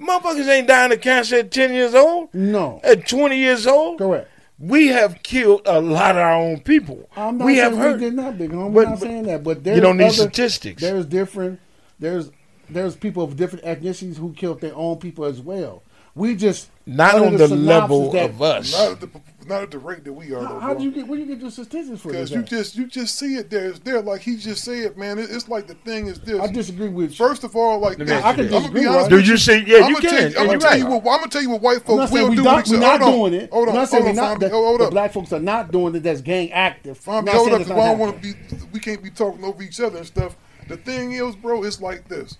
Motherfuckers 0.00 0.46
ain't 0.48 0.68
dying 0.68 0.92
of 0.92 1.00
cancer 1.00 1.36
at 1.36 1.50
10 1.50 1.72
years 1.72 1.94
old. 1.94 2.32
No. 2.32 2.80
At 2.84 3.08
20 3.08 3.36
years 3.36 3.66
old. 3.66 3.98
Correct. 3.98 4.28
We 4.60 4.88
have 4.88 5.22
killed 5.22 5.62
a 5.66 5.80
lot 5.80 6.12
of 6.12 6.18
our 6.22 6.34
own 6.34 6.60
people. 6.60 7.08
I'm 7.16 7.38
not 7.38 7.44
we 7.46 7.56
saying 7.56 7.70
have 7.70 7.78
hurt. 7.78 8.00
we 8.00 8.06
did 8.06 8.14
not, 8.14 8.38
big 8.38 8.50
homie. 8.50 8.74
But- 8.74 8.86
I'm 8.86 8.90
not 8.92 9.00
but 9.00 9.06
saying 9.06 9.22
that, 9.24 9.44
but 9.44 9.64
you 9.66 9.80
don't 9.80 9.96
need 9.96 10.04
other- 10.06 10.14
statistics. 10.14 10.82
There's 10.82 11.06
different. 11.06 11.60
There's 11.98 12.30
there's 12.70 12.96
people 12.96 13.22
of 13.22 13.36
different 13.36 13.64
ethnicities 13.64 14.16
who 14.18 14.32
killed 14.34 14.60
their 14.60 14.74
own 14.74 14.96
people 14.98 15.24
as 15.24 15.40
well. 15.40 15.82
We 16.14 16.34
just 16.34 16.68
Not 16.86 17.14
on 17.14 17.36
the 17.36 17.46
the 17.46 17.56
level 17.56 18.14
of 18.16 18.42
us. 18.42 18.72
Not, 18.72 19.00
the, 19.00 19.08
not 19.48 19.62
at 19.62 19.70
the 19.70 19.78
rate 19.78 20.04
that 20.04 20.12
we 20.12 20.32
are. 20.32 20.42
How, 20.44 20.52
though, 20.52 20.60
how 20.60 20.74
do 20.74 20.84
you 20.84 20.90
get? 20.92 21.08
Where 21.08 21.18
you 21.18 21.26
get 21.26 21.40
the 21.40 21.50
statistics 21.50 22.00
for 22.00 22.08
Because 22.10 22.30
you 22.30 22.38
at? 22.40 22.46
just 22.46 22.76
you 22.76 22.86
just 22.86 23.18
see 23.18 23.34
it 23.36 23.50
there. 23.50 23.70
It's 23.70 23.78
there. 23.80 24.00
Like 24.02 24.20
he 24.20 24.36
just 24.36 24.62
said, 24.64 24.96
man. 24.96 25.18
It, 25.18 25.30
it's 25.30 25.48
like 25.48 25.66
the 25.66 25.74
thing 25.74 26.06
is 26.06 26.20
this. 26.20 26.38
I 26.40 26.46
disagree 26.46 26.88
with. 26.88 27.10
You. 27.10 27.16
First 27.16 27.44
of 27.44 27.56
all, 27.56 27.78
like 27.80 27.98
Let 27.98 28.06
me 28.08 28.14
this. 28.14 28.22
ask 28.24 28.38
you 28.38 28.44
I'm 28.44 28.50
this. 28.50 28.62
gonna 28.62 28.74
be 28.74 28.80
Do 29.10 29.18
you 29.20 29.32
with 29.32 29.40
see- 29.40 29.64
yeah, 29.66 29.78
I'm 29.78 29.88
you 29.90 29.94
gonna 29.96 30.00
tell 30.00 30.18
can, 30.18 30.30
you, 30.32 30.38
I'm 30.38 30.46
gonna 30.46 30.58
tell 30.58 30.78
you 30.78 30.86
what 30.86 30.96
I'm 30.98 31.02
gonna 31.04 31.28
tell 31.28 31.42
you 31.42 31.50
what 31.50 31.62
white 31.62 31.76
I'm 31.78 31.82
folks 31.82 31.98
not 31.98 32.12
will 32.12 32.30
we 32.30 32.36
do. 32.36 32.42
Not, 32.44 32.68
we're 32.68 32.78
not 32.78 33.00
Hold 33.00 33.14
on. 33.14 33.30
doing 33.30 33.42
it. 33.42 33.50
Hold 33.50 33.68
on. 33.68 33.74
I'm 33.74 33.80
not 33.80 33.88
saying 33.88 34.02
hold 34.04 34.16
we're 34.16 34.22
on, 34.22 34.28
not. 34.30 34.36
Fami. 34.38 34.40
The, 34.40 34.48
Hold 34.50 34.80
the 34.80 34.84
up. 34.84 34.90
black 34.90 35.12
folks 35.12 35.32
are 35.32 35.40
not 35.40 35.72
doing 35.72 35.94
it. 35.94 36.02
That's 36.02 36.20
gang 36.20 36.52
active. 36.52 37.08
I'm 37.08 37.24
not 37.24 37.34
hold 37.34 37.48
saying 37.48 37.54
up. 37.56 37.60
it's 37.62 37.70
I 37.70 37.74
don't 37.76 37.98
want 37.98 38.22
to 38.22 38.22
be. 38.22 38.38
We 38.72 38.80
can't 38.80 39.02
be 39.02 39.10
talking 39.10 39.44
over 39.44 39.62
each 39.62 39.80
other 39.80 39.98
and 39.98 40.06
stuff. 40.06 40.36
The 40.68 40.76
thing 40.76 41.12
is, 41.12 41.34
bro, 41.36 41.64
it's 41.64 41.80
like 41.80 42.08
this. 42.08 42.36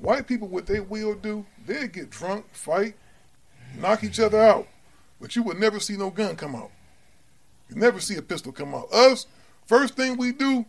White 0.00 0.26
people, 0.26 0.48
what 0.48 0.66
they 0.66 0.80
will 0.80 1.14
do, 1.14 1.44
they 1.66 1.88
get 1.88 2.10
drunk, 2.10 2.46
fight, 2.52 2.94
knock 3.80 4.04
each 4.04 4.20
other 4.20 4.40
out, 4.40 4.66
but 5.20 5.36
you 5.36 5.42
would 5.42 5.58
never 5.58 5.80
see 5.80 5.96
no 5.96 6.10
gun 6.10 6.36
come 6.36 6.54
out. 6.54 6.70
You 7.68 7.76
never 7.76 8.00
see 8.00 8.16
a 8.16 8.22
pistol 8.22 8.52
come 8.52 8.74
out. 8.74 8.92
Us, 8.92 9.26
first 9.66 9.94
thing 9.94 10.16
we 10.16 10.32
do, 10.32 10.64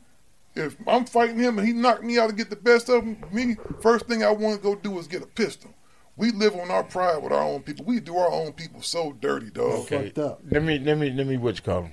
if 0.56 0.76
I'm 0.88 1.06
fighting 1.06 1.38
him 1.38 1.58
and 1.58 1.68
he 1.68 1.74
knocked 1.74 2.04
me 2.04 2.18
out 2.18 2.30
to 2.30 2.36
get 2.36 2.50
the 2.50 2.56
best 2.56 2.90
of 2.90 3.04
him, 3.04 3.24
me, 3.32 3.56
first 3.82 4.08
thing 4.08 4.24
I 4.24 4.32
want 4.32 4.58
to 4.58 4.62
go 4.62 4.76
do 4.76 4.98
is 5.00 5.08
get 5.08 5.22
a 5.22 5.28
pistol. 5.28 5.74
We 6.18 6.32
live 6.32 6.56
on 6.56 6.70
our 6.70 6.84
pride 6.84 7.24
with 7.24 7.32
our 7.32 7.44
own 7.44 7.62
people. 7.62 7.86
We 7.86 8.02
do 8.02 8.18
our 8.18 8.30
own 8.30 8.52
people 8.52 8.82
so 8.82 9.14
dirty, 9.22 9.52
dog. 9.52 9.92
Okay. 9.92 10.12
Let 10.52 10.64
me 10.64 10.78
let 10.78 10.98
me 10.98 11.12
let 11.12 11.26
me 11.26 11.38
what 11.38 11.56
you 11.56 11.62
call 11.62 11.84
them. 11.84 11.92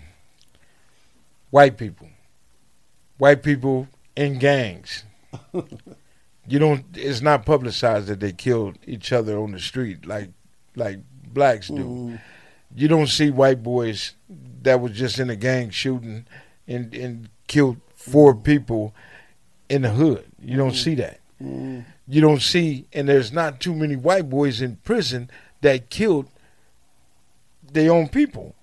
White 1.51 1.79
people. 1.79 2.09
White 3.19 3.45
people 3.45 3.87
in 4.17 4.41
gangs. 4.41 5.05
you 5.53 6.59
don't. 6.59 6.85
It's 6.95 7.21
not 7.21 7.47
publicized 7.47 8.09
that 8.09 8.19
they 8.19 8.33
killed 8.33 8.79
each 8.85 9.13
other 9.13 9.39
on 9.39 9.53
the 9.53 9.61
street 9.61 10.07
like 10.07 10.31
like 10.75 10.99
blacks 11.33 11.69
do. 11.69 11.85
Mm-hmm. 11.85 12.17
You 12.77 12.89
don't 12.89 13.09
see 13.09 13.31
white 13.31 13.63
boys 13.63 14.13
that 14.63 14.81
was 14.81 14.93
just 14.93 15.19
in 15.19 15.31
a 15.31 15.37
gang 15.37 15.71
shooting 15.71 16.27
and 16.69 16.95
and 16.95 17.29
killed 17.49 17.79
four 17.95 18.35
mm-hmm. 18.35 18.43
people 18.43 18.95
in 19.69 19.83
the 19.83 19.91
hood. 19.91 20.25
You 20.41 20.57
don't 20.57 20.69
mm-hmm. 20.69 20.77
see 20.77 20.95
that. 20.97 21.21
Mm-hmm. 21.43 21.81
You 22.09 22.21
don't 22.21 22.43
see, 22.43 22.87
and 22.93 23.09
there's 23.09 23.33
not 23.33 23.61
too 23.61 23.75
many 23.75 23.97
white 23.97 24.31
boys 24.31 24.61
in 24.61 24.77
prison 24.77 25.31
that 25.63 25.91
killed 25.91 26.29
their 27.73 27.91
own 27.91 28.09
people. 28.09 28.55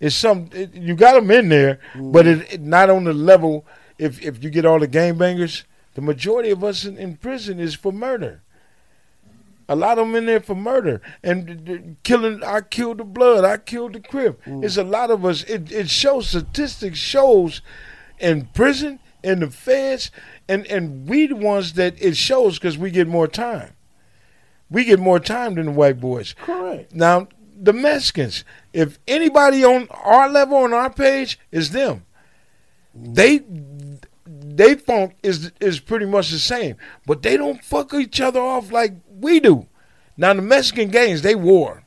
It's 0.00 0.16
some 0.16 0.48
it, 0.52 0.74
you 0.74 0.96
got 0.96 1.14
them 1.14 1.30
in 1.30 1.50
there, 1.50 1.78
but 1.94 2.26
it, 2.26 2.54
it 2.54 2.60
not 2.62 2.88
on 2.88 3.04
the 3.04 3.12
level. 3.12 3.66
If 3.98 4.22
if 4.22 4.42
you 4.42 4.48
get 4.48 4.64
all 4.64 4.80
the 4.80 4.88
gangbangers, 4.88 5.64
the 5.94 6.00
majority 6.00 6.50
of 6.50 6.64
us 6.64 6.84
in, 6.84 6.96
in 6.96 7.16
prison 7.16 7.60
is 7.60 7.74
for 7.74 7.92
murder. 7.92 8.40
A 9.70 9.76
lot 9.76 10.00
of 10.00 10.08
them 10.08 10.16
in 10.16 10.26
there 10.26 10.40
for 10.40 10.56
murder 10.56 11.00
and 11.22 11.96
killing. 12.02 12.42
I 12.42 12.60
killed 12.60 12.98
the 12.98 13.04
blood. 13.04 13.44
I 13.44 13.56
killed 13.56 13.92
the 13.92 14.00
crib. 14.00 14.40
Mm. 14.44 14.64
It's 14.64 14.76
a 14.76 14.82
lot 14.82 15.12
of 15.12 15.24
us. 15.24 15.44
It 15.44 15.70
it 15.70 15.88
shows 15.88 16.30
statistics 16.30 16.98
shows 16.98 17.62
in 18.18 18.46
prison 18.46 18.98
in 19.22 19.38
the 19.38 19.48
feds 19.48 20.10
and 20.48 20.66
and 20.66 21.08
we 21.08 21.28
the 21.28 21.36
ones 21.36 21.74
that 21.74 21.94
it 22.02 22.16
shows 22.16 22.58
because 22.58 22.76
we 22.76 22.90
get 22.90 23.06
more 23.06 23.28
time. 23.28 23.74
We 24.68 24.84
get 24.84 24.98
more 24.98 25.20
time 25.20 25.54
than 25.54 25.66
the 25.66 25.72
white 25.72 26.00
boys. 26.00 26.34
Correct. 26.34 26.92
Now 26.92 27.28
the 27.56 27.72
Mexicans, 27.72 28.44
if 28.72 28.98
anybody 29.06 29.64
on 29.64 29.86
our 29.90 30.28
level 30.28 30.56
on 30.56 30.74
our 30.74 30.90
page 30.90 31.38
is 31.52 31.70
them, 31.70 32.06
mm. 32.98 33.14
they 33.14 33.44
they 34.26 34.74
funk 34.74 35.14
is 35.22 35.52
is 35.60 35.78
pretty 35.78 36.06
much 36.06 36.30
the 36.30 36.40
same, 36.40 36.74
but 37.06 37.22
they 37.22 37.36
don't 37.36 37.62
fuck 37.62 37.94
each 37.94 38.20
other 38.20 38.40
off 38.40 38.72
like 38.72 38.94
we 39.20 39.40
do. 39.40 39.66
Now 40.16 40.34
the 40.34 40.42
Mexican 40.42 40.90
gangs 40.90 41.22
they 41.22 41.34
war, 41.34 41.82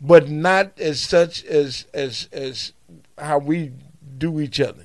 but 0.00 0.28
not 0.28 0.78
as 0.78 1.00
such 1.00 1.44
as 1.44 1.86
as 1.94 2.28
as 2.32 2.72
how 3.16 3.38
we 3.38 3.72
do 4.16 4.40
each 4.40 4.60
other. 4.60 4.84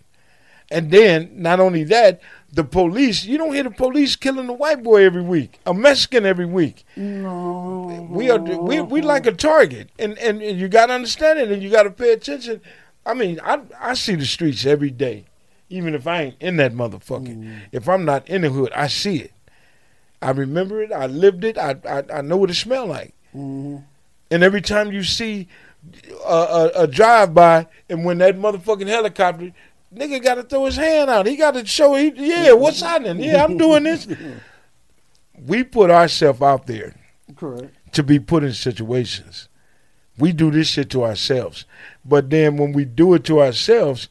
And 0.72 0.90
then 0.90 1.32
not 1.36 1.60
only 1.60 1.84
that, 1.86 2.22
the 2.52 2.64
police 2.64 3.26
you 3.26 3.38
don't 3.38 3.54
hear 3.54 3.64
the 3.64 3.72
police 3.72 4.16
killing 4.16 4.48
a 4.50 4.54
white 4.54 4.84
boy 4.84 5.04
every 5.04 5.22
week, 5.22 5.60
a 5.66 5.74
Mexican 5.74 6.26
every 6.26 6.46
week. 6.46 6.86
No. 6.96 8.08
We 8.10 8.30
are 8.30 8.40
we 8.40 8.82
we 8.82 9.02
like 9.02 9.26
a 9.26 9.32
target, 9.32 9.90
and 10.00 10.18
and, 10.20 10.42
and 10.42 10.60
you 10.60 10.68
got 10.68 10.88
to 10.88 10.94
understand 10.94 11.40
it, 11.40 11.52
and 11.52 11.62
you 11.62 11.70
got 11.70 11.84
to 11.84 11.92
pay 11.92 12.14
attention. 12.14 12.62
I 13.06 13.14
mean, 13.14 13.40
I 13.44 13.62
I 13.80 13.94
see 13.96 14.16
the 14.16 14.26
streets 14.26 14.66
every 14.66 14.92
day, 14.92 15.26
even 15.70 15.96
if 15.96 16.08
I 16.08 16.22
ain't 16.22 16.36
in 16.40 16.58
that 16.58 16.74
motherfucker. 16.74 17.36
Mm. 17.36 17.62
If 17.72 17.90
I'm 17.90 18.06
not 18.06 18.28
in 18.30 18.42
the 18.42 18.50
hood, 18.50 18.72
I 18.74 18.88
see 18.88 19.18
it. 19.18 19.33
I 20.24 20.32
remember 20.32 20.82
it. 20.82 20.92
I 20.92 21.08
lived 21.08 21.44
it. 21.44 21.58
I 21.58 21.76
I, 21.88 22.04
I 22.16 22.22
know 22.22 22.38
what 22.38 22.50
it 22.50 22.56
smelled 22.56 22.90
like. 22.90 23.14
Mm-hmm. 23.36 23.78
And 24.32 24.44
every 24.44 24.62
time 24.62 24.92
you 24.92 25.04
see 25.04 25.48
a, 26.26 26.34
a, 26.34 26.72
a 26.84 26.88
drive 26.88 27.34
by, 27.34 27.68
and 27.90 28.06
when 28.06 28.18
that 28.20 28.38
motherfucking 28.38 28.88
helicopter, 28.88 29.52
nigga 29.94 30.24
got 30.24 30.36
to 30.36 30.44
throw 30.44 30.66
his 30.66 30.76
hand 30.76 31.10
out. 31.10 31.26
He 31.26 31.36
got 31.36 31.54
to 31.54 31.66
show, 31.66 31.96
he, 31.96 32.12
yeah, 32.16 32.54
what's 32.54 32.82
happening? 32.90 33.24
Yeah, 33.24 33.44
I'm 33.44 33.58
doing 33.58 33.84
this. 33.84 34.08
we 35.46 35.64
put 35.64 35.90
ourselves 35.92 36.42
out 36.42 36.68
there 36.68 36.96
Correct. 37.36 37.76
to 37.94 38.04
be 38.04 38.20
put 38.20 38.44
in 38.44 38.54
situations. 38.54 39.50
We 40.18 40.32
do 40.32 40.52
this 40.52 40.68
shit 40.68 40.90
to 40.92 41.04
ourselves. 41.04 41.66
But 42.06 42.30
then 42.30 42.58
when 42.58 42.72
we 42.72 42.86
do 42.86 43.14
it 43.16 43.24
to 43.26 43.42
ourselves, 43.42 44.10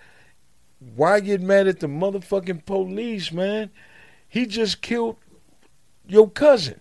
why 0.94 1.20
get 1.20 1.40
mad 1.40 1.68
at 1.68 1.80
the 1.80 1.86
motherfucking 1.86 2.64
police, 2.66 3.30
man? 3.30 3.70
He 4.28 4.46
just 4.46 4.82
killed 4.82 5.16
your 6.12 6.28
cousin. 6.30 6.78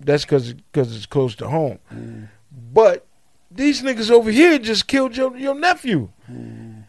That's 0.00 0.24
because 0.24 0.54
cause 0.72 0.96
it's 0.96 1.06
close 1.06 1.34
to 1.36 1.48
home. 1.48 1.78
Mm. 1.92 2.28
But 2.72 3.06
these 3.50 3.82
niggas 3.82 4.10
over 4.10 4.30
here 4.30 4.58
just 4.58 4.86
killed 4.86 5.16
your, 5.16 5.36
your 5.36 5.54
nephew. 5.54 6.08
Mm. 6.30 6.84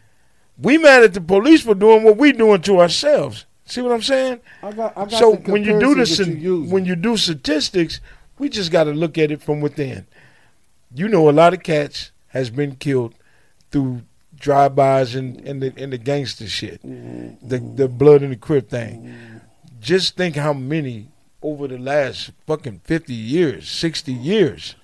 We 0.58 0.78
mad 0.78 1.02
at 1.02 1.12
the 1.12 1.20
police 1.20 1.62
for 1.62 1.74
doing 1.74 2.02
what 2.04 2.16
we 2.16 2.32
doing 2.32 2.62
to 2.62 2.80
ourselves. 2.80 3.44
See 3.66 3.82
what 3.82 3.92
I'm 3.92 4.02
saying? 4.02 4.40
I 4.62 4.72
got. 4.72 4.96
I 4.96 5.04
got 5.04 5.12
so 5.12 5.34
when 5.34 5.64
you 5.64 5.78
do 5.78 5.94
this, 5.94 6.18
you 6.18 6.64
when 6.64 6.84
you 6.84 6.96
do 6.96 7.16
statistics, 7.16 8.00
we 8.38 8.48
just 8.48 8.70
got 8.72 8.84
to 8.84 8.92
look 8.92 9.18
at 9.18 9.30
it 9.30 9.42
from 9.42 9.60
within. 9.60 10.06
You 10.94 11.08
know, 11.08 11.28
a 11.28 11.32
lot 11.32 11.54
of 11.54 11.62
cats 11.62 12.10
has 12.28 12.50
been 12.50 12.76
killed 12.76 13.14
through 13.70 14.02
drive-bys 14.36 15.14
and, 15.14 15.40
and 15.40 15.62
the 15.62 15.72
and 15.76 15.92
the 15.92 15.98
gangster 15.98 16.46
shit, 16.46 16.82
mm-hmm. 16.82 17.46
the 17.46 17.58
the 17.58 17.88
blood 17.88 18.22
in 18.22 18.30
the 18.30 18.36
crib 18.36 18.68
thing. 18.68 19.02
Mm-hmm. 19.02 19.38
Just 19.80 20.16
think 20.16 20.36
how 20.36 20.52
many 20.52 21.08
over 21.42 21.68
the 21.68 21.78
last 21.78 22.30
fucking 22.46 22.80
fifty 22.84 23.14
years, 23.14 23.68
sixty 23.68 24.12
years. 24.12 24.74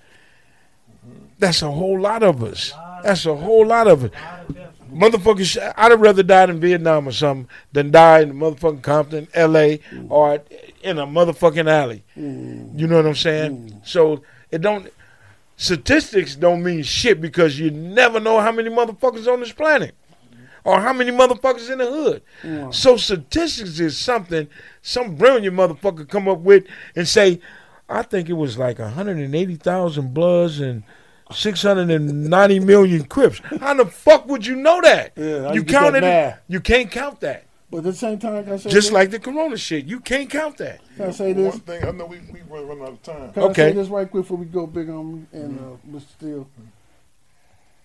That's 1.37 1.61
a 1.61 1.71
whole 1.71 1.99
lot 1.99 2.21
of 2.21 2.43
us. 2.43 2.73
That's 3.03 3.25
a 3.25 3.35
whole 3.35 3.65
lot 3.65 3.87
of 3.87 4.03
it. 4.05 4.13
Motherfuckers, 4.91 5.57
I'd 5.77 5.91
have 5.91 6.01
rather 6.01 6.23
died 6.23 6.49
in 6.49 6.59
Vietnam 6.59 7.07
or 7.07 7.11
something 7.11 7.47
than 7.71 7.91
die 7.91 8.21
in 8.21 8.29
the 8.29 8.33
motherfucking 8.33 8.81
Compton, 8.81 9.27
L.A., 9.33 9.79
or 10.09 10.41
in 10.81 10.97
a 10.97 11.05
motherfucking 11.05 11.69
alley. 11.69 12.03
You 12.15 12.87
know 12.87 12.97
what 12.97 13.05
I'm 13.05 13.15
saying? 13.15 13.81
So 13.85 14.23
it 14.51 14.61
don't. 14.61 14.91
Statistics 15.57 16.35
don't 16.35 16.63
mean 16.63 16.83
shit 16.83 17.21
because 17.21 17.59
you 17.59 17.69
never 17.69 18.19
know 18.19 18.39
how 18.39 18.51
many 18.51 18.69
motherfuckers 18.69 19.31
on 19.31 19.41
this 19.41 19.51
planet 19.51 19.93
or 20.63 20.79
how 20.79 20.93
many 20.93 21.11
motherfuckers 21.11 21.69
in 21.69 21.77
the 21.79 21.85
hood. 21.89 22.21
Mm. 22.43 22.73
So 22.73 22.97
statistics 22.97 23.79
is 23.79 23.97
something 23.97 24.47
some 24.81 25.15
brilliant 25.15 25.55
motherfucker 25.55 26.07
come 26.07 26.27
up 26.27 26.39
with 26.39 26.65
and 26.95 27.07
say, 27.07 27.39
I 27.87 28.03
think 28.03 28.29
it 28.29 28.33
was 28.33 28.57
like 28.57 28.79
180,000 28.79 30.13
Bloods 30.13 30.59
and 30.59 30.83
690 31.31 32.59
million 32.59 33.03
Crips. 33.05 33.39
How 33.59 33.73
the 33.73 33.85
fuck 33.85 34.27
would 34.27 34.45
you 34.45 34.55
know 34.55 34.81
that? 34.81 35.13
Yeah, 35.15 35.49
you 35.49 35.55
you 35.55 35.61
that 35.63 35.71
counted 35.71 35.97
it. 35.99 36.01
math? 36.01 36.39
You 36.47 36.59
can't 36.59 36.89
count 36.91 37.19
that. 37.21 37.45
But 37.71 37.79
at 37.79 37.83
the 37.83 37.93
same 37.93 38.17
time, 38.17 38.43
can 38.43 38.53
I 38.53 38.57
say 38.57 38.69
Just 38.71 38.87
this? 38.87 38.91
like 38.91 39.11
the 39.11 39.19
Corona 39.19 39.55
shit, 39.55 39.85
you 39.85 39.99
can't 39.99 40.27
count 40.29 40.57
that. 40.57 40.81
Can 40.97 41.05
I 41.05 41.11
say 41.11 41.33
this? 41.33 41.53
One 41.53 41.59
thing 41.61 41.83
I 41.83 41.91
know 41.91 42.05
we 42.07 42.19
we 42.31 42.41
run, 42.49 42.67
run 42.67 42.81
out 42.81 42.89
of 42.89 43.03
time. 43.03 43.31
Can 43.31 43.43
I 43.43 43.45
Okay. 43.47 43.69
say 43.69 43.73
this 43.73 43.87
right 43.89 44.09
quick 44.09 44.23
before 44.23 44.37
we 44.37 44.45
go 44.45 44.65
big 44.65 44.89
on 44.89 45.13
me 45.13 45.25
and 45.33 45.59
mm-hmm. 45.59 45.95
uh, 45.95 45.99
Mr. 45.99 46.09
Steele? 46.17 46.39
Mm-hmm. 46.39 46.78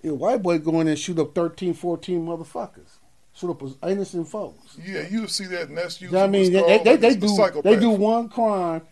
If 0.05 0.10
a 0.10 0.14
white 0.14 0.43
boy 0.43 0.59
go 0.59 0.82
in 0.82 0.89
and 0.89 0.98
shoot 0.98 1.18
up 1.18 1.35
13, 1.35 1.72
14 1.72 2.26
motherfuckers, 2.26 2.98
shoot 3.32 3.51
up 3.51 3.62
as 3.62 3.74
innocent 3.90 4.28
folks. 4.28 4.76
Yeah, 4.85 5.09
you 5.09 5.26
see 5.28 5.47
that, 5.47 5.70
and 5.70 5.78
that's 5.78 5.98
You 5.98 6.10
know 6.10 6.18
what 6.18 6.24
I 6.24 6.28
mean? 6.28 6.52
what's 6.52 6.85
They, 6.85 6.97
they, 6.97 6.97
they, 6.97 7.16
do 7.16 7.62
they 7.62 7.76
do 7.76 7.89
one 7.89 8.28
crime, 8.28 8.82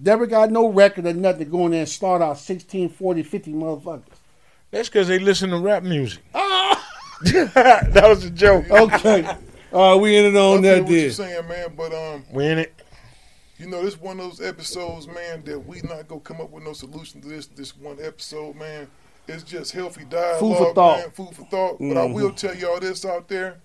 never 0.00 0.24
got 0.24 0.52
no 0.52 0.68
record 0.68 1.04
or 1.04 1.14
nothing, 1.14 1.50
go 1.50 1.66
in 1.66 1.72
there 1.72 1.80
and 1.80 1.88
start 1.88 2.22
out 2.22 2.38
16, 2.38 2.90
40, 2.90 3.24
50 3.24 3.52
motherfuckers. 3.54 4.02
That's 4.70 4.88
because 4.88 5.08
they 5.08 5.18
listen 5.18 5.50
to 5.50 5.58
rap 5.58 5.82
music. 5.82 6.22
that 6.32 8.04
was 8.04 8.24
a 8.24 8.30
joke. 8.30 8.70
Okay. 8.70 9.26
All 9.72 9.94
right, 9.94 10.00
we 10.00 10.16
ended 10.16 10.36
on 10.36 10.58
I 10.58 10.62
feel 10.62 10.62
that 10.62 10.82
what 10.84 10.92
you're 10.92 11.10
saying, 11.10 11.48
man, 11.48 11.74
but 11.76 11.92
um, 11.92 12.24
We 12.30 12.46
in 12.46 12.58
it. 12.58 12.72
you 13.58 13.66
know, 13.66 13.84
this 13.84 14.00
one 14.00 14.20
of 14.20 14.30
those 14.30 14.40
episodes, 14.40 15.08
man, 15.08 15.42
that 15.42 15.58
we 15.58 15.80
not 15.80 16.06
gonna 16.06 16.20
come 16.20 16.40
up 16.40 16.50
with 16.50 16.62
no 16.62 16.72
solution 16.72 17.20
to 17.22 17.26
this 17.28 17.46
this 17.48 17.76
one 17.76 17.96
episode, 18.00 18.54
man. 18.54 18.86
It's 19.28 19.42
just 19.42 19.72
healthy 19.72 20.04
dialogue, 20.04 20.40
Food 20.40 20.56
for 20.58 20.74
thought. 20.74 20.98
man. 21.00 21.10
Food 21.10 21.34
for 21.34 21.44
thought. 21.46 21.78
But 21.80 21.96
I 21.96 22.04
will 22.06 22.32
tell 22.32 22.54
y'all 22.54 22.78
this 22.80 23.04
out 23.04 23.28
there. 23.28 23.58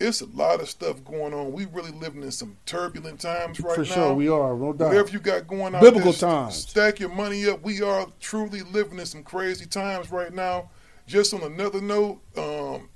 It's 0.00 0.20
a 0.20 0.26
lot 0.26 0.60
of 0.60 0.68
stuff 0.68 1.04
going 1.04 1.32
on. 1.32 1.52
We 1.52 1.66
really 1.66 1.92
living 1.92 2.22
in 2.22 2.32
some 2.32 2.56
turbulent 2.66 3.20
times 3.20 3.60
right 3.60 3.74
For 3.74 3.82
now. 3.82 3.86
sure, 3.86 4.14
we 4.14 4.28
are, 4.28 4.54
no 4.56 4.72
doubt. 4.72 4.88
Whatever 4.88 5.10
you 5.10 5.20
got 5.20 5.46
going 5.46 5.74
on, 5.74 5.80
Biblical 5.80 6.12
times. 6.12 6.56
Stack 6.56 6.98
your 7.00 7.10
money 7.10 7.48
up. 7.48 7.62
We 7.62 7.80
are 7.80 8.06
truly 8.20 8.62
living 8.62 8.98
in 8.98 9.06
some 9.06 9.22
crazy 9.22 9.66
times 9.66 10.10
right 10.10 10.32
now. 10.32 10.70
Just 11.06 11.32
on 11.32 11.42
another 11.42 11.80
note, 11.80 12.20
um, 12.36 12.88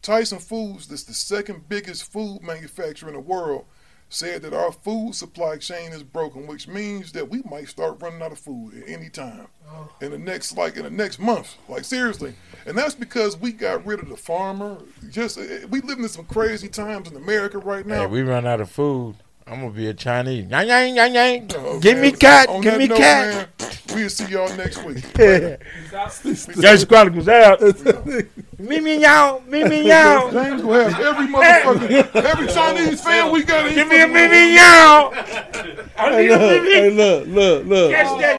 Tyson 0.00 0.38
Foods, 0.38 0.86
that's 0.86 1.04
the 1.04 1.14
second 1.14 1.68
biggest 1.68 2.10
food 2.12 2.40
manufacturer 2.42 3.08
in 3.08 3.14
the 3.14 3.20
world, 3.20 3.64
said 4.08 4.42
that 4.42 4.54
our 4.54 4.70
food 4.70 5.14
supply 5.14 5.56
chain 5.56 5.90
is 5.92 6.02
broken, 6.04 6.46
which 6.46 6.68
means 6.68 7.12
that 7.12 7.28
we 7.28 7.42
might 7.50 7.68
start 7.68 8.00
running 8.00 8.22
out 8.22 8.30
of 8.32 8.38
food 8.38 8.74
at 8.80 8.88
any 8.88 9.08
time. 9.08 9.48
In 10.00 10.10
the 10.10 10.18
next, 10.18 10.56
like 10.56 10.76
in 10.76 10.84
the 10.84 10.90
next 10.90 11.18
month, 11.18 11.56
like 11.68 11.84
seriously. 11.84 12.34
And 12.66 12.76
that's 12.78 12.94
because 12.94 13.36
we 13.36 13.52
got 13.52 13.84
rid 13.84 14.00
of 14.00 14.08
the 14.08 14.16
farmer. 14.16 14.78
Just 15.10 15.38
eh, 15.38 15.66
we 15.68 15.80
living 15.82 16.04
in 16.04 16.08
some 16.08 16.24
crazy 16.24 16.68
times 16.68 17.10
in 17.10 17.16
America 17.16 17.58
right 17.58 17.84
now. 17.86 18.00
Hey, 18.02 18.06
we 18.06 18.22
run 18.22 18.46
out 18.46 18.60
of 18.60 18.70
food. 18.70 19.16
I'm 19.46 19.60
gonna 19.60 19.72
be 19.72 19.86
a 19.88 19.92
Chinese. 19.94 20.46
Yang, 20.48 20.68
yang, 20.68 20.96
yang, 20.96 21.14
yang. 21.14 21.50
Oh, 21.56 21.78
Give 21.78 21.98
me 21.98 22.10
man. 22.10 22.18
cat. 22.18 22.48
On 22.48 22.62
Give 22.62 22.78
me 22.78 22.86
note, 22.88 22.96
cat. 22.96 23.48
Man, 23.60 23.70
we'll 23.94 24.08
see 24.08 24.24
y'all 24.26 24.48
next 24.56 24.82
week. 24.84 24.96
Gangsta 25.12 26.88
Chronicles 26.88 27.28
out. 27.28 27.60
me 28.58 28.80
me 28.80 29.00
yow. 29.02 29.42
Me 29.46 29.64
me 29.64 29.82
yow. 29.86 30.30
James 30.32 30.62
will 30.62 30.88
have 30.88 30.98
every 31.00 31.26
motherfucker, 31.26 32.24
every 32.24 32.46
Chinese 32.46 33.02
fan 33.02 33.30
we 33.32 33.42
got. 33.44 33.66
in 33.66 33.74
Give 33.74 33.88
me 33.88 33.96
a 33.96 34.08
fucking- 34.08 34.14
me 34.14 34.28
me 34.28 34.54
yow. 34.54 35.12
I 35.98 36.10
Hey, 36.10 36.22
need 36.22 36.30
a 36.30 36.38
look, 36.38 36.62
me 36.62 36.72
hey, 36.72 36.90
look, 36.90 37.26
look, 37.28 37.66
look. 37.66 37.90
Catch 37.92 38.20
that. 38.20 38.38